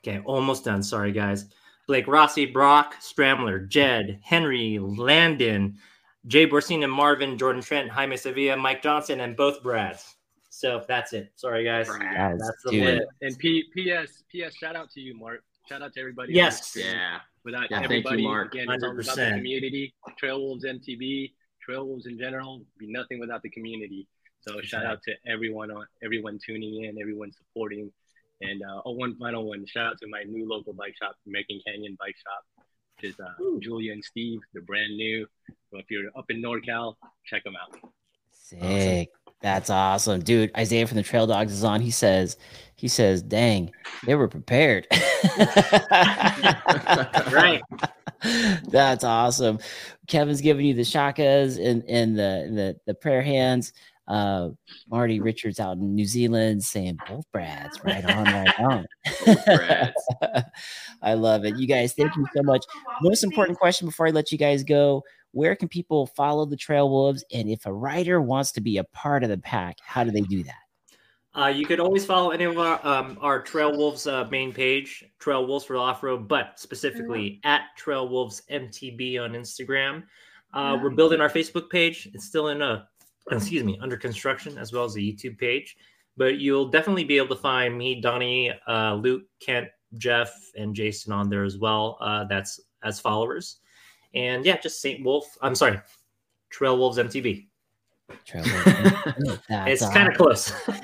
Okay, 0.00 0.18
almost 0.24 0.64
done. 0.64 0.82
Sorry, 0.82 1.12
guys. 1.12 1.46
Blake 1.86 2.06
Rossi, 2.08 2.46
Brock, 2.46 2.96
Stramler, 3.00 3.68
Jed, 3.68 4.18
Henry, 4.22 4.78
Landon, 4.80 5.78
Jay 6.26 6.46
Borsina, 6.46 6.88
Marvin, 6.90 7.38
Jordan 7.38 7.62
Trent, 7.62 7.90
Jaime 7.90 8.16
Sevilla, 8.16 8.56
Mike 8.56 8.82
Johnson, 8.82 9.20
and 9.20 9.36
both 9.36 9.62
Brads. 9.62 10.14
So 10.50 10.84
that's 10.86 11.12
it. 11.12 11.32
Sorry, 11.36 11.64
guys. 11.64 11.88
Guys, 11.88 12.38
That's 12.38 12.62
the 12.64 12.70
dude. 12.72 12.84
limit. 12.84 13.08
And 13.22 13.38
P- 13.38 13.64
P.S. 13.74 14.22
P.S. 14.30 14.54
Shout 14.56 14.76
out 14.76 14.90
to 14.90 15.00
you, 15.00 15.16
Mark. 15.16 15.42
Shout 15.68 15.82
out 15.82 15.92
to 15.94 16.00
everybody. 16.00 16.34
Yes. 16.34 16.76
Yeah. 16.76 17.18
Without 17.44 17.70
Yeah, 17.70 17.86
thank 17.88 18.08
you, 18.10 18.22
Mark. 18.24 18.54
again, 18.54 18.66
it's 18.70 18.84
all 18.84 18.90
about 18.92 19.04
the 19.04 19.10
100%. 19.22 19.36
community. 19.36 19.94
Trail 20.18 20.40
Wolves 20.40 20.64
MTB, 20.64 21.32
Trail 21.64 21.86
Wolves 21.86 22.06
in 22.06 22.18
general, 22.18 22.64
be 22.78 22.86
nothing 22.92 23.18
without 23.18 23.42
the 23.42 23.50
community. 23.50 24.06
So 24.46 24.60
shout 24.62 24.84
out 24.84 25.02
to 25.04 25.12
everyone 25.26 25.70
on 25.70 25.86
everyone 26.02 26.38
tuning 26.44 26.84
in, 26.84 27.00
everyone 27.00 27.32
supporting. 27.32 27.92
And 28.40 28.60
uh, 28.62 28.82
oh, 28.84 28.92
one 28.92 29.16
final 29.16 29.48
one. 29.48 29.64
Shout 29.66 29.86
out 29.86 29.98
to 30.00 30.08
my 30.08 30.24
new 30.24 30.48
local 30.48 30.72
bike 30.72 30.94
shop, 31.00 31.14
American 31.26 31.60
Canyon 31.64 31.96
Bike 31.98 32.16
Shop, 32.16 32.66
which 32.96 33.12
is 33.12 33.20
uh, 33.20 33.58
Julia 33.60 33.92
and 33.92 34.04
Steve. 34.04 34.40
They're 34.52 34.62
brand 34.62 34.96
new. 34.96 35.26
So 35.70 35.78
if 35.78 35.86
you're 35.90 36.10
up 36.16 36.24
in 36.28 36.42
NorCal, 36.42 36.96
check 37.24 37.44
them 37.44 37.54
out. 37.56 37.78
Sick. 38.32 39.10
That's 39.40 39.70
awesome, 39.70 40.20
dude. 40.20 40.50
Isaiah 40.56 40.86
from 40.86 40.96
the 40.96 41.02
Trail 41.02 41.26
Dogs 41.26 41.52
is 41.52 41.64
on. 41.64 41.80
He 41.80 41.90
says, 41.90 42.36
he 42.76 42.86
says, 42.86 43.22
dang, 43.22 43.72
they 44.06 44.14
were 44.14 44.28
prepared. 44.28 44.86
Right. 47.32 47.62
That's 48.68 49.04
awesome. 49.04 49.58
Kevin's 50.06 50.40
giving 50.40 50.66
you 50.66 50.74
the 50.74 50.82
shakas 50.82 51.64
and, 51.64 51.82
and 51.88 52.16
the, 52.16 52.50
the 52.52 52.80
the 52.86 52.94
prayer 52.94 53.22
hands. 53.22 53.72
Uh, 54.08 54.50
Marty 54.90 55.20
Richards 55.20 55.60
out 55.60 55.76
in 55.76 55.94
New 55.94 56.04
Zealand 56.04 56.62
saying 56.62 56.98
both 57.08 57.24
Brads, 57.32 57.78
right 57.84 58.04
on, 58.04 58.24
right 58.24 58.60
on. 58.60 58.86
Brads. 59.24 60.06
I 61.02 61.14
love 61.14 61.44
it. 61.44 61.56
You 61.56 61.66
guys, 61.66 61.92
thank 61.92 62.14
you 62.16 62.26
so 62.34 62.42
much. 62.42 62.64
Most 63.00 63.22
important 63.22 63.58
question 63.58 63.86
before 63.86 64.08
I 64.08 64.10
let 64.10 64.32
you 64.32 64.38
guys 64.38 64.64
go: 64.64 65.02
Where 65.30 65.54
can 65.54 65.68
people 65.68 66.06
follow 66.06 66.46
the 66.46 66.56
Trail 66.56 66.90
Wolves? 66.90 67.24
And 67.32 67.48
if 67.48 67.64
a 67.66 67.72
rider 67.72 68.20
wants 68.20 68.52
to 68.52 68.60
be 68.60 68.78
a 68.78 68.84
part 68.84 69.22
of 69.22 69.30
the 69.30 69.38
pack, 69.38 69.76
how 69.82 70.02
do 70.02 70.10
they 70.10 70.22
do 70.22 70.42
that? 70.42 70.54
Uh, 71.34 71.46
you 71.46 71.64
could 71.64 71.80
always 71.80 72.04
follow 72.04 72.30
any 72.30 72.44
of 72.44 72.58
our 72.58 72.84
um, 72.86 73.16
our 73.20 73.40
Trail 73.40 73.74
Wolves 73.76 74.06
uh, 74.06 74.26
main 74.30 74.52
page, 74.52 75.04
Trail 75.18 75.46
Wolves 75.46 75.64
for 75.64 75.76
Off 75.76 76.02
Road, 76.02 76.28
but 76.28 76.58
specifically 76.58 77.40
at 77.44 77.62
Trail 77.76 78.08
Wolves 78.08 78.42
MTB 78.50 79.22
on 79.22 79.32
Instagram. 79.32 80.02
Uh, 80.52 80.78
we're 80.82 80.90
building 80.90 81.20
our 81.20 81.30
Facebook 81.30 81.70
page. 81.70 82.08
It's 82.12 82.26
still 82.26 82.48
in 82.48 82.60
a 82.60 82.86
excuse 83.30 83.62
me 83.64 83.78
under 83.82 83.96
construction 83.96 84.58
as 84.58 84.72
well 84.72 84.84
as 84.84 84.94
the 84.94 85.12
YouTube 85.12 85.38
page, 85.38 85.76
but 86.16 86.38
you'll 86.38 86.68
definitely 86.68 87.04
be 87.04 87.16
able 87.16 87.34
to 87.34 87.40
find 87.40 87.76
me, 87.76 88.00
Donnie, 88.00 88.52
uh, 88.68 88.94
Luke, 88.94 89.22
Kent, 89.40 89.68
Jeff, 89.98 90.32
and 90.56 90.74
Jason 90.74 91.12
on 91.12 91.28
there 91.28 91.44
as 91.44 91.58
well. 91.58 91.98
Uh, 92.00 92.24
that's 92.24 92.60
as 92.82 92.98
followers, 93.00 93.60
and 94.14 94.44
yeah, 94.44 94.58
just 94.58 94.80
Saint 94.80 95.04
Wolf. 95.04 95.26
I'm 95.40 95.54
sorry, 95.54 95.80
Trail 96.50 96.76
Wolves 96.78 96.98
MTB. 96.98 97.46
Trail 98.24 98.44
Wolves. 98.44 99.40
It's 99.48 99.88
kind 99.88 100.08
of 100.08 100.14
close. 100.16 100.52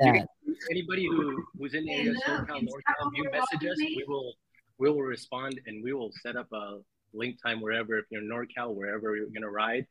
Yeah. 0.00 0.12
can- 0.12 0.26
anybody 0.70 1.06
who 1.06 1.44
who's 1.58 1.74
in 1.74 1.84
the 1.84 1.92
area, 1.92 2.14
SoCal, 2.26 2.46
NorCal, 2.46 3.10
you 3.14 3.24
message 3.30 3.66
us. 3.70 3.76
We 3.78 4.04
will 4.06 4.34
we 4.78 4.90
will 4.90 5.02
respond 5.02 5.60
and 5.66 5.82
we 5.82 5.92
will 5.92 6.10
set 6.22 6.36
up 6.36 6.48
a 6.52 6.78
link 7.12 7.36
time 7.42 7.60
wherever. 7.60 7.98
If 7.98 8.06
you're 8.10 8.22
in 8.22 8.28
NorCal, 8.28 8.74
wherever 8.74 9.16
you're 9.16 9.26
gonna 9.34 9.50
ride, 9.50 9.86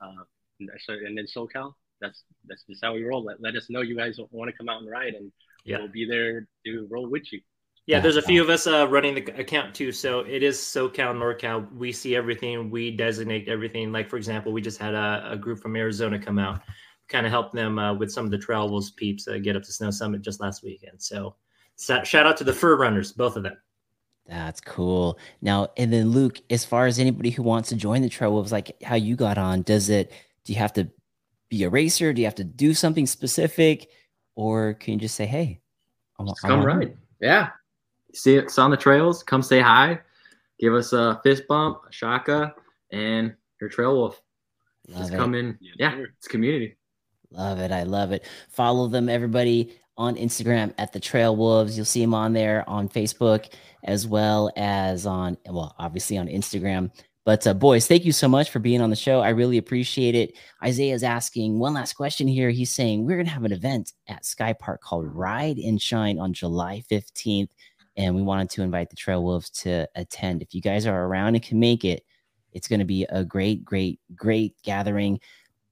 uh, 0.00 0.06
and 0.08 0.18
so 0.78 0.92
and 0.94 1.16
then 1.16 1.26
SoCal. 1.26 1.74
That's 2.00 2.22
that's 2.46 2.64
just 2.68 2.84
how 2.84 2.94
we 2.94 3.02
roll. 3.04 3.24
Let, 3.24 3.40
let 3.40 3.56
us 3.56 3.68
know 3.70 3.80
you 3.80 3.96
guys 3.96 4.18
want 4.30 4.50
to 4.50 4.56
come 4.56 4.68
out 4.68 4.80
and 4.82 4.90
ride, 4.90 5.14
and 5.14 5.32
Yeah. 5.64 5.78
we'll 5.78 5.88
be 5.88 6.04
there 6.04 6.46
to 6.66 6.86
roll 6.90 7.08
with 7.10 7.32
you. 7.32 7.40
Yeah, 7.86 8.00
there's 8.00 8.16
a 8.16 8.22
few 8.22 8.42
of 8.42 8.50
us 8.50 8.66
uh, 8.66 8.86
running 8.88 9.14
the 9.14 9.24
account 9.40 9.74
too. 9.74 9.92
So 9.92 10.20
it 10.20 10.42
is 10.42 10.58
SoCal, 10.58 11.14
NorCal. 11.14 11.72
We 11.74 11.90
see 11.90 12.14
everything. 12.14 12.70
We 12.70 12.90
designate 12.90 13.48
everything. 13.48 13.92
Like 13.92 14.10
for 14.10 14.16
example, 14.16 14.52
we 14.52 14.60
just 14.60 14.78
had 14.78 14.94
a, 14.94 15.30
a 15.32 15.36
group 15.36 15.58
from 15.60 15.74
Arizona 15.74 16.18
come 16.18 16.38
out, 16.38 16.60
kind 17.08 17.24
of 17.24 17.32
help 17.32 17.50
them 17.52 17.78
uh, 17.78 17.94
with 17.94 18.12
some 18.12 18.26
of 18.26 18.30
the 18.30 18.38
Trail 18.38 18.68
Wolves 18.68 18.90
peeps 18.90 19.26
uh, 19.26 19.38
get 19.38 19.56
up 19.56 19.62
to 19.62 19.72
Snow 19.72 19.90
Summit 19.90 20.20
just 20.20 20.38
last 20.40 20.62
weekend. 20.62 21.00
So 21.00 21.34
shout 21.78 22.26
out 22.26 22.36
to 22.36 22.44
the 22.44 22.52
fur 22.52 22.76
runners, 22.76 23.12
both 23.12 23.36
of 23.36 23.42
them. 23.42 23.56
That's 24.26 24.60
cool. 24.60 25.18
Now, 25.40 25.68
and 25.78 25.90
then 25.90 26.10
Luke, 26.10 26.38
as 26.50 26.62
far 26.66 26.86
as 26.86 26.98
anybody 26.98 27.30
who 27.30 27.42
wants 27.42 27.70
to 27.70 27.76
join 27.76 28.02
the 28.02 28.10
Trail 28.10 28.32
Wolves, 28.32 28.52
like 28.52 28.76
how 28.82 28.96
you 28.96 29.16
got 29.16 29.38
on, 29.38 29.62
does 29.62 29.88
it? 29.88 30.12
Do 30.48 30.54
you 30.54 30.60
have 30.60 30.72
to 30.72 30.88
be 31.50 31.64
a 31.64 31.68
racer? 31.68 32.14
Do 32.14 32.22
you 32.22 32.26
have 32.26 32.34
to 32.36 32.44
do 32.44 32.72
something 32.72 33.06
specific, 33.06 33.90
or 34.34 34.72
can 34.72 34.94
you 34.94 35.00
just 35.00 35.14
say, 35.14 35.26
"Hey, 35.26 35.60
I 36.18 36.22
want, 36.22 36.38
come 36.40 36.64
ride"? 36.64 36.96
Yeah, 37.20 37.50
see 38.14 38.40
us 38.40 38.56
on 38.56 38.70
the 38.70 38.76
trails. 38.78 39.22
Come 39.22 39.42
say 39.42 39.60
hi. 39.60 40.00
Give 40.58 40.72
us 40.72 40.94
a 40.94 41.20
fist 41.22 41.42
bump, 41.48 41.82
a 41.86 41.92
shaka, 41.92 42.54
and 42.92 43.34
your 43.60 43.68
trail 43.68 43.94
wolf. 43.94 44.22
Love 44.88 45.00
just 45.00 45.12
it. 45.12 45.16
come 45.18 45.34
in. 45.34 45.58
Yeah, 45.60 46.02
it's 46.16 46.26
community. 46.26 46.78
Love 47.30 47.58
it. 47.58 47.70
I 47.70 47.82
love 47.82 48.12
it. 48.12 48.24
Follow 48.48 48.88
them, 48.88 49.10
everybody, 49.10 49.78
on 49.98 50.16
Instagram 50.16 50.72
at 50.78 50.94
the 50.94 51.00
Trail 51.00 51.36
Wolves. 51.36 51.76
You'll 51.76 51.84
see 51.84 52.00
them 52.00 52.14
on 52.14 52.32
there 52.32 52.64
on 52.66 52.88
Facebook 52.88 53.52
as 53.84 54.06
well 54.06 54.50
as 54.56 55.04
on, 55.04 55.36
well, 55.44 55.74
obviously 55.78 56.16
on 56.16 56.26
Instagram. 56.26 56.90
But 57.28 57.46
uh, 57.46 57.52
boys, 57.52 57.86
thank 57.86 58.06
you 58.06 58.12
so 58.12 58.26
much 58.26 58.48
for 58.48 58.58
being 58.58 58.80
on 58.80 58.88
the 58.88 58.96
show. 58.96 59.20
I 59.20 59.28
really 59.28 59.58
appreciate 59.58 60.14
it. 60.14 60.38
Isaiah's 60.64 61.02
asking 61.02 61.58
one 61.58 61.74
last 61.74 61.92
question 61.92 62.26
here. 62.26 62.48
He's 62.48 62.70
saying 62.70 63.04
we're 63.04 63.18
going 63.18 63.26
to 63.26 63.32
have 63.32 63.44
an 63.44 63.52
event 63.52 63.92
at 64.06 64.24
Sky 64.24 64.54
Park 64.54 64.80
called 64.80 65.14
Ride 65.14 65.58
and 65.58 65.78
Shine 65.78 66.18
on 66.18 66.32
July 66.32 66.82
15th. 66.90 67.50
And 67.98 68.16
we 68.16 68.22
wanted 68.22 68.48
to 68.48 68.62
invite 68.62 68.88
the 68.88 68.96
Trail 68.96 69.22
Wolves 69.22 69.50
to 69.50 69.86
attend. 69.94 70.40
If 70.40 70.54
you 70.54 70.62
guys 70.62 70.86
are 70.86 71.04
around 71.04 71.34
and 71.34 71.44
can 71.44 71.60
make 71.60 71.84
it, 71.84 72.02
it's 72.54 72.66
going 72.66 72.78
to 72.78 72.86
be 72.86 73.04
a 73.10 73.26
great, 73.26 73.62
great, 73.62 74.00
great 74.16 74.54
gathering. 74.62 75.20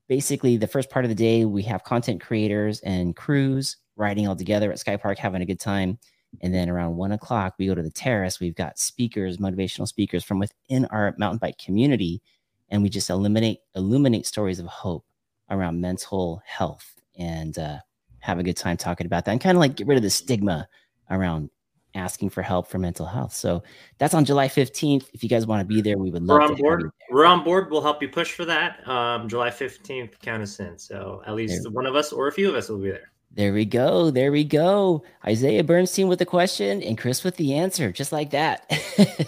Basically, 0.08 0.58
the 0.58 0.66
first 0.66 0.90
part 0.90 1.06
of 1.06 1.08
the 1.08 1.14
day, 1.14 1.46
we 1.46 1.62
have 1.62 1.84
content 1.84 2.20
creators 2.20 2.80
and 2.80 3.16
crews 3.16 3.78
riding 3.96 4.28
all 4.28 4.36
together 4.36 4.70
at 4.70 4.78
Sky 4.78 4.98
Park, 4.98 5.16
having 5.16 5.40
a 5.40 5.46
good 5.46 5.58
time. 5.60 5.98
And 6.40 6.54
then 6.54 6.68
around 6.68 6.96
one 6.96 7.12
o'clock, 7.12 7.54
we 7.58 7.66
go 7.66 7.74
to 7.74 7.82
the 7.82 7.90
terrace. 7.90 8.40
We've 8.40 8.54
got 8.54 8.78
speakers, 8.78 9.38
motivational 9.38 9.88
speakers 9.88 10.24
from 10.24 10.38
within 10.38 10.84
our 10.86 11.14
mountain 11.18 11.38
bike 11.38 11.58
community, 11.58 12.22
and 12.68 12.82
we 12.82 12.88
just 12.88 13.10
eliminate 13.10 13.58
illuminate 13.74 14.26
stories 14.26 14.58
of 14.58 14.66
hope 14.66 15.04
around 15.50 15.80
mental 15.80 16.42
health 16.44 16.94
and 17.18 17.58
uh, 17.58 17.78
have 18.20 18.38
a 18.38 18.42
good 18.42 18.56
time 18.56 18.76
talking 18.76 19.06
about 19.06 19.24
that 19.24 19.32
and 19.32 19.40
kind 19.40 19.56
of 19.56 19.60
like 19.60 19.76
get 19.76 19.86
rid 19.86 19.96
of 19.96 20.02
the 20.02 20.10
stigma 20.10 20.68
around 21.10 21.48
asking 21.94 22.30
for 22.30 22.42
help 22.42 22.68
for 22.68 22.78
mental 22.78 23.06
health. 23.06 23.32
So 23.32 23.62
that's 23.98 24.14
on 24.14 24.24
July 24.24 24.48
15th. 24.48 25.06
If 25.14 25.22
you 25.22 25.28
guys 25.28 25.46
want 25.46 25.60
to 25.60 25.66
be 25.66 25.80
there, 25.80 25.96
we 25.96 26.10
would 26.10 26.22
love 26.22 26.38
We're 26.38 26.46
on 26.46 26.56
board. 26.56 26.90
We're 27.10 27.24
on 27.24 27.44
board. 27.44 27.70
We'll 27.70 27.82
help 27.82 28.02
you 28.02 28.08
push 28.08 28.32
for 28.32 28.44
that. 28.44 28.86
Um, 28.86 29.28
July 29.28 29.50
15th, 29.50 30.18
count 30.20 30.42
us 30.42 30.60
in. 30.60 30.78
So 30.78 31.22
at 31.26 31.34
least 31.34 31.62
there. 31.62 31.72
one 31.72 31.86
of 31.86 31.96
us 31.96 32.12
or 32.12 32.28
a 32.28 32.32
few 32.32 32.48
of 32.48 32.54
us 32.54 32.68
will 32.68 32.78
be 32.78 32.90
there. 32.90 33.12
There 33.36 33.52
we 33.52 33.66
go. 33.66 34.10
There 34.10 34.32
we 34.32 34.44
go. 34.44 35.04
Isaiah 35.26 35.62
Bernstein 35.62 36.08
with 36.08 36.18
the 36.18 36.24
question 36.24 36.82
and 36.82 36.96
Chris 36.96 37.22
with 37.22 37.36
the 37.36 37.52
answer, 37.52 37.92
just 37.92 38.10
like 38.10 38.30
that. 38.30 38.64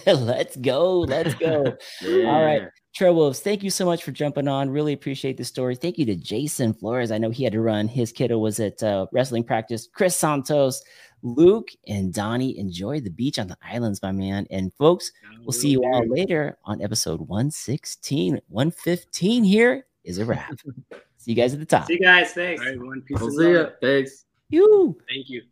Let's 0.06 0.56
go. 0.56 1.00
Let's 1.00 1.34
go. 1.34 1.76
yeah. 2.00 2.24
All 2.30 2.42
right. 2.42 2.62
Trail 2.94 3.14
Wolves, 3.14 3.40
thank 3.40 3.62
you 3.62 3.68
so 3.68 3.84
much 3.84 4.02
for 4.02 4.10
jumping 4.10 4.48
on. 4.48 4.70
Really 4.70 4.94
appreciate 4.94 5.36
the 5.36 5.44
story. 5.44 5.76
Thank 5.76 5.98
you 5.98 6.06
to 6.06 6.16
Jason 6.16 6.72
Flores. 6.72 7.10
I 7.10 7.18
know 7.18 7.28
he 7.28 7.44
had 7.44 7.52
to 7.52 7.60
run. 7.60 7.86
His 7.86 8.10
kiddo 8.10 8.38
was 8.38 8.58
at 8.60 8.82
uh, 8.82 9.06
wrestling 9.12 9.44
practice. 9.44 9.86
Chris 9.92 10.16
Santos, 10.16 10.82
Luke, 11.22 11.68
and 11.86 12.12
Donnie 12.12 12.58
enjoy 12.58 13.00
the 13.00 13.10
beach 13.10 13.38
on 13.38 13.46
the 13.46 13.58
islands, 13.62 14.02
my 14.02 14.10
man. 14.10 14.46
And 14.50 14.72
folks, 14.74 15.12
we'll 15.40 15.52
see 15.52 15.68
you 15.68 15.84
all 15.84 16.08
later 16.08 16.56
on 16.64 16.80
episode 16.80 17.20
116. 17.20 18.40
115 18.48 19.44
here 19.44 19.84
is 20.02 20.16
a 20.16 20.24
wrap. 20.24 20.54
See 21.28 21.32
you 21.34 21.42
guys 21.42 21.52
at 21.52 21.60
the 21.60 21.66
top. 21.66 21.84
See 21.84 21.92
you 21.92 22.00
guys. 22.00 22.32
Thanks. 22.32 22.62
All 22.62 22.68
right, 22.68 22.74
everyone. 22.74 23.02
Peace 23.02 23.20
we'll 23.20 23.30
see 23.32 23.50
you. 23.50 23.68
Thanks. 23.82 24.24
You. 24.48 24.96
Thank 25.06 25.28
you. 25.28 25.42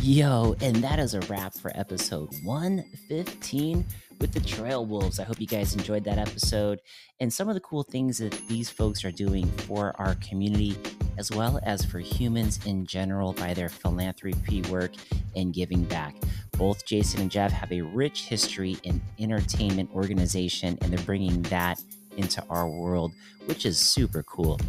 Yo, 0.00 0.56
and 0.62 0.76
that 0.76 0.98
is 0.98 1.12
a 1.12 1.20
wrap 1.28 1.52
for 1.52 1.70
episode 1.74 2.30
115 2.44 3.84
with 4.20 4.32
the 4.32 4.40
Trail 4.40 4.84
Wolves. 4.84 5.20
I 5.20 5.24
hope 5.24 5.40
you 5.40 5.46
guys 5.46 5.74
enjoyed 5.74 6.04
that 6.04 6.18
episode 6.18 6.80
and 7.20 7.32
some 7.32 7.48
of 7.48 7.54
the 7.54 7.60
cool 7.60 7.82
things 7.82 8.18
that 8.18 8.32
these 8.48 8.70
folks 8.70 9.04
are 9.04 9.10
doing 9.10 9.46
for 9.66 9.94
our 9.98 10.14
community, 10.16 10.76
as 11.18 11.30
well 11.30 11.60
as 11.62 11.84
for 11.84 11.98
humans 11.98 12.64
in 12.66 12.86
general 12.86 13.32
by 13.32 13.54
their 13.54 13.68
philanthropy 13.68 14.62
work 14.62 14.92
and 15.34 15.54
giving 15.54 15.84
back. 15.84 16.14
Both 16.56 16.86
Jason 16.86 17.20
and 17.20 17.30
Jeff 17.30 17.52
have 17.52 17.72
a 17.72 17.82
rich 17.82 18.24
history 18.24 18.76
in 18.82 19.00
entertainment 19.18 19.90
organization, 19.94 20.78
and 20.80 20.92
they're 20.92 21.04
bringing 21.04 21.42
that 21.42 21.82
into 22.16 22.42
our 22.50 22.68
world, 22.68 23.12
which 23.46 23.64
is 23.64 23.78
super 23.78 24.22
cool. 24.24 24.60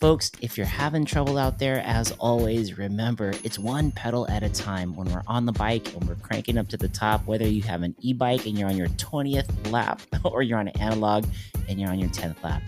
Folks, 0.00 0.30
if 0.42 0.58
you're 0.58 0.66
having 0.66 1.06
trouble 1.06 1.38
out 1.38 1.58
there, 1.58 1.80
as 1.82 2.12
always, 2.12 2.76
remember 2.76 3.32
it's 3.42 3.58
one 3.58 3.90
pedal 3.90 4.28
at 4.28 4.42
a 4.42 4.48
time. 4.50 4.94
When 4.94 5.10
we're 5.10 5.22
on 5.26 5.46
the 5.46 5.52
bike 5.52 5.94
and 5.94 6.06
we're 6.06 6.16
cranking 6.16 6.58
up 6.58 6.68
to 6.68 6.76
the 6.76 6.88
top, 6.88 7.26
whether 7.26 7.46
you 7.48 7.62
have 7.62 7.82
an 7.82 7.94
e 8.00 8.12
bike 8.12 8.44
and 8.44 8.58
you're 8.58 8.68
on 8.68 8.76
your 8.76 8.88
20th 8.88 9.72
lap 9.72 10.02
or 10.24 10.42
you're 10.42 10.58
on 10.58 10.68
an 10.68 10.78
analog 10.82 11.24
and 11.66 11.80
you're 11.80 11.88
on 11.88 11.98
your 11.98 12.10
10th 12.10 12.42
lap, 12.42 12.62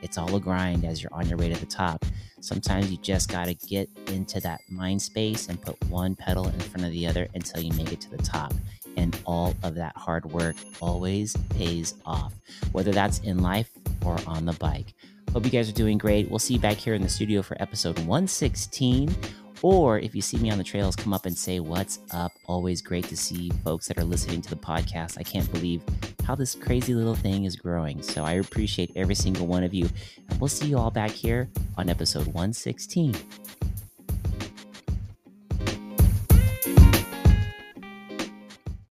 it's 0.00 0.16
all 0.16 0.34
a 0.34 0.40
grind 0.40 0.86
as 0.86 1.02
you're 1.02 1.12
on 1.12 1.28
your 1.28 1.36
way 1.36 1.52
to 1.52 1.60
the 1.60 1.66
top. 1.66 2.02
Sometimes 2.40 2.90
you 2.90 2.96
just 2.96 3.28
got 3.28 3.44
to 3.44 3.54
get 3.54 3.90
into 4.06 4.40
that 4.40 4.62
mind 4.70 5.02
space 5.02 5.48
and 5.48 5.60
put 5.60 5.76
one 5.90 6.16
pedal 6.16 6.48
in 6.48 6.58
front 6.60 6.86
of 6.86 6.92
the 6.92 7.06
other 7.06 7.28
until 7.34 7.60
you 7.60 7.74
make 7.74 7.92
it 7.92 8.00
to 8.00 8.10
the 8.10 8.22
top. 8.22 8.54
And 8.96 9.18
all 9.26 9.54
of 9.62 9.74
that 9.74 9.94
hard 9.96 10.24
work 10.32 10.56
always 10.80 11.36
pays 11.50 11.92
off, 12.06 12.32
whether 12.72 12.90
that's 12.90 13.18
in 13.18 13.40
life 13.40 13.70
or 14.04 14.16
on 14.26 14.46
the 14.46 14.54
bike. 14.54 14.94
Hope 15.32 15.44
you 15.44 15.50
guys 15.50 15.68
are 15.68 15.72
doing 15.72 15.96
great. 15.96 16.28
We'll 16.28 16.40
see 16.40 16.54
you 16.54 16.60
back 16.60 16.76
here 16.76 16.94
in 16.94 17.02
the 17.02 17.08
studio 17.08 17.40
for 17.40 17.56
episode 17.62 17.96
116. 17.98 19.14
Or 19.62 20.00
if 20.00 20.12
you 20.12 20.22
see 20.22 20.38
me 20.38 20.50
on 20.50 20.58
the 20.58 20.64
trails, 20.64 20.96
come 20.96 21.12
up 21.12 21.24
and 21.24 21.38
say, 21.38 21.60
What's 21.60 22.00
up? 22.10 22.32
Always 22.46 22.82
great 22.82 23.04
to 23.04 23.16
see 23.16 23.50
folks 23.62 23.86
that 23.86 23.98
are 23.98 24.04
listening 24.04 24.42
to 24.42 24.50
the 24.50 24.56
podcast. 24.56 25.18
I 25.18 25.22
can't 25.22 25.50
believe 25.52 25.82
how 26.24 26.34
this 26.34 26.56
crazy 26.56 26.94
little 26.94 27.14
thing 27.14 27.44
is 27.44 27.54
growing. 27.54 28.02
So 28.02 28.24
I 28.24 28.32
appreciate 28.34 28.90
every 28.96 29.14
single 29.14 29.46
one 29.46 29.62
of 29.62 29.72
you. 29.72 29.88
And 30.28 30.40
we'll 30.40 30.48
see 30.48 30.66
you 30.66 30.78
all 30.78 30.90
back 30.90 31.12
here 31.12 31.48
on 31.78 31.88
episode 31.88 32.26
116. 32.26 33.14